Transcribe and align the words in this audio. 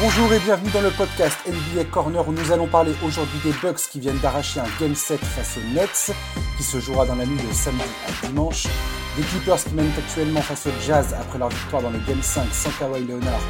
Bonjour 0.00 0.32
et 0.32 0.38
bienvenue 0.38 0.70
dans 0.70 0.80
le 0.80 0.92
podcast 0.92 1.36
NBA 1.44 1.86
Corner 1.90 2.28
où 2.28 2.30
nous 2.30 2.52
allons 2.52 2.68
parler 2.68 2.92
aujourd'hui 3.04 3.40
des 3.42 3.50
Bucks 3.60 3.80
qui 3.90 3.98
viennent 3.98 4.20
d'arracher 4.20 4.60
un 4.60 4.68
Game 4.78 4.94
7 4.94 5.18
face 5.18 5.56
aux 5.56 5.74
Nets 5.74 6.12
qui 6.56 6.62
se 6.62 6.78
jouera 6.78 7.04
dans 7.04 7.16
la 7.16 7.26
nuit 7.26 7.36
de 7.36 7.52
samedi 7.52 7.82
à 8.06 8.26
dimanche, 8.28 8.68
des 9.16 9.24
Clippers 9.24 9.56
qui 9.56 9.74
mènent 9.74 9.90
actuellement 9.98 10.40
face 10.40 10.68
au 10.68 10.70
Jazz 10.86 11.16
après 11.18 11.40
leur 11.40 11.48
victoire 11.48 11.82
dans 11.82 11.90
le 11.90 11.98
Game 12.06 12.22
5 12.22 12.46
sans 12.52 12.70
Kawhi 12.78 13.06
Leonard 13.06 13.40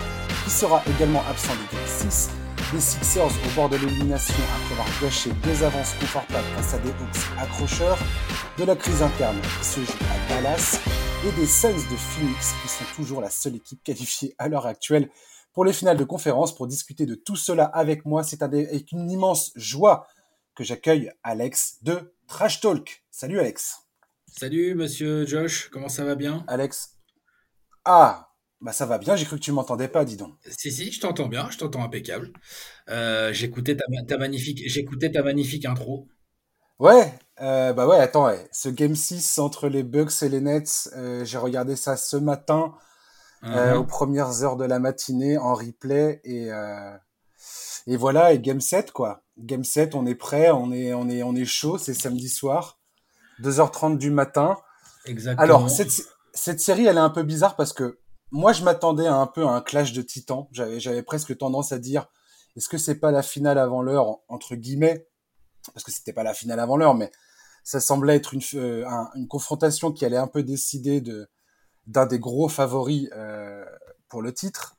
qui 0.45 0.51
sera 0.51 0.83
également 0.89 1.23
absent 1.29 1.53
du 1.53 1.77
Game 1.77 1.87
6, 1.87 2.31
des 2.73 2.81
Sixers 2.81 3.27
au 3.27 3.55
bord 3.55 3.69
de 3.69 3.77
l'élimination 3.77 4.35
après 4.57 4.81
avoir 4.81 5.03
gâché 5.03 5.31
deux 5.45 5.63
avances 5.63 5.93
confortables 6.01 6.49
face 6.57 6.73
à 6.73 6.79
des 6.79 6.89
Hawks 6.89 7.43
accrocheurs, 7.43 7.99
de 8.57 8.65
la 8.65 8.75
crise 8.75 9.03
interne 9.03 9.37
qui 9.61 9.67
se 9.67 9.81
joue 9.81 9.99
à 10.11 10.33
Dallas. 10.33 10.81
Et 11.27 11.33
des 11.33 11.49
Suns 11.49 11.75
de 11.91 11.97
Phoenix 11.97 12.55
qui 12.63 12.69
sont 12.69 12.85
toujours 12.95 13.21
la 13.21 13.29
seule 13.29 13.57
équipe 13.57 13.83
qualifiée 13.83 14.37
à 14.39 14.49
l'heure 14.49 14.67
actuelle 14.67 15.11
pour 15.53 15.65
les 15.65 15.73
finales 15.73 15.97
de 15.97 16.05
conférence. 16.05 16.55
Pour 16.55 16.67
discuter 16.67 17.07
de 17.07 17.15
tout 17.15 17.37
cela 17.37 17.65
avec 17.65 18.05
moi, 18.05 18.23
c'est 18.23 18.43
avec 18.43 18.93
une 18.93 19.11
immense 19.11 19.53
joie 19.57 20.07
que 20.55 20.65
j'accueille 20.65 21.13
Alex 21.23 21.79
de 21.83 22.15
Trash 22.27 22.61
Talk. 22.61 23.05
Salut 23.11 23.39
Alex. 23.39 23.89
Salut 24.27 24.75
monsieur 24.75 25.27
Josh, 25.27 25.69
comment 25.71 25.89
ça 25.89 26.05
va 26.05 26.15
bien? 26.15 26.45
Alex. 26.47 26.99
Ah, 27.85 28.29
bah 28.61 28.73
ça 28.73 28.87
va 28.87 28.99
bien, 28.99 29.17
j'ai 29.17 29.25
cru 29.25 29.37
que 29.37 29.43
tu 29.43 29.53
m'entendais 29.53 29.89
pas, 29.89 30.05
dis 30.05 30.17
donc. 30.17 30.35
Si, 30.51 30.71
si, 30.71 30.91
je 30.91 31.01
t'entends 31.01 31.29
bien, 31.29 31.49
je 31.51 31.59
t'entends 31.59 31.83
impeccable. 31.83 32.33
Euh, 32.89 33.33
j'écoutais 33.33 33.77
ta, 33.77 34.19
magnifique, 34.19 34.63
j'écoutais 34.67 35.11
ta 35.11 35.23
magnifique 35.23 35.65
intro. 35.65 36.09
Ouais, 36.79 37.13
euh, 37.41 37.73
bah 37.73 37.87
ouais, 37.87 37.99
attends, 37.99 38.31
ce 38.53 38.69
Game 38.69 38.95
6 38.95 39.39
entre 39.39 39.69
les 39.69 39.83
Bucks 39.83 40.23
et 40.23 40.29
les 40.29 40.41
Nets, 40.41 40.91
euh, 40.97 41.25
j'ai 41.25 41.39
regardé 41.39 41.77
ça 41.77 41.97
ce 41.97 42.17
matin. 42.17 42.75
Euh, 43.45 43.75
uh-huh. 43.75 43.77
aux 43.77 43.85
premières 43.85 44.43
heures 44.43 44.57
de 44.57 44.65
la 44.65 44.81
matinée 44.81 45.39
en 45.39 45.55
replay 45.55 46.21
et 46.25 46.53
euh, 46.53 46.97
et 47.87 47.97
voilà 47.97 48.33
et 48.33 48.41
game 48.41 48.61
7 48.61 48.91
quoi. 48.91 49.23
Game 49.39 49.63
7, 49.63 49.95
on 49.95 50.07
est 50.07 50.17
prêt, 50.17 50.51
on 50.51 50.73
est 50.73 50.93
on 50.93 51.09
est 51.09 51.23
on 51.23 51.37
est 51.37 51.45
chaud, 51.45 51.79
c'est 51.79 51.95
samedi 51.95 52.29
soir, 52.29 52.81
2h30 53.41 53.97
du 53.97 54.11
matin. 54.11 54.57
Exactement. 55.07 55.43
Alors 55.43 55.71
cette 55.71 55.93
cette 56.35 56.61
série, 56.61 56.87
elle 56.87 56.97
est 56.97 57.01
un 57.01 57.11
peu 57.11 57.23
bizarre 57.23 57.55
parce 57.55 57.73
que 57.73 58.01
moi 58.33 58.53
je 58.53 58.65
m'attendais 58.65 59.07
à 59.07 59.15
un 59.15 59.29
peu 59.29 59.47
à 59.47 59.51
un 59.51 59.61
clash 59.61 59.93
de 59.93 60.03
titans. 60.03 60.49
J'avais 60.51 60.81
j'avais 60.81 61.05
presque 61.05 61.37
tendance 61.39 61.71
à 61.71 61.79
dire 61.79 62.09
est-ce 62.57 62.69
que 62.69 62.77
c'est 62.77 62.97
pas 62.97 63.13
la 63.13 63.23
finale 63.23 63.59
avant 63.59 63.83
l'heure 63.83 64.19
entre 64.27 64.57
guillemets? 64.57 65.07
Parce 65.73 65.85
que 65.85 65.93
c'était 65.93 66.13
pas 66.13 66.25
la 66.25 66.35
finale 66.35 66.59
avant 66.59 66.77
l'heure 66.77 66.97
mais 66.97 67.13
ça 67.63 67.81
semblait 67.81 68.17
être 68.17 68.35
une, 68.35 68.41
euh, 68.55 68.85
une 69.15 69.29
confrontation 69.29 69.93
qui 69.93 70.05
allait 70.05 70.17
un 70.17 70.27
peu 70.27 70.43
décider 70.43 71.01
de 71.01 71.29
d'un 71.89 72.07
des 72.07 72.21
gros 72.21 72.49
favoris 72.49 73.09
euh, 73.17 73.65
pour 74.09 74.23
le 74.23 74.33
titre. 74.33 74.77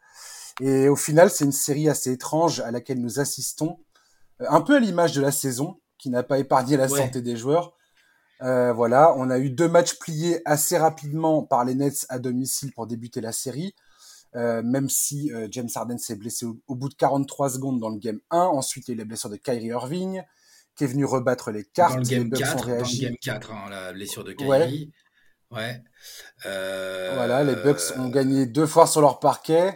Et 0.61 0.87
au 0.87 0.95
final, 0.95 1.29
c'est 1.29 1.45
une 1.45 1.51
série 1.51 1.89
assez 1.89 2.11
étrange 2.11 2.61
à 2.61 2.71
laquelle 2.71 3.01
nous 3.01 3.19
assistons, 3.19 3.79
euh, 4.41 4.45
un 4.49 4.61
peu 4.61 4.77
à 4.77 4.79
l'image 4.79 5.13
de 5.13 5.21
la 5.21 5.31
saison, 5.31 5.81
qui 5.97 6.09
n'a 6.09 6.23
pas 6.23 6.39
épargné 6.39 6.77
la 6.77 6.87
santé 6.87 7.21
des 7.21 7.35
joueurs. 7.35 7.75
Euh, 8.41 8.71
voilà, 8.71 9.13
on 9.17 9.29
a 9.29 9.37
eu 9.37 9.49
deux 9.49 9.67
matchs 9.67 9.99
pliés 9.99 10.41
assez 10.45 10.77
rapidement 10.77 11.43
par 11.43 11.65
les 11.65 11.75
Nets 11.75 12.05
à 12.07 12.19
domicile 12.19 12.71
pour 12.71 12.87
débuter 12.87 13.19
la 13.19 13.33
série. 13.33 13.75
Euh, 14.35 14.61
même 14.61 14.89
si 14.89 15.31
euh, 15.33 15.47
James 15.49 15.69
Harden 15.73 15.97
s'est 15.97 16.15
blessé 16.15 16.45
au, 16.45 16.75
bout 16.75 16.89
de 16.89 16.93
43 16.93 17.49
secondes 17.49 17.79
dans 17.79 17.89
le 17.89 17.97
game 17.97 18.19
1. 18.29 18.37
Ensuite, 18.37 18.87
il 18.87 18.91
y 18.91 18.93
a 18.93 18.95
eu 18.95 18.97
la 18.99 19.05
blessure 19.05 19.29
de 19.29 19.37
Kyrie 19.37 19.67
Irving, 19.67 20.21
qui 20.75 20.83
est 20.83 20.87
venu 20.87 21.03
rebattre 21.03 21.51
les 21.51 21.63
cartes. 21.63 21.95
Dans 21.95 21.99
le 21.99 22.05
game, 22.05 22.29
4, 22.29 22.67
dans 22.67 22.75
le 22.75 23.01
game 23.01 23.15
4, 23.19 23.51
hein, 23.51 23.69
la 23.69 23.91
blessure 23.91 24.23
de 24.23 24.33
Kyrie. 24.33 24.49
Ouais. 24.49 24.89
Euh... 26.45 27.11
Voilà, 27.15 27.43
les 27.43 27.55
Bucks 27.55 27.97
ont 27.97 28.09
gagné 28.09 28.45
deux 28.45 28.67
fois 28.67 28.87
sur 28.87 29.01
leur 29.01 29.19
parquet. 29.19 29.73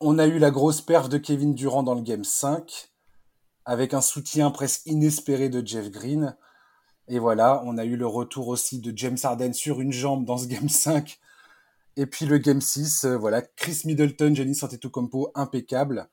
On 0.00 0.18
a 0.18 0.26
eu 0.26 0.38
la 0.38 0.50
grosse 0.50 0.80
perf 0.80 1.08
de 1.08 1.18
Kevin 1.18 1.54
Durant 1.54 1.82
dans 1.82 1.94
le 1.94 2.02
game 2.02 2.24
5, 2.24 2.90
avec 3.64 3.94
un 3.94 4.00
soutien 4.00 4.50
presque 4.50 4.86
inespéré 4.86 5.48
de 5.48 5.66
Jeff 5.66 5.90
Green. 5.90 6.36
Et 7.08 7.18
voilà, 7.18 7.62
on 7.64 7.78
a 7.78 7.84
eu 7.84 7.96
le 7.96 8.06
retour 8.06 8.48
aussi 8.48 8.80
de 8.80 8.96
James 8.96 9.18
Harden 9.22 9.52
sur 9.52 9.80
une 9.80 9.92
jambe 9.92 10.24
dans 10.24 10.38
ce 10.38 10.46
game 10.46 10.68
5. 10.68 11.18
Et 11.96 12.06
puis 12.06 12.26
le 12.26 12.38
game 12.38 12.60
6, 12.60 13.04
euh, 13.04 13.16
voilà, 13.16 13.42
Chris 13.42 13.82
Middleton, 13.84 14.34
Giannis 14.34 14.58
Antetokounmpo, 14.62 15.32
impeccable. 15.34 16.08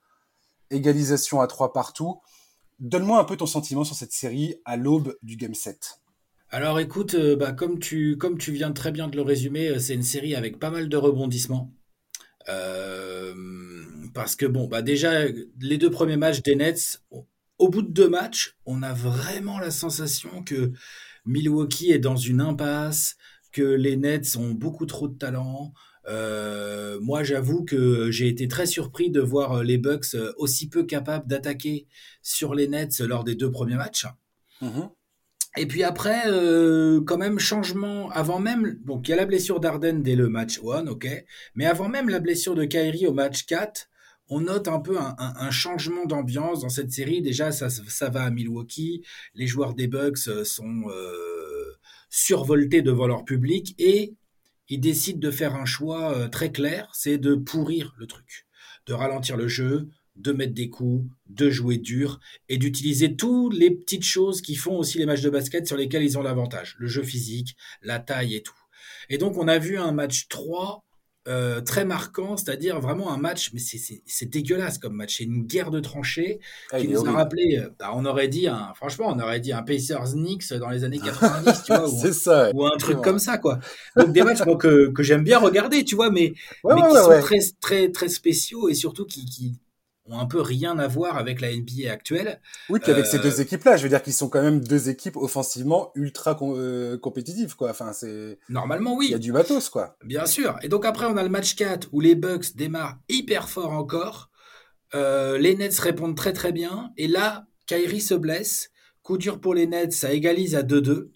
Égalisation 0.69 1.41
à 1.41 1.47
trois 1.47 1.73
partout. 1.73 2.21
Donne-moi 2.79 3.19
un 3.19 3.25
peu 3.25 3.35
ton 3.35 3.45
sentiment 3.45 3.83
sur 3.83 3.95
cette 3.95 4.13
série 4.13 4.55
à 4.65 4.77
l'aube 4.77 5.17
du 5.21 5.35
game 5.35 5.53
7. 5.53 6.02
Alors 6.53 6.79
écoute, 6.79 7.15
euh, 7.15 7.35
bah, 7.35 7.51
comme, 7.51 7.79
tu, 7.79 8.15
comme 8.15 8.37
tu 8.37 8.51
viens 8.51 8.71
très 8.73 8.91
bien 8.91 9.07
de 9.07 9.15
le 9.15 9.23
résumer, 9.23 9.69
euh, 9.69 9.79
c'est 9.79 9.95
une 9.95 10.03
série 10.03 10.35
avec 10.35 10.59
pas 10.59 10.69
mal 10.69 10.87
de 10.87 10.97
rebondissements. 10.97 11.73
Euh, 12.47 13.33
parce 14.13 14.35
que 14.35 14.45
bon, 14.45 14.67
bah 14.67 14.83
déjà, 14.83 15.25
les 15.59 15.77
deux 15.79 15.89
premiers 15.89 16.15
matchs 16.15 16.43
des 16.43 16.53
Nets, 16.53 17.01
au 17.57 17.69
bout 17.69 17.81
de 17.81 17.91
deux 17.91 18.07
matchs, 18.07 18.55
on 18.67 18.83
a 18.83 18.93
vraiment 18.93 19.57
la 19.57 19.71
sensation 19.71 20.43
que 20.43 20.73
Milwaukee 21.25 21.91
est 21.91 21.97
dans 21.97 22.17
une 22.17 22.39
impasse, 22.39 23.15
que 23.51 23.63
les 23.63 23.97
Nets 23.97 24.35
ont 24.37 24.51
beaucoup 24.51 24.85
trop 24.85 25.07
de 25.07 25.17
talent. 25.17 25.73
moi, 27.01 27.23
j'avoue 27.23 27.65
que 27.65 28.11
j'ai 28.11 28.27
été 28.27 28.47
très 28.47 28.67
surpris 28.67 29.09
de 29.09 29.21
voir 29.21 29.63
les 29.63 29.79
Bucks 29.79 30.15
aussi 30.37 30.69
peu 30.69 30.83
capables 30.83 31.27
d'attaquer 31.27 31.87
sur 32.21 32.53
les 32.53 32.67
Nets 32.67 32.99
lors 32.99 33.23
des 33.23 33.33
deux 33.33 33.49
premiers 33.49 33.77
matchs. 33.77 34.05
Mmh 34.61 34.81
et 35.57 35.65
puis 35.67 35.83
après, 35.83 36.23
euh, 36.27 37.01
quand 37.05 37.17
même, 37.17 37.39
changement, 37.39 38.09
avant 38.09 38.39
même, 38.39 38.79
donc 38.85 39.07
il 39.07 39.11
y 39.11 39.13
a 39.13 39.17
la 39.17 39.25
blessure 39.25 39.59
d'Arden 39.59 40.01
dès 40.01 40.15
le 40.15 40.29
match 40.29 40.59
1, 40.59 40.87
ok, 40.87 41.07
mais 41.55 41.65
avant 41.65 41.89
même 41.89 42.09
la 42.09 42.19
blessure 42.19 42.55
de 42.55 42.65
Kyrie 42.65 43.07
au 43.07 43.13
match 43.13 43.45
4, 43.45 43.89
on 44.29 44.41
note 44.41 44.67
un 44.67 44.79
peu 44.79 44.97
un, 44.99 45.15
un, 45.17 45.51
changement 45.51 46.05
d'ambiance 46.05 46.61
dans 46.61 46.69
cette 46.69 46.91
série. 46.91 47.21
Déjà, 47.21 47.51
ça, 47.51 47.69
ça 47.69 48.09
va 48.09 48.23
à 48.23 48.29
Milwaukee, 48.31 49.03
les 49.35 49.47
joueurs 49.47 49.73
des 49.73 49.87
Bucks 49.87 50.27
euh, 50.27 50.43
sont 50.43 50.83
euh, 50.89 51.77
survoltés 52.09 52.81
devant 52.81 53.07
leur 53.07 53.25
public 53.25 53.75
et 53.77 54.15
ils 54.69 54.79
décident 54.79 55.19
de 55.19 55.31
faire 55.31 55.55
un 55.55 55.65
choix 55.65 56.15
euh, 56.15 56.27
très 56.27 56.51
clair, 56.51 56.89
c'est 56.93 57.17
de 57.17 57.35
pourrir 57.35 57.93
le 57.97 58.07
truc, 58.07 58.47
de 58.87 58.93
ralentir 58.93 59.37
le 59.37 59.47
jeu, 59.47 59.89
de 60.15 60.31
mettre 60.31 60.53
des 60.53 60.69
coups, 60.69 61.05
de 61.29 61.49
jouer 61.49 61.77
dur 61.77 62.19
et 62.49 62.57
d'utiliser 62.57 63.15
toutes 63.15 63.55
les 63.55 63.71
petites 63.71 64.05
choses 64.05 64.41
qui 64.41 64.55
font 64.55 64.77
aussi 64.77 64.97
les 64.97 65.05
matchs 65.05 65.21
de 65.21 65.29
basket 65.29 65.65
sur 65.67 65.77
lesquels 65.77 66.03
ils 66.03 66.17
ont 66.17 66.23
l'avantage. 66.23 66.75
Le 66.79 66.87
jeu 66.87 67.03
physique, 67.03 67.55
la 67.81 67.99
taille 67.99 68.35
et 68.35 68.43
tout. 68.43 68.53
Et 69.09 69.17
donc 69.17 69.37
on 69.37 69.47
a 69.47 69.57
vu 69.57 69.77
un 69.77 69.91
match 69.91 70.27
3 70.27 70.83
euh, 71.29 71.61
très 71.61 71.85
marquant, 71.85 72.35
c'est-à-dire 72.35 72.81
vraiment 72.81 73.13
un 73.13 73.17
match, 73.17 73.51
mais 73.53 73.61
c'est 73.61 74.25
dégueulasse 74.25 74.77
comme 74.77 74.93
match, 74.93 75.19
c'est 75.19 75.23
une 75.23 75.45
guerre 75.45 75.71
de 75.71 75.79
tranchées 75.79 76.41
ah, 76.73 76.81
qui 76.81 76.89
nous 76.89 77.07
a 77.07 77.11
rappelé, 77.13 77.59
euh, 77.59 77.69
bah, 77.79 77.91
on 77.95 78.03
aurait 78.03 78.27
dit, 78.27 78.49
un, 78.49 78.73
franchement, 78.75 79.05
on 79.07 79.17
aurait 79.21 79.39
dit 79.39 79.53
un 79.53 79.63
Pacers 79.63 80.15
Knicks 80.15 80.51
dans 80.53 80.67
les 80.67 80.83
années 80.83 80.99
90, 80.99 81.63
tu 81.63 81.73
vois, 81.73 81.89
ou, 81.89 82.11
ça, 82.11 82.51
ou 82.53 82.65
un 82.65 82.77
truc 82.77 82.99
comme 82.99 83.19
ça, 83.19 83.37
quoi. 83.37 83.59
Donc 83.95 84.11
des 84.11 84.21
matchs 84.21 84.41
que, 84.59 84.89
que 84.89 85.01
j'aime 85.01 85.23
bien 85.23 85.39
regarder, 85.39 85.85
tu 85.85 85.95
vois, 85.95 86.11
mais, 86.11 86.33
mais 86.65 86.81
qui 86.89 86.97
sont 86.97 87.21
très, 87.21 87.39
très, 87.61 87.89
très 87.89 88.09
spéciaux 88.09 88.67
et 88.67 88.73
surtout 88.73 89.05
qui, 89.05 89.23
qui, 89.23 89.53
ont 90.05 90.19
un 90.19 90.25
peu 90.25 90.41
rien 90.41 90.77
à 90.79 90.87
voir 90.87 91.17
avec 91.17 91.39
la 91.39 91.55
NBA 91.55 91.91
actuelle. 91.91 92.41
Oui, 92.69 92.79
puis 92.79 92.91
avec 92.91 93.05
ces 93.05 93.19
deux 93.19 93.39
euh, 93.39 93.43
équipes-là, 93.43 93.77
je 93.77 93.83
veux 93.83 93.89
dire 93.89 94.03
qu'ils 94.03 94.13
sont 94.13 94.29
quand 94.29 94.41
même 94.41 94.61
deux 94.61 94.89
équipes 94.89 95.15
offensivement 95.15 95.91
ultra 95.95 96.37
euh, 96.41 96.97
compétitives, 96.97 97.55
quoi. 97.55 97.69
Enfin, 97.69 97.93
c'est 97.93 98.39
normalement 98.49 98.95
oui. 98.95 99.07
Il 99.07 99.11
y 99.11 99.15
a 99.15 99.19
du 99.19 99.31
matos, 99.31 99.69
quoi. 99.69 99.97
Bien 100.03 100.25
sûr. 100.25 100.57
Et 100.61 100.67
donc 100.67 100.85
après, 100.85 101.05
on 101.05 101.15
a 101.15 101.23
le 101.23 101.29
match 101.29 101.55
4 101.55 101.89
où 101.91 102.01
les 102.01 102.15
Bucks 102.15 102.55
démarrent 102.55 102.97
hyper 103.07 103.49
fort 103.49 103.71
encore. 103.71 104.29
Euh, 104.93 105.37
les 105.37 105.55
Nets 105.55 105.79
répondent 105.79 106.17
très 106.17 106.33
très 106.33 106.51
bien. 106.51 106.91
Et 106.97 107.07
là, 107.07 107.45
Kyrie 107.65 108.01
se 108.01 108.13
blesse. 108.13 108.71
Coup 109.01 109.17
dur 109.17 109.39
pour 109.39 109.53
les 109.53 109.67
Nets, 109.67 109.93
ça 109.93 110.13
égalise 110.13 110.55
à 110.55 110.63
2-2. 110.63 111.09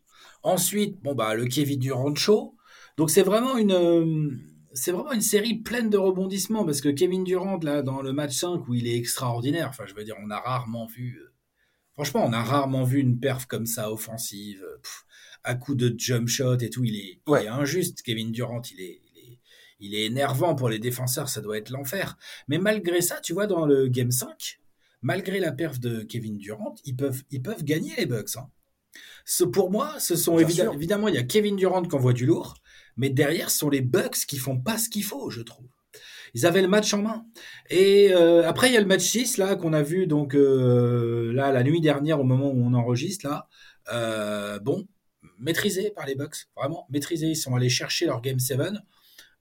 Ensuite, 0.44 1.02
bon 1.02 1.14
bah 1.14 1.36
le 1.36 1.46
Kevin 1.46 1.80
Durant 1.80 2.16
show. 2.16 2.56
Donc 2.98 3.10
c'est 3.10 3.22
vraiment 3.22 3.58
une 3.58 4.40
c'est 4.78 4.92
vraiment 4.92 5.12
une 5.12 5.22
série 5.22 5.56
pleine 5.56 5.90
de 5.90 5.98
rebondissements 5.98 6.64
parce 6.64 6.82
que 6.82 6.90
Kevin 6.90 7.24
Durant, 7.24 7.58
là, 7.64 7.82
dans 7.82 8.02
le 8.02 8.14
match 8.14 8.36
5 8.36 8.68
où 8.68 8.74
il 8.76 8.88
est 8.88 8.96
extraordinaire, 8.96 9.70
enfin, 9.70 9.86
je 9.88 9.94
veux 9.96 10.04
dire, 10.04 10.16
on 10.24 10.30
a 10.30 10.40
rarement 10.40 10.86
vu, 10.86 11.20
euh, 11.20 11.34
franchement, 11.94 12.24
on 12.26 12.32
a 12.32 12.44
rarement 12.44 12.84
vu 12.84 13.00
une 13.00 13.20
perf 13.20 13.48
comme 13.48 13.66
ça 13.66 13.92
offensive, 13.92 14.64
euh, 14.64 14.78
à 15.44 15.56
coup 15.56 15.76
de 15.76 15.94
jump 15.98 16.28
shot 16.28 16.58
et 16.58 16.70
tout. 16.70 16.84
Il 16.84 16.96
est, 16.96 17.48
injuste, 17.48 18.02
Kevin 18.04 18.32
Durant, 18.32 18.62
il 18.72 18.82
est, 18.82 19.02
il 19.80 19.96
est, 19.96 20.06
énervant 20.06 20.56
pour 20.56 20.70
les 20.70 20.80
défenseurs, 20.80 21.30
ça 21.30 21.42
doit 21.42 21.58
être 21.58 21.70
l'enfer. 21.72 22.18
Mais 22.48 22.60
malgré 22.60 23.02
ça, 23.02 23.20
tu 23.20 23.34
vois, 23.34 23.48
dans 23.48 23.66
le 23.66 23.88
game 23.88 24.12
5, 24.12 24.60
malgré 25.02 25.40
la 25.40 25.52
perf 25.52 25.80
de 25.80 26.04
Kevin 26.04 26.38
Durant, 26.38 26.76
ils 26.86 26.96
peuvent, 26.96 27.24
ils 27.32 27.42
peuvent 27.42 27.64
gagner 27.64 27.96
les 27.98 28.06
Bucks. 28.06 28.36
Hein. 28.38 28.50
Ce, 29.26 29.44
pour 29.44 29.72
moi, 29.72 30.00
ce 30.00 30.16
sont 30.16 30.40
évidemment, 30.40 31.08
il 31.08 31.16
y 31.16 31.20
a 31.20 31.24
Kevin 31.24 31.56
Durant 31.56 31.84
qui 31.84 31.96
envoie 31.96 32.14
du 32.14 32.26
lourd, 32.26 32.56
mais 32.98 33.10
derrière, 33.10 33.50
ce 33.50 33.60
sont 33.60 33.70
les 33.70 33.82
Bucks 33.82 34.26
qui 34.28 34.38
font 34.38 34.58
pas 34.60 34.78
ce 34.78 34.90
qu'il 34.90 35.04
faut, 35.04 35.30
je 35.30 35.42
trouve. 35.42 35.68
Ils 36.34 36.46
avaient 36.46 36.62
le 36.62 36.68
match 36.68 36.94
en 36.94 37.02
main. 37.02 37.26
Et 37.70 38.14
euh, 38.14 38.48
après, 38.48 38.70
il 38.70 38.74
y 38.74 38.78
a 38.78 38.82
le 38.82 38.86
match 38.86 39.04
6 39.04 39.38
là 39.38 39.56
qu'on 39.56 39.74
a 39.74 39.82
vu 39.82 40.08
donc 40.08 40.36
euh, 40.36 41.32
là 41.34 41.52
la 41.52 41.64
nuit 41.64 41.82
dernière 41.82 42.20
au 42.20 42.24
moment 42.24 42.52
où 42.52 42.62
on 42.64 42.74
enregistre 42.74 43.28
là. 43.28 43.48
Euh, 43.92 44.60
bon, 44.60 44.86
maîtrisé 45.40 45.92
par 45.92 46.06
les 46.06 46.16
Bucks, 46.16 46.48
vraiment 46.56 46.86
maîtrisé. 46.90 47.28
Ils 47.28 47.36
sont 47.36 47.56
allés 47.56 47.70
chercher 47.70 48.06
leur 48.06 48.22
game 48.22 48.40
7. 48.40 48.60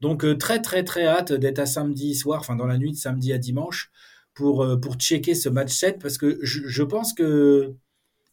Donc 0.01 0.25
très 0.39 0.61
très 0.61 0.85
très 0.85 1.07
hâte 1.07 1.33
d'être 1.33 1.59
à 1.59 1.67
samedi 1.67 2.15
soir, 2.15 2.41
enfin 2.41 2.55
dans 2.57 2.67
la 2.67 2.79
nuit 2.79 2.93
de 2.93 2.97
samedi 2.97 3.33
à 3.33 3.39
dimanche, 3.39 3.91
pour, 4.35 4.67
pour 4.81 4.95
checker 4.95 5.35
ce 5.35 5.49
match 5.49 5.73
7 5.73 5.99
parce 6.01 6.19
que 6.19 6.39
je, 6.43 6.69
je 6.69 6.83
pense 6.83 7.15
que 7.15 7.75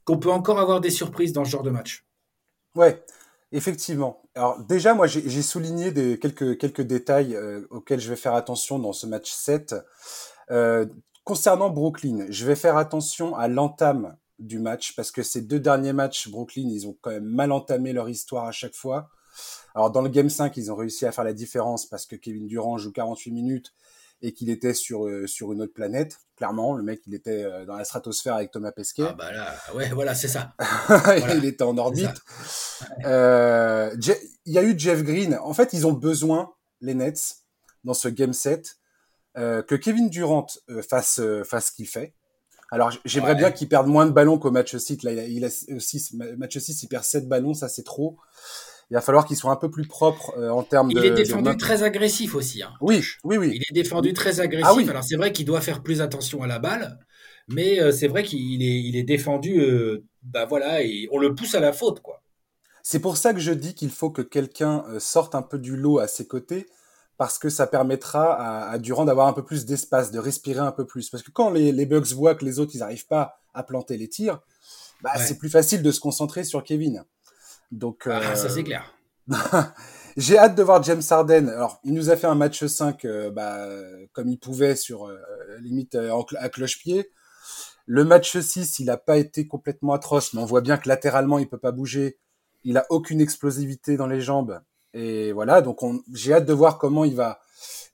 qu'on 0.03 0.19
peut 0.19 0.31
encore 0.31 0.59
avoir 0.59 0.81
des 0.81 0.89
surprises 0.89 1.31
dans 1.31 1.45
ce 1.45 1.51
genre 1.51 1.63
de 1.63 1.69
match. 1.69 2.05
Ouais, 2.75 3.03
effectivement. 3.51 4.22
Alors 4.35 4.59
déjà, 4.59 4.95
moi, 4.95 5.05
j'ai 5.05 5.41
souligné 5.43 5.91
des, 5.91 6.17
quelques, 6.17 6.57
quelques 6.57 6.81
détails 6.81 7.35
euh, 7.35 7.67
auxquels 7.69 7.99
je 7.99 8.09
vais 8.09 8.15
faire 8.15 8.33
attention 8.33 8.79
dans 8.79 8.93
ce 8.93 9.05
match 9.05 9.31
7. 9.31 9.75
Euh, 10.49 10.87
concernant 11.23 11.69
Brooklyn, 11.69 12.25
je 12.29 12.45
vais 12.45 12.55
faire 12.55 12.77
attention 12.77 13.35
à 13.35 13.47
l'entame 13.47 14.17
du 14.39 14.59
match 14.59 14.95
parce 14.95 15.11
que 15.11 15.21
ces 15.21 15.41
deux 15.41 15.59
derniers 15.59 15.93
matchs, 15.93 16.29
Brooklyn, 16.29 16.67
ils 16.69 16.87
ont 16.87 16.97
quand 17.01 17.11
même 17.11 17.25
mal 17.25 17.51
entamé 17.51 17.93
leur 17.93 18.09
histoire 18.09 18.45
à 18.45 18.51
chaque 18.51 18.73
fois. 18.73 19.09
Alors 19.75 19.91
dans 19.91 20.01
le 20.01 20.09
Game 20.09 20.29
5, 20.29 20.57
ils 20.57 20.71
ont 20.71 20.75
réussi 20.75 21.05
à 21.05 21.11
faire 21.11 21.23
la 21.23 21.33
différence 21.33 21.85
parce 21.85 22.05
que 22.05 22.15
Kevin 22.15 22.47
Durant 22.47 22.77
joue 22.77 22.91
48 22.91 23.31
minutes 23.31 23.73
et 24.23 24.31
qu'il 24.31 24.49
était 24.49 24.73
sur 24.73 25.05
euh, 25.05 25.27
sur 25.27 25.51
une 25.51 25.61
autre 25.61 25.73
planète. 25.73 26.17
Clairement, 26.37 26.75
le 26.75 26.81
mec, 26.81 27.01
il 27.05 27.13
était 27.13 27.43
euh, 27.43 27.65
dans 27.65 27.75
la 27.75 27.83
stratosphère 27.83 28.35
avec 28.35 28.51
Thomas 28.51 28.71
Pesquet. 28.71 29.03
Ah 29.09 29.13
bah 29.13 29.31
là, 29.33 29.53
ouais, 29.75 29.89
voilà, 29.89 30.15
c'est 30.15 30.29
ça. 30.29 30.55
il 31.35 31.45
était 31.45 31.63
en 31.63 31.77
orbite. 31.77 32.09
Euh, 33.05 33.95
il 34.45 34.53
y 34.53 34.57
a 34.57 34.63
eu 34.63 34.77
Jeff 34.77 35.03
Green. 35.03 35.37
En 35.41 35.53
fait, 35.53 35.71
ils 35.71 35.87
ont 35.87 35.93
besoin 35.93 36.51
les 36.81 36.93
Nets 36.93 37.37
dans 37.85 37.93
ce 37.93 38.09
game 38.09 38.33
set 38.33 38.75
que 39.35 39.75
Kevin 39.75 40.09
Durant 40.09 40.47
fasse 40.89 41.21
fasse 41.45 41.67
ce 41.67 41.71
qu'il 41.71 41.87
fait. 41.87 42.13
Alors 42.71 42.91
j'aimerais 43.05 43.35
bien 43.35 43.51
qu'il 43.51 43.69
perde 43.69 43.87
moins 43.87 44.05
de 44.05 44.11
ballons 44.11 44.37
qu'au 44.37 44.51
match 44.51 44.75
6. 44.75 45.03
Là, 45.03 45.13
il 45.13 45.19
a, 45.19 45.27
il 45.27 45.45
a 45.45 45.75
aussi 45.77 46.09
match 46.37 46.57
6, 46.57 46.83
il 46.83 46.87
perd 46.87 47.05
7 47.05 47.29
ballons, 47.29 47.53
ça 47.53 47.69
c'est 47.69 47.83
trop 47.83 48.17
il 48.93 48.95
va 48.95 49.01
falloir 49.01 49.25
qu'il 49.25 49.35
soit 49.35 49.51
un 49.51 49.55
peu 49.55 49.71
plus 49.71 49.87
propre 49.87 50.35
euh, 50.37 50.51
en 50.51 50.61
termes 50.61 50.93
de. 50.93 50.99
Il 50.99 51.05
est 51.05 51.15
défendu 51.15 51.57
très 51.57 51.81
agressif 51.81 52.35
aussi. 52.35 52.61
Hein. 52.61 52.73
Oui, 52.79 53.03
oui, 53.23 53.37
oui. 53.37 53.51
Il 53.55 53.63
est 53.63 53.73
défendu 53.73 54.13
très 54.13 54.39
agressif. 54.39 54.85
Ah 54.87 54.91
Alors 54.91 55.03
c'est 55.03 55.15
vrai 55.15 55.33
qu'il 55.33 55.47
doit 55.47 55.61
faire 55.61 55.81
plus 55.81 55.99
attention 55.99 56.43
à 56.43 56.47
la 56.47 56.59
balle, 56.59 56.99
mais 57.47 57.81
euh, 57.81 57.91
c'est 57.91 58.07
vrai 58.07 58.21
qu'il 58.21 58.61
est, 58.61 58.81
il 58.83 58.95
est 58.95 59.03
défendu. 59.03 59.59
Euh, 59.59 60.05
bah 60.21 60.45
voilà, 60.45 60.83
et 60.83 61.09
on 61.11 61.17
le 61.17 61.33
pousse 61.33 61.55
à 61.55 61.59
la 61.59 61.73
faute, 61.73 62.01
quoi. 62.01 62.21
C'est 62.83 62.99
pour 62.99 63.17
ça 63.17 63.33
que 63.33 63.39
je 63.39 63.51
dis 63.51 63.73
qu'il 63.73 63.89
faut 63.89 64.11
que 64.11 64.21
quelqu'un 64.21 64.85
sorte 64.99 65.33
un 65.33 65.41
peu 65.41 65.57
du 65.57 65.75
lot 65.75 65.97
à 65.97 66.07
ses 66.07 66.27
côtés, 66.27 66.67
parce 67.17 67.39
que 67.39 67.49
ça 67.49 67.65
permettra 67.65 68.69
à, 68.69 68.77
Durand 68.77 69.05
d'avoir 69.05 69.25
un 69.25 69.33
peu 69.33 69.43
plus 69.43 69.65
d'espace, 69.65 70.11
de 70.11 70.19
respirer 70.19 70.59
un 70.59 70.71
peu 70.71 70.85
plus. 70.85 71.09
Parce 71.09 71.23
que 71.23 71.31
quand 71.31 71.49
les, 71.49 71.71
les 71.71 71.87
Bucks 71.87 72.11
voient 72.11 72.35
que 72.35 72.45
les 72.45 72.59
autres 72.59 72.73
ils 72.75 72.79
n'arrivent 72.79 73.07
pas 73.07 73.41
à 73.55 73.63
planter 73.63 73.97
les 73.97 74.07
tirs, 74.07 74.39
bah, 75.01 75.17
c'est 75.17 75.39
plus 75.39 75.49
facile 75.49 75.81
de 75.81 75.91
se 75.91 75.99
concentrer 75.99 76.43
sur 76.43 76.63
Kevin. 76.63 77.03
Donc, 77.73 78.03
ah, 78.05 78.35
ça 78.35 78.49
c'est 78.49 78.59
euh, 78.59 78.63
clair. 78.63 78.93
J'ai 80.17 80.37
hâte 80.37 80.53
de 80.53 80.61
voir 80.61 80.83
James 80.83 81.01
Harden. 81.09 81.49
Alors, 81.49 81.79
il 81.83 81.93
nous 81.93 82.11
a 82.11 82.15
fait 82.15 82.27
un 82.27 82.35
match 82.35 82.63
5 82.63 83.03
euh, 83.05 83.31
bah, 83.31 83.67
comme 84.11 84.29
il 84.29 84.37
pouvait 84.37 84.75
sur 84.75 85.07
euh, 85.07 85.17
limite 85.59 85.95
à 85.95 86.49
cloche-pied. 86.49 87.09
Le 87.87 88.05
match 88.05 88.37
6, 88.37 88.77
il 88.79 88.85
n'a 88.85 88.97
pas 88.97 89.17
été 89.17 89.47
complètement 89.47 89.93
atroce, 89.93 90.33
mais 90.33 90.41
on 90.41 90.45
voit 90.45 90.61
bien 90.61 90.77
que 90.77 90.87
latéralement, 90.87 91.39
il 91.39 91.49
peut 91.49 91.57
pas 91.57 91.71
bouger. 91.71 92.19
Il 92.63 92.77
a 92.77 92.85
aucune 92.91 93.19
explosivité 93.19 93.97
dans 93.97 94.07
les 94.07 94.21
jambes. 94.21 94.61
Et 94.93 95.31
voilà, 95.31 95.61
donc 95.61 95.79
j'ai 96.13 96.33
hâte 96.33 96.45
de 96.45 96.53
voir 96.53 96.77
comment 96.77 97.03
il 97.03 97.15
va 97.15 97.39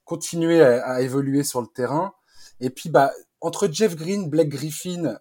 continuer 0.04 0.62
à, 0.62 0.86
à, 0.86 1.02
évoluer 1.02 1.44
sur 1.44 1.62
le 1.62 1.68
terrain. 1.68 2.14
Et 2.60 2.70
puis, 2.70 2.90
bah, 2.90 3.14
entre 3.40 3.70
Jeff 3.72 3.96
Green, 3.96 4.30
Blake 4.30 4.50
Griffin 4.50 5.18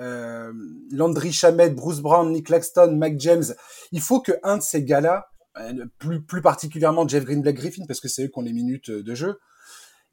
euh, 0.00 0.52
Landry 0.90 1.32
Shamet, 1.32 1.70
Bruce 1.70 2.00
Brown, 2.00 2.30
Nick 2.32 2.48
Laxton, 2.48 2.96
Mac 2.96 3.18
James. 3.18 3.44
Il 3.92 4.00
faut 4.00 4.20
que 4.20 4.32
un 4.42 4.58
de 4.58 4.62
ces 4.62 4.82
gars-là, 4.82 5.28
euh, 5.58 5.86
plus, 5.98 6.22
plus 6.22 6.42
particulièrement 6.42 7.06
Jeff 7.06 7.24
Green, 7.24 7.42
Black 7.42 7.56
Griffin, 7.56 7.84
parce 7.86 8.00
que 8.00 8.08
c'est 8.08 8.24
eux 8.24 8.28
qui 8.28 8.38
ont 8.38 8.42
les 8.42 8.52
minutes 8.52 8.90
de 8.90 9.14
jeu, 9.14 9.38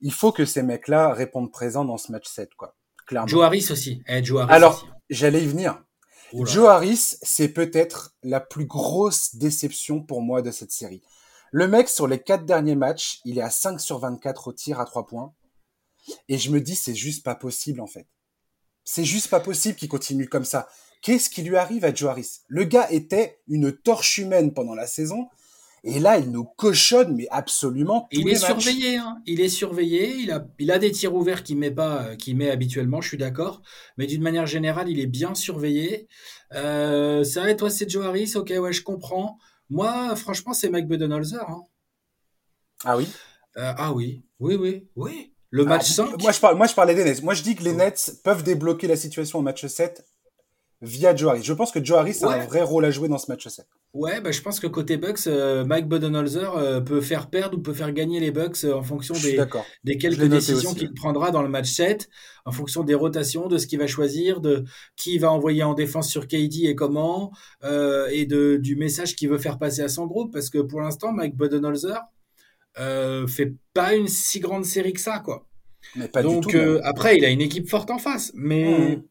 il 0.02 0.12
faut 0.12 0.32
que 0.32 0.46
ces 0.46 0.64
mecs-là 0.64 1.14
répondent 1.14 1.52
présents 1.52 1.86
dans 1.86 1.98
ce 1.98 2.12
match 2.12 2.28
7, 2.28 2.54
quoi. 2.56 2.76
Clairement. 3.08 3.28
Joe 3.28 3.44
Harris 3.44 3.68
aussi. 3.72 4.04
Eh, 4.08 4.24
Joe 4.24 4.42
Harris 4.42 4.54
Alors, 4.54 4.88
j'allais 5.10 5.44
y 5.44 5.48
venir. 5.48 5.82
Joe 6.34 6.68
Harris, 6.68 7.16
c'est 7.22 7.48
peut-être 7.48 8.14
la 8.22 8.42
plus 8.42 8.66
grosse 8.66 9.36
déception 9.36 10.02
pour 10.02 10.22
moi 10.22 10.42
de 10.42 10.52
cette 10.52 10.72
série. 10.72 11.02
Le 11.52 11.68
mec, 11.70 11.88
sur 11.88 12.08
les 12.08 12.20
quatre 12.20 12.46
derniers 12.46 12.76
matchs, 12.76 13.22
il 13.24 13.38
est 13.38 13.42
à 13.42 13.50
5 13.50 13.80
sur 13.80 14.00
24 14.00 14.50
au 14.50 14.54
tir 14.54 14.82
à 14.82 14.86
3 14.86 15.08
points. 15.08 15.34
Et 16.28 16.38
je 16.38 16.52
me 16.52 16.60
dis, 16.60 16.76
c'est 16.76 16.96
juste 16.96 17.24
pas 17.24 17.36
possible, 17.36 17.80
en 17.80 17.88
fait. 17.88 18.08
C'est 18.90 19.04
juste 19.04 19.28
pas 19.28 19.42
possible 19.42 19.76
qu'il 19.76 19.90
continue 19.90 20.30
comme 20.30 20.46
ça. 20.46 20.70
Qu'est-ce 21.02 21.30
qui 21.30 21.42
lui 21.42 21.58
arrive 21.58 21.84
à 21.84 21.94
Joe 21.94 22.10
Harris? 22.10 22.40
Le 22.48 22.64
gars 22.64 22.90
était 22.90 23.42
une 23.50 23.74
torche 23.74 24.18
humaine 24.18 24.54
pendant 24.54 24.76
la 24.76 24.88
saison. 24.88 25.28
Et 25.84 26.00
là, 26.00 26.18
il 26.18 26.32
nous 26.32 26.46
cochonne, 26.46 27.14
mais 27.14 27.28
absolument. 27.30 28.08
il 28.14 28.30
est 28.30 28.36
surveillé, 28.36 28.96
hein. 28.96 29.22
il 29.26 29.42
est 29.42 29.50
surveillé. 29.50 30.16
Il 30.16 30.32
a, 30.32 30.48
il 30.58 30.72
a 30.72 30.80
des 30.80 30.92
tirs 30.92 31.14
ouverts 31.14 31.44
qu'il 31.44 31.58
met 31.58 31.70
pas, 31.70 32.04
euh, 32.04 32.16
qu'il 32.16 32.38
met 32.38 32.50
habituellement. 32.50 33.02
Je 33.02 33.10
suis 33.10 33.18
d'accord, 33.18 33.62
mais 33.98 34.08
d'une 34.08 34.22
manière 34.22 34.48
générale, 34.48 34.88
il 34.88 35.02
est 35.02 35.06
bien 35.06 35.36
surveillé. 35.36 36.08
Euh, 36.54 37.26
c'est 37.26 37.42
vrai, 37.42 37.58
toi, 37.58 37.70
c'est 37.70 37.90
Joe 37.90 38.06
Harris? 38.06 38.32
Ok, 38.36 38.54
ouais, 38.58 38.72
je 38.72 38.84
comprends. 38.84 39.38
Moi, 39.70 40.16
franchement, 40.16 40.54
c'est 40.54 40.70
Mike 40.70 40.88
Budenholzer. 40.88 41.44
Hein. 41.50 41.64
Ah 42.86 42.96
oui? 42.96 43.06
Euh, 43.58 43.74
ah 43.78 43.92
oui, 43.92 44.24
oui, 44.40 44.56
oui, 44.56 44.88
oui. 44.96 45.34
Le 45.50 45.66
match 45.66 45.90
5 45.90 46.22
moi 46.22 46.32
je, 46.32 46.40
parle, 46.40 46.58
moi, 46.58 46.68
je 46.68 46.74
parlais 46.74 46.96
des 46.96 47.04
Nets. 47.04 47.24
Moi, 47.24 47.34
je 47.34 47.44
dis 47.44 47.56
que 47.56 47.64
les 47.64 47.74
Nets 47.74 48.20
peuvent 48.24 48.44
débloquer 48.44 48.88
la 48.88 48.96
situation 48.96 49.40
au 49.40 49.42
match 49.42 49.66
7 49.66 50.04
via 50.82 51.16
Joe 51.16 51.32
Harris. 51.32 51.44
Je 51.44 51.54
pense 51.54 51.72
que 51.72 51.84
Joe 51.84 51.98
Harris 51.98 52.20
a 52.22 52.30
un 52.30 52.46
vrai 52.46 52.62
rôle 52.62 52.86
à 52.86 52.92
jouer 52.92 53.08
dans 53.08 53.18
ce 53.18 53.32
match 53.32 53.48
7. 53.48 53.66
Ouais, 53.94 54.22
bah, 54.22 54.32
je 54.32 54.42
pense 54.42 54.60
que 54.60 54.68
côté 54.68 54.98
Bucks, 54.98 55.26
euh, 55.26 55.66
Mike 55.66 55.88
Budenholzer 55.88 56.56
euh, 56.56 56.82
peut 56.82 57.02
faire 57.02 57.30
perdre 57.30 57.58
ou 57.58 57.62
peut 57.62 57.74
faire 57.74 57.92
gagner 57.94 58.20
les 58.20 58.32
Bucks 58.32 58.64
euh, 58.64 58.74
en 58.74 58.84
fonction 58.84 59.16
des, 59.16 59.44
des 59.84 59.98
quelques 59.98 60.26
décisions 60.26 60.74
qu'il 60.74 60.94
prendra 60.94 61.32
dans 61.32 61.42
le 61.42 61.50
match 61.50 61.72
7, 61.72 62.08
en 62.46 62.52
fonction 62.52 62.84
des 62.84 62.94
rotations, 62.94 63.48
de 63.48 63.58
ce 63.58 63.66
qu'il 63.66 63.80
va 63.80 63.88
choisir, 63.88 64.40
de 64.40 64.66
qui 64.96 65.18
va 65.18 65.32
envoyer 65.32 65.64
en 65.64 65.74
défense 65.74 66.10
sur 66.10 66.28
KD 66.28 66.66
et 66.66 66.76
comment, 66.76 67.32
et 67.64 68.26
de, 68.26 68.58
du 68.58 68.76
message 68.76 69.16
qu'il 69.16 69.30
veut 69.30 69.40
faire 69.40 69.58
passer 69.58 69.82
à 69.82 69.90
son 69.90 70.06
groupe. 70.06 70.32
Parce 70.32 70.50
que 70.50 70.60
pour 70.60 70.82
l'instant, 70.82 71.12
Mike 71.12 71.36
Budenholzer, 71.36 72.00
euh, 72.80 73.28
fait 73.28 73.54
pas 73.74 73.96
une 73.96 74.08
si 74.08 74.40
grande 74.40 74.66
série 74.66 74.94
que 74.94 75.00
ça, 75.00 75.20
quoi. 75.20 75.48
Mais 75.96 76.08
pas 76.08 76.22
Donc 76.22 76.48
du 76.48 76.54
tout, 76.54 76.58
euh, 76.58 76.82
après, 76.84 77.18
il 77.18 77.26
a 77.26 77.30
une 77.30 77.42
équipe 77.42 77.70
forte 77.70 77.90
en 77.92 77.98
face, 77.98 78.32
mais 78.36 78.98
mmh. 78.98 79.04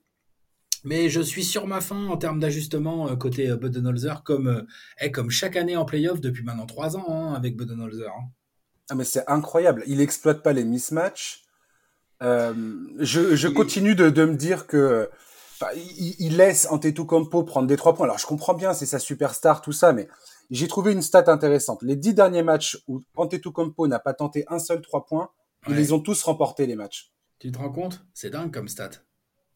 mais 0.85 1.09
je 1.09 1.21
suis 1.21 1.45
sur 1.45 1.67
ma 1.67 1.81
fin 1.81 2.07
en 2.07 2.17
termes 2.17 2.39
d'ajustement 2.39 3.09
euh, 3.09 3.17
côté 3.17 3.55
Budenholzer, 3.57 4.23
comme 4.25 4.67
eh, 5.01 5.11
comme 5.11 5.31
chaque 5.31 5.57
année 5.57 5.77
en 5.77 5.85
playoff 5.85 6.21
depuis 6.21 6.45
maintenant 6.45 6.67
trois 6.67 6.97
ans 6.97 7.07
hein, 7.09 7.35
avec 7.35 7.57
Budenholzer. 7.57 8.11
Hein. 8.11 8.29
Ah 8.91 8.95
mais 8.95 9.05
c'est 9.05 9.25
incroyable, 9.27 9.83
il 9.87 10.01
exploite 10.01 10.43
pas 10.43 10.53
les 10.53 10.65
mismatchs. 10.65 11.43
je, 12.21 13.37
je 13.37 13.49
continue 13.49 13.95
de, 13.95 14.11
de, 14.11 14.25
me 14.25 14.37
dire 14.37 14.67
que 14.67 15.09
il, 15.75 16.15
il, 16.19 16.37
laisse 16.37 16.67
Antetokounmpo 16.71 17.43
prendre 17.43 17.67
des 17.67 17.77
trois 17.77 17.95
points. 17.95 18.05
Alors 18.05 18.19
je 18.19 18.27
comprends 18.27 18.55
bien, 18.55 18.75
c'est 18.75 18.87
sa 18.87 18.99
superstar, 18.99 19.63
tout 19.63 19.73
ça, 19.73 19.93
mais 19.93 20.09
j'ai 20.51 20.69
trouvé 20.69 20.93
une 20.93 21.03
stat 21.03 21.25
intéressante. 21.27 21.83
Les 21.83 21.97
dix 21.97 22.15
derniers 22.15 22.43
matchs 22.43 22.79
où 22.89 23.01
Antetokounmpo 23.17 23.87
n'a 23.89 23.99
pas 23.99 24.15
tenté 24.15 24.45
un 24.49 24.59
seul 24.59 24.81
trois 24.81 25.05
points, 25.05 25.31
ils 25.69 25.75
les 25.75 25.93
ont 25.93 26.01
tous 26.01 26.23
remportés 26.23 26.67
les 26.67 26.77
matchs. 26.77 27.13
Tu 27.39 27.51
te 27.53 27.59
rends 27.59 27.71
compte? 27.71 28.05
C'est 28.15 28.31
dingue 28.31 28.53
comme 28.53 28.69
stat. 28.69 28.91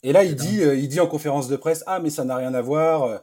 Et 0.02 0.12
là, 0.12 0.24
il 0.24 0.34
dit, 0.34 0.62
euh, 0.62 0.74
il 0.74 0.88
dit 0.88 1.00
en 1.00 1.06
conférence 1.06 1.48
de 1.48 1.56
presse, 1.56 1.84
ah 1.86 2.00
mais 2.00 2.10
ça 2.10 2.24
n'a 2.24 2.36
rien 2.36 2.54
à 2.54 2.62
voir. 2.62 3.04
Euh, 3.04 3.18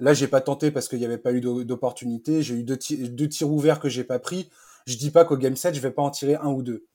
là, 0.00 0.14
j'ai 0.14 0.28
pas 0.28 0.40
tenté 0.40 0.70
parce 0.70 0.88
qu'il 0.88 0.98
n'y 0.98 1.04
avait 1.04 1.18
pas 1.18 1.32
eu 1.32 1.40
d'opportunité. 1.40 2.42
J'ai 2.42 2.54
eu 2.54 2.62
deux, 2.62 2.76
tirs 2.76 3.50
ouverts 3.50 3.80
que 3.80 3.88
j'ai 3.88 4.04
pas 4.04 4.18
pris. 4.18 4.50
Je 4.86 4.96
dis 4.96 5.10
pas 5.10 5.24
qu'au 5.24 5.36
game 5.36 5.56
7, 5.56 5.74
je 5.74 5.80
vais 5.80 5.90
pas 5.90 6.02
en 6.02 6.10
tirer 6.10 6.36
un 6.36 6.48
ou 6.48 6.62
deux. 6.62 6.86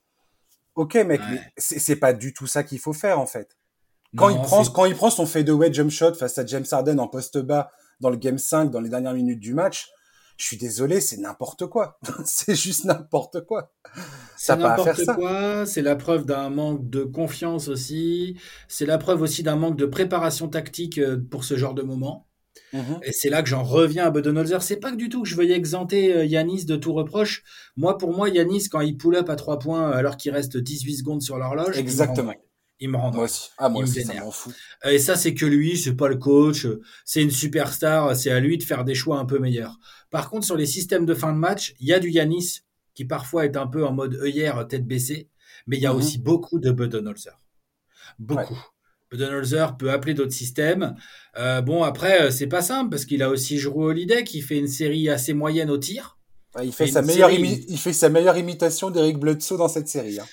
Ok, 0.75 0.95
mec, 0.95 1.21
mais 1.29 1.41
c'est 1.57 1.95
pas 1.95 2.13
du 2.13 2.33
tout 2.33 2.45
ça 2.45 2.63
qu'il 2.63 2.79
faut 2.79 2.93
faire 2.93 3.19
en 3.19 3.25
fait. 3.25 3.57
Quand 4.15 4.29
il 4.29 4.39
prend, 4.41 4.63
quand 4.65 4.85
il 4.85 4.95
prend 4.95 5.09
son 5.09 5.25
fadeaway 5.25 5.73
jump 5.73 5.89
shot 5.89 6.13
face 6.13 6.37
à 6.37 6.45
James 6.45 6.65
Harden 6.69 6.99
en 6.99 7.07
poste 7.07 7.39
bas 7.39 7.71
dans 7.99 8.09
le 8.09 8.15
game 8.15 8.37
5, 8.37 8.69
dans 8.69 8.79
les 8.79 8.89
dernières 8.89 9.13
minutes 9.13 9.39
du 9.39 9.53
match, 9.53 9.89
je 10.37 10.45
suis 10.45 10.57
désolé, 10.57 11.01
c'est 11.01 11.17
n'importe 11.17 11.65
quoi. 11.65 11.99
c'est 12.25 12.55
juste 12.55 12.85
n'importe 12.85 13.41
quoi. 13.45 13.73
C'est 14.37 14.55
n'importe 14.55 15.05
quoi. 15.05 15.65
C'est 15.65 15.81
la 15.81 15.95
preuve 15.95 16.25
d'un 16.25 16.49
manque 16.49 16.89
de 16.89 17.03
confiance 17.03 17.67
aussi. 17.67 18.37
C'est 18.67 18.85
la 18.85 18.97
preuve 18.97 19.21
aussi 19.21 19.43
d'un 19.43 19.55
manque 19.55 19.77
de 19.77 19.85
préparation 19.85 20.47
tactique 20.47 20.99
euh, 20.99 21.17
pour 21.17 21.43
ce 21.43 21.57
genre 21.57 21.73
de 21.73 21.81
moment. 21.81 22.27
Mhm. 22.73 22.99
Et 23.03 23.11
c'est 23.13 23.29
là 23.29 23.41
que 23.41 23.49
j'en 23.49 23.63
reviens 23.63 24.05
à 24.05 24.11
Budenholzer. 24.11 24.61
C'est 24.61 24.77
pas 24.77 24.91
que 24.91 24.97
du 24.97 25.09
tout 25.09 25.23
que 25.23 25.29
je 25.29 25.35
veuille 25.35 25.53
exempter 25.53 26.15
euh, 26.15 26.25
Yanis 26.25 26.65
de 26.65 26.75
tout 26.75 26.93
reproche. 26.93 27.43
Moi, 27.75 27.97
pour 27.97 28.15
moi, 28.15 28.29
Yanis, 28.29 28.69
quand 28.69 28.81
il 28.81 28.97
pull 28.97 29.15
up 29.15 29.29
à 29.29 29.35
3 29.35 29.59
points 29.59 29.89
alors 29.89 30.17
qu'il 30.17 30.31
reste 30.31 30.57
18 30.57 30.97
secondes 30.97 31.21
sur 31.21 31.37
l'horloge, 31.37 31.77
exactement 31.77 32.31
il 32.31 32.46
me 32.85 32.97
rend 32.97 33.11
Moi 33.11 33.23
aussi. 33.23 33.49
Ah, 33.57 33.69
moi 33.69 33.83
aussi, 33.83 34.03
ça 34.03 34.13
m'en 34.13 34.31
fout. 34.31 34.53
Et 34.85 34.99
ça, 34.99 35.15
c'est 35.15 35.33
que 35.33 35.45
lui, 35.45 35.77
c'est 35.77 35.95
pas 35.95 36.07
le 36.07 36.17
coach, 36.17 36.67
c'est 37.05 37.23
une 37.23 37.31
superstar, 37.31 38.15
c'est 38.15 38.29
à 38.29 38.39
lui 38.39 38.57
de 38.57 38.63
faire 38.63 38.85
des 38.85 38.93
choix 38.93 39.17
un 39.17 39.25
peu 39.25 39.39
meilleurs. 39.39 39.79
Par 40.11 40.29
contre, 40.29 40.45
sur 40.45 40.55
les 40.55 40.67
systèmes 40.67 41.05
de 41.05 41.13
fin 41.13 41.33
de 41.33 41.37
match, 41.37 41.73
il 41.79 41.87
y 41.87 41.93
a 41.93 41.99
du 41.99 42.09
Yanis 42.09 42.61
qui 42.93 43.05
parfois 43.05 43.45
est 43.45 43.57
un 43.57 43.67
peu 43.67 43.85
en 43.85 43.93
mode 43.93 44.15
œillère, 44.15 44.67
tête 44.67 44.85
baissée, 44.85 45.29
mais 45.65 45.77
il 45.77 45.83
y 45.83 45.85
a 45.85 45.91
mhm. 45.91 45.99
aussi 45.99 46.17
beaucoup 46.19 46.59
de 46.59 46.71
Budenholzer. 46.71 47.39
Beaucoup. 48.19 48.57
Budenholzer 49.11 49.77
peut 49.77 49.91
appeler 49.91 50.13
d'autres 50.13 50.33
systèmes. 50.33 50.95
Euh, 51.37 51.61
bon, 51.61 51.83
après, 51.83 52.23
euh, 52.23 52.31
c'est 52.31 52.47
pas 52.47 52.61
simple 52.61 52.89
parce 52.89 53.05
qu'il 53.05 53.23
a 53.23 53.29
aussi 53.29 53.57
joué 53.57 53.85
Holiday 53.85 54.23
qui 54.23 54.41
fait 54.41 54.57
une 54.57 54.67
série 54.67 55.09
assez 55.09 55.33
moyenne 55.33 55.69
au 55.69 55.77
tir. 55.77 56.17
il, 56.61 56.73
fait 56.73 56.87
sa 56.87 57.01
meilleure 57.01 57.31
il 57.31 57.77
fait 57.77 57.93
sa 57.93 58.09
meilleure 58.09 58.37
imitation 58.37 58.89
d'Eric 58.89 59.17
Bledsoe 59.17 59.57
dans 59.57 59.67
cette 59.67 59.87
série. 59.87 60.19
Hein. 60.19 60.25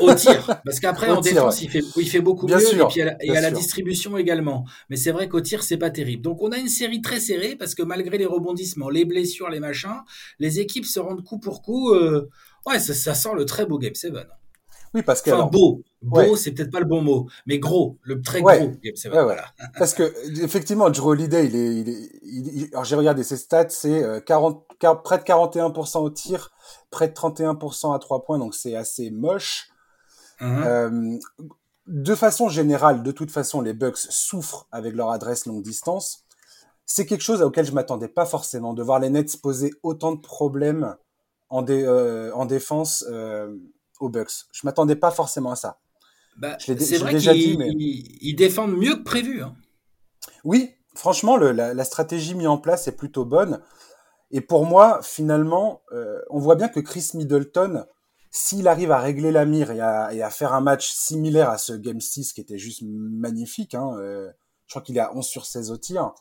Au 0.00 0.14
tir, 0.14 0.60
parce 0.64 0.80
qu'après 0.80 1.08
en 1.10 1.20
défense 1.20 1.62
il, 1.62 1.70
fait, 1.70 1.82
il 1.96 2.08
fait 2.08 2.20
beaucoup 2.20 2.46
mieux 2.46 2.60
et 2.60 2.84
puis 2.88 3.00
à 3.00 3.40
la, 3.40 3.50
distribution 3.50 4.18
également. 4.18 4.66
Mais 4.90 4.96
c'est 4.96 5.12
vrai 5.12 5.28
qu'au 5.28 5.40
tir 5.40 5.62
c'est 5.62 5.78
pas 5.78 5.90
terrible. 5.90 6.22
Donc 6.22 6.42
on 6.42 6.52
a 6.52 6.58
une 6.58 6.68
série 6.68 7.00
très 7.00 7.20
serrée 7.20 7.56
parce 7.56 7.74
que 7.74 7.82
malgré 7.82 8.18
les 8.18 8.26
rebondissements, 8.26 8.90
les 8.90 9.06
blessures, 9.06 9.48
les 9.48 9.60
machins, 9.60 10.02
les 10.38 10.60
équipes 10.60 10.84
se 10.84 11.00
rendent 11.00 11.24
coup 11.24 11.38
pour 11.38 11.62
coup. 11.62 11.94
Euh, 11.94 12.28
ouais, 12.66 12.78
ça, 12.78 13.14
sent 13.14 13.30
le 13.34 13.46
très 13.46 13.64
beau 13.64 13.78
Game 13.78 13.94
7. 13.94 14.12
Oui, 14.94 15.02
parce 15.02 15.22
que. 15.22 15.30
Enfin, 15.30 15.46
beau. 15.46 15.82
Beau, 16.02 16.36
c'est 16.36 16.52
peut-être 16.52 16.70
pas 16.70 16.80
le 16.80 16.86
bon 16.86 17.00
mot, 17.00 17.28
mais 17.46 17.58
gros, 17.58 17.96
le 18.02 18.20
très 18.20 18.42
gros 18.42 18.50
7. 18.50 19.12
voilà. 19.12 19.44
parce 19.78 19.94
que, 19.94 20.12
effectivement, 20.42 20.90
Drew 20.90 21.10
Holiday, 21.10 21.46
il 21.46 21.56
est, 21.56 22.10
il 22.22 22.62
est, 22.64 22.72
alors 22.72 22.84
j'ai 22.84 22.96
regardé 22.96 23.22
ses 23.22 23.36
stats, 23.36 23.68
c'est 23.68 24.24
40, 24.26 24.66
euh, 24.84 24.94
près 24.96 25.18
de 25.18 25.22
41% 25.22 25.98
au 25.98 26.10
tir, 26.10 26.50
près 26.90 27.08
de 27.08 27.14
31% 27.14 27.94
à 27.94 27.98
3 27.98 28.24
points, 28.24 28.38
donc 28.38 28.54
c'est 28.54 28.74
assez 28.74 29.10
moche. 29.10 29.68
Uh-huh. 30.40 30.66
Euh, 30.66 31.18
de 31.86 32.14
façon 32.14 32.48
générale, 32.48 33.02
de 33.02 33.12
toute 33.12 33.30
façon, 33.30 33.60
les 33.60 33.74
Bucks 33.74 33.98
souffrent 33.98 34.66
avec 34.72 34.94
leur 34.94 35.10
adresse 35.10 35.46
longue 35.46 35.62
distance. 35.62 36.24
C'est 36.84 37.06
quelque 37.06 37.22
chose 37.22 37.42
auquel 37.42 37.64
je 37.64 37.72
m'attendais 37.72 38.08
pas 38.08 38.26
forcément, 38.26 38.74
de 38.74 38.82
voir 38.82 38.98
les 38.98 39.10
Nets 39.10 39.40
poser 39.40 39.70
autant 39.82 40.12
de 40.12 40.20
problèmes 40.20 40.96
en, 41.48 41.64
euh, 41.68 42.32
en 42.32 42.46
défense 42.46 43.04
euh, 43.10 43.54
aux 44.02 44.08
Bucks. 44.08 44.46
Je 44.52 44.60
m'attendais 44.64 44.96
pas 44.96 45.10
forcément 45.10 45.52
à 45.52 45.56
ça. 45.56 45.80
Bah, 46.36 46.56
c'est 46.58 46.98
vrai 46.98 47.16
qu'ils 47.16 47.58
mais... 47.58 47.70
ils 47.70 48.34
défendent 48.34 48.76
mieux 48.76 48.96
que 48.96 49.02
prévu. 49.02 49.42
Hein. 49.42 49.54
Oui, 50.44 50.74
franchement, 50.94 51.36
le, 51.36 51.52
la, 51.52 51.74
la, 51.74 51.84
stratégie 51.84 52.34
mise 52.34 52.46
en 52.46 52.58
place 52.58 52.88
est 52.88 52.96
plutôt 52.96 53.24
bonne. 53.24 53.60
Et 54.30 54.40
pour 54.40 54.64
moi, 54.64 55.00
finalement, 55.02 55.82
euh, 55.92 56.20
on 56.30 56.38
voit 56.38 56.56
bien 56.56 56.68
que 56.68 56.80
Chris 56.80 57.10
Middleton, 57.14 57.84
s'il 58.30 58.66
arrive 58.66 58.90
à 58.90 58.98
régler 58.98 59.30
la 59.30 59.44
mire 59.44 59.70
et 59.70 59.80
à, 59.80 60.12
et 60.14 60.22
à, 60.22 60.30
faire 60.30 60.54
un 60.54 60.62
match 60.62 60.90
similaire 60.90 61.50
à 61.50 61.58
ce 61.58 61.74
Game 61.74 62.00
6 62.00 62.32
qui 62.32 62.40
était 62.40 62.58
juste 62.58 62.82
magnifique, 62.82 63.74
hein, 63.74 63.94
euh, 63.98 64.30
je 64.66 64.72
crois 64.72 64.82
qu'il 64.82 64.96
est 64.96 65.00
à 65.00 65.14
11 65.14 65.24
sur 65.24 65.44
16 65.44 65.70
au 65.70 65.76
tir, 65.76 66.14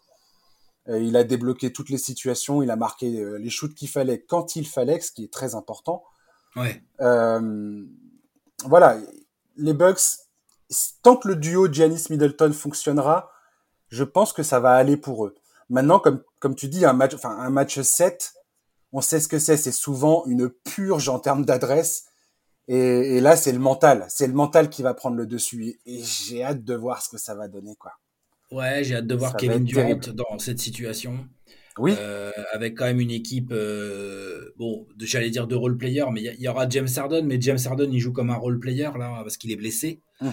euh, 0.89 1.00
il 1.00 1.15
a 1.15 1.23
débloqué 1.23 1.71
toutes 1.71 1.89
les 1.89 1.97
situations, 1.97 2.61
il 2.61 2.69
a 2.69 2.75
marqué 2.75 3.23
les 3.39 3.50
shoots 3.50 3.73
qu'il 3.73 3.88
fallait 3.88 4.21
quand 4.21 4.57
il 4.57 4.67
fallait, 4.67 5.00
ce 5.00 5.13
qui 5.13 5.23
est 5.23 5.31
très 5.31 5.55
important. 5.55 6.03
Ouais. 6.55 6.84
Euh, 7.00 7.86
voilà, 8.65 8.98
les 9.58 9.74
Bucks, 9.74 10.01
tant 11.01 11.15
que 11.15 11.27
le 11.27 11.36
duo 11.36 11.72
Giannis 11.72 12.08
Middleton 12.10 12.51
fonctionnera, 12.53 13.31
je 13.89 14.03
pense 14.03 14.34
que 14.34 14.43
ça 14.43 14.60
va 14.60 14.74
aller 14.74 14.98
pour 14.98 15.25
eux. 15.25 15.36
Maintenant, 15.70 16.00
comme, 16.00 16.22
comme 16.39 16.55
tu 16.55 16.67
dis, 16.67 16.86
un 16.86 16.93
match, 16.93 17.13
enfin, 17.13 17.38
un 17.38 17.50
match 17.50 17.79
7, 17.79 18.34
on 18.91 19.01
sait 19.01 19.20
ce 19.20 19.27
que 19.27 19.39
c'est. 19.39 19.58
C'est 19.58 19.72
souvent 19.72 20.25
une 20.25 20.50
purge 20.50 21.10
en 21.10 21.20
termes 21.20 21.46
d'adresse. 21.46 22.05
Et, 22.67 23.17
et, 23.17 23.22
là, 23.22 23.36
c'est 23.36 23.51
le 23.51 23.60
mental. 23.60 24.05
C'est 24.10 24.27
le 24.27 24.34
mental 24.34 24.70
qui 24.70 24.84
va 24.84 24.93
prendre 24.93 25.15
le 25.15 25.25
dessus. 25.25 25.79
Et, 25.86 26.03
j'ai 26.03 26.43
hâte 26.43 26.63
de 26.63 26.75
voir 26.75 27.01
ce 27.01 27.10
que 27.10 27.17
ça 27.17 27.36
va 27.36 27.48
donner, 27.48 27.75
quoi. 27.75 27.93
Ouais, 28.51 28.84
j'ai 28.84 28.98
hâte 28.98 29.08
de 29.08 29.15
voir 29.15 29.36
Kevin 29.38 29.63
Durant 29.63 29.96
dans 30.13 30.39
cette 30.39 30.60
situation. 30.60 31.25
Oui. 31.77 31.93
Euh, 31.97 32.31
avec 32.51 32.77
quand 32.77 32.85
même 32.85 32.99
une 32.99 33.11
équipe, 33.11 33.51
euh, 33.51 34.51
bon, 34.57 34.87
j'allais 34.99 35.29
dire 35.29 35.47
de 35.47 35.55
role 35.55 35.77
player, 35.77 36.03
mais 36.11 36.21
il 36.21 36.41
y, 36.41 36.47
aura 36.47 36.67
James 36.67 36.87
Harden, 36.95 37.23
mais 37.25 37.39
James 37.39 37.59
Harden 37.65 37.89
il 37.91 37.99
joue 37.99 38.11
comme 38.11 38.29
un 38.29 38.35
role 38.35 38.59
player 38.59 38.89
là 38.97 39.19
parce 39.23 39.37
qu'il 39.37 39.51
est 39.51 39.55
blessé. 39.55 40.01
Mm-hmm. 40.21 40.29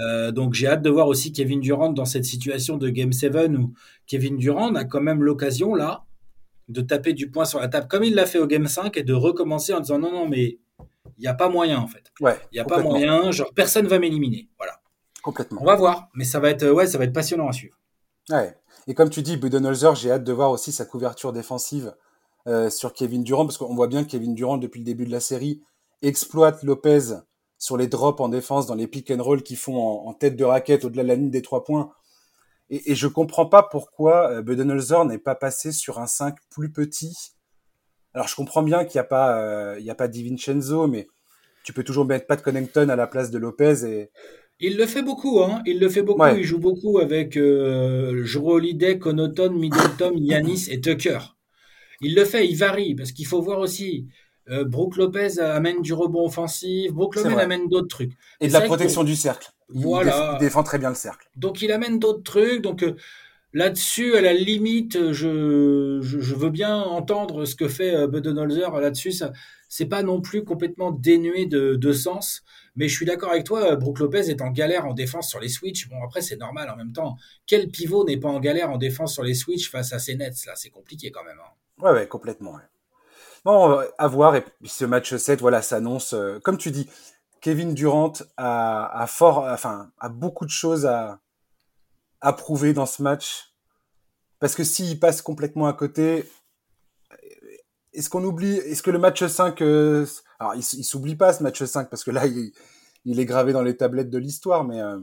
Euh, 0.00 0.32
donc 0.32 0.54
j'ai 0.54 0.66
hâte 0.66 0.82
de 0.82 0.90
voir 0.90 1.08
aussi 1.08 1.32
Kevin 1.32 1.60
Durant 1.60 1.92
dans 1.92 2.04
cette 2.04 2.24
situation 2.24 2.76
de 2.76 2.88
Game 2.90 3.12
7 3.12 3.34
où 3.58 3.72
Kevin 4.06 4.36
Durant 4.36 4.74
a 4.74 4.84
quand 4.84 5.00
même 5.00 5.22
l'occasion 5.22 5.74
là 5.74 6.04
de 6.68 6.80
taper 6.80 7.12
du 7.12 7.30
poing 7.30 7.44
sur 7.44 7.58
la 7.58 7.68
table 7.68 7.88
comme 7.88 8.04
il 8.04 8.14
l'a 8.14 8.26
fait 8.26 8.38
au 8.38 8.46
Game 8.46 8.66
5 8.66 8.96
et 8.96 9.02
de 9.02 9.14
recommencer 9.14 9.72
en 9.72 9.80
disant 9.80 9.98
non 9.98 10.12
non 10.12 10.28
mais 10.28 10.58
il 11.18 11.22
n'y 11.22 11.26
a 11.26 11.34
pas 11.34 11.48
moyen 11.48 11.78
en 11.78 11.86
fait. 11.86 12.12
Ouais, 12.20 12.38
il 12.52 12.56
n'y 12.56 12.60
a 12.60 12.64
pas 12.64 12.82
moyen, 12.82 13.30
genre 13.30 13.52
personne 13.54 13.86
va 13.86 13.98
m'éliminer. 13.98 14.48
Voilà. 14.58 14.80
Complètement. 15.22 15.62
On 15.62 15.64
va 15.64 15.76
voir, 15.76 16.08
mais 16.14 16.24
ça 16.24 16.38
va 16.40 16.50
être 16.50 16.68
ouais, 16.68 16.86
ça 16.86 16.98
va 16.98 17.04
être 17.04 17.12
passionnant 17.12 17.48
à 17.48 17.52
suivre. 17.52 17.78
Ouais. 18.30 18.54
Et 18.86 18.94
comme 18.94 19.10
tu 19.10 19.22
dis, 19.22 19.36
Budenholzer, 19.36 19.94
j'ai 19.94 20.10
hâte 20.10 20.24
de 20.24 20.32
voir 20.32 20.50
aussi 20.50 20.72
sa 20.72 20.84
couverture 20.84 21.32
défensive 21.32 21.94
euh, 22.46 22.70
sur 22.70 22.92
Kevin 22.92 23.22
Durant, 23.22 23.46
parce 23.46 23.58
qu'on 23.58 23.74
voit 23.74 23.86
bien 23.86 24.04
que 24.04 24.10
Kevin 24.10 24.34
Durant, 24.34 24.58
depuis 24.58 24.80
le 24.80 24.84
début 24.84 25.06
de 25.06 25.12
la 25.12 25.20
série, 25.20 25.62
exploite 26.02 26.62
Lopez 26.62 27.14
sur 27.58 27.76
les 27.76 27.86
drops 27.86 28.20
en 28.20 28.28
défense, 28.28 28.66
dans 28.66 28.74
les 28.74 28.88
pick 28.88 29.10
and 29.12 29.22
roll 29.22 29.42
qu'ils 29.42 29.56
font 29.56 29.76
en, 29.78 30.12
tête 30.14 30.34
de 30.34 30.44
raquette 30.44 30.84
au-delà 30.84 31.04
de 31.04 31.08
la 31.08 31.14
ligne 31.14 31.30
des 31.30 31.42
trois 31.42 31.62
points. 31.62 31.92
Et, 32.70 32.90
et 32.90 32.94
je 32.96 33.06
comprends 33.06 33.46
pas 33.46 33.62
pourquoi 33.62 34.30
euh, 34.30 34.42
Budenholzer 34.42 35.04
n'est 35.04 35.18
pas 35.18 35.36
passé 35.36 35.70
sur 35.70 36.00
un 36.00 36.06
5 36.06 36.34
plus 36.50 36.72
petit. 36.72 37.34
Alors 38.14 38.28
je 38.28 38.34
comprends 38.34 38.62
bien 38.62 38.84
qu'il 38.84 38.98
n'y 38.98 39.00
a 39.00 39.08
pas, 39.08 39.38
euh, 39.38 39.88
a 39.88 39.94
pas 39.94 40.08
DiVincenzo, 40.08 40.86
mais 40.86 41.06
tu 41.64 41.72
peux 41.72 41.84
toujours 41.84 42.04
mettre 42.04 42.26
Pat 42.26 42.42
Connington 42.42 42.88
à 42.88 42.96
la 42.96 43.06
place 43.06 43.30
de 43.30 43.38
Lopez 43.38 43.84
et 43.84 44.10
il 44.62 44.76
le 44.76 44.86
fait 44.86 45.02
beaucoup, 45.02 45.42
hein. 45.42 45.60
Il 45.66 45.78
le 45.80 45.88
fait 45.88 46.02
beaucoup. 46.02 46.24
Il 46.36 46.44
joue 46.44 46.58
beaucoup 46.58 46.98
avec 46.98 47.36
euh, 47.36 48.24
Holiday, 48.34 48.98
Conoton, 48.98 49.50
Middleton, 49.52 50.12
Yanis 50.16 50.68
et 50.70 50.80
Tucker. 50.80 51.18
Il 52.00 52.14
le 52.14 52.24
fait, 52.24 52.48
il 52.48 52.56
varie 52.56 52.94
parce 52.94 53.12
qu'il 53.12 53.26
faut 53.26 53.42
voir 53.42 53.58
aussi. 53.58 54.06
Euh, 54.50 54.64
Brooke 54.64 54.96
Lopez 54.96 55.38
amène 55.38 55.82
du 55.82 55.92
rebond 55.92 56.26
offensif. 56.26 56.92
Brooke 56.92 57.16
Lopez 57.16 57.40
amène 57.40 57.68
d'autres 57.68 57.88
trucs. 57.88 58.12
Et 58.40 58.48
de 58.48 58.52
la 58.52 58.62
protection 58.62 59.04
du 59.04 59.14
cercle. 59.14 59.52
Voilà. 59.68 60.36
Il 60.40 60.44
défend 60.44 60.62
très 60.62 60.78
bien 60.78 60.88
le 60.88 60.96
cercle. 60.96 61.28
Donc 61.36 61.62
il 61.62 61.70
amène 61.70 61.98
d'autres 61.98 62.22
trucs. 62.22 62.60
Donc 62.60 62.82
euh, 62.82 62.96
là-dessus, 63.52 64.16
à 64.16 64.20
la 64.20 64.32
limite, 64.32 65.12
je, 65.12 65.98
je, 66.02 66.34
veux 66.34 66.50
bien 66.50 66.76
entendre 66.76 67.44
ce 67.44 67.54
que 67.54 67.68
fait 67.68 67.94
euh, 67.94 68.06
Budenholzer 68.08 68.80
là-dessus. 68.80 69.12
Ça, 69.12 69.32
c'est 69.68 69.86
pas 69.86 70.02
non 70.02 70.20
plus 70.20 70.44
complètement 70.44 70.90
dénué 70.90 71.46
de, 71.46 71.76
de 71.76 71.92
sens. 71.92 72.42
Mais 72.74 72.88
je 72.88 72.94
suis 72.96 73.04
d'accord 73.04 73.30
avec 73.30 73.44
toi, 73.44 73.76
Brook 73.76 73.98
Lopez 73.98 74.30
est 74.30 74.40
en 74.40 74.50
galère 74.50 74.86
en 74.86 74.94
défense 74.94 75.28
sur 75.28 75.40
les 75.40 75.48
switches. 75.48 75.88
Bon, 75.88 76.02
après, 76.02 76.22
c'est 76.22 76.36
normal 76.36 76.70
en 76.70 76.76
même 76.76 76.92
temps. 76.92 77.16
Quel 77.46 77.68
pivot 77.68 78.04
n'est 78.04 78.16
pas 78.16 78.30
en 78.30 78.40
galère 78.40 78.70
en 78.70 78.78
défense 78.78 79.12
sur 79.12 79.22
les 79.22 79.34
switches 79.34 79.70
face 79.70 79.92
à 79.92 79.98
ces 79.98 80.16
Nets 80.16 80.46
là? 80.46 80.54
C'est 80.56 80.70
compliqué 80.70 81.10
quand 81.10 81.24
même. 81.24 81.38
Hein. 81.38 81.92
Ouais, 81.92 82.08
complètement. 82.08 82.58
Bon, 83.44 83.82
à 83.98 84.08
voir. 84.08 84.36
Et 84.36 84.42
puis 84.42 84.68
ce 84.68 84.84
match 84.84 85.14
7, 85.14 85.40
voilà, 85.40 85.60
s'annonce. 85.60 86.14
Euh, 86.14 86.38
comme 86.40 86.56
tu 86.56 86.70
dis, 86.70 86.88
Kevin 87.42 87.74
Durant 87.74 88.12
a, 88.36 89.02
a, 89.02 89.06
fort, 89.06 89.44
enfin, 89.50 89.90
a 89.98 90.08
beaucoup 90.08 90.46
de 90.46 90.50
choses 90.50 90.86
à, 90.86 91.20
à 92.20 92.32
prouver 92.32 92.72
dans 92.72 92.86
ce 92.86 93.02
match. 93.02 93.52
Parce 94.38 94.54
que 94.54 94.64
s'il 94.64 94.98
passe 94.98 95.22
complètement 95.22 95.66
à 95.66 95.72
côté, 95.72 96.24
est-ce 97.92 98.08
qu'on 98.08 98.24
oublie, 98.24 98.56
est-ce 98.56 98.82
que 98.82 98.90
le 98.90 98.98
match 98.98 99.24
5, 99.24 99.60
euh, 99.60 100.06
alors 100.42 100.54
il, 100.56 100.62
s'oublie 100.62 101.14
pas 101.14 101.32
ce 101.32 101.42
match 101.42 101.62
5 101.62 101.88
parce 101.88 102.02
que 102.02 102.10
là 102.10 102.26
il, 102.26 102.52
il 103.04 103.20
est 103.20 103.24
gravé 103.24 103.52
dans 103.52 103.62
les 103.62 103.76
tablettes 103.76 104.10
de 104.10 104.18
l'histoire, 104.18 104.64
mais 104.64 104.80
euh, 104.80 104.98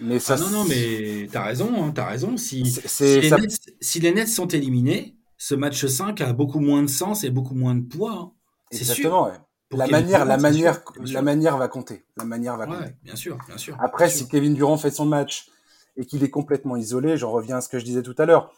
mais 0.00 0.20
ça. 0.20 0.34
Ah 0.34 0.40
non 0.40 0.50
non 0.50 0.64
mais 0.64 1.28
t'as 1.32 1.44
raison, 1.44 1.84
hein, 1.84 1.92
t'as 1.92 2.06
raison. 2.06 2.36
Si 2.36 2.64
si, 2.64 3.20
les 3.20 3.30
Nets, 3.30 3.60
si, 3.80 4.00
les 4.00 4.12
Nets, 4.12 4.28
sont 4.28 4.46
éliminés, 4.46 5.16
ce 5.36 5.54
match 5.54 5.84
5 5.84 6.20
a 6.20 6.32
beaucoup 6.32 6.60
moins 6.60 6.82
de 6.82 6.88
sens 6.88 7.24
et 7.24 7.30
beaucoup 7.30 7.54
moins 7.54 7.74
de 7.74 7.82
poids. 7.82 8.12
Hein. 8.12 8.32
Exactement. 8.70 9.26
Ouais. 9.26 9.38
La 9.72 9.88
manière, 9.88 10.24
la 10.24 10.36
manière, 10.36 10.82
la 11.00 11.22
manière 11.22 11.56
va 11.56 11.66
compter. 11.66 12.04
La 12.16 12.24
manière 12.24 12.56
va 12.56 12.66
compter. 12.66 12.94
Bien 13.02 13.16
sûr, 13.16 13.36
bien 13.48 13.58
sûr. 13.58 13.76
Après, 13.80 14.08
si 14.08 14.28
Kevin 14.28 14.54
Durant 14.54 14.78
fait 14.78 14.92
son 14.92 15.06
match 15.06 15.48
et 15.96 16.06
qu'il 16.06 16.22
est 16.22 16.30
complètement 16.30 16.76
isolé, 16.76 17.16
j'en 17.16 17.32
reviens 17.32 17.56
à 17.56 17.60
ce 17.60 17.68
que 17.68 17.80
je 17.80 17.84
disais 17.84 18.02
tout 18.02 18.14
à 18.18 18.26
l'heure 18.26 18.52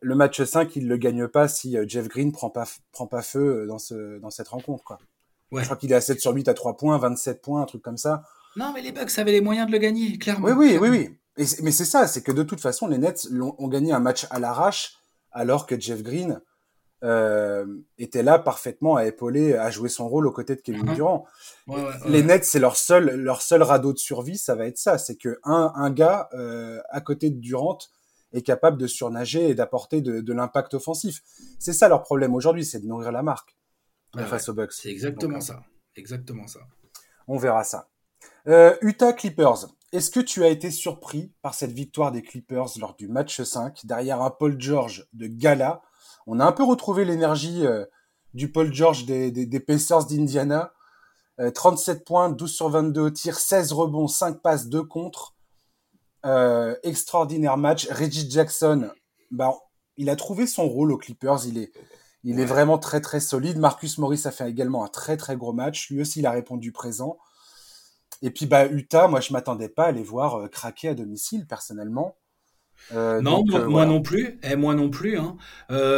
le 0.00 0.14
match 0.14 0.42
5, 0.42 0.76
il 0.76 0.88
le 0.88 0.96
gagne 0.96 1.28
pas 1.28 1.48
si 1.48 1.76
euh, 1.76 1.84
Jeff 1.86 2.08
Green 2.08 2.32
prend 2.32 2.50
pas, 2.50 2.66
prend 2.92 3.06
pas 3.06 3.22
feu 3.22 3.62
euh, 3.62 3.66
dans, 3.66 3.78
ce, 3.78 4.18
dans 4.18 4.30
cette 4.30 4.48
rencontre. 4.48 4.84
Quoi. 4.84 4.98
Je 5.52 5.64
crois 5.64 5.76
qu'il 5.76 5.92
est 5.92 5.96
à 5.96 6.00
7 6.00 6.20
sur 6.20 6.32
8 6.32 6.48
à 6.48 6.54
3 6.54 6.76
points, 6.76 6.98
27 6.98 7.42
points, 7.42 7.62
un 7.62 7.66
truc 7.66 7.82
comme 7.82 7.96
ça. 7.96 8.24
Non, 8.56 8.72
mais 8.74 8.82
les 8.82 8.92
Bucks 8.92 9.18
avaient 9.18 9.32
les 9.32 9.40
moyens 9.40 9.66
de 9.66 9.72
le 9.72 9.78
gagner, 9.78 10.18
clairement. 10.18 10.48
Oui, 10.48 10.54
oui, 10.56 10.78
oui, 10.80 10.88
oui. 11.36 11.46
mais 11.62 11.70
c'est 11.70 11.84
ça, 11.84 12.06
c'est 12.06 12.22
que 12.22 12.32
de 12.32 12.42
toute 12.42 12.60
façon, 12.60 12.86
les 12.86 12.98
Nets 12.98 13.28
ont, 13.58 13.68
gagné 13.68 13.92
un 13.92 14.00
match 14.00 14.26
à 14.30 14.38
l'arrache, 14.38 14.96
alors 15.30 15.66
que 15.66 15.78
Jeff 15.78 16.02
Green 16.02 16.40
euh, 17.04 17.66
était 17.98 18.22
là 18.22 18.38
parfaitement 18.38 18.96
à 18.96 19.04
épauler, 19.04 19.54
à 19.54 19.70
jouer 19.70 19.90
son 19.90 20.08
rôle 20.08 20.26
aux 20.26 20.32
côtés 20.32 20.56
de 20.56 20.62
Kevin 20.62 20.86
uh-huh. 20.86 20.94
Durant. 20.94 21.26
les 22.06 22.22
Nets, 22.22 22.44
c'est 22.44 22.58
leur 22.58 22.76
seul, 22.76 23.14
leur 23.14 23.42
seul 23.42 23.62
radeau 23.62 23.92
de 23.92 23.98
survie, 23.98 24.38
ça 24.38 24.54
va 24.54 24.66
être 24.66 24.78
ça. 24.78 24.96
C'est 24.96 25.16
que 25.16 25.38
un, 25.44 25.72
un 25.74 25.90
gars 25.90 26.30
à 26.88 27.00
côté 27.02 27.28
de 27.30 27.38
Durant 27.38 27.78
est 28.36 28.42
capable 28.42 28.78
de 28.78 28.86
surnager 28.86 29.48
et 29.48 29.54
d'apporter 29.54 30.00
de, 30.00 30.32
l'impact 30.32 30.74
offensif. 30.74 31.22
C'est 31.58 31.72
ça 31.72 31.88
leur 31.88 32.02
problème 32.02 32.34
aujourd'hui, 32.34 32.64
c'est 32.64 32.80
de 32.80 32.86
nourrir 32.86 33.12
la 33.12 33.22
marque 33.22 33.56
face 34.14 34.48
aux 34.48 34.54
Bucks. 34.54 34.72
C'est 34.72 34.90
exactement 34.90 35.40
ça. 35.40 35.62
Exactement 35.94 36.46
ça. 36.46 36.60
On 37.28 37.38
verra 37.38 37.64
ça. 37.64 37.88
Euh, 38.48 38.76
Utah 38.82 39.12
Clippers. 39.12 39.66
Est-ce 39.92 40.10
que 40.10 40.20
tu 40.20 40.44
as 40.44 40.48
été 40.48 40.70
surpris 40.70 41.32
par 41.42 41.54
cette 41.54 41.72
victoire 41.72 42.12
des 42.12 42.22
Clippers 42.22 42.66
lors 42.78 42.96
du 42.96 43.08
match 43.08 43.40
5 43.40 43.86
derrière 43.86 44.20
un 44.20 44.30
Paul 44.30 44.60
George 44.60 45.08
de 45.12 45.26
gala? 45.26 45.82
On 46.26 46.40
a 46.40 46.44
un 46.44 46.52
peu 46.52 46.64
retrouvé 46.64 47.04
l'énergie 47.04 47.64
euh, 47.66 47.84
du 48.34 48.50
Paul 48.50 48.72
George 48.72 49.06
des, 49.06 49.30
des, 49.30 49.60
Pacers 49.60 50.06
d'Indiana. 50.06 50.72
37 51.54 51.98
euh, 51.98 52.04
points, 52.04 52.30
12 52.30 52.52
sur 52.52 52.68
22 52.68 53.00
au 53.00 53.10
tir, 53.10 53.38
16 53.38 53.72
rebonds, 53.72 54.08
5 54.08 54.40
passes, 54.40 54.68
2 54.68 54.82
contre. 54.82 55.35
Euh, 56.26 56.74
extraordinaire 56.82 57.56
match. 57.56 57.88
Reggie 57.88 58.28
Jackson, 58.28 58.90
bah, 59.30 59.54
il 59.96 60.10
a 60.10 60.16
trouvé 60.16 60.46
son 60.46 60.68
rôle 60.68 60.90
aux 60.90 60.98
Clippers. 60.98 61.46
Il 61.46 61.58
est, 61.58 61.72
Il 62.24 62.40
est 62.40 62.44
vraiment 62.44 62.78
très 62.78 63.00
très 63.00 63.20
solide. 63.20 63.58
Marcus 63.58 63.98
Morris 63.98 64.22
a 64.24 64.32
fait 64.32 64.48
également 64.50 64.84
un 64.84 64.88
très 64.88 65.16
très 65.16 65.36
gros 65.36 65.52
match. 65.52 65.88
Lui 65.90 66.00
aussi, 66.00 66.18
il 66.18 66.26
a 66.26 66.32
répondu 66.32 66.72
présent. 66.72 67.18
Et 68.22 68.30
puis 68.30 68.46
bah 68.46 68.66
Utah, 68.66 69.08
moi 69.08 69.20
je 69.20 69.32
m'attendais 69.32 69.68
pas 69.68 69.84
à 69.84 69.92
les 69.92 70.02
voir 70.02 70.36
euh, 70.36 70.48
craquer 70.48 70.88
à 70.88 70.94
domicile 70.94 71.46
personnellement. 71.46 72.16
Euh, 72.92 73.20
non, 73.20 73.44
moi, 73.68 73.86
non 73.86 74.02
plus. 74.02 74.40
Et 74.42 74.56
moi 74.56 74.74
non 74.74 74.90
plus. 74.90 75.18
Hein. 75.18 75.36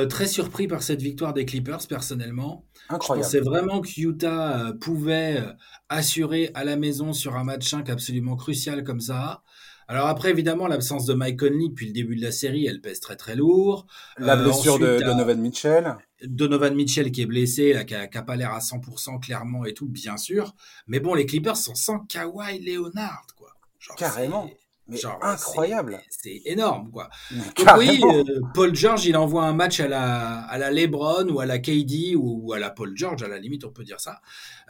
très 0.09 0.27
surpris 0.27 0.69
par 0.69 0.83
cette 0.83 1.01
victoire 1.01 1.33
des 1.33 1.47
Clippers 1.47 1.87
personnellement. 1.89 2.67
Incroyable. 2.89 3.29
Je 3.29 3.39
pensais 3.39 3.49
vraiment 3.49 3.81
que 3.81 3.89
Utah 3.97 4.73
pouvait 4.81 5.43
assurer 5.89 6.51
à 6.55 6.65
la 6.65 6.77
maison 6.77 7.13
sur 7.13 7.37
un 7.37 7.45
match 7.45 7.71
5 7.71 7.89
absolument 7.89 8.37
crucial 8.37 8.85
comme 8.85 9.01
ça. 9.01 9.43
Alors 9.91 10.07
après, 10.07 10.29
évidemment, 10.29 10.67
l'absence 10.67 11.07
de 11.07 11.15
Mike 11.15 11.41
Conley 11.41 11.69
depuis 11.71 11.87
le 11.87 11.93
début 11.93 12.15
de 12.15 12.23
la 12.23 12.31
série, 12.31 12.67
elle 12.67 12.83
pèse 12.83 13.01
très 13.01 13.17
très 13.17 13.35
lourd. 13.35 13.87
La 14.19 14.39
euh, 14.39 14.45
blessure 14.45 14.79
de 14.79 14.99
Donovan 14.99 15.41
Mitchell. 15.41 15.97
Donovan 16.23 16.75
Mitchell 16.75 17.11
qui 17.11 17.23
est 17.23 17.27
blessé, 17.27 17.73
là, 17.73 17.85
qui 17.85 17.95
n'a 17.95 18.23
pas 18.23 18.37
l'air 18.37 18.53
à 18.53 18.59
100% 18.59 19.19
clairement 19.19 19.65
et 19.65 19.73
tout, 19.73 19.89
bien 19.89 20.19
sûr. 20.19 20.55
Mais 20.89 21.01
bon, 21.01 21.15
les 21.15 21.25
Clippers 21.25 21.57
sont 21.57 21.75
sans 21.75 22.01
Kawhi 22.01 22.59
Leonard, 22.61 23.27
quoi. 23.35 23.55
Carrément. 23.97 24.51
Mais 24.89 24.99
incroyable. 25.21 26.01
C'est 26.09 26.41
énorme, 26.47 26.91
quoi. 26.91 27.11
oui, 27.77 28.01
euh, 28.03 28.41
Paul 28.55 28.75
George, 28.75 29.05
il 29.05 29.17
envoie 29.19 29.45
un 29.45 29.53
match 29.53 29.81
à 29.81 29.89
la, 29.89 30.41
à 30.41 30.57
la 30.57 30.71
LeBron 30.71 31.29
ou 31.29 31.41
à 31.41 31.47
la 31.47 31.59
KD 31.59 32.17
ou, 32.17 32.53
à 32.55 32.59
la 32.59 32.71
Paul 32.71 32.97
George, 32.97 33.23
à 33.23 33.29
la 33.29 33.39
limite, 33.39 33.65
on 33.65 33.71
peut 33.71 33.85
dire 33.85 34.01
ça. 34.01 34.21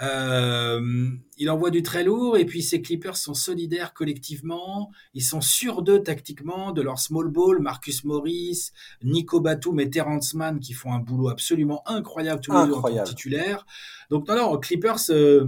Euh, 0.03 1.09
il 1.37 1.51
envoie 1.51 1.71
du 1.71 1.85
très 1.85 2.03
lourd 2.03 2.37
et 2.37 2.45
puis 2.45 2.63
ces 2.63 2.83
Clippers 2.83 3.17
sont 3.17 3.35
solidaires 3.35 3.95
collectivement. 3.95 4.91
Ils 5.15 5.23
sont 5.23 5.41
sûrs 5.41 5.83
d'eux 5.83 6.03
tactiquement, 6.03 6.73
de 6.73 6.83
leur 6.83 6.99
small 6.99 7.29
ball. 7.29 7.61
Marcus 7.61 8.03
Morris, 8.03 8.71
Nico 9.05 9.41
Batum 9.41 9.79
et 9.79 9.89
Terrence 9.89 10.35
Mann 10.35 10.59
qui 10.59 10.73
font 10.73 10.93
un 10.93 10.99
boulot 10.99 11.29
absolument 11.29 11.83
incroyable 11.87 12.41
tous 12.41 12.53
les 12.53 12.67
deux 12.67 12.75
en 12.75 13.05
titulaire. 13.05 13.65
Donc, 14.11 14.27
non, 14.27 14.35
non, 14.35 14.59
Clippers 14.59 15.11
euh, 15.11 15.47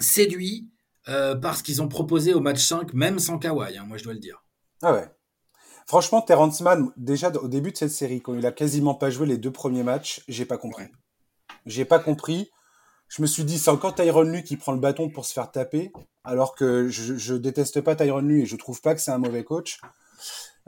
séduit 0.00 0.68
euh, 1.08 1.34
parce 1.34 1.62
qu'ils 1.62 1.82
ont 1.82 1.88
proposé 1.88 2.32
au 2.34 2.40
match 2.40 2.62
5, 2.62 2.94
même 2.94 3.18
sans 3.18 3.38
Kawhi, 3.38 3.76
hein, 3.76 3.84
moi 3.86 3.98
je 3.98 4.04
dois 4.04 4.14
le 4.14 4.18
dire. 4.18 4.42
Ah 4.82 4.92
ouais. 4.92 5.06
Franchement, 5.86 6.22
Terrence 6.22 6.62
Mann, 6.62 6.90
déjà 6.96 7.30
au 7.30 7.48
début 7.48 7.72
de 7.72 7.76
cette 7.76 7.90
série, 7.90 8.22
quand 8.22 8.34
il 8.34 8.46
a 8.46 8.52
quasiment 8.52 8.94
pas 8.94 9.10
joué 9.10 9.26
les 9.26 9.36
deux 9.36 9.50
premiers 9.50 9.82
matchs, 9.82 10.22
j'ai 10.28 10.46
pas 10.46 10.56
compris. 10.56 10.86
J'ai 11.66 11.84
pas 11.84 11.98
compris. 11.98 12.50
Je 13.08 13.20
me 13.20 13.26
suis 13.26 13.44
dit, 13.44 13.58
c'est 13.58 13.70
encore 13.70 13.94
Tyron 13.94 14.22
Lue 14.22 14.44
qui 14.44 14.56
prend 14.56 14.72
le 14.72 14.80
bâton 14.80 15.10
pour 15.10 15.26
se 15.26 15.34
faire 15.34 15.50
taper, 15.50 15.92
alors 16.24 16.54
que 16.54 16.88
je, 16.88 17.16
je 17.16 17.34
déteste 17.34 17.82
pas 17.82 17.94
Tyron 17.94 18.20
Lue 18.20 18.42
et 18.42 18.46
je 18.46 18.56
trouve 18.56 18.80
pas 18.80 18.94
que 18.94 19.00
c'est 19.00 19.10
un 19.10 19.18
mauvais 19.18 19.44
coach. 19.44 19.78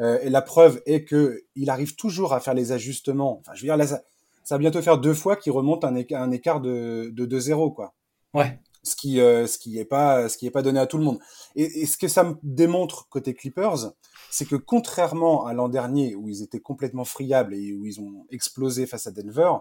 Euh, 0.01 0.19
et 0.21 0.29
la 0.29 0.43
preuve 0.43 0.83
est 0.85 1.05
que 1.05 1.43
il 1.55 1.71
arrive 1.71 1.97
toujours 1.97 2.35
à 2.35 2.41
faire 2.41 2.53
les 2.53 2.73
ajustements. 2.73 3.39
Enfin, 3.41 3.53
je 3.55 3.63
veux 3.63 3.69
dire, 3.69 3.79
là, 3.79 3.87
ça, 3.87 4.03
va 4.51 4.59
bientôt 4.59 4.83
faire 4.83 4.99
deux 4.99 5.15
fois 5.15 5.37
qu'il 5.37 5.53
remonte 5.53 5.83
un, 5.85 5.97
un 5.97 6.31
écart 6.31 6.61
de, 6.61 7.11
de 7.15 7.27
2-0, 7.27 7.75
quoi. 7.75 7.95
Ouais 8.35 8.61
ce 8.87 8.95
qui 8.95 9.21
euh, 9.21 9.47
ce 9.47 9.59
qui 9.59 9.79
est 9.79 9.85
pas 9.85 10.29
ce 10.29 10.39
qui 10.39 10.47
est 10.47 10.51
pas 10.51 10.63
donné 10.63 10.79
à 10.79 10.87
tout 10.87 10.99
le 10.99 11.05
monde. 11.05 11.19
Et, 11.57 11.87
ce 11.87 11.97
que 11.99 12.09
ça 12.09 12.23
me 12.25 12.37
démontre 12.43 13.09
côté 13.09 13.35
Clippers, 13.35 13.93
c'est 14.31 14.47
que 14.47 14.57
contrairement 14.57 15.47
à 15.47 15.55
l'an 15.55 15.69
dernier 15.69 16.15
où 16.15 16.29
ils 16.29 16.43
étaient 16.43 16.61
complètement 16.61 17.05
friables 17.05 17.55
et 17.55 17.73
où 17.73 17.85
ils 17.85 18.01
ont 18.01 18.27
explosé 18.31 18.87
face 18.87 19.07
à 19.07 19.11
Denver, 19.11 19.53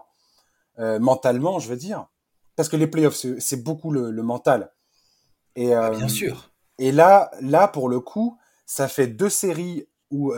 euh, 0.78 0.98
mentalement, 1.00 1.58
je 1.58 1.68
veux 1.68 1.76
dire, 1.76 2.06
parce 2.54 2.68
que 2.68 2.76
les 2.76 2.86
playoffs 2.86 3.16
c'est 3.38 3.62
beaucoup 3.62 3.90
le, 3.90 4.12
mental. 4.22 4.72
Et 5.56 5.74
ah, 5.74 5.90
bien 5.90 6.06
euh, 6.06 6.08
sûr. 6.08 6.52
Et 6.78 6.92
là 6.92 7.30
là 7.40 7.66
pour 7.66 7.88
le 7.88 8.00
coup, 8.00 8.38
ça 8.64 8.86
fait 8.86 9.08
deux 9.08 9.30
séries 9.30 9.88
où 10.10 10.32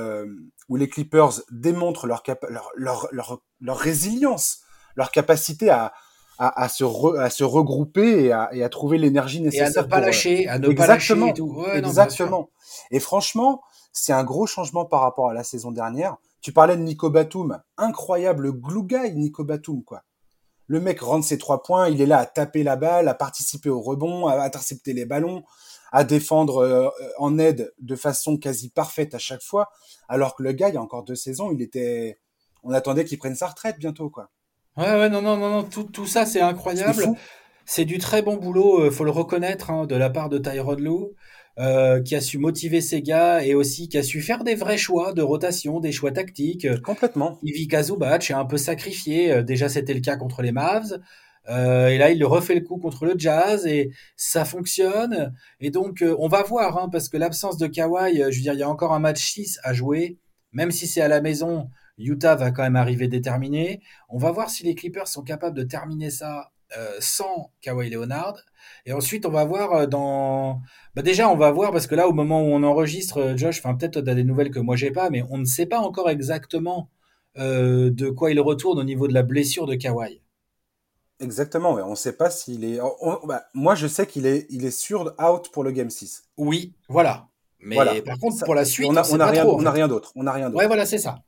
où 0.71 0.77
les 0.77 0.89
Clippers 0.89 1.41
démontrent 1.51 2.07
leur, 2.07 2.23
leur, 2.49 2.71
leur, 2.77 3.09
leur, 3.11 3.43
leur 3.61 3.79
résilience, 3.79 4.61
leur 4.97 5.11
capacité 5.11 5.71
à, 5.71 5.95
à, 6.39 6.63
à, 6.63 6.69
se 6.69 6.85
à 7.19 7.31
se 7.31 7.45
regrouper 7.45 8.25
et 8.25 8.33
à, 8.33 8.49
et 8.53 8.63
à 8.63 8.69
trouver 8.69 8.99
l'énergie 8.99 9.41
nécessaire. 9.41 9.71
Et 9.75 9.79
à 9.79 9.83
ne 9.83 9.89
pas 9.89 10.01
lâcher, 10.01 10.49
à 10.49 10.59
ne 10.59 10.73
pas 10.73 10.87
lâcher 10.87 11.29
et 11.29 11.35
tout. 11.35 11.65
exactement. 11.75 12.49
et 12.91 13.01
franchement, 13.01 13.63
c'est 13.93 14.13
un 14.13 14.25
gros 14.25 14.47
changement 14.47 14.85
par 14.85 15.01
rapport 15.01 15.29
à 15.29 15.35
la 15.35 15.45
saison 15.45 15.73
dernière. 15.73 16.17
Tu 16.41 16.53
parlais 16.53 16.77
de 16.77 16.83
Nico 16.83 17.11
Batum, 17.11 17.61
incroyable 17.77 18.53
glue 18.53 18.85
guy 18.85 19.15
Nico 19.15 19.45
Batum 19.45 19.83
quoi. 19.83 20.03
Le 20.69 20.81
mec 20.81 21.01
rentre 21.01 21.27
ses 21.27 21.39
trois 21.39 21.63
points, 21.63 21.89
il 21.89 22.01
est 22.03 22.07
là 22.07 22.19
à 22.19 22.27
taper 22.27 22.63
la 22.63 22.77
balle, 22.77 23.09
à 23.09 23.15
participer 23.15 23.71
au 23.71 23.81
rebond, 23.81 24.27
à 24.27 24.43
intercepter 24.45 24.93
les 24.93 25.07
ballons, 25.07 25.43
à 25.93 26.05
défendre 26.05 26.59
euh, 26.59 26.89
en 27.17 27.39
aide 27.39 27.73
de 27.81 27.97
façon 27.97 28.37
quasi 28.37 28.69
parfaite 28.69 29.15
à 29.15 29.19
chaque 29.19 29.43
fois, 29.43 29.71
alors 30.09 30.37
que 30.37 30.43
le 30.43 30.53
gars, 30.53 30.69
il 30.69 30.75
y 30.75 30.77
a 30.77 30.83
encore 30.83 31.05
deux 31.05 31.15
saisons, 31.15 31.51
il 31.51 31.63
était, 31.63 32.19
on 32.63 32.73
attendait 32.73 33.07
qu'il 33.07 33.19
prenne 33.19 33.35
sa 33.35 33.47
retraite 33.47 33.79
bientôt 33.79 34.11
quoi. 34.11 34.29
Ouais, 34.79 34.95
ouais, 34.95 35.09
non, 35.09 35.21
non, 35.21 35.37
non, 35.37 35.51
non, 35.51 35.63
tout, 35.65 35.85
tout 35.85 36.07
ça, 36.07 36.25
c'est 36.25 36.41
incroyable. 36.41 37.05
C'est 37.67 37.85
du 37.85 37.99
très 37.99 38.23
bon 38.23 38.37
boulot, 38.37 38.81
euh, 38.81 38.91
faut 38.91 39.05
le 39.05 39.11
reconnaître, 39.11 39.71
hein, 39.71 39.87
de 39.87 39.97
la 39.97 40.09
part 40.09 40.29
de 40.29 40.39
Tyrod 40.39 40.81
Lou, 40.81 41.15
euh, 41.59 42.01
qui 42.01 42.15
a 42.15 42.21
su 42.21 42.39
motiver 42.39 42.81
ses 42.81 43.03
gars 43.03 43.45
et 43.45 43.57
aussi 43.57 43.89
qui 43.89 43.99
a 43.99 44.05
su 44.05 44.23
faire 44.23 44.45
des 44.45 44.55
vrais 44.55 44.79
choix 44.79 45.13
de 45.13 45.23
rotation, 45.23 45.81
des 45.81 45.91
choix 45.91 46.13
tactiques. 46.13 46.69
Complètement. 46.83 47.41
Ivi 47.43 47.67
Kazubac 47.67 48.31
est 48.31 48.35
un 48.35 48.45
peu 48.45 48.57
sacrifié. 48.57 49.33
Euh, 49.33 49.43
déjà, 49.43 49.69
c'était 49.69 49.95
le 49.95 50.01
cas 50.01 50.17
contre 50.17 50.43
les 50.43 50.53
Mavs. 50.53 51.01
Euh, 51.49 51.89
et 51.89 51.99
là, 51.99 52.13
il 52.13 52.25
refait 52.25 52.55
le 52.55 52.61
coup 52.61 52.79
contre 52.79 53.05
le 53.05 53.15
Jazz 53.19 53.67
et 53.67 53.91
ça 54.17 54.45
fonctionne. 54.45 55.35
Et 55.59 55.71
donc, 55.71 56.05
on 56.19 56.29
va 56.29 56.45
voir, 56.45 56.79
hein, 56.79 56.89
parce 56.93 57.09
que 57.09 57.17
l'absence 57.17 57.57
de 57.59 57.67
Kawhi, 57.67 58.19
je 58.19 58.37
veux 58.37 58.43
dire, 58.43 58.53
il 58.53 58.61
y 58.61 58.63
a 58.63 58.69
encore 58.69 58.93
un 58.93 59.01
match 59.01 59.33
6 59.33 59.59
à 59.65 59.73
jouer, 59.73 60.19
même 60.53 60.71
si 60.71 60.87
c'est 60.87 61.01
à 61.01 61.09
la 61.09 61.21
maison. 61.21 61.69
Utah 61.99 62.35
va 62.37 62.51
quand 62.51 62.63
même 62.63 62.77
arriver 62.77 63.09
déterminé. 63.09 63.83
On 64.09 64.19
va 64.19 64.31
voir 64.31 64.51
si 64.51 64.65
les 64.65 64.75
Clippers 64.75 65.09
sont 65.09 65.23
capables 65.23 65.57
de 65.57 65.65
terminer 65.65 66.11
ça 66.11 66.53
euh, 66.77 66.97
sans 67.01 67.51
Kawhi 67.63 67.89
Leonard. 67.89 68.37
Et 68.85 68.93
ensuite, 68.93 69.25
on 69.25 69.31
va 69.31 69.45
voir 69.45 69.73
euh, 69.73 69.87
dans. 69.87 70.61
Bah 70.95 71.01
déjà, 71.01 71.31
on 71.31 71.37
va 71.37 71.51
voir 71.51 71.73
parce 71.73 71.87
que 71.87 71.95
là, 71.95 72.09
au 72.09 72.13
moment 72.13 72.43
où 72.43 72.47
on 72.47 72.63
enregistre, 72.63 73.19
euh, 73.19 73.37
Josh, 73.37 73.61
enfin 73.61 73.75
peut-être 73.75 74.03
tu 74.03 74.11
as 74.11 74.15
des 74.15 74.25
nouvelles 74.25 74.51
que 74.51 74.59
moi 74.59 74.77
j'ai 74.77 74.91
pas, 74.91 75.09
mais 75.09 75.23
on 75.31 75.39
ne 75.39 75.47
sait 75.47 75.67
pas 75.67 75.79
encore 75.79 76.11
exactement 76.11 76.91
de 77.37 78.11
quoi 78.11 78.33
il 78.33 78.41
retourne 78.41 78.81
au 78.81 78.85
niveau 78.85 79.07
de 79.07 79.15
la 79.15 79.23
blessure 79.23 79.67
de 79.67 79.77
Kawhi. 79.77 80.21
Exactement, 81.21 81.75
on 81.75 81.91
ne 81.91 81.95
sait 81.95 82.17
pas 82.17 82.31
s'il 82.31 82.65
est. 82.65 82.81
Bah, 83.29 83.45
moi, 83.55 83.77
je 83.77 83.87
sais 83.87 84.09
qu'il 84.09 84.27
est, 84.27 84.47
il 84.51 84.65
est 84.65 84.77
sûr 84.77 85.15
out 85.23 85.49
pour 85.53 85.63
le 85.63 85.71
Game 85.71 85.89
6. 85.89 86.25
Oui, 86.37 86.75
voilà. 86.89 87.28
Mais 87.61 88.03
par 88.03 88.19
contre, 88.19 88.45
pour 88.45 88.55
la 88.55 88.65
suite, 88.65 88.89
on 88.89 88.93
n'a 88.93 89.27
rien, 89.27 89.45
on 89.47 89.67
a 89.67 89.71
rien 89.71 89.89
d'autre. 89.89 90.13
On 90.15 90.27
a 90.27 90.33
rien 90.33 90.49
d'autre. 90.49 90.59
Ouais, 90.59 90.67
voilà, 90.67 90.87
c'est 90.87 90.99
ça. 90.99 91.19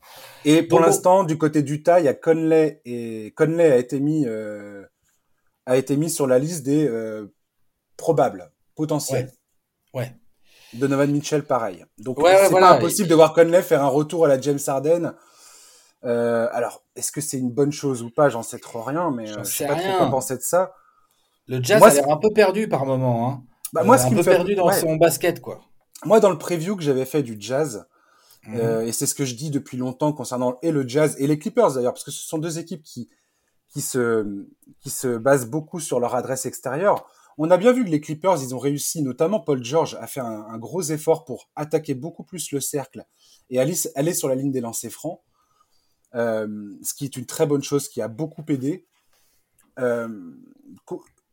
Et 0.45 0.63
pour 0.63 0.81
l'instant, 0.81 1.25
du 1.25 1.37
côté 1.37 1.63
d'Utah, 1.63 2.01
il 2.01 2.07
y 2.07 2.09
a 2.09 2.15
Conley 2.15 2.81
et 2.85 3.33
Conley 3.37 3.71
a 3.71 3.77
été 3.77 4.01
mis 4.01 4.25
euh, 4.27 4.85
a 5.67 5.77
été 5.77 5.97
mis 5.97 6.11
sur 6.11 6.27
la 6.27 6.39
liste 6.39 6.65
des 6.65 6.87
euh, 6.87 7.35
probables, 7.97 8.53
potentiels. 8.75 9.33
Ouais. 9.93 10.15
Donovan 10.73 11.11
Mitchell, 11.11 11.43
pareil. 11.43 11.85
Donc 11.99 12.19
c'est 12.25 12.51
pas 12.51 12.77
impossible 12.77 13.09
de 13.09 13.15
voir 13.15 13.35
Conley 13.35 13.63
faire 13.63 13.83
un 13.83 13.89
retour 13.89 14.25
à 14.25 14.29
la 14.29 14.41
James 14.41 14.61
Harden. 14.65 15.15
Euh, 16.05 16.49
alors, 16.53 16.83
est-ce 16.97 17.13
que 17.13 17.21
c'est 17.21 17.39
une 17.39 17.51
bonne 17.51 17.73
chose 17.73 18.03
ou 18.03 18.11
pas? 18.11 18.29
J'en 18.29 18.43
sais 18.43 18.59
trop 18.59 18.83
rien, 18.83 19.11
mais 19.11 19.27
je 19.27 19.43
sais 19.43 19.67
pas 19.67 19.75
trop 19.75 19.99
quoi 19.99 20.11
penser 20.11 20.37
de 20.37 20.43
ça. 20.43 20.73
Le 21.47 21.63
Jazz 21.63 21.83
a 21.83 21.93
l'air 21.93 22.09
un 22.09 22.17
peu 22.17 22.31
perdu 22.33 22.69
par 22.69 22.87
moment. 22.87 23.29
Hein. 23.29 23.43
Bah, 23.73 23.83
moi, 23.83 23.99
ce 23.99 24.07
qui 24.07 24.15
un 24.15 24.17
peu 24.17 24.23
fait... 24.23 24.31
perdu 24.31 24.55
dans 24.55 24.71
son 24.73 24.97
basket, 24.97 25.41
quoi. 25.41 25.61
Moi, 26.05 26.21
dans 26.21 26.31
le 26.31 26.39
preview 26.39 26.77
que 26.77 26.83
j'avais 26.83 27.05
fait 27.05 27.23
du 27.23 27.37
jazz, 27.39 27.87
mhm. 28.47 28.57
euh, 28.57 28.87
et 28.87 28.93
c'est 28.93 29.07
ce 29.07 29.15
que 29.15 29.25
je 29.25 29.35
dis 29.35 29.51
depuis 29.51 29.77
longtemps 29.77 30.13
concernant 30.13 30.59
et 30.63 30.73
le 30.73 30.87
jazz 30.89 31.17
et 31.19 31.27
les 31.27 31.39
Clippers 31.39 31.75
d'ailleurs, 31.75 31.93
parce 31.93 32.05
que 32.05 32.11
ce 32.11 32.27
sont 32.27 32.39
deux 32.39 32.59
équipes 32.59 32.83
qui, 32.83 33.09
qui, 33.69 33.81
se, 33.81 34.47
qui 34.81 34.91
se 34.91 35.17
basent 35.17 35.47
beaucoup 35.47 35.81
sur 35.81 36.01
leur 36.01 36.15
adresse 36.15 36.47
extérieure. 36.47 37.07
On 37.39 37.51
a 37.51 37.57
bien 37.57 37.73
vu 37.73 37.85
que 37.85 37.91
les 37.91 38.01
Clippers, 38.01 38.43
ils 38.43 38.55
ont 38.55 38.59
réussi, 38.59 39.03
notamment 39.03 39.41
Paul 39.41 39.65
George, 39.65 39.97
à 40.01 40.07
faire 40.07 40.27
un, 40.27 40.59
gros 40.59 40.83
effort 40.83 41.25
pour 41.25 41.49
attaquer 41.57 41.95
beaucoup 41.95 42.25
plus 42.25 42.53
le 42.53 42.61
cercle 42.61 43.07
et 43.49 43.61
aller, 43.61 43.75
aller 43.95 44.13
sur 44.13 44.29
la 44.29 44.35
ligne 44.35 44.53
des 44.53 44.61
lancers 44.61 44.91
francs, 44.91 45.21
euh, 46.15 46.75
ce 46.83 46.93
qui 46.93 47.05
est 47.05 47.17
une 47.17 47.27
très 47.27 47.47
bonne 47.47 47.63
chose, 47.63 47.89
qui 47.89 48.03
a 48.03 48.09
beaucoup 48.09 48.45
aidé. 48.49 48.87
Euh, 49.79 50.09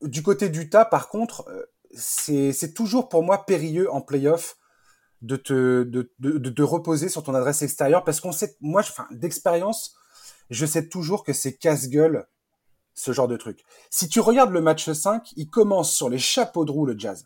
du 0.02 0.24
côté 0.24 0.50
d'Utah, 0.50 0.86
par 0.86 1.10
contre, 1.10 1.46
c'est 1.94 2.74
toujours 2.74 3.10
pour 3.10 3.24
moi 3.24 3.46
périlleux 3.46 3.92
en 3.92 4.02
playoff 4.02 4.57
de 5.22 5.36
te 5.36 5.84
de, 5.84 6.12
de, 6.20 6.38
de, 6.38 6.64
reposer 6.64 7.10
sur 7.10 7.24
ton 7.24 7.34
adresse 7.34 7.62
extérieure 7.62 8.04
parce 8.04 8.22
qu'on 8.22 8.32
sait, 8.32 8.56
moi, 8.62 8.82
enfin, 8.82 9.08
d'expérience, 9.12 9.96
je 10.50 10.66
sais 10.66 10.88
toujours 10.88 11.24
que 11.24 11.34
c'est 11.34 11.54
casse-gueule 11.54 12.28
ce 12.94 13.12
genre 13.12 13.28
de 13.28 13.38
truc. 13.38 13.64
Si 13.90 14.10
tu 14.10 14.20
regardes 14.20 14.52
le 14.52 14.62
match 14.62 14.92
5, 14.92 15.34
il 15.36 15.50
commence 15.50 15.92
sur 15.92 16.10
les 16.10 16.20
chapeaux 16.20 16.66
de 16.66 16.72
roue 16.72 16.86
le 16.86 16.98
jazz. 16.98 17.26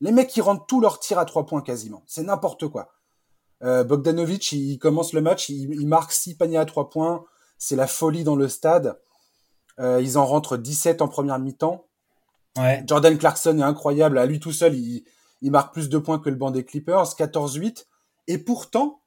Les 0.00 0.12
mecs, 0.12 0.34
ils 0.36 0.42
rentrent 0.42 0.66
tous 0.66 0.80
leurs 0.80 0.98
tirs 0.98 1.18
à 1.18 1.24
trois 1.24 1.46
points 1.46 1.62
quasiment. 1.62 2.02
C'est 2.06 2.22
n'importe 2.22 2.68
quoi. 2.68 2.92
Euh, 3.62 3.84
Bogdanovic, 3.84 4.52
il, 4.52 4.78
commence 4.78 5.12
le 5.12 5.20
match, 5.20 5.50
il, 5.50 5.86
marque 5.86 6.12
six 6.12 6.34
paniers 6.34 6.58
à 6.58 6.64
trois 6.64 6.88
points. 6.88 7.24
C'est 7.58 7.76
la 7.76 7.86
folie 7.86 8.24
dans 8.24 8.36
le 8.36 8.48
stade. 8.48 8.98
Euh, 9.78 10.00
ils 10.02 10.16
en 10.16 10.24
rentrent 10.24 10.56
17 10.56 11.02
en 11.02 11.08
première 11.08 11.38
mi-temps. 11.38 11.86
Jordan 12.86 13.16
Clarkson 13.16 13.58
est 13.58 13.62
incroyable. 13.62 14.18
À 14.18 14.26
lui 14.26 14.40
tout 14.40 14.52
seul, 14.52 14.74
il, 14.74 15.04
marque 15.48 15.72
plus 15.72 15.88
de 15.88 15.96
points 15.96 16.18
que 16.18 16.28
le 16.28 16.36
banc 16.36 16.50
des 16.50 16.64
Clippers, 16.64 17.14
14-8. 17.14 17.86
Et 18.26 18.36
pourtant, 18.36 19.02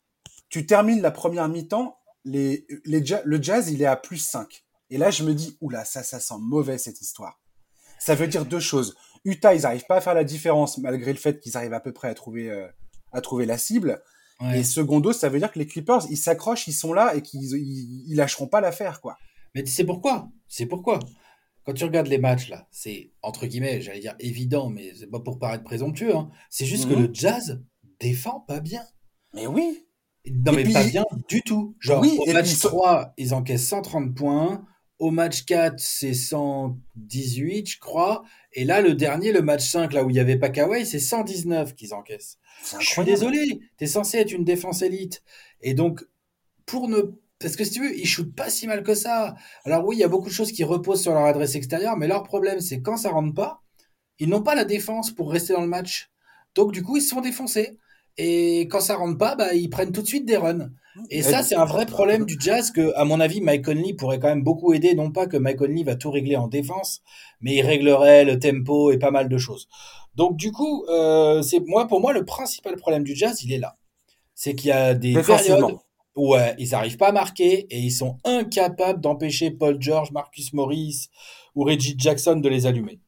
tu 0.50 0.66
termines 0.66 1.02
la 1.02 1.12
première 1.12 1.48
mi-temps 1.48 1.98
les, 2.26 2.66
les 2.86 3.04
le 3.26 3.42
Jazz, 3.42 3.70
il 3.70 3.82
est 3.82 3.88
à 3.88 3.96
plus 3.96 4.18
5. 4.18 4.64
Et 4.90 4.98
là, 4.98 5.12
je 5.12 5.24
me 5.24 5.34
dis, 5.34 5.58
oula, 5.62 5.86
ça, 5.86 6.04
ça 6.04 6.20
sent 6.20 6.36
mauvais 6.40 6.78
cette 6.78 7.02
histoire. 7.02 7.40
Ça 8.00 8.16
veut 8.16 8.28
dire 8.28 8.46
deux 8.46 8.60
choses. 8.60 8.96
Utah, 9.26 9.54
ils 9.54 9.62
n'arrivent 9.62 9.86
pas 9.88 9.98
à 9.98 10.02
faire 10.02 10.14
la 10.14 10.24
différence 10.24 10.78
malgré 10.78 11.12
le 11.12 11.20
fait 11.20 11.40
qu'ils 11.40 11.56
arrivent 11.58 11.74
à 11.74 11.80
peu 11.80 11.94
près 11.94 12.10
à 12.10 12.14
trouver, 12.14 12.50
euh, 12.50 12.68
à 13.12 13.22
trouver 13.22 13.46
la 13.46 13.58
cible. 13.58 14.02
Et 14.54 14.64
secondo, 14.66 15.14
ça 15.14 15.30
veut 15.30 15.40
dire 15.40 15.50
que 15.50 15.60
les 15.60 15.66
Clippers, 15.66 16.02
ils 16.10 16.18
s'accrochent, 16.18 16.68
ils 16.68 16.74
sont 16.74 16.92
là 16.92 17.16
et 17.16 17.22
qu'ils 17.22 17.54
ils, 17.54 18.16
lâcheront 18.16 18.48
pas 18.48 18.60
l'affaire, 18.60 19.00
quoi. 19.00 19.18
Mais 19.56 19.66
c'est 19.66 19.86
pourquoi? 19.86 20.28
C'est 20.50 20.66
pourquoi? 20.66 21.00
Quand 21.66 21.74
tu 21.74 21.86
regardes 21.86 22.08
les 22.08 22.18
matchs, 22.18 22.50
là, 22.50 22.68
c'est 22.72 23.12
entre 23.22 23.46
guillemets, 23.46 23.82
j'allais 23.82 24.02
dire 24.02 24.16
évident, 24.20 24.70
mais 24.70 24.94
c'est 24.96 25.10
pas 25.10 25.20
pour 25.20 25.40
paraître 25.40 25.64
présomptueux. 25.64 26.16
Hein. 26.16 26.30
C'est 26.50 26.66
juste 26.66 26.90
que 26.90 26.94
mhm. 26.94 27.08
le 27.08 27.10
Jazz 27.14 27.64
défend 28.00 28.42
pas 28.42 28.60
bien. 28.60 28.84
Mais 29.34 29.48
oui. 29.48 29.86
Non, 30.30 30.54
mais 30.54 30.64
pas 30.64 30.84
bien 30.84 31.06
du 31.28 31.42
tout. 31.42 31.76
Genre, 31.80 32.02
oui, 32.02 32.18
au 32.20 32.32
match 32.32 32.60
3, 32.60 33.14
ils 33.18 33.34
encaissent 33.34 33.68
130 33.68 34.16
points. 34.16 34.66
Au 35.00 35.12
match 35.12 35.44
4, 35.46 35.80
c'est 35.80 36.14
118, 36.14 37.70
je 37.70 37.80
crois. 37.80 38.24
Et 38.54 38.64
là, 38.64 38.80
le 38.80 38.94
dernier, 38.94 39.34
le 39.34 39.42
match 39.42 39.68
5, 39.68 39.92
là 39.92 40.04
où 40.04 40.10
il 40.10 40.14
n'y 40.14 40.20
avait 40.20 40.38
pas 40.38 40.50
Kawhi, 40.50 40.86
c'est 40.86 41.00
119 41.00 41.76
qu'ils 41.76 41.94
encaissent. 41.94 42.38
Je 42.80 42.86
suis 42.86 43.04
désolé, 43.04 43.60
tu 43.78 43.84
es 43.84 43.88
censé 43.88 44.18
être 44.18 44.32
une 44.32 44.46
défense 44.46 44.82
élite. 44.82 45.24
Et 45.62 45.74
donc, 45.74 46.06
pour 46.66 46.88
ne. 46.88 47.02
Parce 47.48 47.56
que 47.56 47.64
si 47.64 47.72
tu 47.72 47.82
veux, 47.82 47.98
ils 47.98 48.06
shootent 48.06 48.36
pas 48.36 48.50
si 48.50 48.68
mal 48.68 48.84
que 48.84 48.96
ça. 48.96 49.36
Alors 49.66 49.86
oui, 49.86 49.98
il 49.98 50.00
y 50.00 50.04
a 50.04 50.08
beaucoup 50.08 50.30
de 50.30 50.34
choses 50.34 50.52
qui 50.52 50.64
reposent 50.64 51.02
sur 51.02 51.14
leur 51.14 51.26
adresse 51.26 51.56
extérieure, 51.56 51.98
mais 51.98 52.08
leur 52.08 52.24
problème, 52.24 52.60
c'est 52.60 52.82
quand 52.82 52.98
ça 52.98 53.10
rentre 53.10 53.34
pas, 53.34 53.62
ils 54.20 54.30
n'ont 54.30 54.42
pas 54.42 54.56
la 54.56 54.66
défense 54.66 55.12
pour 55.12 55.32
rester 55.32 55.54
dans 55.54 55.62
le 55.62 55.68
match. 55.68 56.10
Donc 56.56 56.72
du 56.72 56.84
coup, 56.84 56.98
ils 56.98 57.02
se 57.02 57.14
font 57.14 57.22
défoncer. 57.22 57.78
Et 58.18 58.62
quand 58.70 58.80
ça 58.80 58.96
rentre 58.96 59.18
pas, 59.18 59.36
bah, 59.36 59.54
ils 59.54 59.70
prennent 59.70 59.92
tout 59.92 60.04
de 60.04 60.08
suite 60.08 60.26
des 60.26 60.38
runs. 60.38 60.70
Et 61.10 61.24
ça, 61.24 61.42
c'est 61.42 61.56
un 61.56 61.66
vrai 61.66 61.88
problème 61.88 62.26
du 62.26 62.38
jazz 62.40 62.70
que, 62.70 62.94
à 62.96 63.04
mon 63.06 63.20
avis, 63.20 63.42
Mike 63.42 63.66
Conley 63.66 63.94
pourrait 63.94 64.20
quand 64.20 64.28
même 64.28 64.44
beaucoup 64.44 64.74
aider. 64.74 64.94
Non 64.94 65.12
pas 65.12 65.26
que 65.26 65.38
Mike 65.38 65.58
Conley 65.58 65.84
va 65.84 65.96
tout 65.96 66.12
régler 66.12 66.36
en 66.36 66.48
défense, 66.48 67.02
mais 67.42 67.56
il 67.56 67.62
réglerait 67.64 68.24
le 68.24 68.38
tempo 68.38 68.92
et 68.92 69.00
pas 69.00 69.10
mal 69.10 69.30
de 69.30 69.38
choses. 69.40 69.68
Donc, 70.14 70.38
du 70.38 70.52
coup, 70.52 70.86
euh, 70.90 71.42
c'est 71.42 71.62
moi, 71.66 71.88
pour 71.88 72.00
moi, 72.00 72.14
le 72.14 72.24
principal 72.24 72.76
problème 72.76 73.04
du 73.04 73.16
jazz, 73.16 73.44
il 73.44 73.52
est 73.52 73.58
là. 73.58 73.76
C'est 74.36 74.54
qu'il 74.54 74.70
y 74.70 74.72
a 74.72 74.94
des 74.94 75.14
périodes 75.14 75.80
où 76.16 76.36
ils 76.58 76.70
n'arrivent 76.72 76.98
pas 76.98 77.10
à 77.10 77.12
marquer 77.12 77.68
et 77.70 77.80
ils 77.80 77.92
sont 77.92 78.18
incapables 78.24 79.02
d'empêcher 79.02 79.52
Paul 79.52 79.82
George, 79.82 80.12
Marcus 80.12 80.54
Morris 80.54 81.10
ou 81.56 81.64
Reggie 81.64 81.96
Jackson 81.98 82.36
de 82.36 82.50
les 82.50 82.66
allumer. 82.66 83.00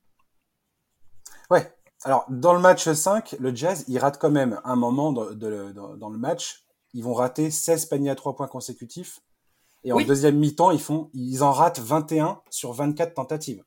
Ouais, 1.52 1.72
alors, 2.06 2.26
dans 2.30 2.54
le 2.54 2.60
match 2.60 2.88
5, 2.88 3.36
le 3.40 3.54
Jazz, 3.56 3.84
il 3.88 3.98
rate 3.98 4.20
quand 4.20 4.30
même 4.30 4.62
un 4.64 4.76
moment 4.76 5.12
dans, 5.12 5.30
le 5.30 6.18
match. 6.20 6.64
Ils 6.94 7.04
vont 7.04 7.16
rater 7.16 7.50
16 7.50 7.88
paniers 7.88 8.12
à 8.12 8.16
3 8.16 8.36
points 8.36 8.48
consécutifs. 8.48 9.22
Et 9.84 9.92
en 9.92 10.00
deuxième 10.02 10.38
mi-temps, 10.38 10.70
ils, 10.70 10.80
font, 10.80 11.10
ils 11.14 11.44
en 11.44 11.52
ratent 11.52 11.80
21 11.80 12.42
sur 12.52 12.74
24 12.74 13.16
tentatives. 13.16 13.64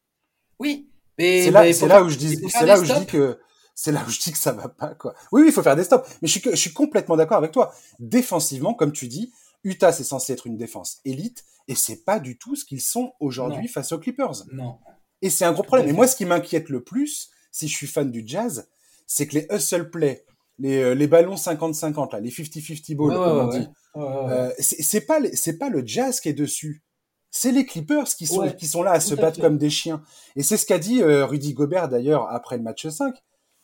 Oui. 0.61 0.88
C'est 1.18 1.51
là, 1.51 1.64
là, 1.64 2.03
où 2.05 2.09
je 2.09 2.16
dis, 2.16 2.48
c'est 2.48 2.64
là 2.64 2.79
où 2.79 2.85
je 2.85 2.94
dis 2.94 3.07
que, 3.07 3.40
c'est 3.81 3.93
là 3.93 4.05
où 4.05 4.11
je 4.11 4.19
dis 4.19 4.33
que 4.33 4.38
ça 4.38 4.51
va 4.51 4.69
pas, 4.69 4.97
quoi. 4.97 5.14
Oui, 5.31 5.43
oui, 5.43 5.49
il 5.51 5.53
faut 5.53 5.62
faire 5.62 5.77
des 5.77 5.85
stops. 5.85 6.05
Mais 6.21 6.27
je 6.27 6.41
suis, 6.41 6.51
je 6.51 6.57
suis 6.57 6.73
complètement 6.73 7.17
d'accord 7.17 7.37
avec 7.37 7.53
toi. 7.53 7.73
Défensivement, 8.01 8.75
comme 8.75 8.91
tu 8.91 9.07
dis, 9.07 9.33
Utah, 9.62 9.93
c'est 9.93 10.03
censé 10.03 10.33
être 10.33 10.49
une 10.49 10.57
défense 10.57 10.99
élite. 11.05 11.45
Et 11.69 11.77
c'est 11.77 12.05
pas 12.05 12.19
du 12.19 12.38
tout 12.38 12.57
ce 12.57 12.64
qu'ils 12.64 12.81
sont 12.81 13.12
aujourd'hui 13.21 13.69
face 13.69 13.93
aux 13.93 14.01
Clippers. 14.01 14.33
Non. 14.53 14.79
Et 15.23 15.31
c'est 15.31 15.45
un 15.45 15.53
gros 15.53 15.62
problème. 15.62 15.88
Et 15.88 15.93
moi, 15.93 16.09
ce 16.09 16.17
qui 16.17 16.25
m'inquiète 16.25 16.71
le 16.71 16.83
plus, 16.83 17.31
si 17.53 17.69
je 17.69 17.77
suis 17.77 17.87
fan 17.87 18.11
du 18.11 18.25
jazz, 18.27 18.69
c'est 19.07 19.29
que 19.29 19.37
les 19.37 19.47
hustle 19.49 19.91
play, 19.91 20.27
les, 20.59 20.83
euh, 20.83 20.95
les 20.97 21.07
ballons 21.07 21.37
50-50, 21.37 22.14
là, 22.14 22.19
les 22.19 22.31
50-50 22.31 22.97
balls, 22.97 23.14
comme 23.17 23.38
on 23.38 23.47
dit, 23.47 23.69
euh, 23.95 24.51
c'est 24.59 25.03
pas, 25.03 25.21
c'est 25.35 25.57
pas 25.57 25.69
le 25.69 25.87
jazz 25.87 26.19
qui 26.19 26.31
est 26.31 26.33
dessus. 26.33 26.83
C'est 27.31 27.53
les 27.53 27.64
Clippers 27.64 28.07
qui 28.07 28.27
sont, 28.27 28.51
qui 28.51 28.67
sont 28.67 28.83
là 28.83 28.91
à 28.91 28.99
se 28.99 29.14
battre 29.14 29.41
comme 29.41 29.57
des 29.57 29.71
chiens. 29.71 30.03
Et 30.35 30.43
c'est 30.43 30.57
ce 30.57 30.67
qu'a 30.67 30.81
dit 30.81 31.01
euh, 31.01 31.27
Rudy 31.27 31.55
Gobert 31.55 31.88
d'ailleurs 31.88 32.29
après 32.33 32.57
le 32.57 32.64
match 32.64 32.88
5. 32.88 33.14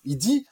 Il 0.04 0.18
dit 0.18 0.46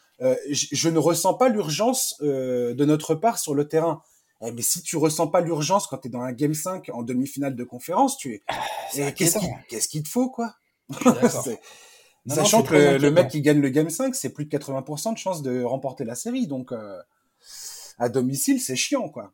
je, 0.50 0.88
ne 0.88 0.98
ressens 0.98 1.34
pas 1.34 1.48
l'urgence 1.48 2.16
de 2.20 2.84
notre 2.84 3.14
part 3.14 3.38
sur 3.38 3.54
le 3.54 3.66
terrain. 3.66 4.02
Eh, 4.44 4.50
mais 4.50 4.62
si 4.62 4.82
tu 4.82 4.96
ressens 4.96 5.28
pas 5.28 5.40
l'urgence 5.40 5.86
quand 5.86 5.98
tu 5.98 6.08
es 6.08 6.10
dans 6.10 6.20
un 6.20 6.32
game 6.32 6.54
5 6.54 6.90
en 6.92 7.02
demi-finale 7.02 7.54
de 7.54 7.64
conférence, 7.64 8.16
tu 8.16 8.34
es. 8.34 8.42
Ah, 8.48 9.12
qu'est-ce 9.12 9.88
qu'il 9.88 10.02
te 10.02 10.08
faut, 10.08 10.30
quoi? 10.30 10.54
Sachant 12.26 12.62
que 12.62 12.98
le, 12.98 13.10
mec 13.10 13.28
qui 13.28 13.40
gagne 13.40 13.60
le 13.60 13.68
Game 13.68 13.90
5, 13.90 14.14
c'est 14.14 14.32
plus 14.32 14.44
de 14.44 14.56
80% 14.56 15.12
de 15.14 15.18
chances 15.18 15.42
de 15.42 15.62
remporter 15.62 16.04
la 16.04 16.14
série. 16.14 16.46
Donc, 16.46 16.70
euh, 16.70 16.98
à 17.98 18.08
domicile, 18.08 18.60
c'est 18.60 18.76
chiant, 18.76 19.08
quoi. 19.08 19.32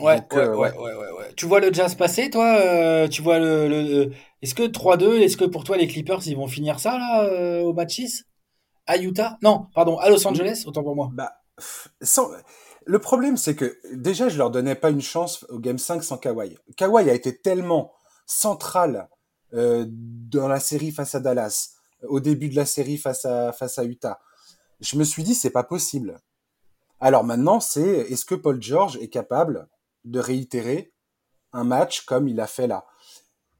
Ouais, 0.00 0.20
euh, 0.32 0.56
ouais, 0.56 0.72
ouais, 0.72 0.94
ouais, 0.94 1.10
ouais, 1.18 1.32
Tu 1.36 1.46
vois 1.46 1.60
le 1.60 1.72
Jazz 1.72 1.94
passer, 1.94 2.28
toi 2.28 2.56
euh, 2.56 3.06
Tu 3.06 3.22
vois 3.22 3.38
le. 3.38 4.10
Est-ce 4.42 4.56
que 4.56 4.64
3-2, 4.64 5.20
est-ce 5.20 5.36
que 5.36 5.44
pour 5.44 5.62
toi, 5.62 5.76
les 5.76 5.86
Clippers, 5.86 6.26
ils 6.26 6.36
vont 6.36 6.48
finir 6.48 6.80
ça, 6.80 6.98
là, 6.98 7.62
au 7.62 7.72
match 7.72 7.94
6 7.94 8.26
À 8.86 8.98
Utah? 8.98 9.38
Non, 9.42 9.66
pardon, 9.74 9.98
à 9.98 10.10
Los 10.10 10.26
Angeles, 10.26 10.64
autant 10.66 10.82
pour 10.82 10.94
moi. 10.94 11.10
Bah, 11.12 11.32
sans... 12.02 12.30
Le 12.86 12.98
problème, 12.98 13.36
c'est 13.36 13.56
que 13.56 13.78
déjà, 13.94 14.28
je 14.28 14.36
leur 14.36 14.50
donnais 14.50 14.74
pas 14.74 14.90
une 14.90 15.00
chance 15.00 15.44
au 15.48 15.58
Game 15.58 15.78
5 15.78 16.04
sans 16.04 16.18
Kawhi. 16.18 16.58
Kawhi 16.76 17.08
a 17.08 17.14
été 17.14 17.40
tellement 17.40 17.92
central 18.26 19.08
euh, 19.54 19.86
dans 19.88 20.48
la 20.48 20.60
série 20.60 20.90
face 20.90 21.14
à 21.14 21.20
Dallas, 21.20 21.76
au 22.02 22.20
début 22.20 22.48
de 22.48 22.56
la 22.56 22.66
série 22.66 22.98
face 22.98 23.24
à, 23.24 23.52
face 23.52 23.78
à 23.78 23.84
Utah. 23.84 24.20
Je 24.80 24.98
me 24.98 25.04
suis 25.04 25.22
dit, 25.22 25.34
c'est 25.34 25.50
pas 25.50 25.62
possible. 25.62 26.20
Alors 27.00 27.24
maintenant, 27.24 27.60
c'est 27.60 27.82
est-ce 28.10 28.24
que 28.24 28.34
Paul 28.34 28.60
George 28.62 28.98
est 28.98 29.08
capable 29.08 29.68
de 30.04 30.20
réitérer 30.20 30.92
un 31.52 31.64
match 31.64 32.02
comme 32.02 32.28
il 32.28 32.40
a 32.40 32.46
fait 32.46 32.66
là? 32.66 32.84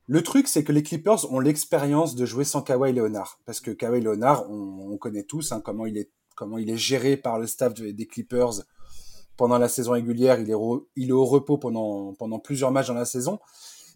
Le 0.06 0.22
truc, 0.22 0.48
c'est 0.48 0.64
que 0.64 0.72
les 0.72 0.82
Clippers 0.82 1.32
ont 1.32 1.40
l'expérience 1.40 2.14
de 2.14 2.26
jouer 2.26 2.44
sans 2.44 2.62
Kawhi 2.62 2.92
Leonard. 2.92 3.38
Parce 3.46 3.60
que 3.60 3.70
Kawhi 3.70 4.00
Leonard, 4.00 4.50
on, 4.50 4.96
connaît 4.98 5.22
tous 5.22 5.52
hein, 5.52 5.60
comment, 5.64 5.86
il 5.86 5.96
est, 5.96 6.10
comment 6.34 6.58
il 6.58 6.70
est 6.70 6.76
géré 6.76 7.16
par 7.16 7.38
le 7.38 7.46
staff 7.46 7.72
des 7.74 8.06
Clippers 8.06 8.62
pendant 9.36 9.58
la 9.58 9.68
saison 9.68 9.92
régulière. 9.92 10.38
Il 10.40 10.50
est, 10.50 10.54
il 10.96 11.08
est 11.08 11.12
au 11.12 11.24
repos 11.24 11.56
pendant, 11.56 12.12
pendant 12.14 12.38
plusieurs 12.38 12.70
matchs 12.70 12.88
dans 12.88 12.94
la 12.94 13.06
saison. 13.06 13.38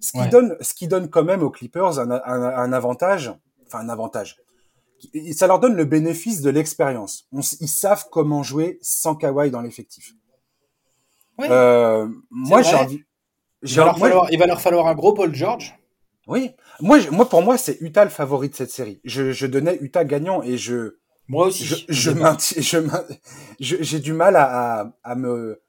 Ce 0.00 0.12
qui, 0.12 0.28
donne, 0.28 0.56
ce 0.60 0.74
qui 0.74 0.86
donne 0.86 1.10
quand 1.10 1.24
même 1.24 1.42
aux 1.42 1.50
Clippers 1.50 1.98
un, 1.98 2.10
un, 2.10 2.72
avantage, 2.72 3.32
enfin 3.66 3.80
un 3.80 3.88
avantage. 3.88 4.38
Ça 5.32 5.46
leur 5.46 5.58
donne 5.58 5.74
le 5.74 5.84
bénéfice 5.84 6.40
de 6.40 6.50
l'expérience. 6.50 7.26
Ils 7.32 7.68
savent 7.68 8.06
comment 8.10 8.42
jouer 8.42 8.78
sans 8.80 9.14
Kawhi 9.14 9.50
dans 9.50 9.60
l'effectif. 9.60 10.14
Euh, 11.40 12.08
moi, 12.30 12.62
j'ai 12.62 12.74
envie. 12.74 13.02
Il 13.62 13.74
va, 13.74 13.86
leur 13.86 13.98
falloir, 13.98 14.32
il 14.32 14.38
va 14.38 14.46
leur 14.46 14.60
falloir 14.60 14.86
un 14.86 14.94
gros 14.94 15.12
Paul 15.12 15.34
George. 15.34 15.76
Oui, 16.28 16.50
moi, 16.80 16.98
moi 17.10 17.28
pour 17.28 17.42
moi, 17.42 17.56
c'est 17.56 17.78
Utah 17.80 18.04
le 18.04 18.10
favori 18.10 18.50
de 18.50 18.54
cette 18.54 18.70
série. 18.70 19.00
Je, 19.02 19.32
je 19.32 19.46
donnais 19.46 19.78
Utah 19.80 20.04
gagnant 20.04 20.42
et 20.42 20.58
je. 20.58 20.98
Moi 21.26 21.46
aussi. 21.46 21.64
Je, 21.64 21.76
je 21.88 22.10
maintiens, 22.10 22.62
j'ai 23.58 24.00
du 24.00 24.12
mal 24.12 24.36
à, 24.36 24.80
à, 24.80 24.92
à, 25.02 25.14
me 25.14 25.60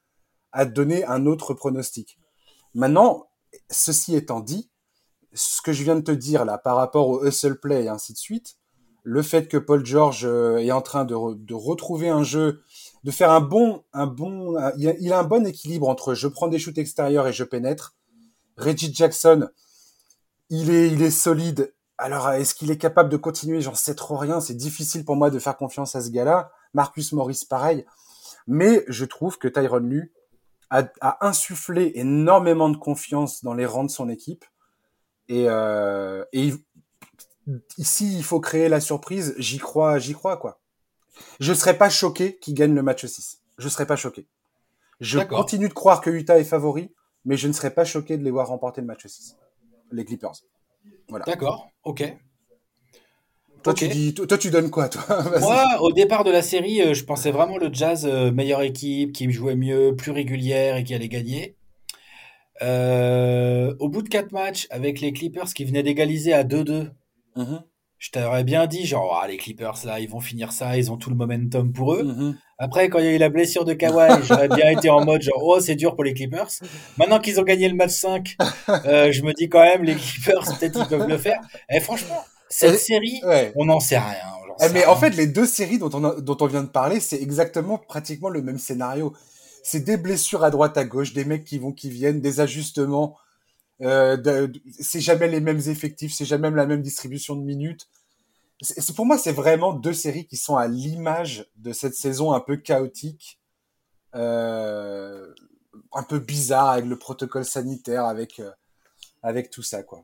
à 0.52 0.66
donner 0.66 1.06
un 1.06 1.26
autre 1.26 1.54
pronostic. 1.54 2.20
Maintenant, 2.74 3.30
ceci 3.70 4.16
étant 4.16 4.42
dit, 4.42 4.70
ce 5.34 5.62
que 5.62 5.72
je 5.72 5.84
viens 5.84 5.96
de 5.96 6.02
te 6.02 6.12
dire 6.12 6.46
là 6.46 6.58
par 6.58 6.76
rapport 6.76 7.08
au 7.08 7.26
hustle 7.26 7.60
play 7.60 7.86
et 7.86 7.90
ainsi 7.90 8.14
de 8.14 8.18
suite, 8.18 8.58
le 9.04 9.22
fait 9.22 9.48
que 9.48 9.58
Paul 9.58 9.86
George 9.86 10.26
euh, 10.26 10.58
est 10.58 10.72
en 10.72 10.82
train 10.82 11.06
de, 11.06 11.16
retrouver 11.54 12.10
un 12.10 12.24
jeu, 12.24 12.62
de 13.04 13.12
faire 13.12 13.32
un 13.32 13.42
bon, 13.42 13.84
un 13.94 14.08
bon, 14.08 14.58
il 14.78 15.14
a, 15.14 15.20
un 15.20 15.24
bon 15.24 15.46
équilibre 15.48 15.88
entre 15.88 16.14
je 16.14 16.28
prends 16.28 16.48
des 16.48 16.60
shoots 16.60 16.78
extérieurs 16.78 17.28
et 17.28 17.34
je 17.34 17.44
pénètre. 17.44 17.96
Reggie 18.58 18.94
Jackson, 18.94 19.50
il 20.50 20.70
est, 20.70 20.90
il 20.90 21.02
est 21.02 21.12
solide. 21.12 21.74
Alors, 21.98 22.30
est-ce 22.32 22.56
qu'il 22.56 22.72
est 22.72 22.78
capable 22.78 23.10
de 23.10 23.18
continuer? 23.18 23.62
J'en 23.62 23.76
sais 23.76 23.96
trop 23.96 24.18
rien. 24.18 24.40
C'est 24.40 24.56
difficile 24.56 25.04
pour 25.06 25.16
moi 25.16 25.30
de 25.30 25.40
faire 25.40 25.58
confiance 25.58 25.96
à 25.96 26.02
ce 26.02 26.10
gars-là. 26.10 26.52
Marcus 26.74 27.12
Morris, 27.14 27.46
pareil. 27.50 27.86
Mais 28.48 28.86
je 28.88 29.06
trouve 29.06 29.38
que 29.38 29.48
Tyron 29.48 29.80
Lue 29.80 30.14
a, 30.70 30.88
insufflé 31.22 31.92
énormément 31.96 32.70
de 32.70 32.78
confiance 32.78 33.44
dans 33.44 33.54
les 33.54 33.66
rangs 33.66 33.84
de 33.84 33.92
son 33.92 34.10
équipe. 34.10 34.46
Et, 35.28 35.46
euh, 35.48 36.24
et 36.32 36.54
ici, 37.78 38.16
il 38.16 38.24
faut 38.24 38.40
créer 38.40 38.70
la 38.70 38.80
surprise. 38.80 39.36
J'y 39.38 39.58
crois, 39.58 40.00
j'y 40.00 40.14
crois, 40.14 40.38
quoi. 40.38 40.60
Je 41.40 41.54
serais 41.54 41.78
pas 41.78 41.90
choqué 41.90 42.38
qu'il 42.38 42.54
gagne 42.54 42.74
le 42.74 42.82
match 42.82 43.06
6. 43.06 43.42
Je 43.58 43.68
serais 43.68 43.86
pas 43.86 43.96
choqué. 43.96 44.28
Je 45.02 45.20
continue 45.20 45.70
de 45.70 45.74
croire 45.74 46.02
que 46.02 46.10
Utah 46.10 46.40
est 46.40 46.46
favori, 46.46 46.94
mais 47.26 47.38
je 47.38 47.48
ne 47.48 47.54
serais 47.54 47.74
pas 47.74 47.86
choqué 47.86 48.18
de 48.18 48.24
les 48.24 48.32
voir 48.32 48.48
remporter 48.48 48.82
le 48.82 48.88
match 48.88 49.06
6. 49.06 49.36
Les 49.92 50.06
Clippers. 50.06 50.34
Voilà. 51.10 51.26
D'accord, 51.26 51.70
ok. 51.84 52.04
Toi, 53.64 53.74
tu 53.74 53.88
dis, 53.90 54.14
toi, 54.14 54.38
tu 54.38 54.52
donnes 54.52 54.70
quoi, 54.70 54.88
toi 54.88 55.04
Moi, 55.40 55.66
au 55.82 55.92
départ 55.92 56.24
de 56.24 56.32
la 56.32 56.42
série, 56.42 56.82
euh, 56.82 56.94
je 56.94 57.04
pensais 57.04 57.32
vraiment 57.32 57.58
le 57.58 57.70
Jazz 57.72 58.06
euh, 58.06 58.32
meilleure 58.32 58.62
équipe, 58.62 59.12
qui 59.12 59.30
jouait 59.32 59.56
mieux, 59.56 59.96
plus 59.96 60.12
régulière 60.12 60.78
et 60.78 60.84
qui 60.84 60.94
allait 60.94 61.10
gagner. 61.10 61.58
Euh, 62.62 63.74
au 63.80 63.90
bout 63.90 64.02
de 64.02 64.10
quatre 64.10 64.32
matchs, 64.32 64.68
avec 64.70 65.02
les 65.02 65.12
Clippers 65.12 65.54
qui 65.54 65.66
venaient 65.66 65.84
d'égaliser 65.84 66.34
à 66.34 66.44
2-2, 66.44 66.92
mhm. 67.36 67.64
Je 68.00 68.12
t'aurais 68.12 68.44
bien 68.46 68.66
dit, 68.66 68.86
genre, 68.86 69.20
ah, 69.22 69.28
les 69.28 69.38
Clippers, 69.38 69.76
là, 69.86 70.00
ils 70.00 70.10
vont 70.10 70.22
finir 70.22 70.52
ça, 70.54 70.78
ils 70.78 70.90
ont 70.92 70.98
tout 70.98 71.10
le 71.10 71.16
momentum 71.18 71.72
pour 71.74 71.94
eux. 71.94 72.04
Mhm. 72.04 72.38
Après, 72.58 72.90
quand 72.90 73.00
il 73.00 73.06
y 73.06 73.08
a 73.10 73.12
eu 73.12 73.18
la 73.18 73.30
blessure 73.30 73.66
de 73.66 73.74
Kawhi, 73.74 74.08
j'aurais 74.24 74.48
bien 74.48 74.70
été 74.72 74.90
en 74.90 75.04
mode, 75.06 75.22
genre, 75.22 75.42
oh, 75.44 75.60
c'est 75.60 75.76
dur 75.76 75.96
pour 75.96 76.04
les 76.06 76.14
Clippers. 76.14 76.48
Maintenant 76.98 77.20
qu'ils 77.20 77.40
ont 77.40 77.44
gagné 77.44 77.68
le 77.70 77.76
match 77.76 77.92
5, 77.92 78.36
euh, 78.86 79.12
je 79.12 79.22
me 79.22 79.34
dis 79.34 79.50
quand 79.50 79.62
même, 79.64 79.84
les 79.84 79.96
Clippers, 79.96 80.44
peut-être 80.60 80.80
ils 80.82 80.88
peuvent 80.88 81.08
le 81.08 81.18
faire. 81.18 81.40
Et 81.70 81.80
franchement, 81.80 82.18
cette 82.50 82.76
Et- 82.76 82.78
série, 82.78 83.22
Ouais. 83.26 83.52
on 83.56 83.66
n'en 83.66 83.80
sait 83.80 83.98
rien. 84.00 84.16
en 84.50 84.56
Eh, 84.62 84.68
sait 84.68 84.74
mais 84.74 84.80
rien. 84.82 84.90
en 84.90 84.96
fait, 84.96 85.12
les 85.12 85.28
deux 85.28 85.46
séries 85.46 85.78
dont 85.78 85.90
on, 85.94 86.04
a- 86.04 86.20
dont 86.20 86.38
on 86.42 86.48
vient 86.48 86.64
de 86.64 86.70
parler, 86.70 87.00
c'est 87.00 87.22
exactement 87.22 87.78
pratiquement 87.78 88.30
le 88.30 88.42
même 88.42 88.58
scénario. 88.58 89.14
C'est 89.64 89.82
des 89.86 89.98
blessures 89.98 90.44
à 90.44 90.50
droite 90.52 90.78
à 90.78 90.84
gauche, 90.86 91.14
des 91.14 91.26
mecs 91.26 91.44
qui 91.46 91.58
vont, 91.60 91.72
qui 91.74 91.90
viennent, 91.90 92.20
des 92.22 92.40
ajustements. 92.40 93.16
Euh, 93.82 94.48
c'est 94.80 95.00
jamais 95.00 95.28
les 95.28 95.40
mêmes 95.40 95.62
effectifs, 95.68 96.14
c'est 96.14 96.26
jamais 96.26 96.50
la 96.52 96.66
même 96.66 96.82
distribution 96.82 97.36
de 97.36 97.42
minutes. 97.42 97.88
C'est 98.62 98.94
pour 98.94 99.06
moi, 99.06 99.18
c'est 99.18 99.32
vraiment 99.32 99.72
deux 99.74 99.94
séries 99.94 100.26
qui 100.26 100.36
sont 100.36 100.58
à 100.58 100.68
l'image 100.68 101.46
de 101.56 101.72
cette 101.72 101.96
saison 101.96 102.34
un 102.34 102.42
peu 102.42 102.58
chaotique, 102.58 103.40
euh, 104.16 105.34
un 105.94 106.04
peu 106.04 106.20
bizarre 106.20 106.72
avec 106.72 106.86
le 106.86 106.98
protocole 106.98 107.46
sanitaire, 107.46 108.04
avec 108.04 108.40
euh, 108.40 108.52
avec 109.24 109.50
tout 109.50 109.64
ça, 109.64 109.82
quoi. 109.84 110.04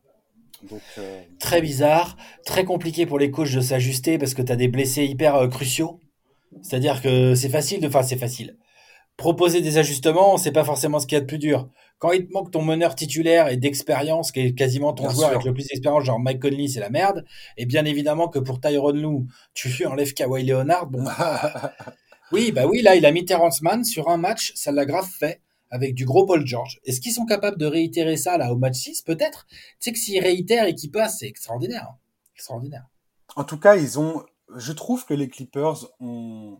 Très 1.39 1.61
bizarre, 1.61 2.15
très 2.45 2.63
compliqué 2.63 3.05
pour 3.05 3.19
les 3.19 3.29
coachs 3.29 3.53
de 3.53 3.59
s'ajuster 3.59 4.17
parce 4.17 4.33
que 4.33 4.41
tu 4.41 4.51
as 4.53 4.55
des 4.55 4.69
blessés 4.69 5.03
hyper 5.03 5.49
cruciaux. 5.49 5.99
C'est-à-dire 6.61 7.01
que 7.01 7.35
c'est 7.35 7.49
facile 7.49 7.81
de. 7.81 7.88
Enfin, 7.88 8.03
c'est 8.03 8.17
facile. 8.17 8.57
Proposer 9.17 9.59
des 9.59 9.77
ajustements, 9.77 10.38
c'est 10.38 10.53
pas 10.53 10.63
forcément 10.63 10.99
ce 10.99 11.07
qu'il 11.07 11.17
y 11.17 11.17
a 11.17 11.21
de 11.21 11.25
plus 11.25 11.39
dur. 11.39 11.69
Quand 11.97 12.12
il 12.12 12.27
te 12.27 12.34
manque 12.34 12.51
ton 12.51 12.62
meneur 12.62 12.93
titulaire 12.95 13.47
et 13.47 13.58
d'expérience, 13.58 14.31
qui 14.31 14.41
est 14.41 14.53
quasiment 14.53 14.93
ton 14.93 15.03
Bien 15.03 15.12
joueur 15.13 15.29
sûr. 15.29 15.36
avec 15.38 15.45
le 15.45 15.53
plus 15.53 15.67
d'expérience, 15.67 16.03
genre 16.03 16.19
Mike 16.19 16.41
Conley, 16.41 16.67
c'est 16.67 16.79
la 16.81 16.89
merde. 16.89 17.25
Et 17.58 17.65
bien 17.65 17.86
évidemment 17.86 18.27
que 18.27 18.39
pour 18.39 18.60
Tyron 18.60 18.91
Lue, 18.91 19.25
tu 19.53 19.69
lui 19.69 19.86
enlèves 19.86 20.13
Kawhi 20.13 20.43
Leonard. 20.43 20.88
Bon, 20.88 21.03
bah, 21.03 21.73
oui, 22.31 22.51
bah 22.51 22.65
oui, 22.67 22.81
là, 22.81 22.95
il 22.95 23.05
a 23.05 23.12
mis 23.12 23.23
Terrence 23.25 23.62
Mann 23.62 23.84
sur 23.86 24.10
un 24.10 24.17
match, 24.17 24.51
ça 24.55 24.71
l'a 24.71 24.86
grave 24.86 25.08
fait, 25.10 25.41
avec 25.71 25.95
du 25.95 26.05
gros 26.05 26.25
Paul 26.25 26.45
George. 26.45 26.79
Est-ce 26.86 26.99
qu'ils 26.99 27.13
sont 27.13 27.25
capables 27.25 27.58
de 27.58 27.65
réitérer 27.65 28.17
ça, 28.17 28.38
là, 28.38 28.51
au 28.51 28.58
match 28.58 28.75
6 28.75 29.01
Peut-être? 29.01 29.45
Tu 29.49 29.55
sais 29.79 29.91
que 29.93 29.97
s'ils 29.99 30.21
réitèrent 30.21 30.67
et 30.67 30.75
qu'ils 30.75 30.91
passent, 30.91 31.19
c'est 31.19 31.27
extraordinaire. 31.27 31.88
hein. 31.91 31.97
Extraordinaire. 32.36 32.86
En 33.38 33.45
tout 33.45 33.58
cas, 33.58 33.77
ils 33.77 33.99
ont. 33.99 34.23
Je 34.58 34.73
trouve 34.73 35.05
que 35.05 35.13
les 35.13 35.27
Clippers 35.29 35.86
ont. 36.01 36.60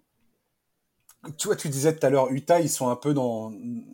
Tu 1.38 1.47
vois, 1.47 1.55
tu 1.55 1.69
disais 1.69 1.95
tout 1.95 2.05
à 2.05 2.09
l'heure, 2.09 2.31
Utah, 2.31 2.59
ils 2.59 2.69
sont 2.69 2.89
un 2.89 2.95
peu 2.95 3.13
dans, 3.13 3.51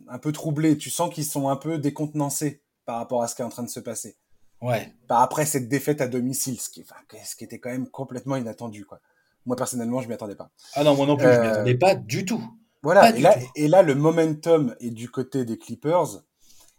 un 0.08 0.18
peu 0.18 0.32
troublés. 0.32 0.76
Tu 0.78 0.90
sens 0.90 1.12
qu'ils 1.12 1.24
sont 1.24 1.48
un 1.48 1.56
peu 1.56 1.78
décontenancés 1.78 2.62
par 2.84 2.96
rapport 2.98 3.22
à 3.22 3.28
ce 3.28 3.34
qui 3.34 3.42
est 3.42 3.44
en 3.44 3.48
train 3.50 3.62
de 3.62 3.68
se 3.70 3.80
passer. 3.80 4.16
Ouais. 4.60 4.92
Par 5.08 5.20
après 5.22 5.44
cette 5.46 5.68
défaite 5.68 6.00
à 6.00 6.08
domicile, 6.08 6.60
ce 6.60 6.68
qui, 6.70 6.82
enfin, 6.82 7.00
ce 7.24 7.34
qui 7.36 7.44
était 7.44 7.58
quand 7.58 7.70
même 7.70 7.88
complètement 7.88 8.36
inattendu, 8.36 8.84
quoi. 8.84 9.00
Moi 9.44 9.56
personnellement, 9.56 10.00
je 10.00 10.08
m'y 10.08 10.14
attendais 10.14 10.36
pas. 10.36 10.50
Ah 10.74 10.84
non, 10.84 10.94
moi 10.94 11.06
non 11.06 11.16
plus, 11.16 11.24
je 11.26 11.40
m'y 11.40 11.46
Euh, 11.46 11.52
attendais 11.52 11.74
pas 11.74 11.94
du 11.96 12.24
tout. 12.24 12.42
Voilà. 12.82 13.00
Pas 13.00 13.16
Et 13.16 13.20
là, 13.20 13.34
tout. 13.34 13.46
et 13.56 13.68
là, 13.68 13.82
le 13.82 13.94
momentum 13.96 14.76
est 14.80 14.90
du 14.90 15.10
côté 15.10 15.44
des 15.44 15.58
Clippers, 15.58 16.22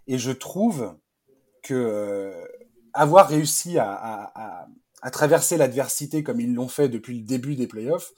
et 0.08 0.18
je 0.18 0.32
trouve 0.32 0.96
que 1.62 1.74
euh, 1.74 2.46
avoir 2.94 3.28
réussi 3.28 3.78
à, 3.80 3.92
à, 3.92 4.32
à, 4.62 4.68
à 5.02 5.12
traverser 5.12 5.58
l'adversité 5.58 6.24
comme 6.24 6.40
ils 6.40 6.54
l'ont 6.54 6.68
fait 6.70 6.88
depuis 6.88 7.18
le 7.20 7.26
début 7.26 7.56
des 7.56 7.68
playoffs, 7.68 8.14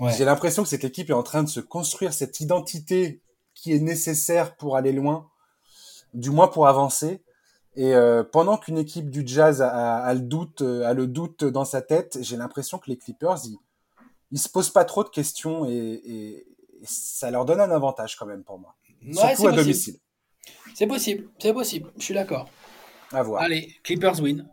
Ouais. 0.00 0.12
J'ai 0.16 0.24
l'impression 0.24 0.62
que 0.62 0.68
cette 0.68 0.84
équipe 0.84 1.10
est 1.10 1.14
en 1.14 1.22
train 1.22 1.42
de 1.42 1.48
se 1.48 1.60
construire 1.60 2.12
cette 2.12 2.40
identité 2.40 3.20
qui 3.54 3.72
est 3.74 3.80
nécessaire 3.80 4.56
pour 4.56 4.76
aller 4.76 4.92
loin, 4.92 5.28
du 6.14 6.30
moins 6.30 6.48
pour 6.48 6.68
avancer. 6.68 7.22
Et 7.74 7.94
euh, 7.94 8.22
pendant 8.24 8.56
qu'une 8.58 8.78
équipe 8.78 9.10
du 9.10 9.22
Jazz 9.26 9.60
a, 9.62 9.68
a- 9.68 10.02
a 10.04 10.14
le 10.14 10.20
doute, 10.20 10.62
euh, 10.62 10.84
a 10.86 10.94
le 10.94 11.06
doute 11.06 11.44
dans 11.44 11.64
sa 11.64 11.82
tête, 11.82 12.18
j'ai 12.20 12.36
l'impression 12.36 12.78
que 12.78 12.90
les 12.90 12.96
Clippers, 12.96 13.38
ils, 13.44 13.58
ils 14.32 14.38
se 14.38 14.48
posent 14.48 14.70
pas 14.70 14.84
trop 14.84 15.04
de 15.04 15.08
questions 15.08 15.64
et, 15.66 15.72
et- 15.74 16.36
et 16.80 16.84
ça 16.86 17.30
leur 17.32 17.44
donne 17.44 17.60
un 17.60 17.70
avantage 17.70 18.14
quand 18.16 18.26
même 18.26 18.44
pour 18.44 18.58
moi. 18.58 18.76
Ouais, 19.04 19.12
Surtout 19.12 19.18
c'est 19.22 19.26
à 19.28 19.34
possible. 19.34 19.56
domicile. 19.56 19.98
C'est 20.74 20.86
possible, 20.86 21.28
c'est 21.40 21.52
possible. 21.52 21.92
Je 21.98 22.02
suis 22.04 22.14
d'accord. 22.14 22.48
À 23.12 23.22
voir. 23.22 23.42
Allez, 23.42 23.74
Clippers 23.82 24.20
win. 24.20 24.48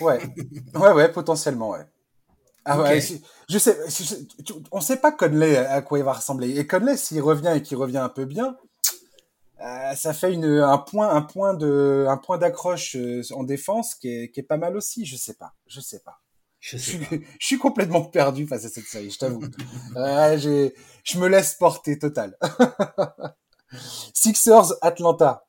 Ouais, 0.00 0.20
ouais, 0.74 0.92
ouais, 0.92 1.12
potentiellement, 1.12 1.70
ouais. 1.70 1.84
Ah 2.68 2.80
ouais, 2.80 2.96
Ok. 2.98 3.02
je, 3.02 3.14
je 3.54 3.58
sais, 3.58 3.78
je 3.86 3.90
sais- 4.02 4.26
tu- 4.44 4.54
on 4.72 4.80
sait 4.80 4.96
pas 4.96 5.12
Conley 5.12 5.56
à 5.56 5.80
quoi 5.82 5.98
il 5.98 6.04
va 6.04 6.12
ressembler. 6.14 6.58
Et 6.58 6.66
Conley, 6.66 6.96
s'il 6.96 7.22
revient 7.22 7.52
et 7.56 7.62
qu'il 7.62 7.76
revient 7.76 7.98
un 7.98 8.08
peu 8.08 8.24
bien, 8.24 8.56
euh, 9.62 9.94
ça 9.94 10.12
fait 10.12 10.32
une, 10.32 10.44
un 10.46 10.78
point, 10.78 11.08
un 11.08 11.22
point 11.22 11.54
de, 11.54 12.06
un 12.08 12.16
point 12.16 12.38
d'accroche 12.38 12.96
euh, 12.96 13.22
en 13.34 13.44
défense 13.44 13.94
qui 13.94 14.08
est, 14.08 14.30
qui 14.30 14.40
est 14.40 14.42
pas 14.42 14.56
mal 14.58 14.76
aussi. 14.76 15.06
Je 15.06 15.16
sais 15.16 15.34
pas, 15.34 15.54
je 15.66 15.80
sais 15.80 16.00
pas. 16.00 16.20
Je 16.58 16.76
sais 16.76 16.90
suis, 16.90 16.98
pas. 16.98 17.16
je 17.38 17.46
suis 17.46 17.58
complètement 17.58 18.02
perdu 18.04 18.46
face 18.46 18.64
à 18.64 18.68
cette 18.68 18.86
série, 18.86 19.10
je 19.10 19.18
t'avoue. 19.18 19.42
Euh, 19.96 20.36
je 21.04 21.18
me 21.18 21.28
laisse 21.28 21.54
porter 21.54 21.98
total. 21.98 22.36
Sixers, 24.14 24.72
Atlanta. 24.82 25.46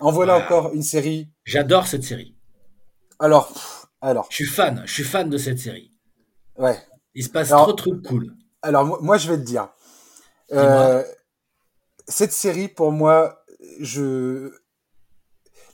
En 0.00 0.12
voilà 0.12 0.34
Voilà. 0.38 0.44
encore 0.44 0.72
une 0.74 0.82
série. 0.82 1.28
J'adore 1.44 1.86
cette 1.86 2.04
série. 2.04 2.36
Alors, 3.18 3.52
alors, 4.00 4.28
Je 4.30 4.36
suis 4.36 4.46
fan, 4.46 4.82
je 4.86 4.92
suis 4.92 5.02
fan 5.04 5.28
de 5.28 5.38
cette 5.38 5.58
série. 5.58 5.92
Ouais. 6.58 6.78
Il 7.14 7.24
se 7.24 7.30
passe 7.30 7.50
Alors- 7.50 7.62
trop 7.64 7.72
de 7.72 7.76
trucs 7.76 8.06
cool. 8.06 8.34
Alors, 8.62 9.02
moi, 9.02 9.16
je 9.18 9.30
vais 9.30 9.38
te 9.38 9.42
dire. 9.42 9.68
Euh, 10.52 11.02
cette 12.06 12.32
série, 12.32 12.68
pour 12.68 12.92
moi, 12.92 13.42
je. 13.80 14.52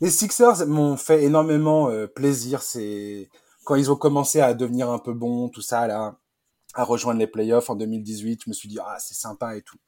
Les 0.00 0.10
Sixers 0.10 0.66
m'ont 0.66 0.96
fait 0.96 1.22
énormément 1.22 1.88
euh, 1.88 2.06
plaisir. 2.06 2.62
C'est 2.62 3.30
quand 3.64 3.76
ils 3.76 3.90
ont 3.90 3.96
commencé 3.96 4.40
à 4.40 4.52
devenir 4.54 4.90
un 4.90 4.98
peu 4.98 5.12
bons, 5.14 5.48
tout 5.48 5.62
ça, 5.62 5.86
là, 5.86 6.18
à 6.74 6.84
rejoindre 6.84 7.20
les 7.20 7.26
playoffs 7.26 7.70
en 7.70 7.76
2018. 7.76 8.42
Je 8.44 8.50
me 8.50 8.54
suis 8.54 8.68
dit, 8.68 8.78
ah, 8.84 8.96
c'est 8.98 9.14
sympa 9.14 9.56
et 9.56 9.62
tout. 9.62 9.78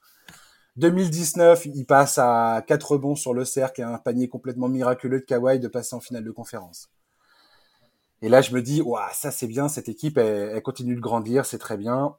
2019, 0.77 1.65
ils 1.65 1.85
passent 1.85 2.19
à 2.19 2.63
4 2.67 2.97
bons 2.97 3.15
sur 3.15 3.33
le 3.33 3.45
cercle 3.45 3.81
et 3.81 3.83
un 3.83 3.97
panier 3.97 4.27
complètement 4.29 4.69
miraculeux 4.69 5.19
de 5.19 5.25
Kawhi 5.25 5.59
de 5.59 5.67
passer 5.67 5.95
en 5.95 5.99
finale 5.99 6.23
de 6.23 6.31
conférence. 6.31 6.89
Et 8.21 8.29
là, 8.29 8.41
je 8.41 8.53
me 8.53 8.61
dis, 8.61 8.81
waouh, 8.81 9.03
ça 9.13 9.31
c'est 9.31 9.47
bien, 9.47 9.67
cette 9.67 9.89
équipe, 9.89 10.17
elle, 10.17 10.51
elle 10.55 10.61
continue 10.63 10.95
de 10.95 10.99
grandir, 11.01 11.45
c'est 11.45 11.59
très 11.59 11.77
bien. 11.77 12.15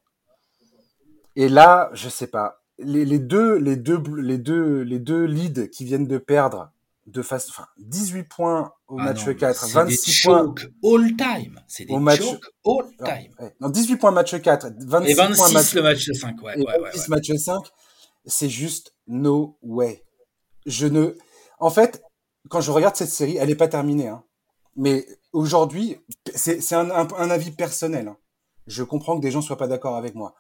Et 1.36 1.48
là, 1.48 1.90
je 1.92 2.08
sais 2.08 2.26
pas. 2.26 2.62
Les, 2.78 3.04
les 3.04 3.18
deux, 3.18 3.56
les 3.56 3.76
deux, 3.76 4.00
les 4.16 4.38
deux, 4.38 4.82
les 4.82 4.98
deux 5.00 5.24
leads 5.24 5.68
qui 5.68 5.84
viennent 5.84 6.06
de 6.06 6.18
perdre 6.18 6.70
de 7.06 7.22
face, 7.22 7.48
enfin, 7.48 7.66
18 7.78 8.24
points 8.24 8.72
au 8.86 8.98
Ah 9.00 9.04
match 9.04 9.26
non, 9.26 9.34
4, 9.34 9.56
c'est 9.60 9.66
des 9.68 9.72
26 9.72 10.22
points. 10.24 10.54
all 10.84 11.16
time. 11.16 11.60
C'est 11.66 11.84
des 11.86 11.94
au 11.94 11.98
match- 11.98 12.20
all 12.20 12.36
Non, 12.64 12.84
time. 13.04 13.32
ouais. 13.40 13.54
Non, 13.60 13.68
18 13.70 13.96
points 13.96 14.10
match 14.10 14.40
4, 14.40 14.68
26 14.78 15.10
Et 15.12 15.14
points 15.16 15.28
26 15.28 15.54
match, 15.54 15.74
le 15.74 15.82
match 15.82 16.10
5. 16.12 16.42
Ouais, 16.42 16.54
et 16.58 16.60
ouais, 16.60 16.66
ouais, 16.66 16.90
26 16.92 17.00
ouais. 17.00 17.06
match 17.16 17.32
5. 17.32 17.62
C'est 18.26 18.50
juste 18.50 18.94
no 19.06 19.58
way. 19.62 20.04
Je 20.66 20.86
ne, 20.86 21.14
en 21.60 21.70
fait, 21.70 22.02
quand 22.50 22.60
je 22.60 22.70
regarde 22.70 22.94
cette 22.94 23.08
série, 23.10 23.38
elle 23.38 23.48
est 23.50 23.54
pas 23.56 23.68
terminée, 23.68 24.08
hein. 24.08 24.22
Mais 24.78 25.06
aujourd'hui, 25.32 25.98
c'est 26.34 26.72
un, 26.72 26.88
un, 26.90 27.06
un 27.12 27.30
avis 27.30 27.50
personnel. 27.50 28.08
hein. 28.08 28.16
Je 28.66 28.82
comprends 28.82 29.16
que 29.16 29.22
des 29.22 29.30
gens 29.30 29.42
soient 29.42 29.56
pas 29.58 29.66
d'accord 29.66 29.96
avec 29.96 30.14
moi. 30.14 30.34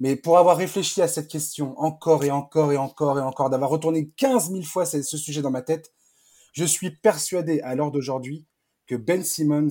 Mais 0.00 0.16
pour 0.16 0.38
avoir 0.38 0.56
réfléchi 0.56 1.02
à 1.02 1.06
cette 1.08 1.28
question 1.28 1.78
encore 1.78 2.24
et 2.24 2.30
encore 2.30 2.72
et 2.72 2.76
encore 2.76 3.18
et 3.18 3.22
encore, 3.22 3.50
d'avoir 3.50 3.70
retourné 3.70 4.08
15 4.16 4.50
000 4.50 4.62
fois 4.64 4.86
ce, 4.86 5.02
ce 5.02 5.16
sujet 5.18 5.42
dans 5.42 5.50
ma 5.50 5.62
tête, 5.62 5.92
je 6.52 6.64
suis 6.64 6.90
persuadé 6.96 7.60
à 7.60 7.74
l'heure 7.74 7.90
d'aujourd'hui 7.90 8.46
que 8.86 8.94
Ben 8.96 9.22
Simmons 9.22 9.68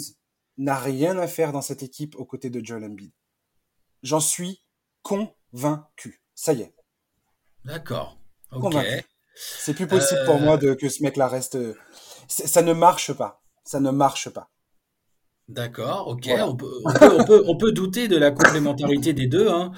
n'a 0.57 0.77
rien 0.77 1.17
à 1.17 1.27
faire 1.27 1.51
dans 1.51 1.61
cette 1.61 1.83
équipe 1.83 2.15
aux 2.15 2.25
côtés 2.25 2.49
de 2.49 2.63
Joel 2.63 2.83
Embiid. 2.85 3.11
J'en 4.03 4.19
suis 4.19 4.61
convaincu. 5.01 6.21
Ça 6.35 6.53
y 6.53 6.61
est. 6.61 6.75
D'accord. 7.65 8.17
Ok. 8.51 8.61
Convaincu. 8.61 9.03
C'est 9.35 9.73
plus 9.73 9.87
possible 9.87 10.21
pour 10.25 10.35
Euh, 10.35 10.39
moi 10.39 10.57
de, 10.57 10.73
que 10.73 10.89
ce 10.89 11.01
mec-là 11.03 11.27
reste. 11.27 11.57
c'est- 12.27 12.47
Ça 12.47 12.61
ne 12.61 12.73
marche 12.73 13.13
pas. 13.13 13.40
Ça 13.63 13.79
ne 13.79 13.91
marche 13.91 14.29
pas. 14.29 14.49
D'accord, 15.47 16.07
ok. 16.07 16.25
Voilà. 16.27 16.47
On, 16.47 16.55
peut, 16.55 16.71
on, 16.85 16.93
peut, 16.93 17.15
on, 17.19 17.23
peut, 17.25 17.43
on 17.47 17.57
peut 17.57 17.71
douter 17.71 18.07
de 18.07 18.15
la 18.17 18.31
complémentarité 18.31 19.11
des 19.13 19.27
deux. 19.27 19.49
Hein. 19.49 19.71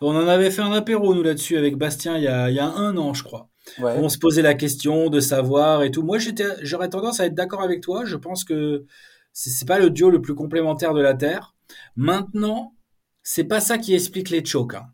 On 0.00 0.16
en 0.16 0.26
avait 0.26 0.50
fait 0.50 0.62
un 0.62 0.72
apéro, 0.72 1.14
nous, 1.14 1.22
là-dessus, 1.22 1.56
avec 1.56 1.76
Bastien, 1.76 2.16
il 2.16 2.24
y, 2.24 2.28
a, 2.28 2.50
il 2.50 2.56
y 2.56 2.58
a 2.60 2.66
un 2.66 2.96
an, 2.96 3.14
je 3.14 3.22
crois. 3.22 3.48
Ouais. 3.78 3.94
On 3.98 4.08
se 4.08 4.18
posait 4.18 4.42
la 4.42 4.54
question 4.54 5.08
de 5.08 5.20
savoir 5.20 5.82
et 5.82 5.90
tout. 5.90 6.02
Moi, 6.02 6.18
j'aurais 6.62 6.88
tendance 6.88 7.20
à 7.20 7.26
être 7.26 7.34
d'accord 7.34 7.62
avec 7.62 7.80
toi. 7.80 8.04
Je 8.04 8.16
pense 8.16 8.42
que 8.44 8.84
c'est 9.32 9.68
pas 9.68 9.78
le 9.78 9.90
duo 9.90 10.10
le 10.10 10.20
plus 10.20 10.34
complémentaire 10.34 10.94
de 10.94 11.00
la 11.00 11.14
Terre. 11.14 11.54
Maintenant, 11.94 12.74
c'est 13.22 13.44
pas 13.44 13.60
ça 13.60 13.78
qui 13.78 13.94
explique 13.94 14.30
les 14.30 14.44
chokes. 14.44 14.74
Hein. 14.74 14.86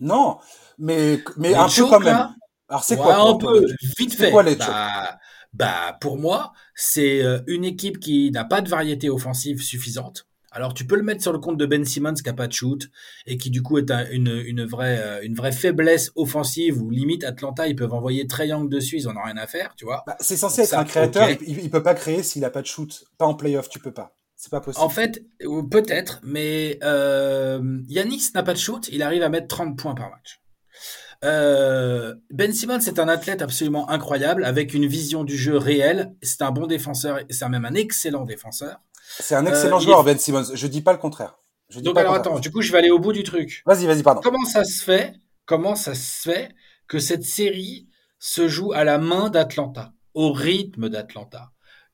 Non, 0.00 0.38
mais, 0.78 1.22
mais 1.36 1.50
Les 1.50 1.54
un 1.56 1.64
peu 1.64 1.70
chokes, 1.70 1.90
quand 1.90 1.98
même. 2.00 2.14
là, 2.14 2.34
Alors 2.68 2.84
c'est 2.84 2.96
ouais, 2.96 3.02
quoi 3.02 3.38
peu, 3.38 3.60
les 3.60 3.66
chokes 3.68 3.76
vite 3.98 4.14
fait. 4.14 4.30
quoi, 4.30 4.42
les 4.42 4.56
bah, 4.56 5.18
bah, 5.54 5.96
pour 6.00 6.18
moi, 6.18 6.52
c'est 6.74 7.22
euh, 7.22 7.40
une 7.46 7.64
équipe 7.64 7.98
qui 8.00 8.30
n'a 8.30 8.44
pas 8.44 8.60
de 8.60 8.68
variété 8.68 9.08
offensive 9.08 9.62
suffisante. 9.62 10.26
Alors, 10.50 10.72
tu 10.72 10.86
peux 10.86 10.94
le 10.94 11.02
mettre 11.02 11.20
sur 11.20 11.32
le 11.32 11.40
compte 11.40 11.56
de 11.56 11.66
Ben 11.66 11.84
Simmons 11.84 12.14
qui 12.14 12.22
n'a 12.24 12.32
pas 12.32 12.46
de 12.46 12.52
shoot 12.52 12.88
et 13.26 13.36
qui, 13.38 13.50
du 13.50 13.60
coup, 13.62 13.76
est 13.78 13.90
un- 13.90 14.08
une, 14.10 14.28
une, 14.46 14.64
vraie, 14.64 15.00
euh, 15.02 15.20
une 15.24 15.34
vraie 15.34 15.50
faiblesse 15.50 16.12
offensive 16.14 16.80
où, 16.80 16.90
limite, 16.90 17.24
Atlanta, 17.24 17.66
ils 17.66 17.74
peuvent 17.74 17.92
envoyer 17.92 18.26
Triangle 18.28 18.68
dessus, 18.68 18.98
ils 18.98 19.08
en 19.08 19.16
ont 19.16 19.22
rien 19.24 19.36
à 19.36 19.48
faire, 19.48 19.74
tu 19.76 19.84
vois. 19.84 20.04
Bah, 20.06 20.16
C'est 20.20 20.36
censé 20.36 20.62
être 20.62 20.68
Ça, 20.68 20.80
un 20.80 20.84
créateur. 20.84 21.28
Il, 21.44 21.58
il, 21.58 21.70
peut 21.70 21.82
pas 21.82 21.94
créer 21.94 22.22
s'il 22.22 22.44
a 22.44 22.50
pas 22.50 22.62
de 22.62 22.66
shoot. 22.66 23.04
Pas 23.18 23.26
en 23.26 23.34
playoff, 23.34 23.68
tu 23.68 23.80
peux 23.80 23.92
pas. 23.92 24.16
C'est 24.36 24.50
pas 24.50 24.60
possible. 24.60 24.84
En 24.84 24.88
fait, 24.88 25.24
peut-être, 25.70 26.20
mais 26.22 26.78
euh, 26.84 27.80
Yanis 27.88 28.30
n'a 28.34 28.42
pas 28.42 28.52
de 28.52 28.58
shoot, 28.58 28.88
il 28.92 29.02
arrive 29.02 29.22
à 29.22 29.28
mettre 29.28 29.48
30 29.48 29.76
points 29.76 29.94
par 29.94 30.10
match. 30.10 30.40
Euh, 31.24 32.14
ben 32.30 32.52
Simmons 32.52 32.80
c'est 32.80 32.98
un 32.98 33.08
athlète 33.08 33.42
absolument 33.42 33.88
incroyable, 33.90 34.44
avec 34.44 34.74
une 34.74 34.86
vision 34.86 35.24
du 35.24 35.36
jeu 35.36 35.56
réelle. 35.56 36.14
C'est 36.22 36.42
un 36.42 36.50
bon 36.50 36.66
défenseur, 36.66 37.18
et 37.18 37.26
c'est 37.30 37.48
même 37.48 37.64
un 37.64 37.74
excellent 37.74 38.24
défenseur. 38.24 38.80
C'est 39.20 39.34
un 39.34 39.46
excellent 39.46 39.78
joueur, 39.78 40.04
Ben 40.04 40.18
Simmons. 40.18 40.54
Je 40.54 40.66
dis 40.66 40.80
pas 40.82 40.92
le 40.92 40.98
contraire. 40.98 41.36
Je 41.70 41.78
dis 41.78 41.84
Donc 41.84 41.98
alors 41.98 42.14
attends, 42.14 42.38
du 42.38 42.50
coup 42.50 42.62
je 42.62 42.70
vais 42.72 42.78
aller 42.78 42.90
au 42.90 42.98
bout 42.98 43.12
du 43.12 43.22
truc. 43.22 43.62
Vas-y, 43.66 43.86
vas-y, 43.86 44.02
pardon. 44.02 44.20
Comment 44.22 44.44
ça 44.44 44.64
se 44.64 44.82
fait 44.82 45.14
Comment 45.46 45.76
ça 45.76 45.94
se 45.94 46.22
fait 46.22 46.50
que 46.88 46.98
cette 46.98 47.24
série 47.24 47.88
se 48.18 48.48
joue 48.48 48.72
à 48.72 48.84
la 48.84 48.98
main 48.98 49.30
d'Atlanta, 49.30 49.92
au 50.14 50.32
rythme 50.32 50.88
d'Atlanta, 50.88 51.50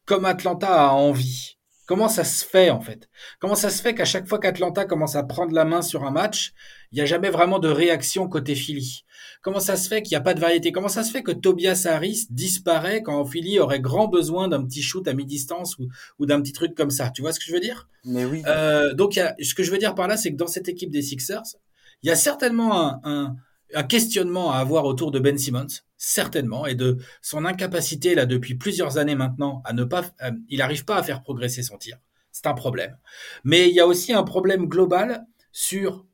comme 0.07 0.25
Atlanta 0.25 0.89
a 0.89 0.93
envie? 0.93 1.57
Comment 1.87 2.09
ça 2.09 2.23
se 2.23 2.45
fait 2.45 2.71
en 2.71 2.81
fait? 2.81 3.09
Comment 3.41 3.57
ça 3.57 3.69
se 3.69 3.83
fait 3.83 3.97
qu'à 3.97 4.05
chaque 4.05 4.29
fois 4.29 4.39
qu'Atlanta 4.39 4.85
commence 4.85 5.17
à 5.17 5.25
prendre 5.25 5.53
la 5.53 5.65
main 5.65 5.83
sur 5.83 6.05
un 6.05 6.13
match, 6.13 6.53
il 6.93 6.97
n'y 6.97 7.01
a 7.01 7.07
jamais 7.07 7.31
vraiment 7.31 7.59
de 7.59 7.69
réaction 7.69 8.29
côté 8.29 8.55
Philly 8.55 9.05
Comment 9.43 9.61
ça 9.61 9.77
se 9.77 9.89
fait 9.89 10.03
qu'il 10.03 10.13
n'y 10.13 10.17
a 10.17 10.21
pas 10.21 10.35
de 10.35 10.41
variété? 10.41 10.71
Comment 10.71 10.89
ça 10.89 11.03
se 11.03 11.11
fait 11.11 11.23
que 11.23 11.33
Tobias 11.33 11.87
Harris 11.89 12.27
disparaît 12.29 13.03
quand 13.03 13.25
Philly 13.25 13.59
aurait 13.59 13.81
grand 13.81 14.07
besoin 14.07 14.49
d'un 14.49 14.63
petit 14.65 14.83
shoot 14.83 15.07
à 15.09 15.15
mi-distance 15.15 15.77
ou, 16.19 16.27
d'un 16.27 16.43
petit 16.43 16.53
truc 16.53 16.75
comme 16.75 16.91
ça? 16.91 17.11
Tu 17.11 17.23
vois 17.23 17.33
ce 17.33 17.39
que 17.41 17.47
je 17.47 17.53
veux 17.53 17.61
dire? 17.61 17.89
Mais 18.05 18.25
oui. 18.27 18.43
Euh, 18.47 18.93
donc 18.93 19.15
ce 19.15 19.55
que 19.55 19.63
je 19.63 19.71
veux 19.71 19.79
dire 19.79 19.95
par 19.95 20.09
là, 20.09 20.17
c'est 20.17 20.31
que 20.31 20.37
dans 20.37 20.47
cette 20.47 20.69
équipe 20.69 20.91
des 20.91 21.01
Sixers, 21.01 21.57
il 22.03 22.09
y 22.09 22.11
a 22.11 22.17
certainement 22.17 23.01
un, 23.05 23.37
un 23.75 23.83
questionnement 23.83 24.53
à 24.53 24.59
avoir 24.59 24.85
autour 24.85 25.11
de 25.11 25.19
Ben 25.19 25.39
Simmons, 25.39 25.67
certainement, 25.97 26.67
et 26.67 26.75
de 26.75 26.99
son 27.23 27.45
incapacité 27.45 28.15
là 28.15 28.27
depuis 28.27 28.55
plusieurs 28.55 28.99
années 28.99 29.15
maintenant 29.15 29.63
à 29.65 29.73
ne 29.73 29.85
pas, 29.85 30.05
euh, 30.23 30.33
il 30.49 30.59
n'arrive 30.59 30.85
pas 30.85 30.97
à 30.97 31.03
faire 31.03 31.23
progresser 31.23 31.63
son 31.63 31.79
tir. 31.79 31.99
C'est 32.33 32.47
un 32.47 32.55
problème. 32.55 32.97
Mais 33.45 33.69
il 33.69 33.75
y 33.75 33.81
a 33.81 33.87
aussi 33.87 34.13
un 34.13 34.23
problème 34.23 34.67
global 34.67 35.27
sur 35.53 36.07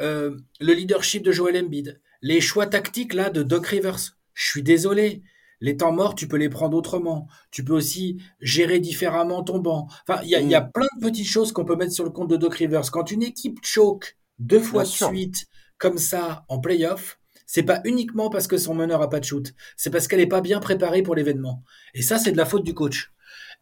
euh, 0.00 0.36
le 0.60 0.72
leadership 0.72 1.22
de 1.22 1.32
Joel 1.32 1.56
Embiid, 1.56 2.00
les 2.22 2.40
choix 2.40 2.66
tactiques 2.66 3.14
là 3.14 3.30
de 3.30 3.42
Doc 3.42 3.66
Rivers. 3.66 4.16
Je 4.34 4.46
suis 4.46 4.62
désolé. 4.62 5.22
Les 5.62 5.78
temps 5.78 5.92
morts, 5.92 6.14
tu 6.14 6.28
peux 6.28 6.36
les 6.36 6.50
prendre 6.50 6.76
autrement. 6.76 7.28
Tu 7.50 7.64
peux 7.64 7.72
aussi 7.72 8.20
gérer 8.40 8.78
différemment 8.78 9.42
ton 9.42 9.58
banc. 9.58 9.88
Enfin, 10.06 10.20
il 10.22 10.28
y, 10.28 10.32
y, 10.32 10.54
a 10.54 10.60
mm. 10.60 10.72
plein 10.72 10.88
de 10.98 11.06
petites 11.06 11.28
choses 11.28 11.52
qu'on 11.52 11.64
peut 11.64 11.76
mettre 11.76 11.92
sur 11.92 12.04
le 12.04 12.10
compte 12.10 12.28
de 12.28 12.36
Doc 12.36 12.56
Rivers. 12.56 12.90
Quand 12.90 13.10
une 13.10 13.22
équipe 13.22 13.58
choke 13.62 14.18
deux 14.38 14.60
fois 14.60 14.82
de 14.82 14.88
suite 14.88 15.46
comme 15.78 15.96
ça 15.96 16.44
en 16.48 16.58
playoff, 16.58 17.18
c'est 17.46 17.62
pas 17.62 17.80
uniquement 17.84 18.28
parce 18.28 18.48
que 18.48 18.58
son 18.58 18.74
meneur 18.74 19.00
a 19.00 19.08
pas 19.08 19.20
de 19.20 19.24
shoot, 19.24 19.54
c'est 19.76 19.90
parce 19.90 20.08
qu'elle 20.08 20.20
est 20.20 20.26
pas 20.26 20.40
bien 20.40 20.60
préparée 20.60 21.02
pour 21.02 21.14
l'événement. 21.14 21.62
Et 21.94 22.02
ça, 22.02 22.18
c'est 22.18 22.32
de 22.32 22.36
la 22.36 22.44
faute 22.44 22.64
du 22.64 22.74
coach. 22.74 23.12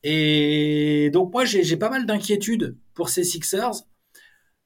Et 0.02 1.10
donc 1.12 1.32
moi, 1.32 1.44
j'ai 1.44 1.76
pas 1.76 1.90
mal 1.90 2.06
d'inquiétudes 2.06 2.76
pour 2.94 3.08
ces 3.08 3.24
Sixers. 3.24 3.84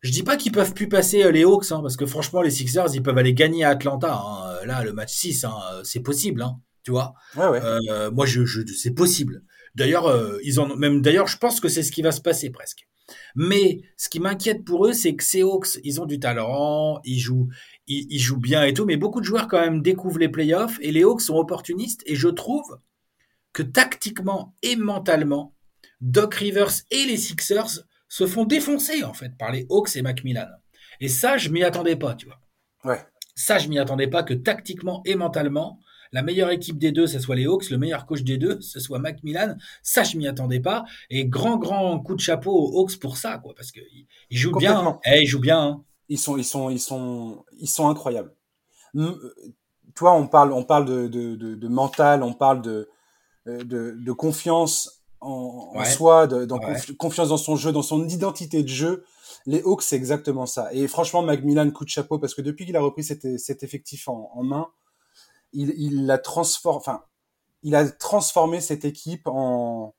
Je 0.01 0.13
dis 0.13 0.23
pas 0.23 0.37
qu'ils 0.37 0.53
peuvent 0.53 0.75
plus 0.75 0.89
passer 0.89 1.25
euh, 1.25 1.33
les 1.33 1.45
Hawks, 1.45 1.73
hein, 1.73 1.81
parce 1.83 1.97
que 1.97 2.07
franchement, 2.07 2.41
les 2.41 2.51
Sixers, 2.51 2.95
ils 2.95 3.03
peuvent 3.03 3.19
aller 3.19 3.35
gagner 3.35 3.65
à 3.65 3.71
Atlanta. 3.71 4.15
Hein. 4.15 4.65
Là, 4.65 4.85
le 4.85 4.93
match 4.93 5.13
6, 5.13 5.45
hein, 5.45 5.57
c'est 5.83 6.01
possible, 6.01 6.43
hein, 6.43 6.61
tu 6.85 6.93
vois. 6.93 7.15
Euh, 7.37 8.11
moi, 8.11 8.25
je, 8.27 8.45
je 8.45 8.61
c'est 8.67 8.95
possible. 8.95 9.43
D'ailleurs, 9.75 10.07
euh, 10.07 10.39
ils 10.45 10.61
ont 10.61 10.77
même 10.77 11.03
d'ailleurs, 11.03 11.27
je 11.27 11.39
pense 11.39 11.61
que 11.61 11.69
c'est 11.69 11.83
ce 11.83 11.93
qui 11.93 12.03
va 12.03 12.13
se 12.13 12.21
passer 12.21 12.51
presque. 12.51 12.87
Mais 13.35 13.81
ce 13.97 14.09
qui 14.09 14.21
m'inquiète 14.21 14.65
pour 14.65 14.87
eux, 14.87 14.93
c'est 14.93 15.15
que 15.15 15.25
ces 15.25 15.43
Hawks, 15.43 15.79
ils 15.83 16.01
ont 16.01 16.07
du 16.07 16.21
talent, 16.21 17.01
ils 17.05 17.19
jouent, 17.19 17.49
ils, 17.87 18.19
jouent 18.19 18.41
bien 18.41 18.65
et 18.65 18.75
tout, 18.75 18.85
mais 18.85 18.97
beaucoup 18.97 19.21
de 19.21 19.25
joueurs 19.25 19.49
quand 19.49 19.61
même 19.61 19.81
découvrent 19.81 20.19
les 20.19 20.29
playoffs 20.29 20.79
et 20.83 20.93
les 20.93 21.05
Hawks 21.05 21.23
sont 21.23 21.37
opportunistes. 21.37 22.03
Et 22.05 22.17
je 22.17 22.29
trouve 22.29 22.79
que 23.55 23.63
tactiquement 23.63 24.55
et 24.63 24.77
mentalement, 24.77 25.55
Doc 26.01 26.35
Rivers 26.35 26.83
et 26.91 27.07
les 27.07 27.17
Sixers 27.17 27.85
se 28.09 28.27
font 28.27 28.45
défoncer 28.45 29.05
en 29.05 29.15
fait 29.15 29.37
par 29.37 29.53
les 29.53 29.67
Hawks 29.71 29.97
et 29.97 30.03
Macmillan. 30.03 30.49
Et 31.01 31.09
ça, 31.09 31.37
je 31.37 31.51
m'y 31.51 31.63
attendais 31.63 31.97
pas, 31.97 32.15
tu 32.15 32.27
vois. 32.27 32.41
Ouais. 32.85 33.05
Ça, 33.35 33.59
je 33.59 33.69
m'y 33.69 33.79
attendais 33.79 34.09
pas 34.09 34.23
que 34.23 34.35
tactiquement 34.35 35.03
et 35.05 35.15
mentalement, 35.15 35.79
la 36.13 36.23
meilleure 36.23 36.51
équipe 36.51 36.79
des 36.79 36.91
deux, 36.91 37.07
ce 37.07 37.19
soit 37.19 37.37
les 37.37 37.47
Hawks, 37.47 37.71
le 37.71 37.79
meilleur 37.79 38.07
coach 38.07 38.23
des 38.23 38.39
deux, 38.39 38.61
ce 38.61 38.81
soit 38.81 38.99
Macmillan. 38.99 39.57
Ça, 39.83 40.03
je 40.03 40.17
m'y 40.17 40.27
attendais 40.27 40.61
pas. 40.61 40.85
Et 41.11 41.27
grand, 41.27 41.59
grand 41.59 42.01
coup 42.01 42.15
de 42.15 42.21
chapeau 42.21 42.53
aux 42.53 42.81
Hawks 42.81 42.99
pour 42.99 43.17
ça, 43.17 43.39
quoi, 43.39 43.55
parce 43.55 43.71
que 43.71 43.81
ils 44.31 44.39
jouent 44.39 44.57
bien. 44.57 44.79
Hein. 44.79 45.01
Eh, 45.05 45.23
ils 45.23 45.27
jouent 45.27 45.41
bien. 45.41 45.61
Hein. 45.61 45.85
Ils 46.09 46.19
sont, 46.19 46.39
ils 46.39 46.45
sont, 46.45 46.71
ils 46.71 46.81
sont, 46.81 47.45
ils 47.61 47.69
sont 47.69 47.89
incroyables. 47.89 48.35
Toi, 49.95 50.15
on 50.15 50.27
parle, 50.27 50.53
on 50.53 50.65
parle 50.65 50.87
de, 50.87 51.07
de, 51.07 51.37
de, 51.37 51.69
mental, 51.69 52.23
on 52.23 52.33
parle 52.33 52.63
de, 52.63 52.89
euh, 53.47 53.63
de, 53.65 53.95
de 53.99 54.13
confiance 54.13 54.98
en, 55.21 55.85
soi, 55.85 56.27
de, 56.27 56.45
dans 56.45 56.61
confiance 56.99 57.29
dans 57.31 57.37
son 57.37 57.57
jeu, 57.57 57.73
dans 57.73 57.83
son 57.83 58.07
identité 58.09 58.63
de 58.63 58.69
jeu. 58.69 59.05
Les 59.47 59.63
Hawks, 59.63 59.83
c'est 59.83 59.97
exactement 59.97 60.47
ça. 60.47 60.73
Et 60.73 60.87
franchement, 60.89 61.23
Macmillan, 61.23 61.71
coup 61.71 61.85
de 61.85 61.91
chapeau, 61.91 62.19
parce 62.19 62.35
que 62.35 62.43
depuis 62.43 62.67
qu'il 62.67 62.77
a 62.77 62.81
repris 62.81 63.05
cet, 63.05 63.39
cet 63.39 63.63
effectif 63.63 64.09
en, 64.09 64.31
en 64.35 64.43
main, 64.43 64.69
il, 65.53 65.75
il 65.77 66.07
l'a 66.07 66.19
transformé, 66.19 66.79
enfin, 66.79 67.03
il 67.63 67.75
a 67.75 67.89
transformé 67.89 68.61
cette 68.61 68.85
équipe 68.85 69.27
en, 69.27 69.95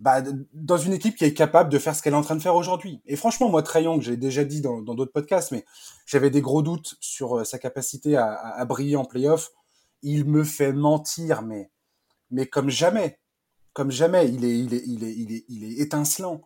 bah, 0.00 0.22
dans 0.52 0.76
une 0.76 0.92
équipe 0.92 1.16
qui 1.16 1.24
est 1.24 1.34
capable 1.34 1.70
de 1.70 1.78
faire 1.78 1.94
ce 1.94 2.02
qu'elle 2.02 2.12
est 2.12 2.16
en 2.16 2.22
train 2.22 2.36
de 2.36 2.42
faire 2.42 2.56
aujourd'hui. 2.56 3.00
Et 3.06 3.16
franchement, 3.16 3.48
moi, 3.48 3.62
Trae 3.62 3.82
Young, 3.82 4.02
j'ai 4.02 4.16
déjà 4.16 4.44
dit 4.44 4.60
dans 4.60 4.82
d'autres 4.82 5.12
podcasts, 5.12 5.50
mais 5.50 5.64
j'avais 6.04 6.30
des 6.30 6.40
gros 6.40 6.62
doutes 6.62 6.96
sur 7.00 7.38
euh, 7.38 7.44
sa 7.44 7.58
capacité 7.58 8.16
à, 8.16 8.34
à, 8.34 8.64
briller 8.64 8.96
en 8.96 9.04
playoff. 9.04 9.50
Il 10.02 10.26
me 10.26 10.44
fait 10.44 10.72
mentir, 10.72 11.42
mais, 11.42 11.70
mais 12.30 12.46
comme 12.46 12.70
jamais. 12.70 13.18
Comme 13.74 13.90
jamais. 13.90 14.28
Il 14.28 14.44
est, 14.44 14.58
il 14.58 14.72
est, 14.74 14.82
il 14.86 15.04
est, 15.04 15.12
il 15.12 15.32
est, 15.32 15.44
il 15.48 15.64
est 15.64 15.82
étincelant. 15.82 16.40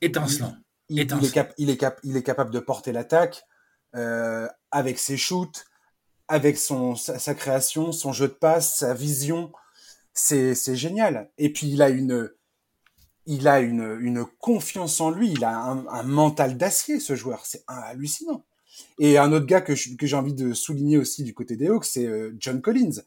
Étincelant. 0.00 0.54
Il, 0.88 0.98
il, 0.98 1.02
est, 1.02 1.32
cap, 1.32 1.52
il, 1.58 1.70
est, 1.70 1.76
cap, 1.76 1.98
il 2.04 2.16
est 2.16 2.22
capable 2.22 2.52
de 2.52 2.60
porter 2.60 2.92
l'attaque 2.92 3.44
euh, 3.96 4.46
avec 4.70 4.98
ses 4.98 5.16
shoots, 5.16 5.64
avec 6.28 6.56
son, 6.58 6.94
sa, 6.94 7.34
création, 7.34 7.90
son 7.90 8.12
jeu 8.12 8.28
de 8.28 8.34
passe, 8.34 8.76
sa 8.76 8.94
vision. 8.94 9.50
C'est, 10.12 10.54
c'est 10.54 10.76
génial. 10.76 11.30
Et 11.38 11.52
puis, 11.52 11.68
il 11.70 11.82
a 11.82 11.88
une, 11.88 12.30
il 13.26 13.48
a 13.48 13.60
une, 13.60 13.98
une 14.00 14.24
confiance 14.38 15.00
en 15.00 15.10
lui. 15.10 15.32
Il 15.32 15.44
a 15.44 15.58
un, 15.58 15.86
un 15.88 16.02
mental 16.04 16.56
d'acier, 16.56 17.00
ce 17.00 17.16
joueur. 17.16 17.46
C'est 17.46 17.64
hallucinant. 17.66 18.44
Et 18.98 19.18
un 19.18 19.32
autre 19.32 19.46
gars 19.46 19.60
que, 19.60 19.72
que 19.96 20.06
j'ai 20.06 20.16
envie 20.16 20.34
de 20.34 20.52
souligner 20.52 20.98
aussi 20.98 21.24
du 21.24 21.34
côté 21.34 21.56
des 21.56 21.68
Hawks, 21.68 21.84
c'est 21.84 22.06
euh, 22.06 22.32
John 22.38 22.60
Collins. 22.60 23.02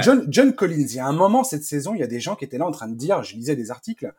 John, 0.00 0.26
John 0.28 0.54
Collins, 0.54 0.86
il 0.88 0.94
y 0.94 1.00
a 1.00 1.06
un 1.06 1.12
moment 1.12 1.42
cette 1.42 1.64
saison, 1.64 1.94
il 1.94 2.00
y 2.00 2.04
a 2.04 2.06
des 2.06 2.20
gens 2.20 2.36
qui 2.36 2.44
étaient 2.44 2.58
là 2.58 2.66
en 2.66 2.70
train 2.70 2.88
de 2.88 2.94
dire, 2.94 3.22
je 3.24 3.34
lisais 3.34 3.56
des 3.56 3.70
articles, 3.70 4.12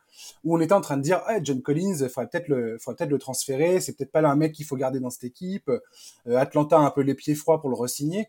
où 0.44 0.56
on 0.56 0.60
était 0.60 0.74
en 0.74 0.82
train 0.82 0.98
de 0.98 1.02
dire, 1.02 1.22
John 1.42 1.62
Collins, 1.62 1.98
il 2.02 2.10
faudrait 2.10 2.30
peut-être 2.30 2.48
le, 2.50 2.78
faudrait 2.78 2.98
peut-être 2.98 3.12
le 3.12 3.20
transférer, 3.20 3.80
c'est 3.80 3.94
peut-être 3.94 4.12
pas 4.12 4.22
là 4.22 4.32
un 4.32 4.36
mec 4.36 4.52
qu'il 4.52 4.66
faut 4.66 4.76
garder 4.76 5.00
dans 5.00 5.10
cette 5.10 5.24
équipe. 5.24 5.70
Euh, 5.70 6.38
Atlanta 6.38 6.78
a 6.78 6.82
un 6.82 6.92
peu 6.92 7.02
les 7.02 7.16
pieds 7.16 7.36
froids 7.36 7.62
pour 7.62 7.70
le 7.70 7.76
re-signer. 7.76 8.28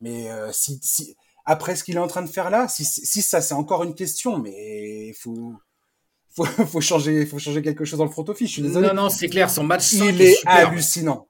Mais 0.00 0.30
euh, 0.30 0.52
si, 0.52 0.78
si, 0.82 1.16
après 1.44 1.74
ce 1.74 1.82
qu'il 1.82 1.96
est 1.96 2.00
en 2.00 2.06
train 2.06 2.22
de 2.22 2.28
faire 2.28 2.50
là, 2.50 2.68
si, 2.68 2.84
si 2.84 3.22
ça 3.22 3.40
c'est 3.40 3.54
encore 3.54 3.82
une 3.82 3.94
question, 3.94 4.38
mais 4.38 5.12
faut 5.14 5.54
faut, 6.36 6.44
faut 6.66 6.80
changer, 6.80 7.24
faut 7.26 7.38
changer 7.38 7.62
quelque 7.62 7.84
chose 7.84 7.98
dans 7.98 8.04
le 8.04 8.10
front 8.10 8.24
office. 8.28 8.48
Je 8.48 8.52
suis 8.54 8.62
désolé. 8.62 8.88
Non, 8.88 8.94
non, 8.94 9.08
c'est 9.08 9.28
clair, 9.28 9.50
son 9.50 9.64
match 9.64 9.92
il 9.94 10.20
est, 10.20 10.36
hallucinant. 10.46 11.28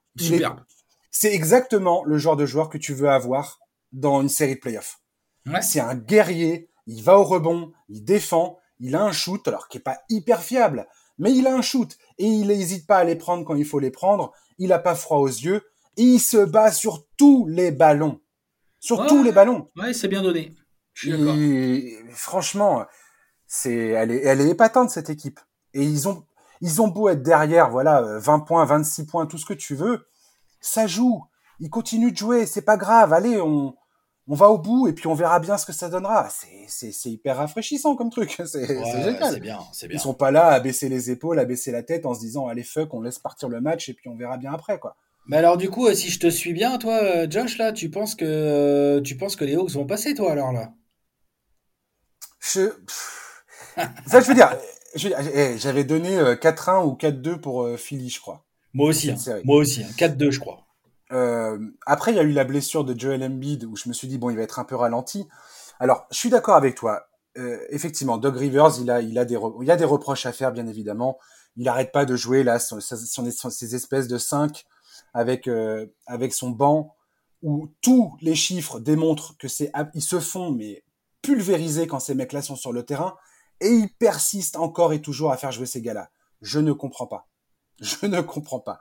C'est 1.11 1.33
exactement 1.33 2.03
le 2.03 2.17
genre 2.17 2.35
de 2.35 2.45
joueur 2.45 2.69
que 2.69 2.77
tu 2.77 2.93
veux 2.93 3.09
avoir 3.09 3.59
dans 3.91 4.21
une 4.21 4.29
série 4.29 4.55
de 4.55 4.59
playoffs. 4.59 4.99
Ouais. 5.45 5.61
C'est 5.61 5.79
un 5.79 5.95
guerrier, 5.95 6.69
il 6.85 7.03
va 7.03 7.17
au 7.17 7.23
rebond, 7.23 7.71
il 7.89 8.03
défend, 8.03 8.59
il 8.79 8.95
a 8.95 9.01
un 9.01 9.11
shoot, 9.11 9.47
alors 9.47 9.67
qui 9.67 9.77
est 9.77 9.81
pas 9.81 9.99
hyper 10.09 10.41
fiable, 10.41 10.87
mais 11.17 11.33
il 11.33 11.47
a 11.47 11.55
un 11.55 11.61
shoot 11.61 11.97
et 12.17 12.25
il 12.25 12.47
n'hésite 12.47 12.85
pas 12.85 12.97
à 12.97 13.03
les 13.03 13.15
prendre 13.15 13.45
quand 13.45 13.55
il 13.55 13.65
faut 13.65 13.79
les 13.79 13.91
prendre. 13.91 14.33
Il 14.57 14.73
a 14.73 14.79
pas 14.79 14.95
froid 14.95 15.17
aux 15.17 15.27
yeux 15.27 15.63
et 15.97 16.03
il 16.03 16.19
se 16.19 16.37
bat 16.37 16.71
sur 16.71 17.05
tous 17.17 17.47
les 17.47 17.71
ballons. 17.71 18.21
Sur 18.79 19.07
tous 19.07 19.23
les 19.23 19.31
ballons. 19.31 19.69
Ouais, 19.75 19.93
c'est 19.93 20.07
bien 20.07 20.21
donné. 20.21 20.53
Je 20.93 21.09
suis 21.09 21.17
d'accord. 21.17 21.35
Franchement, 22.15 22.85
c'est, 23.47 23.75
elle 23.75 24.11
est, 24.11 24.23
elle 24.23 24.41
est 24.41 24.49
épatante, 24.49 24.89
cette 24.89 25.09
équipe. 25.09 25.39
Et 25.73 25.83
ils 25.83 26.07
ont, 26.07 26.25
ils 26.61 26.81
ont 26.81 26.87
beau 26.87 27.09
être 27.09 27.23
derrière, 27.23 27.69
voilà, 27.69 28.19
20 28.19 28.39
points, 28.41 28.65
26 28.65 29.05
points, 29.05 29.25
tout 29.25 29.37
ce 29.37 29.45
que 29.45 29.53
tu 29.53 29.75
veux. 29.75 30.07
Ça 30.67 30.87
joue. 30.87 31.23
Ils 31.59 31.69
continuent 31.69 32.11
de 32.11 32.17
jouer. 32.17 32.45
C'est 32.45 32.61
pas 32.61 32.77
grave. 32.77 33.13
Allez, 33.13 33.39
on, 33.41 33.75
on 34.27 34.35
va 34.35 34.49
au 34.49 34.57
bout 34.57 34.87
et 34.87 34.93
puis 34.93 35.07
on 35.07 35.13
verra 35.13 35.39
bien 35.39 35.57
ce 35.57 35.65
que 35.65 35.73
ça 35.73 35.89
donnera. 35.89 36.27
C'est, 36.67 36.91
hyper 37.05 37.37
rafraîchissant 37.37 37.95
comme 37.95 38.09
truc. 38.09 38.35
C'est, 38.45 38.65
c'est 38.65 38.67
génial. 38.67 39.33
C'est 39.33 39.39
bien, 39.39 39.59
bien. 39.59 39.89
Ils 39.89 39.99
sont 39.99 40.13
pas 40.13 40.31
là 40.31 40.47
à 40.47 40.59
baisser 40.59 40.89
les 40.89 41.09
épaules, 41.09 41.39
à 41.39 41.45
baisser 41.45 41.71
la 41.71 41.83
tête 41.83 42.05
en 42.05 42.13
se 42.13 42.19
disant, 42.19 42.47
allez, 42.47 42.63
fuck, 42.63 42.93
on 42.93 43.01
laisse 43.01 43.19
partir 43.19 43.49
le 43.49 43.61
match 43.61 43.89
et 43.89 43.93
puis 43.93 44.09
on 44.09 44.15
verra 44.15 44.37
bien 44.37 44.53
après, 44.53 44.79
quoi. 44.79 44.95
Mais 45.27 45.37
alors 45.37 45.57
du 45.57 45.69
coup, 45.69 45.87
euh, 45.87 45.93
si 45.93 46.09
je 46.09 46.19
te 46.19 46.29
suis 46.29 46.53
bien, 46.53 46.77
toi, 46.77 47.03
euh, 47.03 47.27
Josh, 47.29 47.57
là, 47.57 47.73
tu 47.73 47.89
penses 47.89 48.15
que 48.15 48.25
euh, 48.25 49.01
tu 49.01 49.17
penses 49.17 49.35
que 49.35 49.43
les 49.43 49.55
Hawks 49.55 49.71
vont 49.71 49.85
passer, 49.85 50.13
toi, 50.13 50.31
alors 50.31 50.53
là? 50.53 50.71
Je, 52.39 52.71
ça, 54.05 54.21
je 54.21 54.27
veux 54.27 54.33
dire, 54.33 54.55
eh, 55.33 55.57
j'avais 55.57 55.83
donné 55.83 56.17
4-1 56.17 56.85
ou 56.85 56.93
4-2 56.93 57.41
pour 57.41 57.77
Philly, 57.77 58.09
je 58.09 58.21
crois. 58.21 58.46
Moi 58.73 58.89
aussi, 58.89 59.09
hein. 59.09 59.41
moi 59.43 59.57
aussi, 59.57 59.81
4-2, 59.81 60.27
hein. 60.27 60.31
je 60.31 60.39
crois. 60.39 60.65
Euh, 61.11 61.57
après, 61.85 62.11
il 62.11 62.15
y 62.15 62.19
a 62.19 62.23
eu 62.23 62.31
la 62.31 62.43
blessure 62.43 62.83
de 62.83 62.97
Joel 62.97 63.23
Embiid 63.23 63.63
où 63.63 63.75
je 63.75 63.87
me 63.87 63.93
suis 63.93 64.07
dit 64.07 64.17
bon, 64.17 64.29
il 64.29 64.35
va 64.35 64.43
être 64.43 64.59
un 64.59 64.65
peu 64.65 64.75
ralenti. 64.75 65.27
Alors, 65.79 66.05
je 66.11 66.17
suis 66.17 66.29
d'accord 66.29 66.55
avec 66.55 66.75
toi. 66.75 67.07
Euh, 67.37 67.59
effectivement, 67.69 68.17
Doug 68.17 68.35
Rivers, 68.35 68.79
il 68.79 68.89
a, 68.89 69.01
il 69.01 69.17
a 69.17 69.25
des, 69.25 69.37
il 69.61 69.71
a 69.71 69.77
des 69.77 69.85
reproches 69.85 70.25
à 70.25 70.33
faire, 70.33 70.51
bien 70.51 70.67
évidemment 70.67 71.17
il 71.57 71.67
arrête 71.67 71.91
pas 71.91 72.05
de 72.05 72.15
jouer 72.15 72.43
là 72.43 72.59
son, 72.59 72.79
ces 72.79 73.75
espèces 73.75 74.07
de 74.07 74.17
5 74.17 74.65
avec 75.13 75.47
euh, 75.47 75.87
avec 76.05 76.33
son 76.33 76.51
banc 76.51 76.95
où 77.41 77.73
tous 77.81 78.15
les 78.21 78.35
chiffres 78.35 78.79
démontrent 78.79 79.35
que 79.37 79.47
c'est 79.47 79.71
ils 79.93 80.01
se 80.01 80.19
font 80.19 80.51
mais 80.51 80.83
pulvérisés 81.21 81.87
quand 81.87 81.99
ces 81.99 82.15
mecs-là 82.15 82.41
sont 82.41 82.55
sur 82.55 82.71
le 82.71 82.83
terrain 82.83 83.15
et 83.59 83.69
ils 83.69 83.89
persistent 83.99 84.57
encore 84.57 84.93
et 84.93 85.01
toujours 85.01 85.31
à 85.31 85.37
faire 85.37 85.51
jouer 85.51 85.65
ces 85.65 85.81
gars-là. 85.81 86.11
Je 86.41 86.59
ne 86.59 86.71
comprends 86.71 87.07
pas. 87.07 87.27
Je 87.81 88.05
ne 88.05 88.21
comprends 88.21 88.59
pas. 88.59 88.79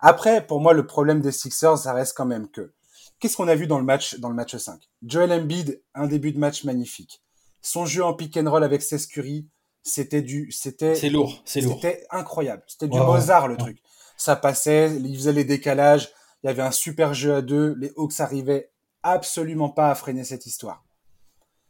Après, 0.00 0.46
pour 0.46 0.60
moi, 0.60 0.72
le 0.72 0.86
problème 0.86 1.20
des 1.20 1.32
Sixers, 1.32 1.78
ça 1.78 1.92
reste 1.92 2.16
quand 2.16 2.26
même 2.26 2.48
que 2.48 2.72
qu'est-ce 3.18 3.36
qu'on 3.36 3.48
a 3.48 3.54
vu 3.54 3.66
dans 3.66 3.78
le 3.78 3.84
match 3.84 4.18
dans 4.20 4.28
le 4.28 4.34
match 4.34 4.56
5 4.56 4.80
Joel 5.02 5.32
Embiid, 5.32 5.82
un 5.94 6.06
début 6.06 6.32
de 6.32 6.38
match 6.38 6.64
magnifique. 6.64 7.22
Son 7.62 7.86
jeu 7.86 8.04
en 8.04 8.14
pick 8.14 8.36
and 8.36 8.48
roll 8.50 8.62
avec 8.62 8.82
Seth 8.82 9.08
Curry, 9.08 9.48
c'était 9.82 10.22
du 10.22 10.50
c'était 10.52 10.94
c'est 10.94 11.10
lourd, 11.10 11.42
c'est 11.44 11.60
lourd. 11.60 11.80
C'était 11.82 12.06
incroyable. 12.10 12.62
C'était 12.66 12.88
du 12.88 12.98
Mozart 12.98 13.48
le 13.48 13.56
truc. 13.56 13.82
Ça 14.16 14.36
passait, 14.36 14.90
il 14.96 15.16
faisait 15.16 15.32
les 15.32 15.44
décalages, 15.44 16.10
il 16.42 16.46
y 16.46 16.50
avait 16.50 16.62
un 16.62 16.72
super 16.72 17.14
jeu 17.14 17.34
à 17.34 17.42
deux, 17.42 17.74
les 17.78 17.92
Hawks 17.96 18.20
arrivaient 18.20 18.70
absolument 19.02 19.68
pas 19.68 19.90
à 19.90 19.94
freiner 19.94 20.24
cette 20.24 20.46
histoire. 20.46 20.84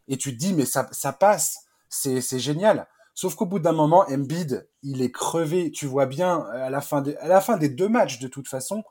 Et 0.07 0.17
tu 0.17 0.33
te 0.33 0.39
dis 0.39 0.53
mais 0.53 0.67
ça 0.67 0.89
ça 0.93 1.13
passe, 1.13 1.65
c'est 1.89 2.21
c'est 2.21 2.39
génial. 2.39 2.87
Sauf 3.19 3.35
qu'au 3.35 3.47
bout 3.47 3.59
d'un 3.59 3.73
moment, 3.73 4.05
Embiid, 4.09 4.71
il 4.85 5.03
est 5.03 5.11
crevé. 5.11 5.73
Tu 5.73 5.87
vois 5.87 6.07
bien 6.07 6.43
à 6.53 6.71
la 6.71 6.81
fin, 6.81 7.03
à 7.19 7.27
la 7.27 7.41
fin 7.41 7.57
des 7.57 7.69
deux 7.69 7.89
matchs, 7.89 8.21
de 8.21 8.29
toute 8.29 8.47
façon, 8.47 8.85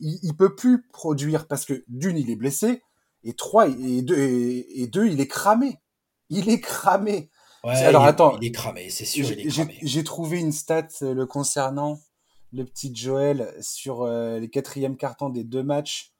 il, 0.00 0.18
il 0.24 0.36
peut 0.36 0.56
plus 0.56 0.88
produire 0.88 1.46
parce 1.46 1.64
que 1.64 1.84
d'une, 1.86 2.18
il 2.18 2.28
est 2.28 2.34
blessé, 2.34 2.82
et 3.22 3.34
trois, 3.34 3.68
et 3.68 4.02
deux, 4.02 4.18
et, 4.18 4.88
deux, 4.88 5.06
il 5.06 5.20
est 5.20 5.28
cramé. 5.28 5.78
Il 6.28 6.48
est 6.48 6.58
cramé. 6.58 7.30
Alors 7.62 8.02
attends, 8.02 8.36
il 8.38 8.48
est 8.48 8.50
cramé, 8.50 8.90
c'est 8.90 9.04
sûr. 9.04 9.24
J'ai 9.46 10.02
trouvé 10.02 10.40
une 10.40 10.50
stat 10.50 10.88
euh, 11.02 11.14
le 11.14 11.26
concernant, 11.26 12.00
le 12.52 12.64
petit 12.64 12.92
Joël, 12.92 13.54
sur 13.60 14.02
euh, 14.02 14.40
les 14.40 14.50
quatrièmes 14.50 14.96
cartons 14.96 15.28
des 15.28 15.44
deux 15.44 15.62
matchs, 15.62 16.14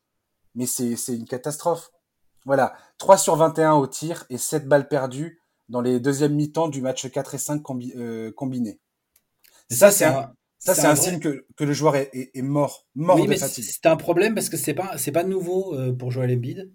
mais 0.54 0.66
c'est 0.66 0.94
une 1.08 1.26
catastrophe. 1.26 1.90
Voilà, 2.46 2.76
3 2.98 3.18
sur 3.18 3.34
21 3.34 3.72
au 3.72 3.88
tir 3.88 4.26
et 4.30 4.38
7 4.38 4.68
balles 4.68 4.86
perdues 4.86 5.40
dans 5.68 5.80
les 5.80 6.00
deuxièmes 6.00 6.34
mi-temps 6.34 6.68
du 6.68 6.80
match 6.80 7.08
4 7.08 7.34
et 7.34 7.38
5 7.38 7.62
euh, 7.96 8.32
combinés. 8.32 8.78
Ça, 9.70 9.90
c'est 9.90 10.04
un, 10.04 10.32
ça, 10.58 10.74
c'est 10.74 10.86
un, 10.86 10.96
signe 10.96 11.20
que, 11.20 11.44
que, 11.56 11.64
le 11.64 11.72
joueur 11.72 11.96
est, 11.96 12.10
est, 12.12 12.42
mort, 12.42 12.86
mort 12.94 13.20
oui, 13.20 13.26
de 13.26 13.34
fatigue. 13.34 13.64
C'est 13.64 13.86
un 13.86 13.96
problème 13.96 14.34
parce 14.34 14.48
que 14.48 14.56
c'est 14.56 14.74
pas, 14.74 14.96
c'est 14.96 15.12
pas 15.12 15.24
nouveau 15.24 15.74
euh, 15.74 15.92
pour 15.92 16.10
Joel 16.10 16.32
Embiid. 16.32 16.70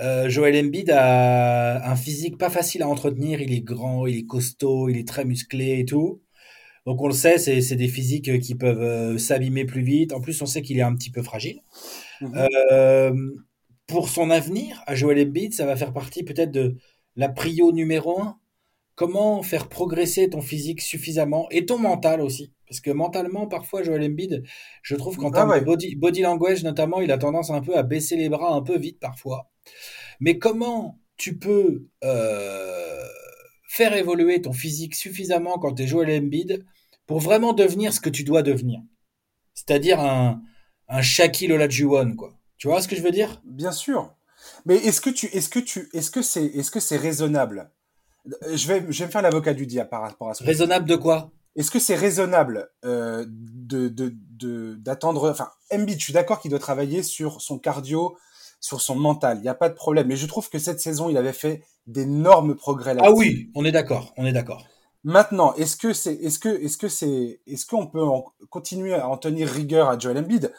Euh, 0.00 0.28
Joel 0.28 0.56
Embiid 0.56 0.90
a 0.90 1.88
un 1.88 1.96
physique 1.96 2.38
pas 2.38 2.50
facile 2.50 2.82
à 2.82 2.88
entretenir. 2.88 3.40
Il 3.40 3.52
est 3.52 3.60
grand, 3.60 4.06
il 4.06 4.16
est 4.16 4.26
costaud, 4.26 4.88
il 4.88 4.96
est 4.96 5.06
très 5.06 5.24
musclé 5.24 5.78
et 5.80 5.84
tout. 5.84 6.22
Donc 6.86 7.00
on 7.00 7.06
le 7.06 7.14
sait, 7.14 7.38
c'est, 7.38 7.76
des 7.76 7.88
physiques 7.88 8.40
qui 8.40 8.54
peuvent 8.54 8.82
euh, 8.82 9.18
s'abîmer 9.18 9.64
plus 9.64 9.82
vite. 9.82 10.12
En 10.12 10.20
plus, 10.20 10.40
on 10.42 10.46
sait 10.46 10.62
qu'il 10.62 10.78
est 10.78 10.82
un 10.82 10.94
petit 10.94 11.10
peu 11.10 11.22
fragile. 11.22 11.60
Euh, 12.22 13.14
pour 13.86 14.08
son 14.08 14.30
avenir, 14.30 14.82
à 14.86 14.94
Joel 14.94 15.26
Embiid, 15.26 15.54
ça 15.54 15.66
va 15.66 15.76
faire 15.76 15.92
partie 15.92 16.24
peut-être 16.24 16.50
de 16.50 16.76
la 17.16 17.28
prio 17.28 17.72
numéro 17.72 18.20
un. 18.20 18.38
Comment 18.96 19.42
faire 19.42 19.68
progresser 19.68 20.30
ton 20.30 20.40
physique 20.40 20.80
suffisamment 20.80 21.48
et 21.50 21.66
ton 21.66 21.78
mental 21.78 22.20
aussi? 22.20 22.52
Parce 22.68 22.80
que 22.80 22.90
mentalement, 22.90 23.48
parfois, 23.48 23.82
Joel 23.82 24.04
Embiid, 24.04 24.44
je 24.82 24.94
trouve 24.94 25.16
qu'en 25.16 25.30
ah 25.30 25.34
termes 25.34 25.58
de 25.58 25.64
body, 25.64 25.96
body, 25.96 26.22
language, 26.22 26.62
notamment, 26.62 27.00
il 27.00 27.10
a 27.10 27.18
tendance 27.18 27.50
un 27.50 27.60
peu 27.60 27.76
à 27.76 27.82
baisser 27.82 28.16
les 28.16 28.28
bras 28.28 28.54
un 28.54 28.62
peu 28.62 28.78
vite 28.78 29.00
parfois. 29.00 29.50
Mais 30.20 30.38
comment 30.38 31.00
tu 31.16 31.38
peux 31.38 31.88
euh, 32.04 33.04
faire 33.68 33.94
évoluer 33.94 34.40
ton 34.40 34.52
physique 34.52 34.94
suffisamment 34.94 35.58
quand 35.58 35.74
tu 35.74 35.82
es 35.82 35.86
Joel 35.86 36.10
Embiid 36.22 36.64
pour 37.06 37.18
vraiment 37.18 37.52
devenir 37.52 37.92
ce 37.92 38.00
que 38.00 38.10
tu 38.10 38.22
dois 38.22 38.42
devenir? 38.42 38.80
C'est-à-dire 39.54 40.00
un, 40.00 40.40
un 40.88 41.02
Shaquille 41.02 41.52
Olajuwon, 41.52 42.14
quoi. 42.14 42.38
Tu 42.58 42.68
vois 42.68 42.80
ce 42.80 42.88
que 42.88 42.96
je 42.96 43.02
veux 43.02 43.10
dire? 43.10 43.42
Bien 43.44 43.72
sûr. 43.72 44.14
Mais 44.66 44.76
est-ce 44.76 45.00
que 45.00 45.10
tu, 45.10 45.26
est-ce 45.26 45.48
que 45.48 45.58
tu, 45.58 45.88
est-ce 45.92 46.10
que 46.10 46.22
c'est, 46.22 46.44
est-ce 46.44 46.70
que 46.70 46.80
c'est 46.80 46.96
raisonnable? 46.96 47.70
Je 48.26 48.66
vais, 48.66 48.86
je 48.88 48.98
vais 49.00 49.06
me 49.06 49.10
faire 49.10 49.22
l'avocat 49.22 49.52
du 49.52 49.66
diable 49.66 49.90
par 49.90 50.02
rapport 50.02 50.30
à 50.30 50.34
ça. 50.34 50.44
Raisonnable 50.44 50.88
de 50.88 50.96
quoi? 50.96 51.30
Est-ce 51.56 51.70
que 51.70 51.78
c'est 51.78 51.94
raisonnable 51.94 52.70
euh, 52.84 53.24
de, 53.28 53.88
de, 53.88 54.14
de, 54.30 54.74
d'attendre 54.74 55.30
Enfin, 55.30 55.50
Embiid, 55.70 55.98
je 55.98 56.04
suis 56.04 56.12
d'accord 56.12 56.40
qu'il 56.40 56.50
doit 56.50 56.58
travailler 56.58 57.02
sur 57.02 57.40
son 57.40 57.58
cardio, 57.58 58.16
sur 58.60 58.80
son 58.80 58.96
mental. 58.96 59.38
Il 59.38 59.42
n'y 59.42 59.48
a 59.48 59.54
pas 59.54 59.68
de 59.68 59.74
problème. 59.74 60.08
Mais 60.08 60.16
je 60.16 60.26
trouve 60.26 60.48
que 60.48 60.58
cette 60.58 60.80
saison, 60.80 61.10
il 61.10 61.16
avait 61.16 61.34
fait 61.34 61.62
d'énormes 61.86 62.56
progrès. 62.56 62.96
Ah 62.98 63.12
oui, 63.12 63.50
on 63.54 63.64
est 63.64 63.72
d'accord, 63.72 64.14
on 64.16 64.24
est 64.24 64.32
d'accord. 64.32 64.66
Maintenant, 65.04 65.54
est-ce 65.54 65.76
que 65.76 65.92
c'est, 65.92 66.14
est-ce 66.14 66.38
que, 66.38 66.48
est-ce 66.48 66.78
que 66.78 66.88
c'est, 66.88 67.40
est-ce 67.46 67.66
qu'on 67.66 67.86
peut 67.86 68.02
continuer 68.48 68.94
à 68.94 69.06
en 69.06 69.18
tenir 69.18 69.48
rigueur 69.48 69.90
à 69.90 69.98
Joel 69.98 70.16
Embiid? 70.16 70.50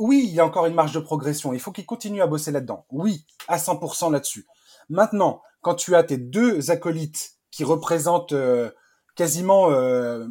Oui, 0.00 0.24
il 0.26 0.34
y 0.34 0.40
a 0.40 0.46
encore 0.46 0.64
une 0.64 0.74
marge 0.74 0.92
de 0.92 0.98
progression. 0.98 1.52
Il 1.52 1.60
faut 1.60 1.72
qu'il 1.72 1.84
continue 1.84 2.22
à 2.22 2.26
bosser 2.26 2.50
là-dedans. 2.50 2.86
Oui, 2.90 3.26
à 3.48 3.58
100% 3.58 4.10
là-dessus. 4.10 4.46
Maintenant, 4.88 5.42
quand 5.60 5.74
tu 5.74 5.94
as 5.94 6.02
tes 6.02 6.16
deux 6.16 6.70
acolytes 6.70 7.34
qui 7.50 7.64
représentent 7.64 8.32
euh, 8.32 8.70
quasiment, 9.14 9.70
euh, 9.70 10.26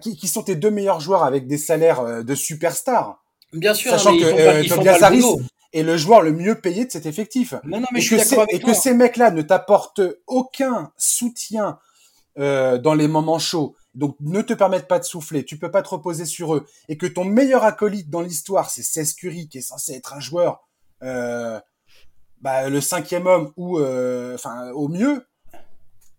qui, 0.00 0.26
sont 0.26 0.42
tes 0.42 0.56
deux 0.56 0.70
meilleurs 0.70 1.00
joueurs 1.00 1.24
avec 1.24 1.46
des 1.46 1.58
salaires 1.58 2.00
euh, 2.00 2.22
de 2.22 2.34
superstars. 2.34 3.22
Bien 3.52 3.74
sûr, 3.74 3.90
sachant 3.90 4.16
que 4.16 4.68
Tobias 4.68 4.98
Harris 5.02 5.24
est 5.74 5.82
le 5.82 5.96
joueur 5.98 6.22
le 6.22 6.32
mieux 6.32 6.54
payé 6.54 6.86
de 6.86 6.90
cet 6.90 7.04
effectif. 7.04 7.54
Non, 7.64 7.80
non, 7.80 7.86
mais 7.92 7.98
et 7.98 8.02
je 8.02 8.16
suis 8.16 8.36
et 8.48 8.60
que 8.60 8.72
ces 8.72 8.94
mecs-là 8.94 9.30
ne 9.30 9.42
t'apportent 9.42 10.02
aucun 10.26 10.90
soutien 10.96 11.78
dans 12.36 12.94
les 12.94 13.08
moments 13.08 13.38
chauds 13.38 13.76
donc 13.94 14.16
ne 14.20 14.42
te 14.42 14.52
permettent 14.52 14.88
pas 14.88 14.98
de 14.98 15.04
souffler, 15.04 15.44
tu 15.44 15.58
peux 15.58 15.70
pas 15.70 15.82
te 15.82 15.88
reposer 15.88 16.24
sur 16.24 16.54
eux, 16.54 16.66
et 16.88 16.96
que 16.96 17.06
ton 17.06 17.24
meilleur 17.24 17.64
acolyte 17.64 18.10
dans 18.10 18.20
l'histoire, 18.20 18.70
c'est 18.70 18.82
Cesc 18.82 19.18
Curry, 19.18 19.48
qui 19.48 19.58
est 19.58 19.62
censé 19.62 19.94
être 19.94 20.14
un 20.14 20.20
joueur, 20.20 20.60
euh, 21.02 21.60
bah, 22.40 22.68
le 22.68 22.80
cinquième 22.80 23.26
homme, 23.26 23.52
ou 23.56 23.78
euh, 23.78 24.34
enfin 24.34 24.70
au 24.72 24.88
mieux, 24.88 25.26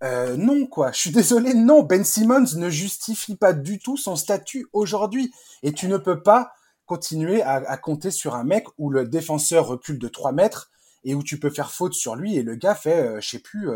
euh, 0.03 0.35
non 0.35 0.65
quoi, 0.65 0.91
je 0.91 0.99
suis 0.99 1.11
désolé, 1.11 1.53
non, 1.53 1.83
Ben 1.83 2.03
Simmons 2.03 2.57
ne 2.57 2.69
justifie 2.69 3.35
pas 3.35 3.53
du 3.53 3.79
tout 3.79 3.97
son 3.97 4.15
statut 4.15 4.67
aujourd'hui, 4.73 5.33
et 5.63 5.71
tu 5.71 5.87
ne 5.87 5.97
peux 5.97 6.21
pas 6.21 6.51
continuer 6.85 7.41
à, 7.41 7.53
à, 7.53 7.77
compter 7.77 8.11
sur 8.11 8.35
un 8.35 8.43
mec 8.43 8.65
où 8.77 8.89
le 8.89 9.07
défenseur 9.07 9.67
recule 9.67 9.97
de 9.97 10.09
3 10.09 10.33
mètres, 10.33 10.69
et 11.03 11.15
où 11.15 11.23
tu 11.23 11.39
peux 11.39 11.49
faire 11.49 11.71
faute 11.71 11.93
sur 11.93 12.15
lui, 12.15 12.35
et 12.35 12.43
le 12.43 12.55
gars 12.55 12.75
fait, 12.75 12.99
euh, 12.99 13.21
je 13.21 13.29
sais 13.29 13.39
plus... 13.39 13.69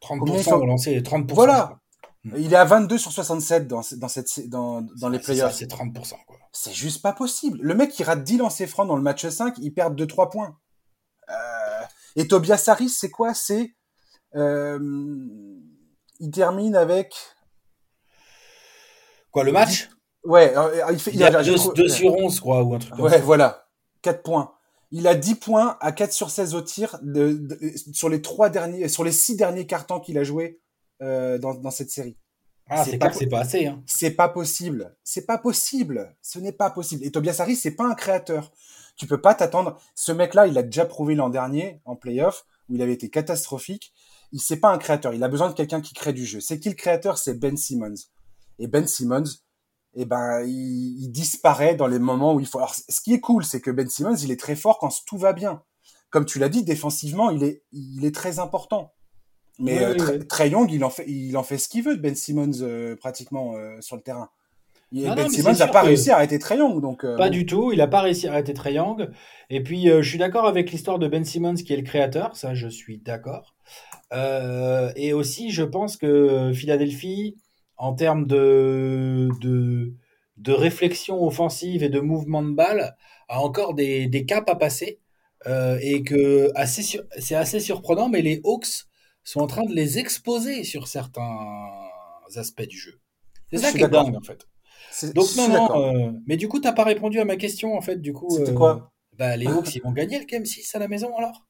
30% 0.00 0.54
relancé, 0.60 1.00
30%. 1.00 1.34
Voilà. 1.34 1.80
Il 2.24 2.52
est 2.52 2.56
à 2.56 2.64
22 2.64 2.98
sur 2.98 3.12
67 3.12 3.68
dans, 3.68 3.80
dans, 3.96 4.08
cette, 4.08 4.48
dans, 4.48 4.82
dans 5.00 5.08
les 5.08 5.18
playoffs. 5.18 5.54
C'est 5.54 5.70
30%. 5.70 6.14
C'est 6.52 6.72
juste 6.72 7.00
pas 7.02 7.12
possible. 7.12 7.58
Le 7.62 7.74
mec, 7.74 7.98
il 7.98 8.02
rate 8.02 8.24
10 8.24 8.38
lancers 8.38 8.68
francs 8.68 8.88
dans 8.88 8.96
le 8.96 9.02
match 9.02 9.26
5, 9.26 9.54
il 9.58 9.72
perd 9.72 10.00
2-3 10.00 10.30
points. 10.30 10.56
Euh... 11.30 11.82
Et 12.16 12.26
Tobias 12.26 12.64
Harris, 12.66 12.90
c'est 12.90 13.10
quoi? 13.10 13.34
C'est. 13.34 13.74
Euh... 14.34 14.78
Il 16.18 16.30
termine 16.30 16.74
avec. 16.74 17.14
Quoi, 19.30 19.44
le 19.44 19.52
match? 19.52 19.88
Ouais, 20.24 20.56
euh, 20.56 20.84
il 20.90 20.98
fait. 20.98 21.12
Il, 21.14 21.22
a 21.22 21.42
2 21.42 21.88
sur 21.88 22.14
11, 22.14 22.40
quoi, 22.40 22.62
ou 22.62 22.74
un 22.74 22.78
truc 22.78 22.94
comme 22.94 23.04
ouais, 23.04 23.20
voilà. 23.20 23.68
4 24.02 24.22
points. 24.22 24.52
Il 24.90 25.06
a 25.06 25.14
10 25.14 25.36
points 25.36 25.76
à 25.80 25.92
4 25.92 26.12
sur 26.12 26.30
16 26.30 26.54
au 26.54 26.62
tir 26.62 26.98
de, 27.02 27.46
sur 27.92 28.08
les 28.08 28.22
trois 28.22 28.48
derniers, 28.48 28.88
sur 28.88 29.04
les 29.04 29.12
6 29.12 29.36
derniers 29.36 29.66
cartons 29.66 30.00
qu'il 30.00 30.18
a 30.18 30.24
joué 30.24 30.60
euh, 31.02 31.38
dans, 31.38 31.54
dans, 31.54 31.70
cette 31.70 31.90
série. 31.90 32.16
Ah, 32.68 32.84
c'est 32.84 32.98
pas, 32.98 33.12
c'est 33.12 33.26
pas 33.26 33.40
assez. 33.40 33.66
Hein. 33.66 33.82
C'est 33.86 34.10
pas 34.10 34.28
possible. 34.28 34.96
C'est 35.02 35.26
pas 35.26 35.38
possible. 35.38 36.14
Ce 36.22 36.38
n'est 36.38 36.52
pas 36.52 36.70
possible. 36.70 37.04
Et 37.04 37.10
Tobias 37.10 37.36
Harris, 37.38 37.56
c'est 37.56 37.74
pas 37.74 37.86
un 37.86 37.94
créateur. 37.94 38.52
Tu 38.96 39.06
peux 39.06 39.20
pas 39.20 39.34
t'attendre. 39.34 39.78
Ce 39.94 40.12
mec-là, 40.12 40.46
il 40.46 40.58
a 40.58 40.62
déjà 40.62 40.84
prouvé 40.84 41.14
l'an 41.14 41.30
dernier 41.30 41.80
en 41.84 41.96
playoff 41.96 42.44
où 42.68 42.74
il 42.74 42.82
avait 42.82 42.92
été 42.92 43.08
catastrophique. 43.08 43.92
Il 44.32 44.40
c'est 44.40 44.58
pas 44.58 44.70
un 44.70 44.78
créateur. 44.78 45.14
Il 45.14 45.24
a 45.24 45.28
besoin 45.28 45.48
de 45.48 45.54
quelqu'un 45.54 45.80
qui 45.80 45.94
crée 45.94 46.12
du 46.12 46.26
jeu. 46.26 46.40
C'est 46.40 46.60
qui 46.60 46.68
le 46.68 46.74
créateur? 46.74 47.16
C'est 47.16 47.34
Ben 47.34 47.56
Simmons. 47.56 47.94
Et 48.58 48.66
Ben 48.66 48.86
Simmons, 48.86 49.24
eh 49.94 50.04
ben, 50.04 50.42
il, 50.44 51.02
il, 51.02 51.08
disparaît 51.10 51.74
dans 51.74 51.86
les 51.86 51.98
moments 51.98 52.34
où 52.34 52.40
il 52.40 52.46
faut. 52.46 52.58
Alors, 52.58 52.74
ce 52.74 53.00
qui 53.00 53.14
est 53.14 53.20
cool, 53.20 53.44
c'est 53.44 53.60
que 53.60 53.70
Ben 53.70 53.88
Simmons, 53.88 54.16
il 54.16 54.30
est 54.30 54.38
très 54.38 54.56
fort 54.56 54.78
quand 54.78 54.92
tout 55.06 55.16
va 55.16 55.32
bien. 55.32 55.62
Comme 56.10 56.24
tu 56.24 56.38
l'as 56.38 56.48
dit, 56.48 56.64
défensivement, 56.64 57.30
il 57.30 57.42
est, 57.44 57.62
il 57.72 58.04
est 58.04 58.14
très 58.14 58.38
important. 58.38 58.92
Mais 59.58 59.82
euh, 59.82 60.18
Trey 60.28 60.50
Young, 60.50 60.70
il 60.70 60.84
en 60.84 60.90
fait, 60.90 61.04
il 61.08 61.36
en 61.36 61.42
fait 61.42 61.58
ce 61.58 61.68
qu'il 61.68 61.82
veut 61.82 61.96
de 61.96 62.00
Ben 62.00 62.14
Simmons 62.14 62.62
euh, 62.62 62.94
pratiquement 62.96 63.56
euh, 63.56 63.80
sur 63.80 63.96
le 63.96 64.02
terrain. 64.02 64.30
ben 64.92 65.28
Simmons 65.28 65.52
n'a 65.52 65.66
pas 65.66 65.82
réussi 65.82 66.10
à 66.10 66.16
arrêter 66.16 66.38
Trey 66.38 66.58
Young, 66.58 66.80
donc. 66.80 67.04
pas 67.16 67.28
du 67.28 67.44
tout, 67.44 67.72
il 67.72 67.78
n'a 67.78 67.88
pas 67.88 68.00
réussi 68.00 68.28
à 68.28 68.32
arrêter 68.32 68.54
Trey 68.54 68.74
Young. 68.74 69.10
Et 69.50 69.62
puis, 69.62 69.86
je 69.88 70.08
suis 70.08 70.18
d'accord 70.18 70.46
avec 70.46 70.70
l'histoire 70.70 70.98
de 70.98 71.08
Ben 71.08 71.24
Simmons 71.24 71.54
qui 71.54 71.72
est 71.72 71.76
le 71.76 71.82
créateur, 71.82 72.36
ça, 72.36 72.54
je 72.54 72.68
suis 72.68 72.98
d'accord. 72.98 73.54
et 74.12 75.12
aussi, 75.12 75.50
je 75.50 75.64
pense 75.64 75.96
que 75.96 76.52
Philadelphie, 76.54 77.36
en 77.76 77.94
termes 77.94 78.26
de, 78.26 79.28
de, 79.40 79.92
de 80.36 80.52
réflexion 80.52 81.24
offensive 81.26 81.82
et 81.82 81.88
de 81.88 82.00
mouvement 82.00 82.42
de 82.42 82.52
balle, 82.52 82.96
a 83.28 83.40
encore 83.40 83.74
des, 83.74 84.06
des 84.06 84.24
caps 84.24 84.50
à 84.50 84.54
passer. 84.54 85.00
et 85.46 86.02
que 86.04 86.50
c'est 87.18 87.34
assez 87.34 87.60
surprenant, 87.60 88.08
mais 88.08 88.22
les 88.22 88.40
Hawks 88.44 88.87
sont 89.24 89.40
en 89.40 89.46
train 89.46 89.64
de 89.64 89.74
les 89.74 89.98
exposer 89.98 90.64
sur 90.64 90.88
certains 90.88 91.88
aspects 92.36 92.62
du 92.66 92.78
jeu. 92.78 93.00
C'est 93.50 93.58
ça 93.58 93.72
qui 93.72 93.82
est 93.82 93.88
dingue, 93.88 94.16
en 94.16 94.20
fait. 94.22 94.46
Donc, 95.14 95.34
non, 95.36 95.48
non. 95.48 95.84
euh, 96.08 96.12
mais 96.26 96.36
du 96.36 96.48
coup, 96.48 96.60
t'as 96.60 96.72
pas 96.72 96.84
répondu 96.84 97.18
à 97.20 97.24
ma 97.24 97.36
question, 97.36 97.76
en 97.76 97.80
fait. 97.80 97.96
Du 98.00 98.12
coup, 98.12 98.36
C'était 98.36 98.50
euh, 98.50 98.54
quoi? 98.54 98.90
bah, 99.18 99.36
les 99.36 99.46
Hawks, 99.52 99.74
ils 99.74 99.82
vont 99.82 99.92
gagner 99.92 100.18
le 100.18 100.24
Game 100.24 100.44
6 100.44 100.74
à 100.74 100.78
la 100.78 100.88
maison, 100.88 101.16
alors? 101.16 101.46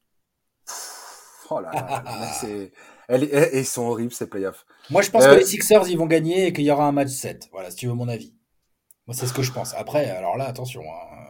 Oh 1.51 1.61
là 1.61 1.71
là, 1.73 2.33
c'est... 2.41 2.73
Ils 3.55 3.65
sont 3.65 3.87
horribles 3.87 4.13
ces 4.13 4.27
playoffs. 4.29 4.67
Moi, 4.91 5.01
je 5.03 5.11
pense 5.11 5.25
Euh, 5.25 5.35
que 5.35 5.41
les 5.41 5.47
Sixers, 5.47 5.89
ils 5.89 5.97
vont 5.97 6.07
gagner 6.07 6.47
et 6.49 6.53
qu'il 6.53 6.65
y 6.65 6.71
aura 6.71 6.87
un 6.87 6.93
match 6.93 7.09
7. 7.09 7.49
Voilà, 7.53 7.71
si 7.71 7.77
tu 7.77 7.87
veux 7.87 7.95
mon 7.95 8.09
avis. 8.09 8.35
Moi, 9.07 9.15
c'est 9.15 9.27
ce 9.27 9.33
que 9.33 9.43
je 9.43 9.53
pense. 9.53 9.75
Après, 9.75 10.11
alors 10.11 10.37
là, 10.37 10.47
attention. 10.47 10.83
hein. 10.83 11.28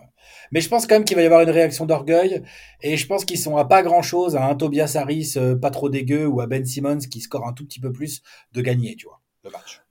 Mais 0.53 0.61
je 0.61 0.69
pense 0.69 0.87
quand 0.87 0.97
même 0.97 1.05
qu'il 1.05 1.17
va 1.17 1.23
y 1.23 1.27
avoir 1.27 1.43
une 1.43 1.51
réaction 1.51 1.87
d'orgueil. 1.87 2.43
Et 2.83 2.97
je 2.97 3.07
pense 3.07 3.25
qu'ils 3.25 3.39
sont 3.39 3.57
à 3.57 3.65
pas 3.65 3.83
grand-chose, 3.83 4.37
à 4.37 4.45
un 4.45 4.55
Tobias 4.55 4.97
Harris 4.97 5.35
euh, 5.37 5.55
pas 5.55 5.71
trop 5.71 5.89
dégueu 5.89 6.27
ou 6.27 6.41
à 6.41 6.47
Ben 6.47 6.65
Simmons 6.65 6.99
qui 6.99 7.21
score 7.21 7.47
un 7.47 7.53
tout 7.53 7.65
petit 7.65 7.81
peu 7.81 7.93
plus 7.93 8.23
de 8.53 8.61
gagner, 8.61 8.97
tu 8.97 9.07
vois, 9.07 9.21
le 9.45 9.51
match. 9.51 9.83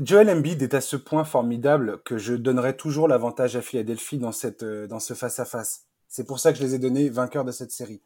Joel 0.00 0.30
Embiid 0.30 0.62
est 0.62 0.74
à 0.74 0.80
ce 0.80 0.96
point 0.96 1.24
formidable 1.24 2.02
que 2.04 2.16
je 2.16 2.32
donnerai 2.32 2.76
toujours 2.76 3.08
l'avantage 3.08 3.56
à 3.56 3.62
Philadelphie 3.62 4.18
dans, 4.18 4.32
cette, 4.32 4.62
euh, 4.62 4.86
dans 4.86 5.00
ce 5.00 5.12
face-à-face. 5.12 5.86
C'est 6.08 6.26
pour 6.26 6.38
ça 6.38 6.52
que 6.52 6.58
je 6.58 6.64
les 6.64 6.74
ai 6.74 6.78
donnés 6.78 7.10
vainqueurs 7.10 7.44
de 7.44 7.52
cette 7.52 7.72
série. 7.72 8.00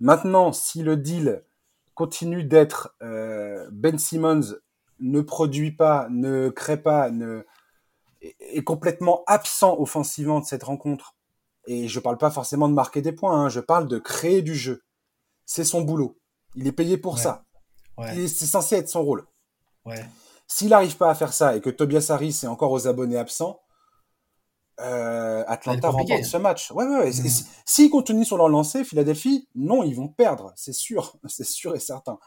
Maintenant, 0.00 0.52
si 0.52 0.82
le 0.82 0.96
deal 0.96 1.42
continue 1.94 2.44
d'être 2.44 2.94
euh, 3.02 3.68
Ben 3.72 3.98
Simmons 3.98 4.56
ne 5.00 5.20
produit 5.20 5.72
pas, 5.72 6.08
ne 6.10 6.48
crée 6.48 6.76
pas, 6.76 7.10
ne 7.10 7.44
est 8.20 8.64
complètement 8.64 9.22
absent 9.26 9.76
offensivement 9.78 10.40
de 10.40 10.44
cette 10.44 10.64
rencontre. 10.64 11.14
Et 11.66 11.86
je 11.88 12.00
parle 12.00 12.18
pas 12.18 12.30
forcément 12.30 12.68
de 12.68 12.74
marquer 12.74 13.02
des 13.02 13.12
points, 13.12 13.44
hein, 13.44 13.48
je 13.48 13.60
parle 13.60 13.88
de 13.88 13.98
créer 13.98 14.42
du 14.42 14.54
jeu. 14.54 14.82
C'est 15.44 15.64
son 15.64 15.82
boulot. 15.82 16.18
Il 16.54 16.66
est 16.66 16.72
payé 16.72 16.96
pour 16.98 17.14
Ouais. 17.14 17.20
ça. 17.22 17.44
Ouais, 17.96 18.26
C'est 18.28 18.46
censé 18.46 18.76
être 18.76 18.88
son 18.88 19.02
rôle. 19.02 19.26
ouais. 19.86 20.04
S'il 20.50 20.68
n'arrive 20.70 20.96
pas 20.96 21.10
à 21.10 21.14
faire 21.14 21.34
ça 21.34 21.56
et 21.56 21.60
que 21.60 21.68
Tobias 21.68 22.06
Harris 22.08 22.40
est 22.42 22.46
encore 22.46 22.72
aux 22.72 22.86
abonnés 22.88 23.18
absents, 23.18 23.60
euh, 24.80 25.44
Atlanta 25.46 25.90
remporte 25.90 26.24
ce 26.24 26.36
match. 26.36 26.70
Ouais, 26.70 26.86
ouais, 26.86 26.98
ouais. 27.00 27.08
Mm. 27.10 27.12
Si- 27.12 27.46
S'ils 27.66 27.90
continuent 27.90 28.24
sur 28.24 28.36
leur 28.38 28.48
lancée, 28.48 28.84
Philadelphie, 28.84 29.48
non, 29.54 29.82
ils 29.82 29.94
vont 29.94 30.08
perdre, 30.08 30.52
c'est 30.56 30.72
sûr, 30.72 31.16
c'est 31.28 31.44
sûr 31.44 31.74
et 31.74 31.80
certain. 31.80 32.18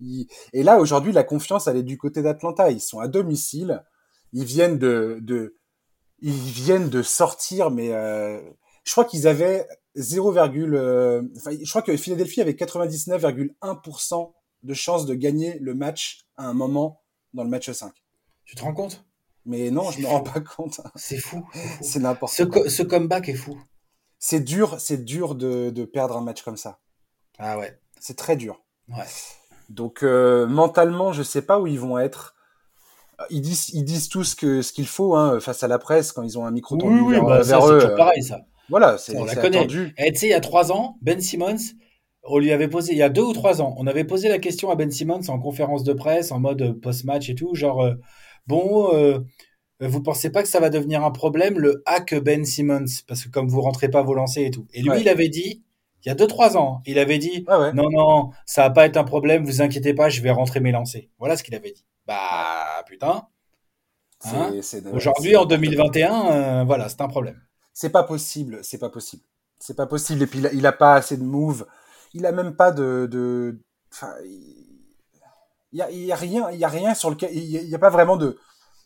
Ils- 0.00 0.26
Et 0.52 0.62
là, 0.62 0.78
aujourd'hui, 0.78 1.12
la 1.12 1.22
confiance, 1.24 1.68
elle 1.68 1.76
est 1.76 1.82
du 1.82 1.96
côté 1.98 2.20
d'Atlanta. 2.22 2.70
Ils 2.70 2.80
sont 2.80 2.98
à 3.00 3.08
domicile, 3.08 3.82
ils 4.32 4.44
viennent 4.44 4.78
de, 4.78 5.18
de 5.22 5.56
ils 6.20 6.32
viennent 6.32 6.90
de 6.90 7.02
sortir, 7.02 7.70
mais 7.70 7.92
euh, 7.92 8.40
je 8.84 8.92
crois 8.92 9.04
qu'ils 9.04 9.26
avaient 9.26 9.66
0, 9.96 10.36
euh, 10.36 11.22
enfin, 11.36 11.50
je 11.62 11.68
crois 11.70 11.82
que 11.82 11.96
Philadelphie 11.96 12.40
avait 12.40 12.52
99,1% 12.52 14.32
de 14.62 14.74
chances 14.74 15.06
de 15.06 15.14
gagner 15.14 15.58
le 15.60 15.74
match 15.74 16.26
à 16.36 16.46
un 16.46 16.54
moment 16.54 17.00
dans 17.32 17.42
le 17.44 17.48
match 17.50 17.70
5. 17.70 17.92
Tu 18.44 18.54
te 18.56 18.62
rends 18.62 18.74
compte? 18.74 19.04
Mais 19.46 19.70
non, 19.70 19.90
je 19.90 20.00
me 20.00 20.06
rends 20.06 20.20
pas 20.22 20.40
compte. 20.40 20.80
C'est 20.96 21.16
fou. 21.18 21.46
c'est 21.54 21.58
fou. 21.68 21.78
C'est 21.82 21.98
n'importe 22.00 22.34
Ce, 22.34 22.42
quoi. 22.42 22.62
co- 22.62 22.68
ce 22.68 22.82
comeback 22.82 23.28
est 23.28 23.34
fou. 23.34 23.58
C'est 24.18 24.40
dur, 24.40 24.78
c'est 24.78 25.02
dur 25.04 25.34
de, 25.34 25.70
de 25.70 25.84
perdre 25.86 26.16
un 26.16 26.20
match 26.20 26.42
comme 26.42 26.58
ça. 26.58 26.78
Ah 27.38 27.58
ouais. 27.58 27.80
C'est 27.98 28.16
très 28.18 28.36
dur. 28.36 28.62
Ouais. 28.88 29.06
Donc 29.70 30.02
euh, 30.02 30.46
mentalement, 30.46 31.12
je 31.14 31.22
sais 31.22 31.42
pas 31.42 31.58
où 31.58 31.66
ils 31.66 31.80
vont 31.80 31.98
être. 31.98 32.34
Ils 33.28 33.42
disent, 33.42 33.70
ils 33.74 33.84
disent 33.84 34.08
tous 34.08 34.34
que 34.34 34.62
ce 34.62 34.72
qu'il 34.72 34.86
faut 34.86 35.14
hein, 35.14 35.40
face 35.40 35.62
à 35.62 35.68
la 35.68 35.78
presse 35.78 36.12
quand 36.12 36.22
ils 36.22 36.38
ont 36.38 36.46
un 36.46 36.50
micro 36.50 36.74
Oui, 36.76 36.80
tendu 36.80 37.00
oui, 37.00 37.14
vers, 37.14 37.24
bah, 37.24 37.42
vers 37.42 37.44
c'est 37.62 37.68
eux. 37.72 37.78
toujours 37.78 37.90
euh, 37.92 37.96
pareil, 37.96 38.22
ça. 38.22 38.40
Voilà, 38.70 38.96
c'est 38.98 39.16
On 39.16 39.24
la 39.24 39.34
c'est 39.34 39.40
connaît. 39.40 39.58
attendu. 39.58 39.92
Et 39.98 40.12
tu 40.12 40.18
sais, 40.20 40.26
il 40.28 40.30
y 40.30 40.34
a 40.34 40.40
trois 40.40 40.72
ans, 40.72 40.96
Ben 41.02 41.20
Simmons, 41.20 41.56
on 42.22 42.38
lui 42.38 42.52
avait 42.52 42.68
posé, 42.68 42.92
il 42.92 42.98
y 42.98 43.02
a 43.02 43.08
deux 43.08 43.22
ou 43.22 43.32
trois 43.32 43.60
ans, 43.60 43.74
on 43.78 43.86
avait 43.86 44.04
posé 44.04 44.28
la 44.28 44.38
question 44.38 44.70
à 44.70 44.76
Ben 44.76 44.90
Simmons 44.90 45.28
en 45.28 45.38
conférence 45.38 45.84
de 45.84 45.92
presse, 45.92 46.32
en 46.32 46.38
mode 46.40 46.62
euh, 46.62 46.72
post-match 46.72 47.28
et 47.28 47.34
tout, 47.34 47.54
genre, 47.54 47.82
euh, 47.82 47.94
bon, 48.46 48.94
euh, 48.94 49.18
vous 49.80 50.02
pensez 50.02 50.30
pas 50.30 50.42
que 50.42 50.48
ça 50.48 50.60
va 50.60 50.70
devenir 50.70 51.02
un 51.04 51.10
problème, 51.10 51.58
le 51.58 51.82
hack 51.86 52.14
Ben 52.22 52.44
Simmons, 52.44 52.84
parce 53.08 53.24
que 53.24 53.28
comme 53.30 53.48
vous 53.48 53.60
rentrez 53.60 53.88
pas 53.88 54.02
vos 54.02 54.14
lancers 54.14 54.46
et 54.46 54.50
tout. 54.50 54.66
Et 54.72 54.82
lui, 54.82 54.90
Ouais. 54.90 55.00
il 55.00 55.08
avait 55.08 55.28
dit, 55.30 55.62
il 56.04 56.08
y 56.08 56.12
a 56.12 56.14
deux, 56.14 56.26
trois 56.26 56.56
ans, 56.56 56.80
il 56.86 56.98
avait 56.98 57.18
dit, 57.18 57.44
ouais. 57.48 57.72
non, 57.72 57.88
non, 57.90 58.30
ça 58.46 58.62
va 58.62 58.70
pas 58.70 58.86
être 58.86 58.96
un 58.98 59.04
problème, 59.04 59.44
vous 59.44 59.60
inquiétez 59.62 59.94
pas, 59.94 60.08
je 60.10 60.20
vais 60.22 60.30
rentrer 60.30 60.60
mes 60.60 60.72
lancers. 60.72 61.08
Voilà 61.18 61.36
ce 61.36 61.42
qu'il 61.42 61.54
avait 61.54 61.72
dit. 61.72 61.84
Bah, 62.10 62.82
putain. 62.88 63.28
Hein 64.24 64.52
Aujourd'hui, 64.92 65.36
en 65.36 65.46
n'importe 65.46 65.60
quoi. 65.60 65.90
2021, 65.90 66.26
euh, 66.26 66.64
voilà, 66.64 66.88
c'est 66.88 67.00
un 67.02 67.08
problème. 67.08 67.40
C'est 67.72 67.90
pas 67.90 68.02
possible, 68.02 68.58
c'est 68.62 68.78
pas 68.78 68.90
possible. 68.90 69.22
C'est 69.60 69.76
pas 69.76 69.86
possible. 69.86 70.22
Et 70.22 70.26
puis 70.26 70.40
il 70.40 70.46
a, 70.48 70.52
il 70.52 70.66
a 70.66 70.72
pas 70.72 70.94
assez 70.94 71.16
de 71.16 71.22
moves. 71.22 71.66
Il 72.12 72.26
a 72.26 72.32
même 72.32 72.56
pas 72.56 72.72
de, 72.72 73.06
de, 73.08 73.60
enfin, 73.92 74.12
il 74.24 74.66
il 75.72 75.78
y 75.78 75.82
a, 75.82 75.90
il 75.92 76.04
y 76.04 76.10
a 76.10 76.16
rien, 76.16 76.50
il 76.50 76.58
y 76.58 76.64
a 76.64 76.68
rien 76.68 76.94
sur 76.94 77.10
lequel, 77.10 77.30
il 77.32 77.44
y 77.44 77.74
a, 77.76 77.78
pas 77.78 77.90
vraiment 77.90 78.16
de, 78.16 78.36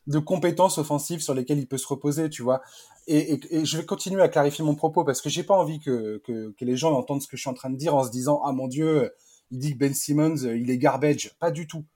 de 0.07 0.19
compétences 0.19 0.77
offensives 0.77 1.21
sur 1.21 1.33
lesquelles 1.33 1.59
il 1.59 1.67
peut 1.67 1.79
se 1.79 1.87
reposer, 1.87 2.29
tu 2.29 2.43
vois. 2.43 2.61
Et, 3.07 3.33
et, 3.33 3.57
et 3.57 3.65
je 3.65 3.79
vais 3.79 3.87
continuer 3.87 4.21
à 4.21 4.29
clarifier 4.29 4.63
mon 4.63 4.75
propos 4.75 5.03
parce 5.03 5.23
que 5.23 5.31
j'ai 5.31 5.45
pas 5.45 5.55
envie 5.55 5.81
que, 5.81 6.21
que, 6.27 6.51
que 6.51 6.65
les 6.67 6.77
gens 6.77 6.93
entendent 6.93 7.23
ce 7.23 7.27
que 7.27 7.39
je 7.39 7.41
suis 7.41 7.51
en 7.51 7.55
train 7.55 7.71
de 7.71 7.77
dire 7.77 7.95
en 7.95 8.05
se 8.05 8.11
disant 8.11 8.43
ah 8.45 8.53
mon 8.53 8.69
dieu, 8.69 9.15
il 9.51 9.59
dit 9.61 9.73
que 9.73 9.79
Ben 9.79 9.95
Simmons 9.95 10.45
euh, 10.45 10.59
il 10.59 10.71
est 10.71 10.77
garbage. 10.77 11.35
Pas 11.39 11.51
du 11.51 11.67
tout. 11.67 11.87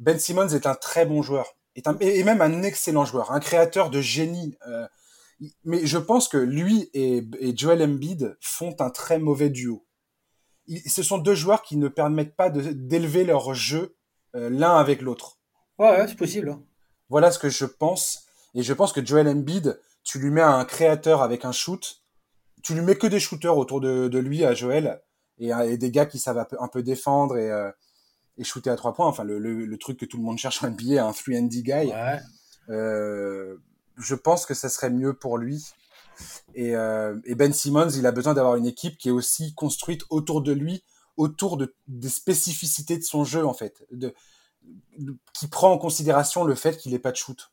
Ben 0.00 0.18
Simmons 0.18 0.48
est 0.48 0.66
un 0.66 0.74
très 0.74 1.06
bon 1.06 1.22
joueur, 1.22 1.54
est 1.76 1.86
un, 1.86 1.96
et 2.00 2.24
même 2.24 2.40
un 2.40 2.62
excellent 2.62 3.04
joueur, 3.04 3.30
un 3.32 3.38
créateur 3.40 3.90
de 3.90 4.00
génie. 4.00 4.56
euh, 4.66 4.86
mais 5.64 5.86
je 5.86 5.96
pense 5.98 6.28
que 6.28 6.36
lui 6.36 6.90
et, 6.92 7.24
et 7.38 7.56
Joel 7.56 7.82
Embiid 7.82 8.36
font 8.40 8.74
un 8.80 8.90
très 8.90 9.18
mauvais 9.18 9.48
duo. 9.50 9.86
Ils- 10.66 10.90
ce 10.90 11.02
sont 11.02 11.18
deux 11.18 11.34
joueurs 11.34 11.62
qui 11.62 11.76
ne 11.76 11.88
permettent 11.88 12.34
pas 12.36 12.50
d'élever 12.50 13.24
leur 13.24 13.54
jeu 13.54 13.96
euh, 14.36 14.50
l'un 14.50 14.76
avec 14.76 15.00
l'autre. 15.00 15.38
Ouais, 15.78 15.90
ouais, 15.90 16.08
c'est 16.08 16.16
possible. 16.16 16.50
hein. 16.50 16.62
Voilà 17.08 17.30
ce 17.30 17.38
que 17.38 17.48
je 17.48 17.64
pense. 17.64 18.26
Et 18.54 18.62
je 18.62 18.72
pense 18.72 18.92
que 18.92 19.04
Joel 19.04 19.28
Embiid, 19.28 19.80
tu 20.04 20.18
lui 20.18 20.30
mets 20.30 20.42
un 20.42 20.64
créateur 20.64 21.22
avec 21.22 21.44
un 21.44 21.52
shoot, 21.52 22.02
tu 22.62 22.74
lui 22.74 22.82
mets 22.82 22.96
que 22.96 23.06
des 23.06 23.20
shooters 23.20 23.56
autour 23.56 23.80
de, 23.80 24.08
de 24.08 24.18
lui 24.18 24.44
à 24.44 24.54
Joel 24.54 25.00
et, 25.38 25.50
et 25.66 25.76
des 25.78 25.90
gars 25.90 26.06
qui 26.06 26.18
savent 26.18 26.38
un 26.38 26.44
peu, 26.44 26.56
un 26.60 26.68
peu 26.68 26.82
défendre 26.82 27.36
et, 27.38 27.50
euh, 27.50 27.70
et 28.40 28.44
shooter 28.44 28.70
à 28.70 28.76
trois 28.76 28.92
points. 28.94 29.06
Enfin, 29.06 29.22
le, 29.22 29.38
le, 29.38 29.64
le 29.66 29.78
truc 29.78 29.98
que 30.00 30.04
tout 30.06 30.16
le 30.16 30.22
monde 30.24 30.38
cherche 30.38 30.64
en 30.64 30.70
NBA, 30.70 31.04
un 31.06 31.12
3 31.12 31.34
and 31.36 31.42
D 31.44 31.62
guy. 31.62 31.72
Ouais. 31.92 32.20
Euh, 32.70 33.56
je 33.98 34.14
pense 34.16 34.46
que 34.46 34.54
ça 34.54 34.68
serait 34.68 34.90
mieux 34.90 35.14
pour 35.14 35.38
lui. 35.38 35.64
Et, 36.54 36.74
euh, 36.76 37.18
et 37.24 37.34
Ben 37.34 37.52
Simmons, 37.52 37.90
il 37.90 38.06
a 38.06 38.12
besoin 38.12 38.34
d'avoir 38.34 38.56
une 38.56 38.66
équipe 38.66 38.98
qui 38.98 39.08
est 39.08 39.12
aussi 39.12 39.54
construite 39.54 40.02
autour 40.10 40.42
de 40.42 40.52
lui, 40.52 40.82
autour 41.16 41.56
de, 41.56 41.74
des 41.88 42.08
spécificités 42.08 42.98
de 42.98 43.02
son 43.04 43.24
jeu, 43.24 43.44
en 43.46 43.54
fait, 43.54 43.86
de, 43.90 44.12
de- 44.98 45.16
qui 45.34 45.48
prend 45.48 45.70
en 45.72 45.78
considération 45.78 46.44
le 46.44 46.54
fait 46.54 46.76
qu'il 46.76 46.92
n'ait 46.92 46.98
pas 46.98 47.12
de 47.12 47.16
shoot. 47.16 47.50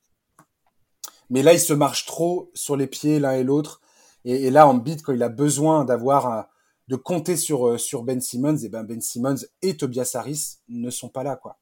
Mais 1.30 1.44
là, 1.44 1.54
il 1.54 1.60
se 1.60 1.74
marche 1.74 2.06
trop 2.06 2.52
sur 2.54 2.76
les 2.78 2.88
pieds 2.88 3.20
l'un 3.20 3.34
et 3.34 3.44
l'autre. 3.44 3.82
Et, 4.26 4.46
et 4.48 4.52
là, 4.52 4.68
en 4.68 4.74
beat, 4.74 5.02
quand 5.04 5.14
il 5.14 5.24
a 5.24 5.30
besoin 5.30 5.84
d'avoir 5.86 6.28
un- 6.28 6.48
de 6.88 6.96
compter 6.96 7.36
sur, 7.38 7.68
euh, 7.68 7.78
sur 7.78 8.04
Ben 8.04 8.22
Simmons, 8.22 8.58
et 8.58 8.70
ben 8.70 8.84
Ben 8.84 9.02
Simmons 9.02 9.36
et 9.62 9.76
Tobias 9.78 10.12
Harris 10.14 10.58
ne 10.70 10.90
sont 10.90 11.10
pas 11.10 11.24
là, 11.24 11.36
quoi. 11.36 11.60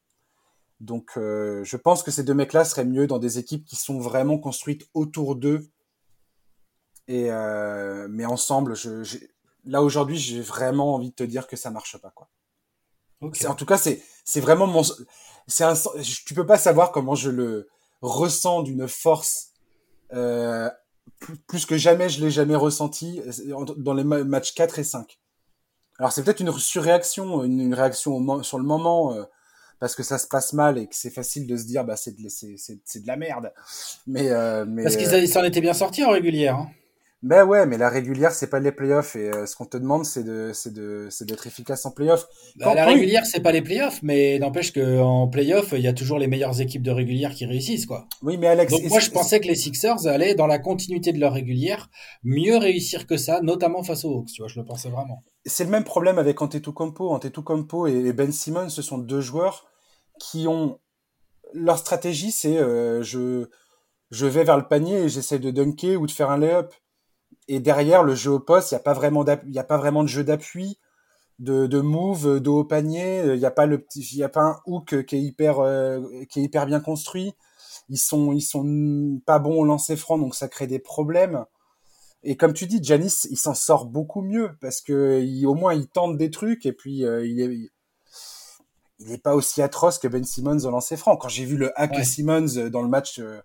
Donc, 0.81 1.11
euh, 1.17 1.63
je 1.63 1.77
pense 1.77 2.03
que 2.03 2.11
ces 2.11 2.23
deux 2.23 2.33
mecs-là 2.33 2.65
seraient 2.65 2.85
mieux 2.85 3.07
dans 3.07 3.17
des 3.19 3.39
équipes 3.39 3.65
qui 3.65 3.75
sont 3.75 3.99
vraiment 3.99 4.37
construites 4.37 4.87
autour 4.93 5.35
d'eux. 5.35 5.69
Et 7.07 7.31
euh, 7.31 8.07
mais 8.09 8.25
ensemble, 8.25 8.75
je, 8.75 9.03
là 9.63 9.81
aujourd'hui, 9.81 10.17
j'ai 10.17 10.41
vraiment 10.41 10.95
envie 10.95 11.11
de 11.11 11.15
te 11.15 11.23
dire 11.23 11.47
que 11.47 11.55
ça 11.55 11.69
marche 11.71 11.97
pas, 11.97 12.11
quoi. 12.11 12.29
Ok. 13.21 13.35
C'est- 13.37 13.47
En 13.47 13.55
tout 13.55 13.65
cas, 13.65 13.77
c'est 13.77 14.03
c'est 14.25 14.41
vraiment 14.41 14.67
mon. 14.67 14.81
C'est 15.47 15.63
un. 15.63 15.73
Tu 16.03 16.33
peux 16.33 16.45
pas 16.45 16.57
savoir 16.57 16.91
comment 16.91 17.15
je 17.15 17.29
le 17.29 17.69
ressens 18.01 18.63
d'une 18.63 18.87
force 18.87 19.51
euh, 20.13 20.69
plus, 21.47 21.65
que 21.65 21.77
jamais. 21.77 22.09
Je 22.09 22.23
l'ai 22.23 22.31
jamais 22.31 22.55
ressenti 22.55 23.21
euh, 23.25 23.65
dans 23.77 23.93
les 23.93 24.03
ma- 24.03 24.23
matchs 24.23 24.53
4 24.53 24.79
et 24.79 24.83
5. 24.83 25.19
Alors 25.99 26.11
c'est 26.11 26.23
peut-être 26.23 26.41
une 26.41 26.51
surréaction, 26.57 27.43
une, 27.43 27.59
une 27.61 27.73
réaction 27.73 28.15
au 28.15 28.43
sur 28.43 28.57
le 28.57 28.65
moment 28.65 29.13
euh, 29.13 29.23
parce 29.79 29.95
que 29.95 30.03
ça 30.03 30.17
se 30.17 30.27
passe 30.27 30.53
mal 30.53 30.77
et 30.77 30.87
que 30.87 30.95
c'est 30.95 31.09
facile 31.09 31.47
de 31.47 31.55
se 31.57 31.65
dire 31.65 31.83
bah 31.85 31.95
c'est 31.95 32.15
de, 32.17 32.23
de 32.23 33.07
la 33.07 33.15
merde. 33.15 33.53
Mais 34.07 34.29
euh, 34.29 34.65
mais 34.67 34.83
Parce 34.83 34.97
qu'ils 34.97 35.13
euh, 35.13 35.27
s'en 35.27 35.43
étaient 35.43 35.61
bien 35.61 35.73
sortis 35.73 36.03
en 36.03 36.11
régulière. 36.11 36.55
hein. 36.57 36.69
Ben 37.25 37.43
ouais, 37.43 37.65
mais 37.65 37.77
la 37.79 37.89
régulière 37.89 38.31
c'est 38.33 38.51
pas 38.51 38.59
les 38.59 38.71
playoffs 38.71 39.15
et 39.15 39.31
euh, 39.31 39.47
ce 39.47 39.55
qu'on 39.55 39.65
te 39.65 39.77
demande 39.77 40.05
c'est 40.05 40.23
de 40.23 40.51
c'est 40.53 40.71
de 40.71 41.07
c'est 41.09 41.25
d'être 41.25 41.47
efficace 41.47 41.83
en 41.87 41.91
playoffs. 41.91 42.27
Bah, 42.57 42.75
la 42.75 42.85
régulière, 42.85 43.25
c'est 43.25 43.39
pas 43.39 43.51
les 43.51 43.63
playoffs, 43.63 43.99
mais 44.03 44.37
n'empêche 44.37 44.71
qu'en 44.71 45.27
playoff, 45.27 45.73
il 45.75 45.81
y 45.81 45.87
a 45.87 45.93
toujours 45.93 46.19
les 46.19 46.27
meilleures 46.27 46.61
équipes 46.61 46.83
de 46.83 46.91
régulière 46.91 47.33
qui 47.33 47.45
réussissent, 47.47 47.87
quoi. 47.87 48.07
Oui, 48.21 48.37
mais 48.37 48.45
Alex, 48.45 48.71
Donc 48.71 48.83
moi, 48.89 48.99
je 48.99 49.09
pensais 49.09 49.39
que 49.39 49.47
les 49.47 49.55
Sixers 49.55 50.05
allaient, 50.05 50.35
dans 50.35 50.45
la 50.45 50.59
continuité 50.59 51.11
de 51.13 51.19
leur 51.19 51.33
régulière, 51.33 51.89
mieux 52.23 52.57
réussir 52.57 53.07
que 53.07 53.17
ça, 53.17 53.41
notamment 53.41 53.81
face 53.81 54.05
aux 54.05 54.19
Hawks, 54.19 54.31
tu 54.31 54.41
vois, 54.43 54.47
je 54.47 54.59
le 54.59 54.65
pensais 54.65 54.89
vraiment. 54.89 55.23
c'est 55.45 55.63
le 55.63 55.71
même 55.71 55.83
problème 55.83 56.19
avec 56.19 56.39
Antetokounmpo. 56.41 57.09
Antetokounmpo 57.09 57.87
et, 57.87 58.05
et 58.05 58.13
Ben 58.13 58.31
Simmons, 58.31 58.69
ce 58.69 58.83
sont 58.83 58.99
deux 58.99 59.21
joueurs 59.21 59.65
qui 60.19 60.47
ont 60.47 60.79
leur 61.53 61.79
stratégie, 61.79 62.31
c'est 62.31 62.57
euh, 62.57 63.01
je 63.01 63.47
je 64.11 64.27
vais 64.27 64.43
vers 64.43 64.57
le 64.57 64.67
panier 64.67 65.03
et 65.03 65.09
j'essaie 65.09 65.39
de 65.39 65.51
dunker 65.51 65.99
ou 65.99 66.05
de 66.05 66.11
faire 66.11 66.29
un 66.29 66.37
lay-up. 66.37 66.73
Et 67.47 67.59
derrière 67.59 68.03
le 68.03 68.15
jeu 68.15 68.31
au 68.31 68.39
poste, 68.39 68.71
il 68.71 68.75
y 68.75 68.77
a 68.77 68.81
pas 68.81 68.93
vraiment 68.93 69.25
y 69.47 69.59
a 69.59 69.63
pas 69.63 69.77
vraiment 69.77 70.03
de 70.03 70.09
jeu 70.09 70.23
d'appui, 70.23 70.79
de, 71.39 71.67
de 71.67 71.79
move, 71.79 72.39
de 72.39 72.49
haut 72.49 72.63
panier. 72.63 73.33
Il 73.33 73.39
y 73.39 73.45
a 73.45 73.51
pas 73.51 73.65
le 73.65 73.79
petit, 73.79 74.01
il 74.13 74.17
y 74.17 74.23
a 74.23 74.29
pas 74.29 74.41
un 74.41 74.61
hook 74.65 75.05
qui 75.05 75.15
est 75.15 75.21
hyper 75.21 75.59
euh, 75.59 76.01
qui 76.29 76.39
est 76.39 76.43
hyper 76.43 76.65
bien 76.65 76.79
construit. 76.79 77.33
ils 77.89 77.97
sont, 77.99 78.31
ils 78.31 78.41
sont 78.41 79.19
pas 79.25 79.39
bons 79.39 79.59
au 79.59 79.65
lancer 79.65 79.95
franc, 79.95 80.17
donc 80.17 80.35
ça 80.35 80.47
crée 80.47 80.67
des 80.67 80.79
problèmes. 80.79 81.45
Et 82.23 82.35
comme 82.37 82.53
tu 82.53 82.65
dis, 82.65 82.79
Janis, 82.81 83.27
il 83.29 83.37
s'en 83.37 83.53
sort 83.53 83.85
beaucoup 83.85 84.21
mieux 84.21 84.51
parce 84.59 84.81
que 84.81 85.21
il, 85.21 85.45
au 85.45 85.53
moins 85.53 85.75
il 85.75 85.87
tente 85.87 86.17
des 86.17 86.31
trucs 86.31 86.65
et 86.65 86.73
puis 86.73 87.05
euh, 87.05 87.25
il 87.25 87.39
est, 87.39 87.71
il 88.99 89.11
est 89.11 89.21
pas 89.21 89.35
aussi 89.35 89.61
atroce 89.61 89.99
que 89.99 90.07
Ben 90.07 90.23
Simmons 90.23 90.65
au 90.65 90.71
lancer 90.71 90.97
franc. 90.97 91.17
Quand 91.17 91.29
j'ai 91.29 91.45
vu 91.45 91.57
le 91.57 91.71
hack 91.79 92.03
Simmons 92.03 92.69
dans 92.71 92.81
le 92.81 92.89
match, 92.89 93.19
euh, 93.19 93.39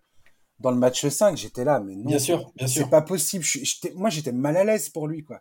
dans 0.60 0.70
le 0.70 0.76
match 0.76 1.06
5, 1.06 1.36
j'étais 1.36 1.64
là, 1.64 1.80
mais 1.80 1.94
non, 1.96 2.04
bien 2.04 2.18
sûr, 2.18 2.50
bien 2.54 2.66
sûr, 2.66 2.84
c'est 2.84 2.90
pas 2.90 3.02
possible. 3.02 3.44
moi, 3.96 4.10
j'étais 4.10 4.32
mal 4.32 4.56
à 4.56 4.64
l'aise 4.64 4.88
pour 4.88 5.08
lui, 5.08 5.24
quoi. 5.24 5.40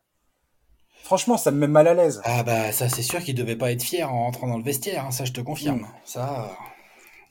Franchement, 1.03 1.37
ça 1.37 1.51
me 1.51 1.57
met 1.57 1.67
mal 1.67 1.87
à 1.87 1.93
l'aise. 1.93 2.21
Ah 2.23 2.43
bah 2.43 2.71
ça, 2.71 2.89
c'est 2.89 3.01
sûr 3.01 3.21
qu'il 3.21 3.35
devait 3.35 3.55
pas 3.55 3.71
être 3.71 3.81
fier 3.81 4.11
en 4.11 4.25
rentrant 4.25 4.47
dans 4.47 4.57
le 4.57 4.63
vestiaire. 4.63 5.05
Hein, 5.05 5.11
ça, 5.11 5.25
je 5.25 5.31
te 5.31 5.41
confirme. 5.41 5.79
Mm. 5.79 5.87
Ça, 6.05 6.55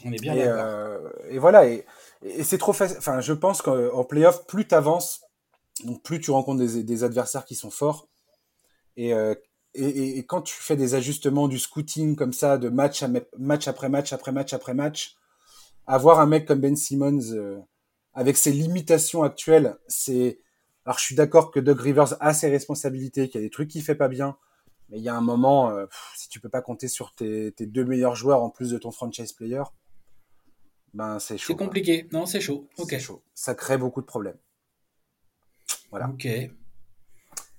on 0.05 0.12
est 0.12 0.20
bien 0.20 0.34
et, 0.34 0.43
euh, 0.43 0.99
et 1.30 1.39
voilà. 1.39 1.66
Et, 1.66 1.84
et 2.22 2.45
c'est 2.45 2.59
trop 2.59 2.72
facile. 2.72 2.97
Enfin, 2.99 3.20
je 3.20 3.32
pense 3.32 3.62
qu'en 3.62 4.05
playoff, 4.05 4.47
plus 4.47 4.66
t'avances, 4.66 5.22
donc 5.84 6.03
plus 6.03 6.20
tu 6.20 6.30
rencontres 6.30 6.61
des, 6.61 6.82
des, 6.82 7.05
adversaires 7.05 7.45
qui 7.45 7.55
sont 7.55 7.70
forts. 7.70 8.09
Euh, 8.99 9.34
et, 9.74 10.24
quand 10.26 10.43
tu 10.43 10.55
fais 10.55 10.76
des 10.76 10.95
ajustements 10.95 11.47
du 11.47 11.59
scouting 11.59 12.16
comme 12.16 12.32
ça, 12.32 12.59
de 12.59 12.68
match, 12.68 13.03
à, 13.03 13.09
match 13.39 13.68
après 13.68 13.89
match 13.89 14.12
après 14.12 14.32
match 14.32 14.53
après 14.53 14.74
match, 14.74 15.14
avoir 15.86 16.20
un 16.20 16.26
mec 16.26 16.47
comme 16.47 16.61
Ben 16.61 16.76
Simmons 16.76 17.32
euh, 17.32 17.59
avec 18.19 18.37
ses 18.37 18.51
limitations 18.51 19.23
actuelles, 19.23 19.77
c'est 19.87 20.41
alors 20.85 20.99
je 20.99 21.05
suis 21.05 21.14
d'accord 21.14 21.53
que 21.53 21.61
Doug 21.61 21.79
Rivers 21.79 22.21
a 22.21 22.35
ses 22.35 22.49
responsabilités, 22.49 23.29
qu'il 23.29 23.41
y 23.41 23.45
a 23.45 23.47
des 23.47 23.51
trucs 23.51 23.69
qu'il 23.69 23.83
fait 23.83 23.95
pas 23.95 24.09
bien, 24.09 24.37
mais 24.89 24.99
il 24.99 25.05
y 25.05 25.09
a 25.09 25.14
un 25.14 25.21
moment, 25.21 25.71
euh, 25.71 25.87
si 26.16 26.29
tu 26.29 26.41
peux 26.41 26.49
pas 26.49 26.61
compter 26.61 26.89
sur 26.89 27.14
tes, 27.14 27.53
tes, 27.53 27.66
deux 27.66 27.85
meilleurs 27.85 28.16
joueurs 28.16 28.43
en 28.43 28.51
plus 28.51 28.71
de 28.71 28.79
ton 28.79 28.91
franchise 28.91 29.33
player, 29.33 29.62
ben 30.95 31.21
c'est 31.21 31.39
chaud. 31.39 31.53
C'est 31.53 31.64
compliqué, 31.64 32.09
non 32.11 32.27
c'est 32.27 32.41
chaud. 32.41 32.69
Ok. 32.79 32.99
Chaud. 32.99 33.23
Ça 33.35 33.55
crée 33.55 33.79
beaucoup 33.79 34.01
de 34.01 34.07
problèmes. 34.07 34.39
Voilà. 35.91 36.09
Ok. 36.09 36.27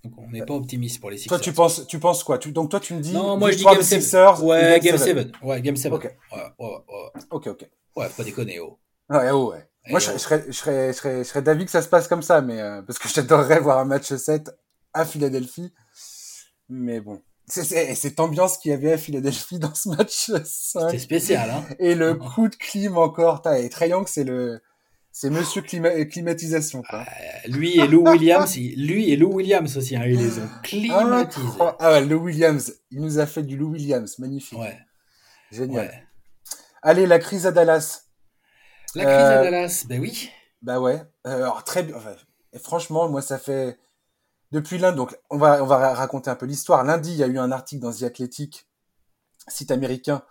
Donc 0.04 0.14
on 0.18 0.30
n'est 0.30 0.44
pas 0.44 0.56
optimiste 0.56 1.00
pour 1.00 1.10
les 1.10 1.18
Sixers. 1.18 1.38
Toi 1.38 1.44
tu 1.44 1.54
penses, 1.54 1.88
tu 1.88 2.00
penses 2.00 2.22
quoi? 2.26 2.38
Tu, 2.38 2.52
Donc 2.52 2.70
toi 2.70 2.82
tu 2.82 2.96
me 2.96 3.00
dis. 3.00 3.14
Non 3.14 3.38
moi 3.38 3.52
je 3.52 3.58
dis 3.58 3.64
Game 3.64 3.82
7. 3.82 4.40
Ouais 4.42 4.78
Game 4.82 4.98
7. 4.98 5.32
Ouais 5.42 5.62
Game 5.62 5.78
7. 5.78 5.94
Ok. 5.94 6.04
Ouais, 6.34 6.38
ouais, 6.60 6.68
ouais. 6.68 7.22
Ok 7.30 7.48
ok. 7.48 7.70
Ouais 7.96 8.10
faut 8.10 8.18
pas 8.18 8.24
déconner 8.26 8.60
oh. 8.60 8.78
Ouais 9.10 9.32
oh, 9.32 9.52
ouais. 9.52 9.69
Moi, 9.88 10.00
je, 10.00 10.18
serais, 10.18 10.44
je, 10.48 10.52
serais, 10.52 10.88
je, 10.94 10.98
serais, 10.98 11.18
je 11.20 11.24
serais 11.24 11.42
d'avis 11.42 11.66
que 11.66 11.72
ça 11.72 11.82
se 11.82 11.88
passe 11.88 12.08
comme 12.08 12.22
ça, 12.22 12.42
mais 12.42 12.60
euh, 12.60 12.82
parce 12.82 13.00
que 13.00 13.08
j'adorerais 13.14 13.60
voir 13.60 13.80
un 13.80 13.86
match 13.86 14.14
7 14.14 14.52
à 14.94 15.06
Philadelphie. 15.06 15.74
Mais 16.70 17.00
bon, 17.00 17.22
c'est 17.48 17.96
cette 17.96 18.20
ambiance 18.20 18.58
qu'il 18.58 18.72
y 18.72 18.74
avait 18.74 18.94
à 18.94 18.98
Philadelphie 18.98 19.60
dans 19.60 19.74
ce 19.74 19.90
match 19.90 20.32
5. 20.32 20.46
C'était 20.46 21.00
spécial, 21.00 21.50
hein 21.50 21.66
Et 21.80 21.96
le 21.96 22.14
coup 22.36 22.48
de 22.48 22.56
clim 22.56 22.98
encore. 22.98 23.42
Et 23.58 23.70
Trae 23.70 24.04
c'est 24.06 24.24
le... 24.24 24.62
C'est 25.12 25.32
Monsieur 25.32 25.64
clima 25.64 26.06
climatisation. 26.06 26.84
Quoi. 26.88 27.00
Euh, 27.00 27.48
lui 27.48 27.80
et 27.80 27.88
Lou 27.88 28.08
Williams, 28.08 28.56
lui 28.56 29.10
et 29.12 29.18
Lou 29.18 29.34
Williams 29.34 29.76
aussi, 29.76 29.96
hein, 29.96 30.04
ils 30.06 30.18
les 30.18 30.38
ont 30.38 30.48
climatisés. 30.64 31.46
Ah, 31.60 31.76
ah 31.80 31.92
ouais, 31.92 32.06
Lou 32.06 32.20
Williams, 32.20 32.74
il 32.92 33.02
nous 33.02 33.18
a 33.18 33.26
fait 33.26 33.42
du 33.42 33.58
Lou 33.58 33.72
Williams, 33.72 34.18
magnifique. 34.20 34.58
Ouais. 34.58 34.78
Génial. 35.52 35.88
Ouais. 35.88 36.04
Allez, 36.84 37.08
la 37.08 37.20
crise 37.20 37.48
à 37.48 37.52
Dallas. 37.52 38.09
La 38.96 39.04
crise 39.04 39.16
à 39.16 39.40
euh, 39.40 39.44
Dallas, 39.44 39.86
ben 39.88 40.02
oui. 40.02 40.30
Bah 40.62 40.80
ouais. 40.80 41.02
Euh, 41.28 41.36
alors 41.36 41.64
très 41.64 41.84
bien. 41.84 41.96
Enfin, 41.96 42.16
franchement, 42.62 43.10
moi, 43.10 43.22
ça 43.22 43.38
fait 43.38 43.78
depuis 44.52 44.78
lundi. 44.78 44.98
Donc, 44.98 45.18
on 45.30 45.38
va 45.38 45.64
on 45.64 45.66
va 45.66 45.94
raconter 45.94 46.30
un 46.30 46.36
peu 46.36 46.46
l'histoire. 46.46 46.84
Lundi, 46.84 47.12
il 47.12 47.18
y 47.18 47.24
a 47.24 47.28
eu 47.28 47.40
un 47.40 47.52
article 47.52 47.82
dans 47.82 47.92
The 47.92 48.04
Athletic, 48.04 48.68
site 49.48 49.72
américain, 49.72 50.24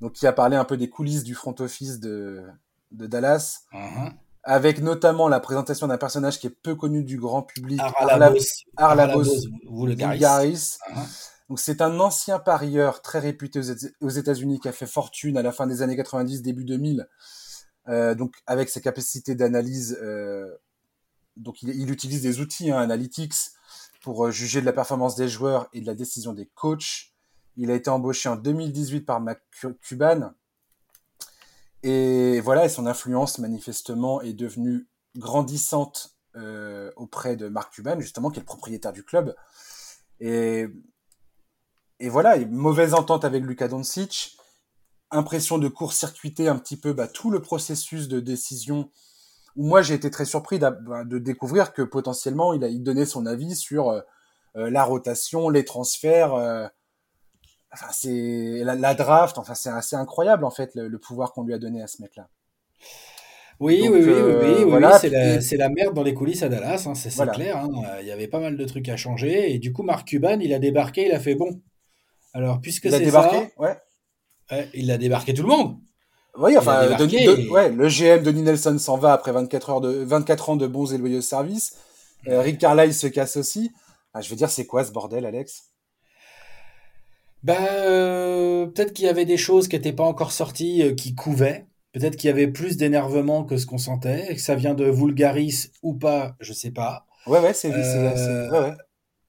donc 0.00 0.12
qui 0.12 0.26
a 0.26 0.32
parlé 0.32 0.56
un 0.56 0.64
peu 0.64 0.76
des 0.76 0.88
coulisses 0.88 1.24
du 1.24 1.34
front 1.34 1.54
office 1.58 2.00
de 2.00 2.44
de 2.90 3.06
Dallas, 3.06 3.60
uh-huh. 3.72 4.12
avec 4.42 4.80
notamment 4.80 5.28
la 5.28 5.40
présentation 5.40 5.86
d'un 5.88 5.98
personnage 5.98 6.38
qui 6.38 6.46
est 6.46 6.50
peu 6.62 6.74
connu 6.74 7.04
du 7.04 7.18
grand 7.18 7.42
public, 7.42 7.80
Arlabos, 7.80 8.38
Arlabos 8.76 9.24
Vulgaris. 9.70 10.78
Donc 11.48 11.60
c'est 11.60 11.80
un 11.80 11.98
ancien 12.00 12.38
parieur 12.38 13.00
très 13.00 13.20
réputé 13.20 13.60
aux 14.02 14.08
États-Unis 14.08 14.60
qui 14.60 14.68
a 14.68 14.72
fait 14.72 14.86
fortune 14.86 15.38
à 15.38 15.42
la 15.42 15.50
fin 15.50 15.66
des 15.66 15.80
années 15.80 15.96
90, 15.96 16.42
début 16.42 16.64
2000 16.64 17.08
euh, 17.88 18.14
donc 18.14 18.34
avec 18.46 18.68
ses 18.68 18.80
capacités 18.80 19.34
d'analyse, 19.34 19.98
euh, 20.02 20.54
donc 21.36 21.62
il, 21.62 21.70
il, 21.70 21.90
utilise 21.90 22.22
des 22.22 22.40
outils 22.40 22.70
hein, 22.70 22.78
analytics 22.78 23.34
pour 24.02 24.26
euh, 24.26 24.30
juger 24.30 24.60
de 24.60 24.66
la 24.66 24.72
performance 24.72 25.16
des 25.16 25.28
joueurs 25.28 25.68
et 25.72 25.80
de 25.80 25.86
la 25.86 25.94
décision 25.94 26.32
des 26.32 26.46
coachs. 26.46 27.12
Il 27.56 27.70
a 27.70 27.74
été 27.74 27.90
embauché 27.90 28.28
en 28.28 28.36
2018 28.36 29.00
par 29.02 29.20
Mac 29.20 29.42
Cuban. 29.82 30.32
Et 31.82 32.40
voilà, 32.40 32.64
et 32.64 32.68
son 32.68 32.86
influence 32.86 33.38
manifestement 33.38 34.20
est 34.20 34.32
devenue 34.32 34.88
grandissante 35.16 36.16
euh, 36.36 36.90
auprès 36.96 37.36
de 37.36 37.48
Mark 37.48 37.72
Cuban, 37.72 38.00
justement, 38.00 38.30
qui 38.30 38.38
est 38.38 38.42
le 38.42 38.46
propriétaire 38.46 38.92
du 38.92 39.04
club. 39.04 39.34
Et, 40.20 40.66
et 42.00 42.08
voilà, 42.08 42.38
mauvaise 42.46 42.94
entente 42.94 43.24
avec 43.24 43.44
Luka 43.44 43.68
Doncic 43.68 44.37
impression 45.10 45.58
de 45.58 45.68
court-circuiter 45.68 46.48
un 46.48 46.56
petit 46.56 46.76
peu 46.76 46.92
bah, 46.92 47.08
tout 47.08 47.30
le 47.30 47.40
processus 47.40 48.08
de 48.08 48.20
décision. 48.20 48.90
Moi, 49.56 49.82
j'ai 49.82 49.94
été 49.94 50.10
très 50.10 50.24
surpris 50.24 50.58
bah, 50.58 51.04
de 51.04 51.18
découvrir 51.18 51.72
que 51.72 51.82
potentiellement, 51.82 52.52
il 52.52 52.64
a 52.64 52.68
il 52.68 52.82
donnait 52.82 53.06
son 53.06 53.26
avis 53.26 53.56
sur 53.56 53.90
euh, 53.90 54.00
euh, 54.56 54.70
la 54.70 54.84
rotation, 54.84 55.48
les 55.48 55.64
transferts. 55.64 56.34
Euh, 56.34 56.66
enfin, 57.72 57.88
c'est 57.92 58.62
la, 58.64 58.74
la, 58.74 58.94
draft. 58.94 59.38
Enfin, 59.38 59.54
c'est 59.54 59.70
assez 59.70 59.96
incroyable 59.96 60.44
en 60.44 60.50
fait 60.50 60.74
le, 60.74 60.88
le 60.88 60.98
pouvoir 60.98 61.32
qu'on 61.32 61.44
lui 61.44 61.54
a 61.54 61.58
donné 61.58 61.82
à 61.82 61.86
ce 61.86 62.02
mec-là. 62.02 62.28
Oui, 63.60 63.82
Donc, 63.82 63.94
oui, 63.94 64.04
oui, 64.04 64.12
oui, 64.12 64.54
oui, 64.58 64.64
voilà, 64.70 65.00
c'est 65.00 65.08
la, 65.10 65.40
la, 65.40 65.68
merde 65.68 65.92
dans 65.92 66.04
les 66.04 66.14
coulisses 66.14 66.44
à 66.44 66.48
Dallas, 66.48 66.84
hein, 66.86 66.94
c'est 66.94 67.12
voilà. 67.14 67.32
clair. 67.32 67.56
Hein. 67.56 67.68
Il 68.00 68.06
y 68.06 68.12
avait 68.12 68.28
pas 68.28 68.38
mal 68.38 68.56
de 68.56 68.64
trucs 68.64 68.88
à 68.88 68.96
changer. 68.96 69.52
Et 69.52 69.58
du 69.58 69.72
coup, 69.72 69.82
Mark 69.82 70.06
Cuban, 70.06 70.38
il 70.38 70.54
a 70.54 70.60
débarqué, 70.60 71.06
il 71.06 71.12
a 71.12 71.18
fait 71.18 71.34
bon. 71.34 71.60
Alors, 72.34 72.60
puisque 72.60 72.88
c'est 72.88 73.10
ça, 73.10 73.32
ouais 73.56 73.76
il 74.74 74.90
a 74.90 74.98
débarqué 74.98 75.34
tout 75.34 75.42
le 75.42 75.48
monde. 75.48 75.76
Oui, 76.36 76.56
enfin, 76.56 76.86
de, 76.96 77.04
de, 77.04 77.50
ouais, 77.50 77.68
le 77.70 77.88
GM 77.88 78.22
Denis 78.22 78.42
Nelson 78.42 78.78
s'en 78.78 78.96
va 78.96 79.12
après 79.12 79.32
24, 79.32 79.70
heures 79.70 79.80
de, 79.80 79.90
24 80.04 80.50
ans 80.50 80.56
de 80.56 80.66
bons 80.66 80.92
et 80.92 80.98
loyaux 80.98 81.20
services. 81.20 81.76
Euh, 82.28 82.40
Rick 82.40 82.58
Carlisle 82.58 82.94
se 82.94 83.08
casse 83.08 83.36
aussi. 83.36 83.72
Ah, 84.14 84.20
je 84.20 84.30
veux 84.30 84.36
dire, 84.36 84.50
c'est 84.50 84.66
quoi 84.66 84.84
ce 84.84 84.92
bordel, 84.92 85.26
Alex? 85.26 85.64
Bah, 87.42 87.56
euh, 87.60 88.66
peut-être 88.66 88.92
qu'il 88.92 89.06
y 89.06 89.08
avait 89.08 89.24
des 89.24 89.36
choses 89.36 89.68
qui 89.68 89.76
n'étaient 89.76 89.92
pas 89.92 90.04
encore 90.04 90.32
sorties 90.32 90.82
euh, 90.82 90.94
qui 90.94 91.14
couvaient. 91.14 91.66
Peut-être 91.92 92.16
qu'il 92.16 92.28
y 92.28 92.32
avait 92.32 92.48
plus 92.48 92.76
d'énervement 92.76 93.44
que 93.44 93.56
ce 93.56 93.66
qu'on 93.66 93.78
sentait, 93.78 94.34
que 94.34 94.40
ça 94.40 94.54
vient 94.54 94.74
de 94.74 94.84
Vulgaris 94.84 95.70
ou 95.82 95.94
pas, 95.94 96.36
je 96.40 96.52
sais 96.52 96.70
pas. 96.70 97.06
Ouais, 97.26 97.40
ouais, 97.40 97.54
c'est. 97.54 97.72
Euh, 97.72 98.50
ouais, 98.50 98.58
ouais. 98.58 98.74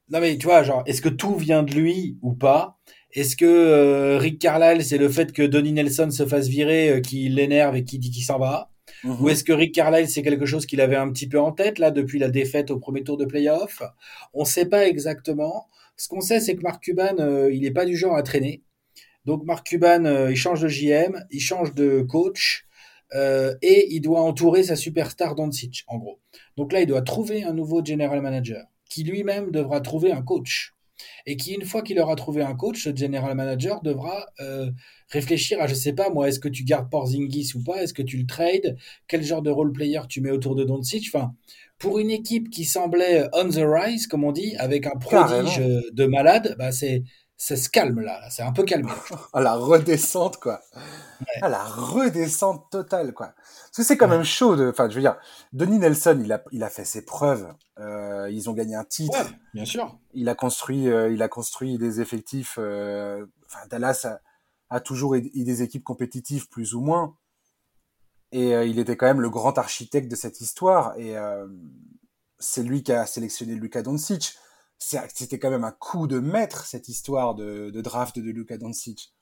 Non, 0.09 0.19
mais 0.19 0.37
tu 0.37 0.47
vois, 0.47 0.63
genre, 0.63 0.83
est-ce 0.85 1.01
que 1.01 1.09
tout 1.09 1.35
vient 1.35 1.63
de 1.63 1.73
lui 1.73 2.17
ou 2.21 2.33
pas? 2.33 2.77
Est-ce 3.11 3.35
que 3.35 3.45
euh, 3.45 4.17
Rick 4.17 4.39
Carlisle, 4.39 4.83
c'est 4.83 4.97
le 4.97 5.09
fait 5.09 5.31
que 5.31 5.41
Donnie 5.41 5.73
Nelson 5.73 6.11
se 6.11 6.25
fasse 6.25 6.47
virer 6.47 6.89
euh, 6.89 7.01
qui 7.01 7.27
l'énerve 7.29 7.75
et 7.75 7.83
qui 7.83 7.97
dit 7.97 8.11
qu'il 8.11 8.23
s'en 8.23 8.37
va? 8.37 8.71
Mm 9.03 9.11
-hmm. 9.11 9.21
Ou 9.21 9.29
est-ce 9.29 9.43
que 9.43 9.53
Rick 9.53 9.73
Carlisle, 9.73 10.09
c'est 10.09 10.21
quelque 10.21 10.45
chose 10.45 10.65
qu'il 10.65 10.81
avait 10.81 10.95
un 10.95 11.11
petit 11.11 11.27
peu 11.27 11.39
en 11.39 11.51
tête 11.51 11.79
là 11.79 11.91
depuis 11.91 12.19
la 12.19 12.29
défaite 12.29 12.69
au 12.71 12.79
premier 12.79 13.03
tour 13.03 13.17
de 13.17 13.25
playoff? 13.25 13.81
On 14.33 14.41
ne 14.41 14.47
sait 14.55 14.67
pas 14.67 14.87
exactement. 14.87 15.67
Ce 15.97 16.07
qu'on 16.07 16.21
sait, 16.21 16.39
c'est 16.39 16.55
que 16.55 16.61
Mark 16.61 16.83
Cuban, 16.83 17.15
euh, 17.19 17.51
il 17.53 17.61
n'est 17.61 17.73
pas 17.79 17.85
du 17.85 17.97
genre 17.97 18.15
à 18.15 18.23
traîner. 18.23 18.63
Donc 19.25 19.43
Mark 19.43 19.65
Cuban, 19.67 20.03
il 20.29 20.37
change 20.37 20.61
de 20.61 20.69
GM, 20.69 21.13
il 21.29 21.41
change 21.41 21.73
de 21.75 22.01
coach. 22.01 22.65
Et 23.71 23.79
il 23.95 24.01
doit 24.01 24.21
entourer 24.21 24.63
sa 24.63 24.75
superstar 24.75 25.35
Doncic, 25.35 25.83
en 25.87 25.97
gros. 25.97 26.19
Donc 26.57 26.71
là, 26.73 26.79
il 26.83 26.87
doit 26.87 27.01
trouver 27.01 27.43
un 27.43 27.53
nouveau 27.53 27.83
general 27.83 28.21
manager 28.21 28.63
qui 28.91 29.03
lui-même 29.03 29.51
devra 29.51 29.81
trouver 29.81 30.11
un 30.11 30.23
coach 30.31 30.73
et 31.25 31.37
qui, 31.37 31.53
une 31.53 31.65
fois 31.65 31.81
qu'il 31.81 31.99
aura 31.99 32.15
trouvé 32.15 32.41
un 32.41 32.55
coach, 32.55 32.83
ce 32.83 32.95
general 32.95 33.35
manager 33.35 33.81
devra 33.81 34.27
euh, 34.39 34.71
réfléchir 35.09 35.61
à, 35.61 35.67
je 35.67 35.75
sais 35.75 35.93
pas 35.93 36.09
moi, 36.09 36.27
est-ce 36.27 36.39
que 36.39 36.49
tu 36.49 36.63
gardes 36.63 36.89
Porzingis 36.89 37.51
ou 37.55 37.63
pas, 37.63 37.83
est-ce 37.83 37.93
que 37.93 38.01
tu 38.01 38.17
le 38.17 38.25
trades, 38.25 38.77
quel 39.07 39.23
genre 39.23 39.41
de 39.41 39.49
role 39.49 39.71
player 39.71 40.01
tu 40.07 40.21
mets 40.21 40.31
autour 40.31 40.55
de 40.55 40.63
Doncic, 40.63 41.09
enfin, 41.13 41.33
pour 41.77 41.99
une 41.99 42.11
équipe 42.11 42.49
qui 42.49 42.65
semblait 42.65 43.27
on 43.33 43.49
the 43.49 43.63
rise, 43.63 44.07
comme 44.07 44.23
on 44.23 44.31
dit, 44.31 44.55
avec 44.57 44.85
un 44.85 44.97
prodige 44.99 45.55
Carrément. 45.55 45.81
de 45.91 46.05
malade, 46.05 46.55
bah 46.57 46.71
c'est 46.71 47.03
ça 47.41 47.55
se 47.55 47.69
calme 47.69 48.01
là, 48.01 48.21
c'est 48.29 48.43
un 48.43 48.51
peu 48.51 48.63
calmé. 48.63 48.91
à 49.33 49.41
la 49.41 49.55
redescente 49.55 50.37
quoi. 50.37 50.61
Ouais. 50.75 51.41
À 51.41 51.49
la 51.49 51.63
redescente 51.63 52.69
totale 52.69 53.13
quoi. 53.13 53.33
Parce 53.37 53.77
que 53.77 53.83
c'est 53.83 53.97
quand 53.97 54.09
ouais. 54.09 54.17
même 54.17 54.25
chaud 54.25 54.55
de, 54.55 54.69
enfin 54.69 54.87
je 54.89 54.93
veux 54.95 55.01
dire, 55.01 55.17
Denis 55.53 55.79
Nelson 55.79 56.19
il 56.23 56.31
a 56.31 56.43
il 56.51 56.63
a 56.63 56.69
fait 56.69 56.85
ses 56.85 57.03
preuves. 57.03 57.51
Euh, 57.79 58.29
ils 58.29 58.49
ont 58.49 58.53
gagné 58.53 58.75
un 58.75 58.83
titre. 58.83 59.17
Ouais, 59.17 59.37
bien 59.55 59.65
sûr. 59.65 59.97
Il 60.13 60.29
a 60.29 60.35
construit 60.35 60.89
euh, 60.89 61.11
il 61.11 61.23
a 61.23 61.27
construit 61.27 61.79
des 61.79 62.01
effectifs. 62.01 62.57
Euh, 62.59 63.25
enfin 63.47 63.65
Dallas 63.69 64.05
a, 64.05 64.19
a 64.69 64.79
toujours 64.81 65.15
eu 65.15 65.21
des 65.21 65.63
équipes 65.63 65.83
compétitives 65.83 66.49
plus 66.49 66.75
ou 66.75 66.81
moins. 66.81 67.15
Et 68.31 68.55
euh, 68.55 68.65
il 68.65 68.79
était 68.79 68.95
quand 68.95 69.07
même 69.07 69.21
le 69.21 69.29
grand 69.29 69.57
architecte 69.57 70.09
de 70.09 70.15
cette 70.15 70.41
histoire. 70.41 70.93
Et 70.97 71.17
euh, 71.17 71.47
c'est 72.37 72.63
lui 72.63 72.83
qui 72.83 72.91
a 72.91 73.05
sélectionné 73.05 73.55
Luka 73.55 73.81
Doncic 73.81 74.37
c'était 74.79 75.39
quand 75.39 75.49
même 75.49 75.63
un 75.63 75.71
coup 75.71 76.07
de 76.07 76.19
maître 76.19 76.65
cette 76.65 76.89
histoire 76.89 77.35
de, 77.35 77.69
de 77.69 77.81
draft 77.81 78.17
de 78.17 78.31
Luka 78.31 78.57
Doncic. 78.57 79.13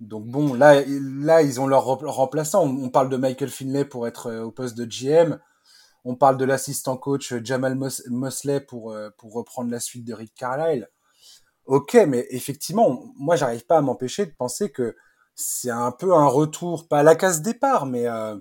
Donc 0.00 0.26
bon, 0.26 0.54
là, 0.54 0.82
là, 0.86 1.42
ils 1.42 1.60
ont 1.60 1.66
leur 1.66 1.84
remplaçant. 1.84 2.64
On, 2.64 2.88
parle 2.88 3.10
de 3.10 3.16
Michael 3.16 3.50
Finlay 3.50 3.84
pour 3.84 4.06
être 4.06 4.32
au 4.32 4.50
poste 4.50 4.76
de 4.76 4.84
GM. 4.84 5.38
On 6.04 6.16
parle 6.16 6.38
de 6.38 6.46
l'assistant 6.46 6.96
coach 6.96 7.34
Jamal 7.44 7.78
Mosley 8.08 8.60
pour, 8.60 8.96
pour 9.18 9.34
reprendre 9.34 9.70
la 9.70 9.80
suite 9.80 10.06
de 10.06 10.14
Rick 10.14 10.34
Carlisle. 10.34 10.88
Ok, 11.66 11.94
mais 12.08 12.26
effectivement, 12.30 13.12
moi, 13.16 13.36
j'arrive 13.36 13.66
pas 13.66 13.76
à 13.76 13.80
m'empêcher 13.80 14.26
de 14.26 14.32
penser 14.32 14.72
que 14.72 14.96
c'est 15.34 15.70
un 15.70 15.92
peu 15.92 16.14
un 16.14 16.26
retour, 16.26 16.88
pas 16.88 16.98
à 17.00 17.02
la 17.02 17.14
case 17.14 17.42
départ, 17.42 17.86
mais 17.86 18.06
euh, 18.06 18.36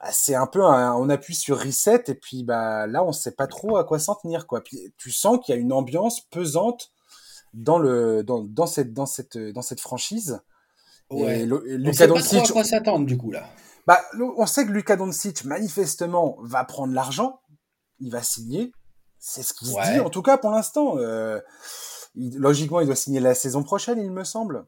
bah, 0.00 0.08
c'est 0.12 0.34
un 0.34 0.46
peu 0.46 0.62
on 0.62 1.08
appuie 1.08 1.34
sur 1.34 1.58
reset 1.58 2.04
et 2.08 2.14
puis 2.14 2.44
bah 2.44 2.86
là 2.86 3.02
on 3.02 3.12
sait 3.12 3.32
pas 3.32 3.46
trop 3.46 3.76
à 3.76 3.84
quoi 3.84 3.98
s'en 3.98 4.14
tenir 4.14 4.46
quoi. 4.46 4.62
Puis 4.62 4.92
tu 4.98 5.10
sens 5.10 5.38
qu'il 5.42 5.54
y 5.54 5.58
a 5.58 5.60
une 5.60 5.72
ambiance 5.72 6.20
pesante 6.20 6.92
dans 7.54 7.78
le 7.78 8.22
dans, 8.22 8.42
dans 8.42 8.66
cette 8.66 8.92
dans 8.92 9.06
cette 9.06 9.38
dans 9.38 9.62
cette 9.62 9.80
franchise. 9.80 10.40
Ouais. 11.10 11.40
Et 11.40 11.52
on 11.52 11.92
sait 11.92 12.08
pas 12.08 12.20
trop 12.20 12.36
à 12.38 12.48
quoi 12.48 12.64
s'attendre 12.64 13.06
du 13.06 13.16
coup 13.16 13.30
là. 13.30 13.48
Bah 13.86 14.00
on 14.18 14.46
sait 14.46 14.66
que 14.66 14.72
Luka 14.72 14.96
Doncic 14.96 15.44
manifestement 15.44 16.36
va 16.40 16.64
prendre 16.64 16.92
l'argent, 16.92 17.40
il 18.00 18.10
va 18.10 18.22
signer, 18.22 18.72
c'est 19.18 19.44
ce 19.44 19.54
qu'il 19.54 19.68
se 19.68 19.92
dit 19.92 20.00
en 20.00 20.10
tout 20.10 20.22
cas 20.22 20.36
pour 20.36 20.50
l'instant. 20.50 20.98
Euh, 20.98 21.40
logiquement 22.16 22.80
il 22.80 22.86
doit 22.86 22.96
signer 22.96 23.20
la 23.20 23.34
saison 23.34 23.62
prochaine 23.62 23.98
il 23.98 24.10
me 24.10 24.24
semble. 24.24 24.66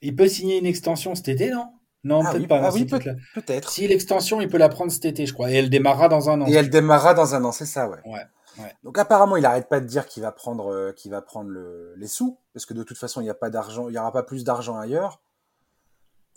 Il 0.00 0.14
peut 0.14 0.28
signer 0.28 0.58
une 0.58 0.66
extension 0.66 1.14
cet 1.16 1.28
été, 1.28 1.50
non? 1.50 1.72
Non, 2.04 2.22
ah 2.24 2.32
peut-être 2.32 2.48
pas. 2.48 2.60
Ah 2.62 2.70
oui, 2.72 2.84
peut-être. 2.84 3.70
si 3.70 3.88
l'extension, 3.88 4.40
il 4.40 4.48
peut 4.48 4.58
la 4.58 4.68
prendre 4.68 4.92
cet 4.92 5.04
été, 5.04 5.26
je 5.26 5.32
crois. 5.32 5.50
Et 5.50 5.54
elle 5.54 5.70
démarrera 5.70 6.08
dans 6.08 6.30
un 6.30 6.40
an. 6.40 6.46
Et 6.46 6.52
elle 6.52 6.70
démarrera 6.70 7.14
dans 7.14 7.34
un 7.34 7.44
an, 7.44 7.52
c'est 7.52 7.66
ça, 7.66 7.88
ouais. 7.88 7.98
Ouais. 8.04 8.24
Ouais. 8.58 8.74
Donc 8.82 8.98
apparemment, 8.98 9.36
il 9.36 9.46
arrête 9.46 9.68
pas 9.68 9.80
de 9.80 9.86
dire 9.86 10.06
qu'il 10.06 10.22
va 10.22 10.32
prendre, 10.32 10.72
euh, 10.72 10.92
qu'il 10.92 11.12
va 11.12 11.22
prendre 11.22 11.48
le, 11.48 11.94
les 11.96 12.08
sous, 12.08 12.38
parce 12.52 12.66
que 12.66 12.74
de 12.74 12.82
toute 12.82 12.98
façon, 12.98 13.20
il 13.20 13.24
n'y 13.24 13.30
a 13.30 13.34
pas 13.34 13.50
d'argent, 13.50 13.88
il 13.88 13.94
y 13.94 13.98
aura 13.98 14.12
pas 14.12 14.24
plus 14.24 14.42
d'argent 14.42 14.76
ailleurs. 14.76 15.20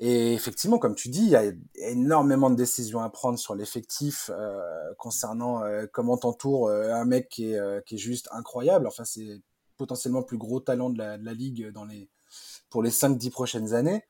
Et 0.04 0.34
effectivement, 0.34 0.80
comme 0.80 0.96
tu 0.96 1.10
dis, 1.10 1.22
il 1.22 1.30
y 1.30 1.36
a 1.36 1.44
énormément 1.76 2.50
de 2.50 2.56
décisions 2.56 3.02
à 3.02 3.10
prendre 3.12 3.38
sur 3.38 3.54
l'effectif 3.54 4.32
euh, 4.34 4.60
concernant 4.98 5.64
euh, 5.64 5.86
comment 5.92 6.18
t'entoures 6.18 6.70
euh, 6.70 6.92
un 6.92 7.06
mec 7.06 7.30
qui 7.30 7.54
est, 7.54 7.86
qui 7.86 7.96
est 7.96 8.00
juste 8.00 8.28
incroyable. 8.32 8.88
Enfin, 8.88 9.06
c'est 9.06 9.42
potentiellement 9.78 10.22
le 10.22 10.26
plus 10.26 10.40
gros 10.40 10.60
talent 10.60 10.90
de 10.90 10.98
la, 10.98 11.20
de 11.20 11.24
la 11.24 11.34
ligue 11.36 11.70
dans 11.72 11.86
les 11.86 12.10
pour 12.72 12.82
les 12.82 12.90
5-10 12.90 13.30
prochaines 13.30 13.74
années. 13.76 14.04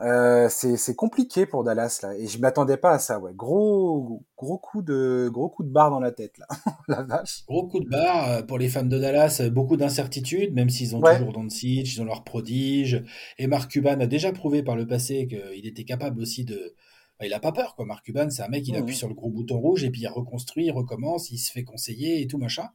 Euh, 0.00 0.48
c'est 0.50 0.94
compliqué 0.94 1.46
pour 1.46 1.64
Dallas 1.64 2.00
là. 2.02 2.14
Et 2.16 2.26
je 2.26 2.38
m'attendais 2.38 2.76
pas 2.76 2.92
à 2.92 2.98
ça 2.98 3.18
ouais. 3.18 3.32
Gros 3.34 4.22
gros 4.36 4.58
coup 4.58 4.82
de 4.82 5.30
gros 5.32 5.48
coup 5.48 5.64
de 5.64 5.70
barre 5.70 5.90
dans 5.90 6.00
la 6.00 6.12
tête 6.12 6.36
là. 6.38 6.46
La 6.88 7.02
vache. 7.02 7.44
Gros 7.46 7.66
coup 7.66 7.80
de 7.80 7.88
barre 7.88 8.30
euh, 8.30 8.42
pour 8.42 8.58
les 8.58 8.68
fans 8.68 8.82
de 8.82 8.98
Dallas 8.98 9.40
euh, 9.40 9.48
beaucoup 9.48 9.76
d'incertitudes 9.76 10.52
même 10.54 10.68
s'ils 10.68 10.94
ont 10.94 11.00
toujours 11.00 11.32
Doncic 11.32 11.94
ils 11.94 12.02
ont 12.02 12.04
leur 12.04 12.24
prodige 12.24 13.02
et 13.38 13.46
Mark 13.46 13.70
Cuban 13.70 13.98
a 14.00 14.06
déjà 14.06 14.32
prouvé 14.32 14.62
par 14.62 14.76
le 14.76 14.86
passé 14.86 15.28
qu'il 15.28 15.66
était 15.66 15.84
capable 15.84 16.20
aussi 16.20 16.44
de 16.44 16.74
bah, 17.18 17.24
il 17.24 17.32
a 17.32 17.40
pas 17.40 17.52
peur 17.52 17.74
quoi. 17.74 17.86
Mark 17.86 18.04
Cuban 18.04 18.28
c'est 18.28 18.42
un 18.42 18.48
mec 18.48 18.68
il 18.68 18.74
mmh, 18.74 18.78
appuie 18.78 18.96
sur 18.96 19.08
le 19.08 19.14
gros 19.14 19.30
bouton 19.30 19.58
rouge 19.58 19.82
et 19.84 19.90
puis 19.90 20.02
il 20.02 20.08
reconstruit 20.08 20.66
il 20.66 20.72
recommence 20.72 21.30
il 21.30 21.38
se 21.38 21.50
fait 21.50 21.64
conseiller 21.64 22.20
et 22.20 22.26
tout 22.26 22.38
machin. 22.38 22.68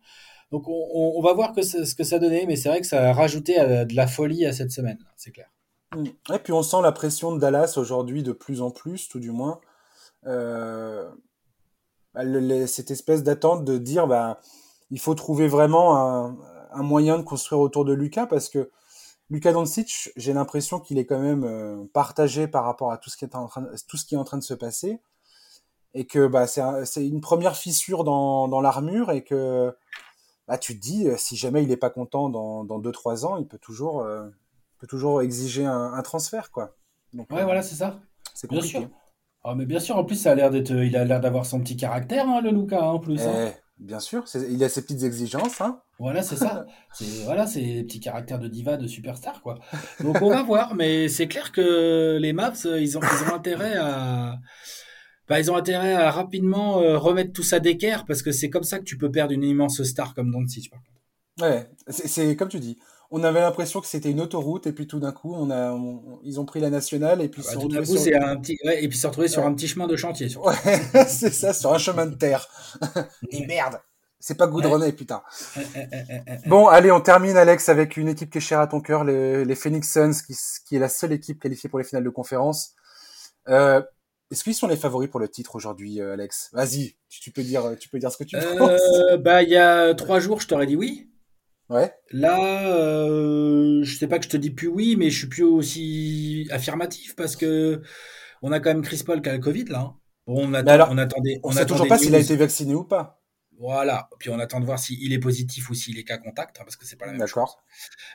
Donc 0.52 0.68
on, 0.68 1.22
va 1.22 1.34
voir 1.34 1.54
que 1.54 1.62
ce 1.62 1.96
que 1.96 2.04
ça 2.04 2.20
donnait, 2.20 2.46
mais 2.46 2.58
c'est 2.58 2.68
vrai 2.68 2.82
que 2.82 2.88
ça 2.88 3.10
a 3.10 3.14
rajouté 3.14 3.58
euh, 3.58 3.86
de 3.86 3.96
la 3.96 4.06
folie 4.06 4.46
à 4.46 4.52
cette 4.52 4.72
semaine, 4.72 4.98
c'est 5.16 5.32
clair. 5.32 5.50
Mm. 5.96 6.06
Et 6.34 6.40
puis 6.40 6.54
on 6.54 6.64
sent 6.64 6.82
la 6.82 6.92
pression 6.92 7.34
de 7.34 7.40
Dallas 7.40 7.76
aujourd'hui 7.78 8.24
de 8.24 8.32
plus 8.32 8.62
en 8.62 8.72
plus, 8.72 9.08
tout 9.10 9.20
du 9.20 9.32
moins. 9.32 9.60
Euh, 10.28 11.10
bah, 12.14 12.24
cette 12.68 12.92
espèce 12.92 13.24
d'attente 13.24 13.66
de 13.66 13.78
dire 13.78 14.08
bah, 14.08 14.40
il 14.90 15.00
faut 15.00 15.16
trouver 15.16 15.48
vraiment 15.48 15.98
un, 16.72 16.84
moyen 16.84 17.18
de 17.18 17.24
construire 17.24 17.60
autour 17.62 17.86
de 17.86 17.94
Lucas 17.94 18.28
parce 18.28 18.50
que 18.50 18.70
Lucas 19.30 19.54
Doncic, 19.54 20.12
j'ai 20.18 20.34
l'impression 20.34 20.80
qu'il 20.80 20.98
est 20.98 21.06
quand 21.06 21.20
même 21.20 21.46
euh, 21.46 21.84
partagé 21.94 22.48
par 22.48 22.66
rapport 22.66 22.92
à 22.92 22.98
tout 22.98 23.10
ce 23.10 23.18
qui 23.18 23.26
est 23.26 23.36
en 23.36 23.48
train, 23.48 23.66
tout 23.88 23.98
ce 23.98 24.06
qui 24.06 24.16
est 24.16 24.18
en 24.18 24.26
train 24.26 24.38
de 24.38 24.44
se 24.44 24.54
passer 24.54 25.00
et 25.94 26.06
que 26.06 26.28
bah, 26.28 26.48
c'est 26.48 27.06
une 27.06 27.22
première 27.22 27.56
fissure 27.56 28.04
dans, 28.04 28.48
dans 28.48 28.62
l'armure 28.62 29.12
et 29.12 29.24
que 29.24 29.76
bah, 30.48 30.58
tu 30.58 30.76
te 30.76 30.82
dis, 30.82 31.08
euh, 31.08 31.18
si 31.18 31.36
jamais 31.36 31.64
il 31.64 31.70
n'est 31.70 31.78
pas 31.78 31.90
content 31.90 32.30
dans 32.30 32.64
2-3 32.64 33.26
ans, 33.26 33.38
il 33.38 33.48
peut 33.48 33.58
toujours, 33.58 34.06
peut 34.82 34.88
toujours 34.88 35.22
exiger 35.22 35.66
un, 35.66 36.02
transfert. 36.02 36.52
Quoi. 36.52 36.76
Donc, 37.14 37.32
ouais, 37.32 37.44
voilà, 37.44 37.62
c'est 37.62 37.76
ça. 37.76 38.00
C'est 38.34 38.48
compliqué. 38.48 38.80
Bien 38.80 38.88
sûr. 38.88 38.98
Ah, 39.44 39.56
mais 39.56 39.66
bien 39.66 39.80
sûr, 39.80 39.96
en 39.98 40.04
plus, 40.04 40.16
ça 40.16 40.32
a 40.32 40.36
l'air 40.36 40.50
d'être, 40.50 40.72
il 40.72 40.96
a 40.98 41.06
l'air 41.06 41.22
d'avoir 41.22 41.46
son 41.46 41.60
petit 41.62 41.78
caractère, 41.78 42.28
hein, 42.28 42.42
le 42.42 42.52
Luca, 42.52 42.80
hein, 42.80 42.90
en 42.90 43.00
plus. 43.00 43.22
Hein. 43.22 43.50
Eh, 43.50 43.84
bien 43.84 44.00
sûr, 44.00 44.26
il 44.50 44.64
a 44.64 44.70
ses 44.70 44.82
petites 44.82 45.04
exigences. 45.04 45.62
Voilà, 46.00 46.24
c'est 46.24 46.36
ça. 46.36 46.66
c'est, 46.94 47.24
voilà, 47.26 47.46
c'est 47.46 47.62
les 47.62 47.84
petits 47.84 48.00
caractères 48.00 48.40
de 48.40 48.48
diva, 48.48 48.78
de 48.78 48.88
superstar, 48.88 49.42
quoi. 49.42 49.60
Donc 50.00 50.22
on 50.22 50.30
va 50.30 50.44
voir, 50.44 50.76
mais 50.76 51.08
c'est 51.08 51.28
clair 51.28 51.52
que 51.52 52.18
les 52.20 52.34
Maps, 52.34 52.54
ils 52.66 52.98
ont, 52.98 53.02
ils 53.02 53.32
ont 53.32 53.36
intérêt 53.36 53.78
à, 53.78 54.40
bah, 55.28 55.40
ils 55.40 55.50
ont 55.52 55.56
intérêt 55.56 55.94
à 55.94 56.12
rapidement 56.12 56.82
euh, 56.82 56.98
remettre 56.98 57.34
tout 57.34 57.44
ça 57.44 57.60
d'équerre 57.60 58.06
parce 58.06 58.22
que 58.22 58.32
c'est 58.32 58.50
comme 58.50 58.64
ça 58.64 58.80
que 58.80 58.84
tu 58.84 58.98
peux 58.98 59.12
perdre 59.12 59.34
une 59.34 59.44
immense 59.44 59.82
star 59.84 60.14
comme 60.14 60.32
Doncic 60.32 60.70
par. 60.70 60.82
Ouais, 61.42 61.70
c'est 61.88 62.36
comme 62.36 62.50
tu 62.50 62.60
dis. 62.60 62.78
On 63.14 63.26
avait 63.26 63.42
l'impression 63.42 63.82
que 63.82 63.88
c'était 63.88 64.10
une 64.10 64.22
autoroute 64.22 64.68
et 64.68 64.72
puis 64.72 64.88
tout 64.88 65.00
d'un 65.00 65.12
coup, 65.12 65.34
on 65.36 65.52
a, 65.52 65.78
ils 66.24 66.40
ont 66.40 66.46
pris 66.46 66.62
la 66.62 66.70
nationale 66.70 67.22
et 67.22 67.28
puis 67.28 67.42
bah, 67.44 67.60
tout 67.60 67.68
d'un 67.68 67.84
coup, 67.84 67.98
c'est 67.98 68.16
un 68.16 68.38
petit, 68.38 68.58
ouais, 68.64 68.82
et 68.82 68.88
puis 68.88 68.98
se 68.98 69.06
retrouver 69.06 69.28
sur 69.28 69.46
un 69.46 69.54
petit 69.54 69.68
chemin 69.68 69.88
de 69.88 69.98
chantier. 69.98 70.30
Ouais, 70.38 70.56
c'est 71.08 71.34
ça, 71.34 71.52
sur 71.52 71.74
un 71.74 71.78
chemin 71.78 72.06
de 72.06 72.16
terre. 72.16 72.48
et 73.30 73.46
merde, 73.46 73.82
c'est 74.22 74.38
pas 74.38 74.48
goudronné, 74.48 74.94
putain. 74.94 75.24
bon, 76.46 76.68
allez, 76.68 76.92
on 76.92 77.02
termine, 77.02 77.36
Alex, 77.36 77.68
avec 77.68 77.98
une 77.98 78.08
équipe 78.08 78.32
qui 78.32 78.38
est 78.38 78.42
chère 78.42 78.62
à 78.62 78.68
ton 78.68 78.80
cœur, 78.80 79.04
les, 79.04 79.44
les 79.44 79.56
Phoenix 79.56 79.92
Suns, 79.92 80.14
qui, 80.26 80.34
qui, 80.66 80.78
est 80.78 80.80
la 80.80 80.90
seule 80.90 81.12
équipe 81.12 81.42
qualifiée 81.42 81.70
pour 81.70 81.80
les 81.80 81.86
finales 81.86 82.06
de 82.06 82.10
conférence. 82.10 82.76
Euh, 83.50 83.82
est-ce 84.32 84.46
qu'ils 84.46 84.56
sont 84.56 84.68
les 84.68 84.78
favoris 84.78 85.10
pour 85.10 85.20
le 85.20 85.28
titre 85.28 85.56
aujourd'hui, 85.56 86.00
euh, 86.00 86.14
Alex? 86.14 86.50
Vas-y, 86.54 86.96
tu 87.10 87.32
peux 87.32 87.44
dire, 87.44 87.76
tu 87.78 87.90
peux 87.90 88.00
dire 88.00 88.12
ce 88.12 88.18
que 88.18 88.24
tu 88.24 88.38
euh, 88.38 88.58
penses. 88.58 88.80
Bah, 89.20 89.44
il 89.44 89.50
y 89.50 89.58
a 89.58 89.94
trois 89.96 90.20
jours, 90.20 90.40
je 90.40 90.48
t'aurais 90.48 90.68
dit 90.68 90.78
oui. 90.78 91.10
Ouais. 91.72 91.90
Là, 92.12 92.68
euh, 92.68 93.82
je 93.82 93.98
sais 93.98 94.08
pas 94.08 94.20
que 94.20 94.26
je 94.26 94.30
te 94.30 94.36
dis 94.36 94.50
plus 94.50 94.68
oui, 94.68 94.98
mais 94.98 95.10
je 95.10 95.20
suis 95.20 95.28
plus 95.28 95.44
aussi 95.44 96.46
affirmatif 96.52 97.16
parce 97.16 97.38
que 97.38 97.82
on 98.42 98.52
a 98.52 98.60
quand 98.60 98.72
même 98.72 98.82
Chris 98.82 99.04
Paul 99.06 99.22
qui 99.22 99.30
a 99.30 99.34
le 99.34 99.40
Covid 99.40 99.66
là. 99.66 99.80
Hein. 99.80 99.96
Bon, 100.28 100.50
on, 100.50 100.54
attend, 100.54 100.90
on 100.92 100.98
attendait. 100.98 101.40
On, 101.44 101.52
sait 101.52 101.66
toujours 101.66 101.88
pas 101.88 101.98
s'il 101.98 102.14
a 102.14 102.20
été 102.20 102.36
vacciné 102.36 102.76
ou 102.76 102.84
pas. 102.84 103.22
Voilà. 103.58 104.10
Puis 104.20 104.30
on 104.30 104.38
attend 104.40 104.60
de 104.60 104.66
voir 104.66 104.80
s'il 104.80 105.14
est 105.14 105.20
positif 105.20 105.70
ou 105.70 105.74
s'il 105.74 105.98
est 105.98 106.04
cas 106.04 106.18
contact, 106.18 106.60
hein, 106.60 106.64
parce 106.66 106.76
que 106.76 106.86
c'est 106.86 106.98
pas 106.98 107.06
la 107.06 107.14
même 107.14 107.26
chose. 107.26 107.50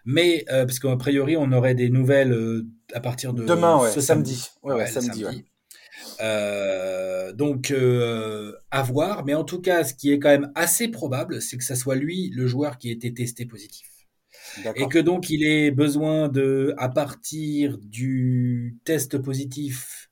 Mais 0.05 0.45
parce 0.49 0.79
qu'a 0.79 0.95
priori, 0.97 1.39
on 1.39 1.51
aurait 1.53 1.75
des 1.75 1.89
nouvelles 1.89 2.63
à 2.93 3.01
partir 3.01 3.33
de 3.33 3.43
demain, 3.43 3.81
ouais, 3.81 3.91
ce 3.91 4.03
samedi. 4.03 4.51
Ouais, 4.63 4.75
ouais, 4.75 4.87
samedi. 4.87 5.23
samedi. 5.23 5.45
Euh, 6.21 7.33
donc 7.33 7.71
euh, 7.71 8.53
à 8.71 8.83
voir, 8.83 9.25
mais 9.25 9.35
en 9.35 9.45
tout 9.45 9.61
cas, 9.61 9.85
ce 9.85 9.95
qui 9.95 10.13
est 10.13 10.19
quand 10.19 10.31
même 10.31 10.53
assez 10.55 10.89
probable, 10.89 11.43
c'est 11.43 11.57
que 11.57 11.65
ça 11.65 11.77
soit 11.77 11.97
lui 11.97 12.31
le 12.31 12.47
joueur 12.47 12.79
qui 12.79 12.91
ait 12.91 12.95
été 12.95 13.13
testé 13.13 13.47
positif. 13.47 13.89
Et 14.75 14.89
que 14.89 14.99
donc 14.99 15.29
il 15.29 15.45
ait 15.45 15.71
besoin 15.71 16.29
de, 16.29 16.75
à 16.79 16.89
partir 16.89 17.79
du 17.79 18.77
test 18.85 19.19
positif 19.19 20.11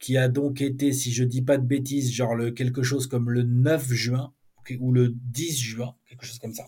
qui 0.00 0.16
a 0.16 0.28
donc 0.28 0.60
été, 0.60 0.92
si 0.92 1.12
je 1.12 1.24
dis 1.24 1.42
pas 1.42 1.56
de 1.56 1.66
bêtises, 1.66 2.12
genre 2.12 2.34
le, 2.34 2.50
quelque 2.50 2.82
chose 2.82 3.06
comme 3.06 3.30
le 3.30 3.42
9 3.42 3.92
juin 3.92 4.32
ou 4.80 4.92
le 4.92 5.08
10 5.14 5.58
juin, 5.58 5.94
quelque 6.08 6.26
chose 6.26 6.38
comme 6.38 6.54
ça, 6.54 6.66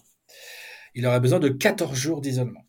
il 0.94 1.06
aurait 1.06 1.20
besoin 1.20 1.38
de 1.38 1.48
14 1.48 1.96
jours 1.96 2.20
d'isolement. 2.20 2.64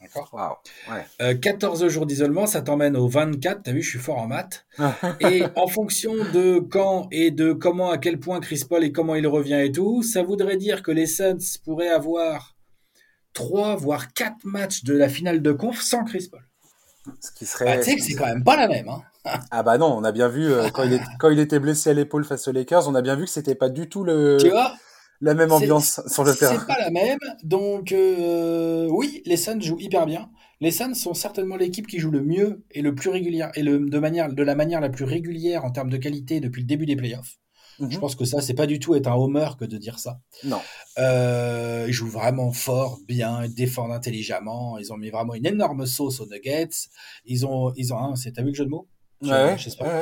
D'accord 0.00 0.58
ouais. 0.90 1.38
14 1.38 1.82
euh, 1.82 1.88
jours 1.88 2.06
d'isolement, 2.06 2.46
ça 2.46 2.60
t'emmène 2.60 2.96
au 2.96 3.08
24. 3.08 3.62
T'as 3.62 3.72
vu, 3.72 3.82
je 3.82 3.88
suis 3.88 3.98
fort 3.98 4.18
en 4.18 4.26
maths. 4.26 4.66
et 5.20 5.42
en 5.56 5.66
fonction 5.66 6.12
de 6.32 6.58
quand 6.58 7.08
et 7.10 7.30
de 7.30 7.52
comment, 7.52 7.90
à 7.90 7.98
quel 7.98 8.20
point 8.20 8.40
Chris 8.40 8.62
Paul 8.68 8.84
et 8.84 8.92
comment 8.92 9.14
il 9.14 9.26
revient 9.26 9.60
et 9.64 9.72
tout, 9.72 10.02
ça 10.02 10.22
voudrait 10.22 10.58
dire 10.58 10.82
que 10.82 10.90
les 10.90 11.06
Suns 11.06 11.38
pourraient 11.64 11.88
avoir 11.88 12.56
3 13.32 13.76
voire 13.76 14.12
4 14.12 14.44
matchs 14.44 14.84
de 14.84 14.94
la 14.94 15.08
finale 15.08 15.42
de 15.42 15.52
conf 15.52 15.80
sans 15.80 16.04
Chris 16.04 16.28
Paul. 16.30 16.46
Ce 17.20 17.30
qui 17.32 17.46
serait. 17.46 17.64
Bah, 17.64 17.78
tu 17.78 17.90
sais 17.90 17.96
que 17.96 18.02
c'est 18.02 18.14
quand 18.14 18.26
même 18.26 18.44
pas 18.44 18.56
la 18.56 18.68
même. 18.68 18.88
Hein. 18.88 19.02
ah 19.50 19.62
bah 19.62 19.78
non, 19.78 19.96
on 19.96 20.04
a 20.04 20.12
bien 20.12 20.28
vu 20.28 20.52
euh, 20.52 20.68
quand, 20.70 20.84
il 20.84 21.00
quand 21.18 21.30
il 21.30 21.38
était 21.38 21.58
blessé 21.58 21.90
à 21.90 21.92
l'épaule 21.94 22.24
face 22.24 22.46
aux 22.48 22.52
Lakers, 22.52 22.88
on 22.88 22.94
a 22.94 23.02
bien 23.02 23.16
vu 23.16 23.24
que 23.24 23.30
c'était 23.30 23.54
pas 23.54 23.68
du 23.68 23.88
tout 23.88 24.04
le. 24.04 24.36
Tu 24.40 24.50
vois? 24.50 24.74
La 25.20 25.34
même 25.34 25.52
ambiance 25.52 26.00
sur 26.06 26.24
le 26.24 26.34
terrain. 26.34 26.58
C'est 26.58 26.66
pas 26.66 26.80
la 26.80 26.90
même. 26.90 27.18
Donc 27.42 27.92
euh, 27.92 28.88
oui, 28.90 29.22
les 29.26 29.36
Suns 29.36 29.60
jouent 29.60 29.80
hyper 29.80 30.06
bien. 30.06 30.30
Les 30.60 30.70
Suns 30.70 30.94
sont 30.94 31.14
certainement 31.14 31.56
l'équipe 31.56 31.86
qui 31.86 31.98
joue 31.98 32.10
le 32.10 32.22
mieux 32.22 32.64
et 32.70 32.82
le 32.82 32.94
plus 32.94 33.10
régulière 33.10 33.50
et 33.54 33.62
le, 33.62 33.78
de 33.78 33.98
manière 33.98 34.32
de 34.32 34.42
la 34.42 34.54
manière 34.54 34.80
la 34.80 34.88
plus 34.88 35.04
régulière 35.04 35.64
en 35.64 35.70
termes 35.70 35.90
de 35.90 35.96
qualité 35.96 36.40
depuis 36.40 36.62
le 36.62 36.66
début 36.66 36.86
des 36.86 36.96
playoffs. 36.96 37.36
Mhm. 37.78 37.90
Je 37.90 37.98
pense 37.98 38.14
que 38.14 38.24
ça, 38.24 38.40
c'est 38.40 38.54
pas 38.54 38.66
du 38.66 38.78
tout 38.78 38.94
être 38.94 39.06
un 39.06 39.14
homer 39.14 39.50
que 39.58 39.64
de 39.64 39.76
dire 39.76 39.98
ça. 39.98 40.20
Non. 40.44 40.60
Euh, 40.98 41.84
ils 41.88 41.92
jouent 41.92 42.08
vraiment 42.08 42.52
fort, 42.52 42.98
bien, 43.06 43.44
ils 43.44 43.54
défendent 43.54 43.92
intelligemment. 43.92 44.78
Ils 44.78 44.92
ont 44.92 44.96
mis 44.96 45.10
vraiment 45.10 45.34
une 45.34 45.46
énorme 45.46 45.84
sauce 45.86 46.20
aux 46.20 46.26
Nuggets. 46.26 46.88
Ils 47.26 47.44
ont, 47.46 47.72
ils 47.76 47.92
ont, 47.92 47.98
hein, 47.98 48.16
c'est, 48.16 48.32
t'as 48.32 48.42
vu 48.42 48.48
le 48.48 48.54
jeu 48.54 48.64
de 48.64 48.70
mots? 48.70 48.88
Ouais, 49.22 49.56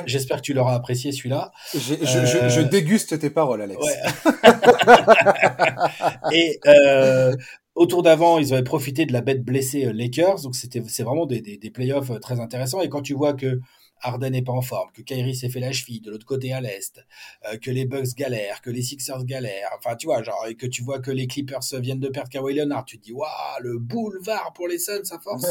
J'espère 0.06 0.38
que 0.38 0.42
tu 0.42 0.54
l'auras 0.54 0.74
apprécié 0.74 1.12
celui-là. 1.12 1.52
Je, 1.72 1.78
je, 1.78 2.48
je, 2.48 2.60
euh, 2.60 2.64
déguste 2.64 3.16
tes 3.18 3.30
paroles, 3.30 3.62
Alex. 3.62 3.80
Ouais. 3.80 4.32
et 6.32 6.58
euh, 6.66 7.34
autour 7.74 8.02
d'avant, 8.02 8.38
ils 8.38 8.52
avaient 8.52 8.64
profité 8.64 9.06
de 9.06 9.12
la 9.12 9.20
bête 9.20 9.44
blessée 9.44 9.92
Lakers, 9.92 10.42
donc 10.42 10.56
c'était 10.56 10.82
c'est 10.88 11.04
vraiment 11.04 11.26
des, 11.26 11.40
des, 11.40 11.58
des 11.58 11.70
playoffs 11.70 12.10
très 12.20 12.40
intéressants. 12.40 12.80
Et 12.80 12.88
quand 12.88 13.02
tu 13.02 13.14
vois 13.14 13.34
que 13.34 13.60
Harden 14.04 14.30
n'est 14.30 14.42
pas 14.42 14.52
en 14.52 14.62
forme, 14.62 14.90
que 14.92 15.02
Kyrie 15.02 15.34
s'est 15.34 15.48
fait 15.48 15.60
la 15.60 15.72
cheville 15.72 16.00
de 16.00 16.10
l'autre 16.10 16.26
côté 16.26 16.52
à 16.52 16.60
l'est, 16.60 17.00
euh, 17.46 17.56
que 17.56 17.70
les 17.70 17.86
Bucks 17.86 18.14
galèrent, 18.16 18.60
que 18.60 18.70
les 18.70 18.82
Sixers 18.82 19.24
galèrent, 19.24 19.70
enfin 19.78 19.96
tu 19.96 20.06
vois, 20.06 20.22
genre, 20.22 20.46
et 20.48 20.54
que 20.54 20.66
tu 20.66 20.82
vois 20.82 21.00
que 21.00 21.10
les 21.10 21.26
Clippers 21.26 21.60
viennent 21.80 22.00
de 22.00 22.08
perdre 22.08 22.28
Kawhi 22.28 22.54
Leonard, 22.54 22.84
tu 22.84 22.98
te 22.98 23.04
dis, 23.04 23.12
waouh, 23.12 23.28
le 23.60 23.78
boulevard 23.78 24.52
pour 24.54 24.68
les 24.68 24.78
Suns 24.78 25.10
à 25.10 25.18
force. 25.18 25.46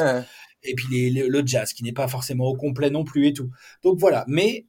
Et 0.64 0.76
puis 0.76 1.10
le 1.10 1.44
Jazz 1.46 1.74
qui 1.74 1.84
n'est 1.84 1.92
pas 1.92 2.08
forcément 2.08 2.46
au 2.46 2.56
complet 2.56 2.90
non 2.90 3.04
plus 3.04 3.28
et 3.28 3.34
tout. 3.34 3.50
Donc 3.84 4.00
voilà, 4.00 4.24
mais 4.28 4.66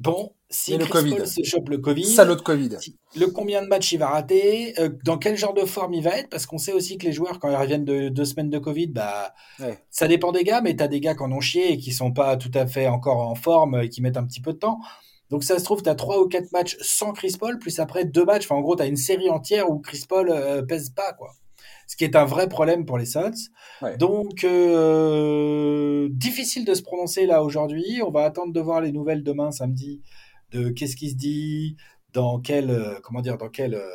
bon, 0.00 0.32
si 0.48 0.76
le 0.76 0.84
Chris 0.84 1.10
Paul 1.10 1.26
se 1.26 1.42
chope 1.44 1.68
le 1.68 1.78
Covid, 1.78 2.04
salaud 2.04 2.34
de 2.34 2.40
Covid. 2.40 2.76
le 3.16 3.26
combien 3.26 3.62
de 3.62 3.68
matchs 3.68 3.92
il 3.92 3.98
va 3.98 4.08
rater, 4.08 4.78
euh, 4.80 4.90
dans 5.04 5.18
quel 5.18 5.36
genre 5.36 5.54
de 5.54 5.64
forme 5.64 5.94
il 5.94 6.02
va 6.02 6.18
être, 6.18 6.28
parce 6.28 6.46
qu'on 6.46 6.58
sait 6.58 6.72
aussi 6.72 6.98
que 6.98 7.06
les 7.06 7.12
joueurs 7.12 7.38
quand 7.38 7.50
ils 7.50 7.56
reviennent 7.56 7.84
de 7.84 8.08
deux 8.08 8.24
semaines 8.24 8.50
de 8.50 8.58
Covid, 8.58 8.88
bah 8.88 9.32
ça 9.90 10.08
dépend 10.08 10.32
des 10.32 10.44
gars, 10.44 10.60
mais 10.60 10.74
tu 10.74 10.82
as 10.82 10.88
des 10.88 11.00
gars 11.00 11.14
qui 11.14 11.22
en 11.22 11.32
ont 11.32 11.40
chié 11.40 11.72
et 11.72 11.78
qui 11.78 11.92
sont 11.92 12.12
pas 12.12 12.36
tout 12.36 12.50
à 12.54 12.66
fait 12.66 12.88
encore 12.88 13.20
en 13.20 13.34
forme 13.34 13.82
et 13.82 13.88
qui 13.88 14.02
mettent 14.02 14.16
un 14.16 14.26
petit 14.26 14.40
peu 14.40 14.52
de 14.52 14.58
temps. 14.58 14.80
Donc 15.30 15.44
ça 15.44 15.58
se 15.58 15.64
trouve, 15.64 15.82
tu 15.82 15.88
as 15.88 15.94
trois 15.94 16.20
ou 16.20 16.26
quatre 16.26 16.50
matchs 16.52 16.76
sans 16.80 17.12
Chris 17.12 17.36
Paul, 17.38 17.58
plus 17.58 17.78
après 17.78 18.04
deux 18.04 18.24
matchs. 18.24 18.46
Enfin, 18.46 18.56
en 18.56 18.60
gros, 18.60 18.76
tu 18.76 18.82
as 18.82 18.86
une 18.86 18.96
série 18.96 19.30
entière 19.30 19.70
où 19.70 19.78
Chris 19.78 20.04
Paul 20.08 20.28
euh, 20.30 20.62
pèse 20.62 20.90
pas, 20.90 21.12
quoi. 21.12 21.30
Ce 21.90 21.96
qui 21.96 22.04
est 22.04 22.14
un 22.14 22.24
vrai 22.24 22.48
problème 22.48 22.86
pour 22.86 22.98
les 22.98 23.04
Suns. 23.04 23.50
Donc, 23.98 24.44
euh, 24.44 26.08
difficile 26.12 26.64
de 26.64 26.72
se 26.72 26.82
prononcer 26.82 27.26
là 27.26 27.42
aujourd'hui. 27.42 28.00
On 28.06 28.12
va 28.12 28.22
attendre 28.22 28.52
de 28.52 28.60
voir 28.60 28.80
les 28.80 28.92
nouvelles 28.92 29.24
demain, 29.24 29.50
samedi, 29.50 30.00
de 30.52 30.68
qu'est-ce 30.68 30.94
qui 30.94 31.10
se 31.10 31.16
dit, 31.16 31.76
dans 32.12 32.38
quelle, 32.38 32.70
euh, 32.70 33.00
comment 33.02 33.22
dire, 33.22 33.38
dans 33.38 33.48
quelle, 33.48 33.74
euh, 33.74 33.88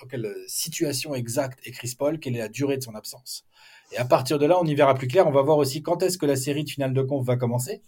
dans 0.00 0.06
quelle 0.06 0.32
situation 0.46 1.12
exacte 1.12 1.58
est 1.64 1.72
Chris 1.72 1.96
Paul, 1.98 2.20
quelle 2.20 2.36
est 2.36 2.38
la 2.38 2.48
durée 2.48 2.76
de 2.76 2.84
son 2.84 2.94
absence. 2.94 3.44
Et 3.90 3.98
à 3.98 4.04
partir 4.04 4.38
de 4.38 4.46
là, 4.46 4.56
on 4.60 4.64
y 4.64 4.76
verra 4.76 4.94
plus 4.94 5.08
clair. 5.08 5.26
On 5.26 5.32
va 5.32 5.42
voir 5.42 5.58
aussi 5.58 5.82
quand 5.82 6.04
est-ce 6.04 6.18
que 6.18 6.26
la 6.26 6.36
série 6.36 6.62
de 6.62 6.70
finale 6.70 6.92
de 6.92 7.02
conf 7.02 7.26
va 7.26 7.34
commencer. 7.34 7.82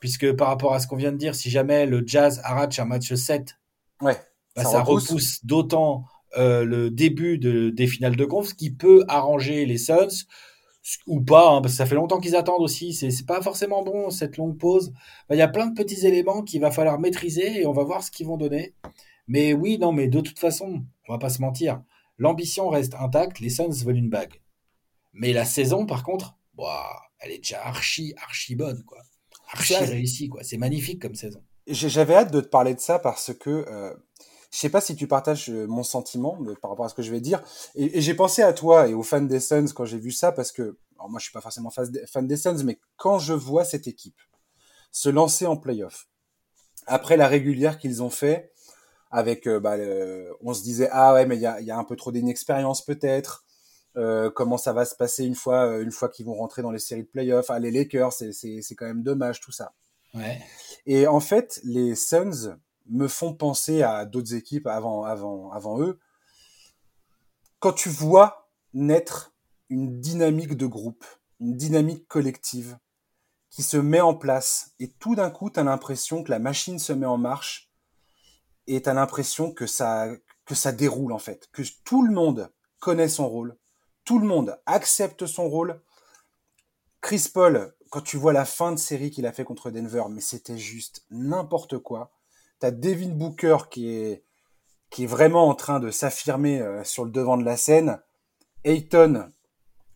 Puisque 0.00 0.32
par 0.32 0.48
rapport 0.48 0.74
à 0.74 0.80
ce 0.80 0.88
qu'on 0.88 0.96
vient 0.96 1.12
de 1.12 1.18
dire, 1.18 1.36
si 1.36 1.50
jamais 1.50 1.86
le 1.86 2.02
Jazz 2.04 2.40
arrache 2.42 2.80
un 2.80 2.84
match 2.84 3.14
7, 3.14 3.58
ouais, 4.00 4.16
bah, 4.56 4.64
ça, 4.64 4.82
repousse, 4.82 5.44
d'autant 5.44 6.04
euh, 6.36 6.64
le 6.64 6.90
début 6.90 7.38
de, 7.38 7.70
des 7.70 7.86
finales 7.86 8.16
de 8.16 8.24
conf, 8.24 8.48
ce 8.48 8.54
qui 8.54 8.70
peut 8.70 9.04
arranger 9.08 9.64
les 9.66 9.78
Suns 9.78 10.26
ou 11.06 11.20
pas, 11.20 11.50
hein, 11.50 11.60
parce 11.60 11.74
que 11.74 11.78
ça 11.78 11.86
fait 11.86 11.94
longtemps 11.94 12.18
qu'ils 12.18 12.36
attendent 12.36 12.62
aussi. 12.62 12.92
C'est 12.92 13.26
pas 13.26 13.42
forcément 13.42 13.82
bon 13.82 14.10
cette 14.10 14.36
longue 14.36 14.58
pause. 14.58 14.92
Bah, 15.28 15.34
il 15.34 15.38
y 15.38 15.42
a 15.42 15.48
plein 15.48 15.66
de 15.66 15.74
petits 15.74 16.06
éléments 16.06 16.42
qu'il 16.42 16.60
va 16.60 16.70
falloir 16.70 16.98
maîtriser 16.98 17.60
et 17.60 17.66
on 17.66 17.72
va 17.72 17.84
voir 17.84 18.02
ce 18.02 18.10
qu'ils 18.10 18.26
vont 18.26 18.36
donner. 18.36 18.74
Mais 19.26 19.52
oui, 19.52 19.78
non, 19.78 19.92
mais 19.92 20.08
de 20.08 20.20
toute 20.20 20.38
façon, 20.38 20.84
on 21.08 21.12
va 21.12 21.18
pas 21.18 21.28
se 21.28 21.40
mentir. 21.40 21.82
L'ambition 22.16 22.68
reste 22.68 22.94
intacte. 22.94 23.40
Les 23.40 23.50
Suns 23.50 23.84
veulent 23.84 23.98
une 23.98 24.10
bague. 24.10 24.40
Mais 25.12 25.32
la 25.32 25.44
saison, 25.44 25.86
par 25.86 26.02
contre, 26.02 26.36
elle 27.20 27.32
est 27.32 27.38
déjà 27.38 27.64
archi, 27.64 28.14
archi 28.22 28.54
bonne, 28.54 28.82
quoi. 28.84 28.98
Archi 29.52 29.76
réussie, 29.76 30.28
quoi. 30.28 30.42
C'est 30.42 30.58
magnifique 30.58 31.00
comme 31.00 31.14
saison. 31.14 31.42
J'avais 31.66 32.14
hâte 32.14 32.32
de 32.32 32.40
te 32.40 32.48
parler 32.48 32.74
de 32.74 32.80
ça 32.80 32.98
parce 32.98 33.34
que 33.34 33.50
euh, 33.50 33.94
je 34.50 34.58
sais 34.58 34.70
pas 34.70 34.80
si 34.80 34.96
tu 34.96 35.06
partages 35.06 35.50
euh, 35.50 35.66
mon 35.66 35.82
sentiment 35.82 36.38
par 36.62 36.70
rapport 36.70 36.86
à 36.86 36.88
ce 36.88 36.94
que 36.94 37.02
je 37.02 37.10
vais 37.10 37.20
dire. 37.20 37.42
Et, 37.74 38.00
j'ai 38.00 38.14
pensé 38.14 38.42
à 38.42 38.52
toi 38.52 38.88
et 38.88 38.94
aux 38.94 39.02
fans 39.02 39.20
des 39.20 39.40
Suns 39.40 39.68
quand 39.74 39.84
j'ai 39.84 39.98
vu 39.98 40.10
ça 40.10 40.32
parce 40.32 40.52
que, 40.52 40.78
alors 40.96 41.10
moi 41.10 41.18
je 41.18 41.24
suis 41.24 41.32
pas 41.32 41.40
forcément 41.40 41.70
fan 41.70 42.26
des 42.26 42.36
Suns, 42.36 42.62
mais 42.64 42.78
quand 42.96 43.18
je 43.18 43.34
vois 43.34 43.64
cette 43.64 43.86
équipe 43.86 44.20
se 44.90 45.08
lancer 45.08 45.46
en 45.46 45.56
playoff, 45.56 46.08
après 46.86 47.16
la 47.16 47.28
régulière 47.28 47.78
qu'ils 47.78 48.02
ont 48.02 48.10
fait, 48.10 48.52
avec, 49.10 49.46
euh, 49.46 49.60
bah, 49.60 49.76
on 50.42 50.54
se 50.54 50.62
disait 50.62 50.88
ah 50.92 51.14
ouais 51.14 51.26
mais 51.26 51.36
il 51.36 51.42
y 51.42 51.46
a, 51.46 51.60
y 51.60 51.70
a, 51.70 51.78
un 51.78 51.84
peu 51.84 51.96
trop 51.96 52.12
d'inexpérience 52.12 52.84
peut-être. 52.84 53.44
Euh, 53.96 54.30
comment 54.30 54.58
ça 54.58 54.72
va 54.72 54.84
se 54.84 54.94
passer 54.94 55.24
une 55.24 55.34
fois, 55.34 55.78
une 55.80 55.90
fois 55.90 56.08
qu'ils 56.08 56.24
vont 56.24 56.34
rentrer 56.34 56.62
dans 56.62 56.70
les 56.70 56.78
séries 56.78 57.02
de 57.02 57.08
playoffs. 57.08 57.50
Ah, 57.50 57.58
les 57.58 57.70
Lakers, 57.72 58.12
c'est 58.12 58.74
quand 58.76 58.86
même 58.86 59.02
dommage 59.02 59.40
tout 59.40 59.50
ça. 59.50 59.74
Ouais. 60.14 60.40
Et 60.86 61.06
en 61.06 61.20
fait, 61.20 61.60
les 61.64 61.96
Suns, 61.96 62.58
me 62.88 63.08
font 63.08 63.34
penser 63.34 63.82
à 63.82 64.04
d'autres 64.04 64.34
équipes 64.34 64.66
avant, 64.66 65.04
avant, 65.04 65.50
avant 65.52 65.80
eux. 65.80 65.98
Quand 67.58 67.72
tu 67.72 67.88
vois 67.88 68.50
naître 68.72 69.34
une 69.68 70.00
dynamique 70.00 70.56
de 70.56 70.66
groupe, 70.66 71.04
une 71.40 71.56
dynamique 71.56 72.06
collective 72.08 72.78
qui 73.50 73.62
se 73.62 73.76
met 73.76 74.00
en 74.00 74.14
place, 74.14 74.74
et 74.78 74.90
tout 74.92 75.14
d'un 75.14 75.30
coup, 75.30 75.50
tu 75.50 75.58
as 75.58 75.64
l'impression 75.64 76.22
que 76.22 76.30
la 76.30 76.38
machine 76.38 76.78
se 76.78 76.92
met 76.92 77.06
en 77.06 77.18
marche, 77.18 77.70
et 78.66 78.82
tu 78.82 78.88
as 78.88 78.94
l'impression 78.94 79.52
que 79.52 79.66
ça, 79.66 80.08
que 80.44 80.54
ça 80.54 80.72
déroule 80.72 81.12
en 81.12 81.18
fait, 81.18 81.48
que 81.52 81.62
tout 81.84 82.02
le 82.04 82.12
monde 82.12 82.52
connaît 82.78 83.08
son 83.08 83.28
rôle, 83.28 83.56
tout 84.04 84.18
le 84.18 84.26
monde 84.26 84.58
accepte 84.66 85.26
son 85.26 85.48
rôle. 85.48 85.82
Chris 87.00 87.30
Paul, 87.32 87.74
quand 87.90 88.00
tu 88.00 88.16
vois 88.16 88.32
la 88.32 88.44
fin 88.44 88.72
de 88.72 88.78
série 88.78 89.10
qu'il 89.10 89.26
a 89.26 89.32
fait 89.32 89.44
contre 89.44 89.70
Denver, 89.70 90.04
mais 90.10 90.20
c'était 90.20 90.58
juste 90.58 91.04
n'importe 91.10 91.78
quoi. 91.78 92.12
T'as 92.58 92.70
Devin 92.70 93.10
Booker 93.10 93.56
qui 93.70 93.90
est, 93.90 94.24
qui 94.90 95.04
est 95.04 95.06
vraiment 95.06 95.48
en 95.48 95.54
train 95.54 95.80
de 95.80 95.90
s'affirmer 95.90 96.60
euh, 96.60 96.82
sur 96.84 97.04
le 97.04 97.10
devant 97.10 97.36
de 97.36 97.44
la 97.44 97.56
scène. 97.56 98.00
Ayton, 98.64 99.28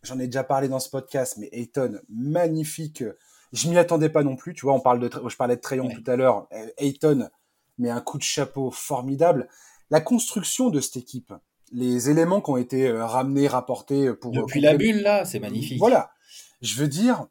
j'en 0.03 0.19
ai 0.19 0.27
déjà 0.27 0.43
parlé 0.43 0.67
dans 0.69 0.79
ce 0.79 0.89
podcast, 0.89 1.35
mais 1.37 1.49
Ayton, 1.51 1.99
magnifique. 2.09 3.03
Je 3.51 3.69
m'y 3.69 3.77
attendais 3.77 4.09
pas 4.09 4.23
non 4.23 4.35
plus. 4.35 4.53
Tu 4.53 4.61
vois, 4.65 4.73
on 4.73 4.79
parle 4.79 4.99
de, 4.99 5.09
je 5.27 5.35
parlais 5.35 5.55
de 5.55 5.61
Trayon 5.61 5.89
tout 5.89 6.09
à 6.09 6.15
l'heure. 6.15 6.47
Ayton 6.77 7.29
met 7.77 7.89
un 7.89 8.01
coup 8.01 8.17
de 8.17 8.23
chapeau 8.23 8.71
formidable. 8.71 9.47
La 9.89 10.01
construction 10.01 10.69
de 10.69 10.79
cette 10.79 10.97
équipe, 10.97 11.33
les 11.71 12.09
éléments 12.09 12.41
qui 12.41 12.49
ont 12.51 12.57
été 12.57 12.87
euh, 12.87 13.05
ramenés, 13.05 13.47
rapportés 13.47 14.13
pour. 14.13 14.31
Depuis 14.31 14.61
la 14.61 14.75
bulle, 14.75 15.01
là, 15.01 15.25
c'est 15.25 15.39
magnifique. 15.39 15.79
Voilà. 15.79 16.11
Je 16.61 16.75
veux 16.79 16.87
dire, 16.87 17.27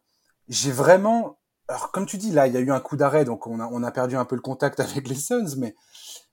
j'ai 0.48 0.72
vraiment 0.72 1.38
alors 1.72 1.90
comme 1.90 2.06
tu 2.06 2.18
dis 2.18 2.30
là, 2.30 2.46
il 2.46 2.52
y 2.52 2.56
a 2.56 2.60
eu 2.60 2.70
un 2.70 2.80
coup 2.80 2.96
d'arrêt, 2.96 3.24
donc 3.24 3.46
on 3.46 3.58
a, 3.58 3.66
on 3.66 3.82
a 3.82 3.90
perdu 3.90 4.16
un 4.16 4.24
peu 4.24 4.34
le 4.34 4.42
contact 4.42 4.78
avec 4.80 5.08
les 5.08 5.14
Suns, 5.14 5.56
mais 5.56 5.74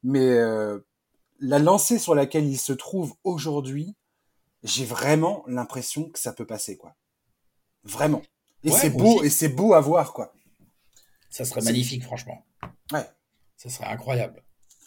mais 0.03 0.27
euh, 0.27 0.79
la 1.39 1.59
lancée 1.59 1.97
sur 1.97 2.13
laquelle 2.13 2.45
ils 2.45 2.57
se 2.57 2.73
trouvent 2.73 3.13
aujourd'hui, 3.23 3.95
j'ai 4.63 4.85
vraiment 4.85 5.43
l'impression 5.47 6.09
que 6.09 6.19
ça 6.19 6.33
peut 6.33 6.45
passer 6.45 6.77
quoi. 6.77 6.95
Vraiment. 7.83 8.21
Et 8.63 8.71
c'est 8.71 8.89
beau 8.89 9.23
et 9.23 9.29
c'est 9.29 9.47
beau 9.47 9.73
à 9.73 9.79
voir 9.79 10.11
quoi. 10.11 10.33
Ça 11.29 11.45
serait 11.45 11.61
magnifique 11.61 12.03
franchement. 12.03 12.45
Ouais. 12.91 13.07
Ça 13.55 13.69
serait 13.69 13.87
incroyable. 13.87 14.43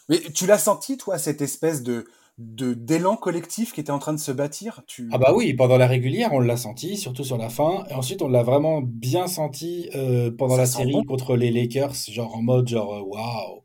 Mais 0.09 0.19
tu 0.19 0.45
l'as 0.45 0.59
senti 0.59 0.97
toi 0.97 1.17
cette 1.17 1.41
espèce 1.41 1.81
de 1.81 2.07
de 2.39 2.73
d'élan 2.73 3.15
collectif 3.15 3.73
qui 3.73 3.79
était 3.79 3.91
en 3.91 3.99
train 3.99 4.13
de 4.13 4.19
se 4.19 4.31
bâtir 4.31 4.81
tu... 4.87 5.07
Ah 5.11 5.17
bah 5.19 5.33
oui, 5.35 5.53
pendant 5.53 5.77
la 5.77 5.87
régulière, 5.87 6.33
on 6.33 6.39
l'a 6.39 6.57
senti, 6.57 6.97
surtout 6.97 7.23
sur 7.23 7.37
la 7.37 7.49
fin. 7.49 7.85
Et 7.89 7.93
ensuite, 7.93 8.21
on 8.21 8.27
l'a 8.27 8.43
vraiment 8.43 8.81
bien 8.81 9.27
senti 9.27 9.89
euh, 9.95 10.31
pendant 10.31 10.57
la 10.57 10.65
série 10.65 11.03
contre 11.05 11.35
les 11.35 11.51
Lakers, 11.51 11.93
genre 12.09 12.35
en 12.35 12.41
mode 12.41 12.67
genre 12.67 12.95
euh, 12.95 13.01
waouh, 13.01 13.63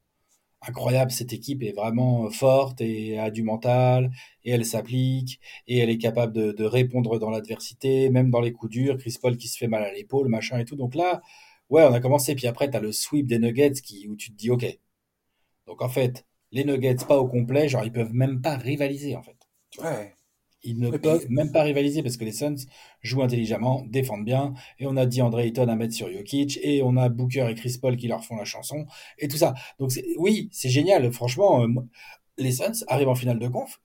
incroyable, 0.61 1.11
cette 1.11 1.33
équipe 1.33 1.63
est 1.63 1.73
vraiment 1.73 2.27
euh, 2.27 2.31
forte 2.31 2.81
et 2.81 3.19
a 3.19 3.31
du 3.31 3.43
mental, 3.43 4.11
et 4.45 4.51
elle 4.51 4.67
s'applique, 4.67 5.41
et 5.67 5.79
elle 5.79 5.91
est 5.91 5.99
capable 5.99 6.35
de, 6.35 6.53
de 6.53 6.65
répondre 6.65 7.19
dans 7.19 7.31
l'adversité, 7.31 8.11
même 8.11 8.31
dans 8.31 8.41
les 8.41 8.53
coups 8.53 8.73
durs. 8.73 8.99
Chris 8.99 9.17
Paul 9.21 9.37
qui 9.37 9.49
se 9.49 9.57
fait 9.57 9.69
mal 9.69 9.83
à 9.83 9.93
l'épaule, 9.93 10.29
machin 10.29 10.59
et 10.59 10.65
tout. 10.67 10.77
Donc 10.77 10.95
là, 10.95 11.23
ouais, 11.71 11.85
on 11.85 11.93
a 11.93 12.01
commencé. 12.01 12.35
Puis 12.35 12.47
après, 12.47 12.71
tu 12.71 12.77
as 12.77 12.81
le 12.81 12.93
sweep 12.93 13.27
des 13.27 13.39
Nuggets 13.39 13.81
qui, 13.83 14.09
où 14.09 14.17
tu 14.17 14.31
te 14.31 14.37
dis, 14.37 14.51
ok. 14.51 14.67
Donc 15.67 15.83
en 15.83 15.89
fait, 15.89 16.27
les 16.53 16.65
Nuggets 16.65 17.05
pas 17.07 17.19
au 17.19 17.29
complet, 17.29 17.69
genre 17.69 17.85
ils 17.85 17.93
peuvent 17.93 18.13
même 18.13 18.41
pas 18.41 18.57
rivaliser 18.57 19.17
en 19.17 19.23
fait. 19.23 19.37
Ouais. 19.83 20.15
Ils 20.65 20.79
ne 20.79 20.91
peuvent 20.91 21.27
même 21.29 21.53
pas 21.53 21.63
rivaliser 21.63 22.03
parce 22.03 22.17
que 22.17 22.25
les 22.25 22.33
Suns 22.33 22.57
jouent 23.01 23.23
intelligemment, 23.23 23.85
défendent 23.89 24.25
bien, 24.25 24.55
et 24.79 24.87
on 24.87 24.97
a 24.97 25.07
dit 25.07 25.23
André 25.23 25.45
Ayton 25.45 25.69
à 25.69 25.77
mettre 25.77 25.95
sur 25.95 26.11
Jokic, 26.11 26.59
et 26.63 26.83
on 26.83 26.97
a 26.97 27.09
Booker 27.09 27.47
et 27.49 27.55
Chris 27.55 27.79
Paul 27.81 27.97
qui 27.97 28.09
leur 28.09 28.25
font 28.25 28.37
la 28.37 28.45
chanson, 28.45 28.87
et 29.19 29.29
tout 29.29 29.37
ça. 29.37 29.55
Donc 29.79 29.93
oui, 30.17 30.49
c'est 30.53 30.69
génial. 30.69 31.13
Franchement, 31.13 31.63
euh, 31.63 31.69
les 32.39 32.53
Suns 32.53 32.85
arrivent 32.89 33.09
en 33.09 33.15
finale 33.15 33.39
de 33.39 33.49
conf. 33.49 33.81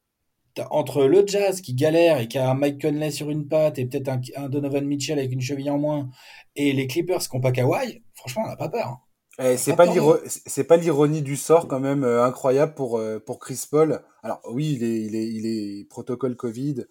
Entre 0.70 1.05
le 1.05 1.26
Jazz 1.26 1.61
qui 1.61 1.74
galère 1.74 2.20
et 2.20 2.28
qui 2.28 2.38
a 2.38 2.49
un 2.49 2.53
Mike 2.53 2.80
Conley 2.80 3.09
sur 3.09 3.32
une 3.32 3.47
patte 3.47 3.80
et 3.80 3.88
peut-être 3.88 4.09
un, 4.36 4.49
Donovan 4.49 4.86
Mitchell 4.86 5.18
avec 5.18 5.32
une 5.32 5.41
cheville 5.41 5.70
en 5.70 5.80
moins, 5.80 6.09
et 6.55 6.74
les 6.74 6.88
Clippers 6.88 7.20
qui 7.20 7.36
n'ont 7.36 7.41
pas 7.41 7.51
Kawhi, 7.51 8.03
franchement, 8.14 8.43
on 8.45 8.49
n'a 8.49 8.55
pas 8.55 8.70
peur. 8.70 8.88
Hein. 8.88 8.99
Eh, 9.40 9.58
c'est 9.58 9.76
pas 9.76 9.88
c'est 10.28 10.64
pas 10.64 10.78
l'ironie 10.78 11.24
du 11.24 11.36
sort 11.36 11.68
quand 11.68 11.80
même 11.80 12.04
euh, 12.04 12.24
incroyable 12.24 12.76
pour 12.76 13.00
euh, 13.00 13.20
pour 13.20 13.40
Chris 13.40 13.66
Paul. 13.70 14.04
Alors 14.22 14.42
oui, 14.48 14.74
il 14.74 14.84
est 14.84 15.02
il 15.02 15.16
est 15.16 15.28
il 15.28 15.46
est 15.48 15.90
protocole 15.90 16.36
Covid, 16.36 16.86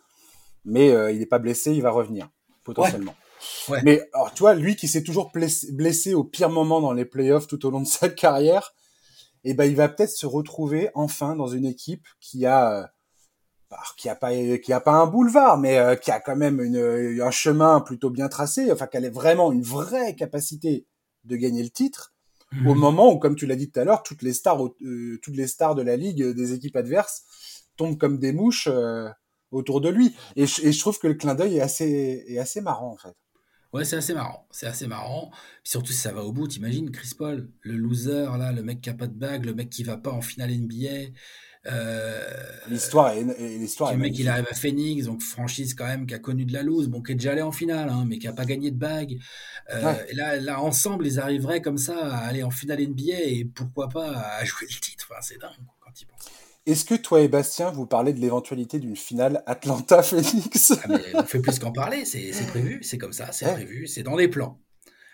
mais 0.64 0.90
euh, 0.90 1.12
il 1.12 1.20
n'est 1.20 1.26
pas 1.26 1.38
blessé, 1.38 1.72
il 1.72 1.82
va 1.82 1.90
revenir 1.90 2.28
potentiellement. 2.64 3.14
Mais 3.84 4.08
alors 4.12 4.32
tu 4.34 4.40
vois, 4.40 4.54
lui 4.54 4.74
qui 4.74 4.88
s'est 4.88 5.04
toujours 5.04 5.30
blessé, 5.32 6.14
au 6.14 6.24
pire 6.24 6.50
moment 6.50 6.80
dans 6.80 6.92
les 6.92 7.04
playoffs 7.04 7.46
tout 7.46 7.64
au 7.64 7.70
long 7.70 7.80
de 7.80 7.86
sa 7.86 8.08
carrière, 8.08 8.74
et 9.44 9.50
eh 9.50 9.54
ben 9.54 9.64
il 9.64 9.76
va 9.76 9.88
peut-être 9.88 10.10
se 10.10 10.26
retrouver 10.26 10.90
enfin 10.94 11.36
dans 11.36 11.48
une 11.48 11.66
équipe 11.66 12.06
qui 12.20 12.44
a 12.44 12.92
bah, 13.70 13.80
qui 13.96 14.08
a 14.08 14.16
pas 14.16 14.32
qui 14.58 14.72
a 14.72 14.80
pas 14.80 14.92
un 14.92 15.06
boulevard, 15.06 15.58
mais 15.58 15.98
qui 16.02 16.10
a 16.10 16.18
quand 16.18 16.36
même 16.36 16.60
une, 16.60 17.20
un 17.20 17.30
chemin 17.30 17.80
plutôt 17.80 18.10
bien 18.10 18.28
tracé, 18.28 18.72
enfin 18.72 18.88
qu'elle 18.88 19.04
ait 19.04 19.10
vraiment 19.10 19.52
une 19.52 19.62
vraie 19.62 20.16
capacité 20.16 20.86
de 21.24 21.36
gagner 21.36 21.62
le 21.62 21.70
titre 21.70 22.11
au 22.60 22.74
mhm. 22.74 22.80
moment 22.80 23.12
où, 23.12 23.18
comme 23.18 23.36
tu 23.36 23.46
l'as 23.46 23.56
dit 23.56 23.70
tout 23.70 23.80
à 23.80 23.84
l'heure, 23.84 24.02
toutes 24.02 24.22
les 24.22 24.32
stars, 24.32 24.64
euh, 24.64 25.18
toutes 25.22 25.36
les 25.36 25.46
stars 25.46 25.74
de 25.74 25.82
la 25.82 25.96
ligue, 25.96 26.22
euh, 26.22 26.34
des 26.34 26.52
équipes 26.52 26.76
adverses, 26.76 27.22
tombent 27.76 27.98
comme 27.98 28.18
des 28.18 28.32
mouches 28.32 28.68
euh, 28.70 29.08
autour 29.50 29.80
de 29.80 29.88
lui. 29.88 30.14
Et 30.36 30.46
je, 30.46 30.62
et 30.62 30.72
je 30.72 30.80
trouve 30.80 30.98
que 30.98 31.06
le 31.06 31.14
clin 31.14 31.34
d'œil 31.34 31.56
est 31.56 31.62
assez, 31.62 32.24
est 32.26 32.38
assez 32.38 32.60
marrant, 32.60 32.92
en 32.92 32.96
fait. 32.96 33.14
Ouais, 33.72 33.86
c'est 33.86 33.96
assez 33.96 34.12
marrant. 34.12 34.46
C'est 34.50 34.66
assez 34.66 34.86
marrant. 34.86 35.30
surtout 35.64 35.92
si 35.92 35.98
ça 35.98 36.12
va 36.12 36.22
au 36.24 36.32
bout, 36.32 36.46
t'imagines 36.46 36.90
Chris 36.90 37.12
Paul, 37.16 37.50
le 37.62 37.76
loser, 37.76 38.36
là, 38.38 38.52
le 38.52 38.62
mec 38.62 38.82
qui 38.82 38.90
a 38.90 38.94
pas 38.94 39.06
de 39.06 39.14
bague, 39.14 39.46
le 39.46 39.54
mec 39.54 39.70
qui 39.70 39.82
va 39.82 39.96
pas 39.96 40.10
en 40.10 40.20
finale 40.20 40.50
NBA. 40.50 41.12
Euh, 41.66 42.24
l'histoire 42.68 43.12
est, 43.12 43.22
l'histoire 43.38 43.92
Le 43.92 43.98
mec, 43.98 44.18
il 44.18 44.28
arrive 44.28 44.46
à 44.50 44.54
Phoenix, 44.54 45.06
donc 45.06 45.22
franchise 45.22 45.74
quand 45.74 45.86
même 45.86 46.06
qui 46.06 46.14
a 46.14 46.18
connu 46.18 46.44
de 46.44 46.52
la 46.52 46.62
loose, 46.62 46.88
bon, 46.88 47.02
qui 47.02 47.12
est 47.12 47.14
déjà 47.14 47.32
allé 47.32 47.42
en 47.42 47.52
finale, 47.52 47.88
hein, 47.88 48.04
mais 48.06 48.18
qui 48.18 48.26
a 48.26 48.32
pas 48.32 48.44
gagné 48.44 48.70
de 48.70 48.76
bague. 48.78 49.18
Euh, 49.72 49.94
et 50.08 50.14
là, 50.14 50.36
là, 50.36 50.60
ensemble, 50.60 51.06
ils 51.06 51.20
arriveraient 51.20 51.62
comme 51.62 51.78
ça 51.78 51.96
à 51.96 52.26
aller 52.26 52.42
en 52.42 52.50
finale 52.50 52.80
NBA 52.80 53.20
et 53.24 53.44
pourquoi 53.44 53.88
pas 53.88 54.10
à 54.10 54.44
jouer 54.44 54.66
le 54.68 54.80
titre. 54.80 55.06
Enfin, 55.10 55.20
c'est 55.22 55.38
dingue 55.38 55.50
quand 55.80 56.00
ils 56.00 56.06
pensent. 56.06 56.30
Est-ce 56.64 56.84
que 56.84 56.94
toi 56.94 57.20
et 57.20 57.28
Bastien, 57.28 57.70
vous 57.72 57.86
parlez 57.86 58.12
de 58.12 58.20
l'éventualité 58.20 58.78
d'une 58.78 58.94
finale 58.94 59.42
Atlanta-Phoenix 59.46 60.72
ah, 60.84 60.98
On 61.14 61.24
fait 61.24 61.40
plus 61.40 61.58
qu'en 61.58 61.72
parler, 61.72 62.04
c'est 62.04 62.46
prévu, 62.46 62.80
c'est 62.82 62.98
comme 62.98 63.12
ça, 63.12 63.32
c'est 63.32 63.52
prévu, 63.52 63.88
c'est 63.88 64.04
dans 64.04 64.14
les 64.14 64.28
plans. 64.28 64.60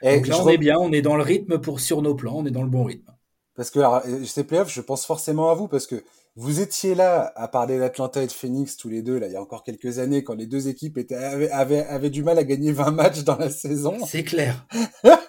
Et 0.02 0.16
Donc 0.16 0.26
là, 0.28 0.42
on 0.42 0.48
est 0.48 0.58
bien, 0.58 0.76
on 0.78 0.92
est 0.92 1.02
dans 1.02 1.16
le 1.16 1.22
rythme 1.22 1.58
pour 1.58 1.80
sur 1.80 2.02
nos 2.02 2.14
plans, 2.14 2.36
on 2.36 2.46
est 2.46 2.50
dans 2.50 2.62
le 2.62 2.68
bon 2.68 2.84
rythme. 2.84 3.12
Parce 3.58 3.72
que 3.72 3.80
alors, 3.80 4.04
ces 4.24 4.44
playoffs, 4.44 4.72
je 4.72 4.80
pense 4.80 5.04
forcément 5.04 5.50
à 5.50 5.54
vous, 5.54 5.66
parce 5.66 5.88
que 5.88 6.04
vous 6.36 6.60
étiez 6.60 6.94
là 6.94 7.32
à 7.34 7.48
parler 7.48 7.76
d'Atlanta 7.76 8.22
et 8.22 8.28
de 8.28 8.32
Phoenix 8.32 8.76
tous 8.76 8.88
les 8.88 9.02
deux, 9.02 9.18
là, 9.18 9.26
il 9.26 9.32
y 9.32 9.36
a 9.36 9.42
encore 9.42 9.64
quelques 9.64 9.98
années, 9.98 10.22
quand 10.22 10.36
les 10.36 10.46
deux 10.46 10.68
équipes 10.68 10.96
étaient, 10.96 11.16
avaient, 11.16 11.50
avaient, 11.50 12.08
du 12.08 12.22
mal 12.22 12.38
à 12.38 12.44
gagner 12.44 12.70
20 12.70 12.92
matchs 12.92 13.24
dans 13.24 13.36
la 13.36 13.50
saison. 13.50 13.98
C'est 14.06 14.22
clair. 14.22 14.64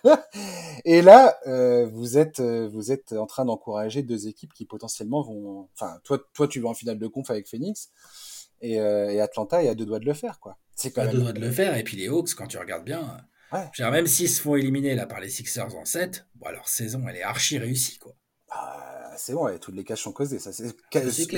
et 0.86 1.02
là, 1.02 1.40
euh, 1.48 1.88
vous 1.92 2.20
êtes, 2.20 2.40
euh, 2.40 2.70
vous 2.72 2.92
êtes 2.92 3.14
en 3.14 3.26
train 3.26 3.46
d'encourager 3.46 4.04
deux 4.04 4.28
équipes 4.28 4.54
qui 4.54 4.66
potentiellement 4.66 5.24
vont, 5.24 5.68
enfin, 5.74 6.00
toi, 6.04 6.20
toi, 6.36 6.48
tu 6.48 6.60
vas 6.60 6.70
en 6.70 6.76
finale 6.76 7.00
de 7.00 7.08
conf 7.08 7.32
avec 7.32 7.48
Phoenix. 7.48 7.90
Et, 8.62 8.80
euh, 8.80 9.10
et 9.10 9.22
Atlanta 9.22 9.64
est 9.64 9.70
à 9.70 9.74
deux 9.74 9.88
doigts 9.88 9.98
de 9.98 10.06
le 10.06 10.14
faire, 10.14 10.40
quoi. 10.40 10.60
C'est 10.76 10.92
quand 10.92 11.02
à 11.02 11.08
deux 11.08 11.18
doigts 11.18 11.34
de 11.34 11.42
le 11.42 11.50
faire. 11.50 11.76
Et 11.78 11.84
puis 11.84 11.98
les 11.98 12.10
Hawks, 12.10 12.36
quand 12.36 12.46
tu 12.46 12.60
regardes 12.60 12.86
bien, 12.86 13.18
ouais. 13.54 13.90
même 13.90 14.06
s'ils 14.06 14.30
se 14.30 14.40
font 14.40 14.56
éliminer 14.56 14.94
là 14.94 15.08
par 15.08 15.20
les 15.20 15.30
Sixers 15.30 15.76
en 15.76 15.86
7, 15.86 16.28
bon, 16.36 16.50
leur 16.52 16.68
saison, 16.68 17.04
elle 17.10 17.16
est 17.16 17.24
archi 17.24 17.58
réussie, 17.58 17.98
quoi. 17.98 18.14
Ah, 18.52 19.12
c'est 19.18 19.34
bon, 19.34 19.48
toutes 19.60 19.76
les 19.76 19.84
caches 19.84 20.04
sont 20.04 20.12
causées. 20.12 20.40
Ça, 20.40 20.52
c'est, 20.52 20.74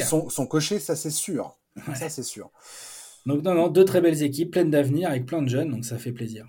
sont, 0.03 0.29
sont 0.29 0.47
cochées, 0.47 0.79
ça 0.79 0.95
c'est 0.95 1.11
sûr. 1.11 1.57
Ça 1.95 2.09
c'est 2.09 2.23
sûr. 2.23 2.51
Donc 3.25 3.43
non, 3.43 3.53
non, 3.53 3.67
deux 3.67 3.85
très 3.85 4.01
belles 4.01 4.23
équipes, 4.23 4.51
pleines 4.51 4.71
d'avenir, 4.71 5.09
avec 5.09 5.25
plein 5.25 5.41
de 5.41 5.49
jeunes, 5.49 5.69
donc 5.69 5.85
ça 5.85 5.97
fait 5.97 6.11
plaisir. 6.11 6.47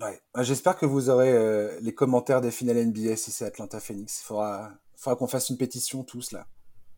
Ouais. 0.00 0.18
Bah, 0.34 0.42
j'espère 0.42 0.76
que 0.76 0.86
vous 0.86 1.10
aurez 1.10 1.32
euh, 1.32 1.78
les 1.82 1.94
commentaires 1.94 2.40
des 2.40 2.50
finales 2.50 2.84
NBA 2.86 3.16
si 3.16 3.30
c'est 3.30 3.44
Atlanta 3.44 3.80
Phoenix. 3.80 4.20
Il 4.22 4.24
faudra, 4.24 4.72
faudra 4.96 5.16
qu'on 5.16 5.26
fasse 5.26 5.50
une 5.50 5.58
pétition 5.58 6.02
tous 6.04 6.32
là. 6.32 6.46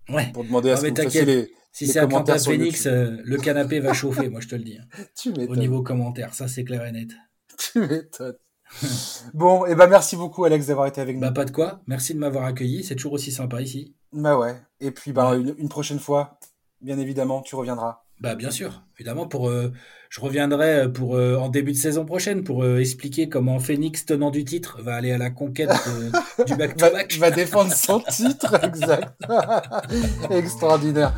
Ouais. 0.09 0.31
Pour 0.33 0.45
demander 0.45 0.71
à 0.71 0.77
ce 0.77 0.87
que 0.87 1.19
vous 1.21 1.27
les, 1.27 1.53
Si 1.73 1.87
c'est 1.87 1.99
Atlanta 1.99 2.39
Phoenix, 2.39 2.87
euh, 2.87 3.19
le 3.23 3.37
canapé 3.39 3.81
va 3.81 3.93
chauffer, 3.93 4.29
moi 4.29 4.41
je 4.41 4.49
te 4.49 4.55
le 4.55 4.65
dis. 4.65 4.79
Tu 5.17 5.31
Au 5.31 5.57
niveau 5.57 5.83
commentaire, 5.83 6.35
ça 6.35 6.49
c'est 6.49 6.65
clair 6.65 6.85
et 6.85 6.93
net. 6.93 7.11
Tu 7.59 7.81
m'étonnes. 7.81 8.37
bon, 9.35 9.67
et 9.67 9.73
eh 9.73 9.75
ben 9.75 9.87
merci 9.87 10.17
beaucoup 10.17 10.45
Alex 10.45 10.67
d'avoir 10.67 10.87
été 10.87 11.01
avec 11.01 11.17
nous. 11.17 11.23
Bah 11.23 11.33
pas 11.33 11.45
de 11.45 11.51
quoi. 11.51 11.81
Merci 11.87 12.15
de 12.15 12.19
m'avoir 12.19 12.45
accueilli. 12.45 12.85
C'est 12.85 12.95
toujours 12.95 13.13
aussi 13.13 13.33
sympa 13.33 13.61
ici. 13.61 13.95
Bah 14.13 14.39
ouais. 14.39 14.61
Et 14.81 14.91
puis 14.91 15.13
bah 15.13 15.35
une, 15.37 15.69
prochaine 15.69 15.99
fois, 15.99 16.39
bien 16.81 16.99
évidemment, 16.99 17.43
tu 17.43 17.55
reviendras. 17.55 18.05
Bah 18.21 18.35
bien 18.35 18.51
sûr, 18.51 18.83
évidemment 19.03 19.27
pour 19.27 19.49
euh, 19.49 19.73
je 20.13 20.21
reviendrai 20.21 20.93
pour 20.93 21.17
euh, 21.17 21.37
en 21.37 21.49
début 21.49 21.73
de 21.73 21.77
saison 21.79 22.05
prochaine 22.05 22.45
pour 22.45 22.65
euh, 22.65 22.77
expliquer 22.77 23.31
comment 23.31 23.59
Phoenix 23.59 24.05
tenant 24.05 24.31
du 24.31 24.45
titre 24.45 24.77
va 24.83 24.95
aller 24.95 25.11
à 25.11 25.17
la 25.17 25.31
conquête 25.31 25.71
du 26.47 26.55
back 26.55 26.77
to 26.77 26.91
back. 26.91 27.15
Va, 27.15 27.31
va 27.31 27.35
défendre 27.35 27.73
son 27.73 28.01
titre, 28.01 28.55
exact. 28.63 29.09
Extraordinaire. 30.31 31.15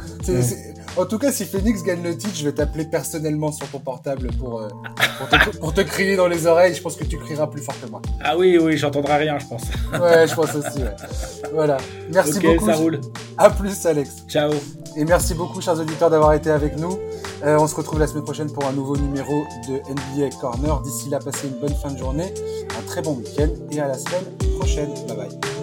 En 0.96 1.06
tout 1.06 1.18
cas, 1.18 1.32
si 1.32 1.44
Phoenix 1.44 1.82
gagne 1.82 2.04
le 2.04 2.16
titre, 2.16 2.36
je 2.36 2.44
vais 2.44 2.52
t'appeler 2.52 2.84
personnellement 2.84 3.50
sur 3.50 3.68
ton 3.68 3.80
portable 3.80 4.28
pour, 4.38 4.60
euh, 4.60 4.68
pour, 5.60 5.74
te, 5.74 5.80
crier 5.80 6.14
dans 6.14 6.28
les 6.28 6.46
oreilles. 6.46 6.76
Je 6.76 6.80
pense 6.80 6.94
que 6.94 7.02
tu 7.02 7.18
crieras 7.18 7.48
plus 7.48 7.62
fort 7.62 7.74
que 7.80 7.90
moi. 7.90 8.00
Ah 8.22 8.38
oui, 8.38 8.58
oui, 8.62 8.76
j'entendrai 8.76 9.16
rien, 9.16 9.40
je 9.40 9.46
pense. 9.46 9.62
ouais, 10.00 10.28
je 10.28 10.34
pense 10.36 10.54
aussi. 10.54 10.84
Voilà. 11.52 11.78
Merci 12.12 12.38
beaucoup. 12.38 12.66
ça 12.66 12.76
roule. 12.76 13.00
À 13.38 13.50
plus, 13.50 13.84
Alex. 13.86 14.22
Ciao. 14.28 14.52
Et 14.96 15.04
merci 15.04 15.34
beaucoup, 15.34 15.60
chers 15.60 15.80
auditeurs, 15.80 16.10
d'avoir 16.10 16.32
été 16.34 16.50
avec 16.50 16.78
nous. 16.78 16.96
Euh, 17.44 17.58
on 17.58 17.66
se 17.66 17.74
retrouve 17.74 17.98
la 17.98 18.06
semaine 18.06 18.24
prochaine 18.24 18.50
pour 18.50 18.64
un 18.66 18.72
nouveau 18.72 18.96
numéro 18.96 19.44
de 19.68 19.74
NBA 19.74 20.36
Corner. 20.40 20.80
D'ici 20.80 21.10
là, 21.10 21.18
passez 21.18 21.48
une 21.48 21.60
bonne 21.60 21.74
fin 21.74 21.90
de 21.90 21.98
journée, 21.98 22.32
un 22.78 22.82
très 22.86 23.02
bon 23.02 23.16
week-end 23.16 23.48
et 23.70 23.80
à 23.80 23.88
la 23.88 23.98
semaine 23.98 24.24
prochaine. 24.58 24.94
Bye 25.06 25.16
bye. 25.16 25.53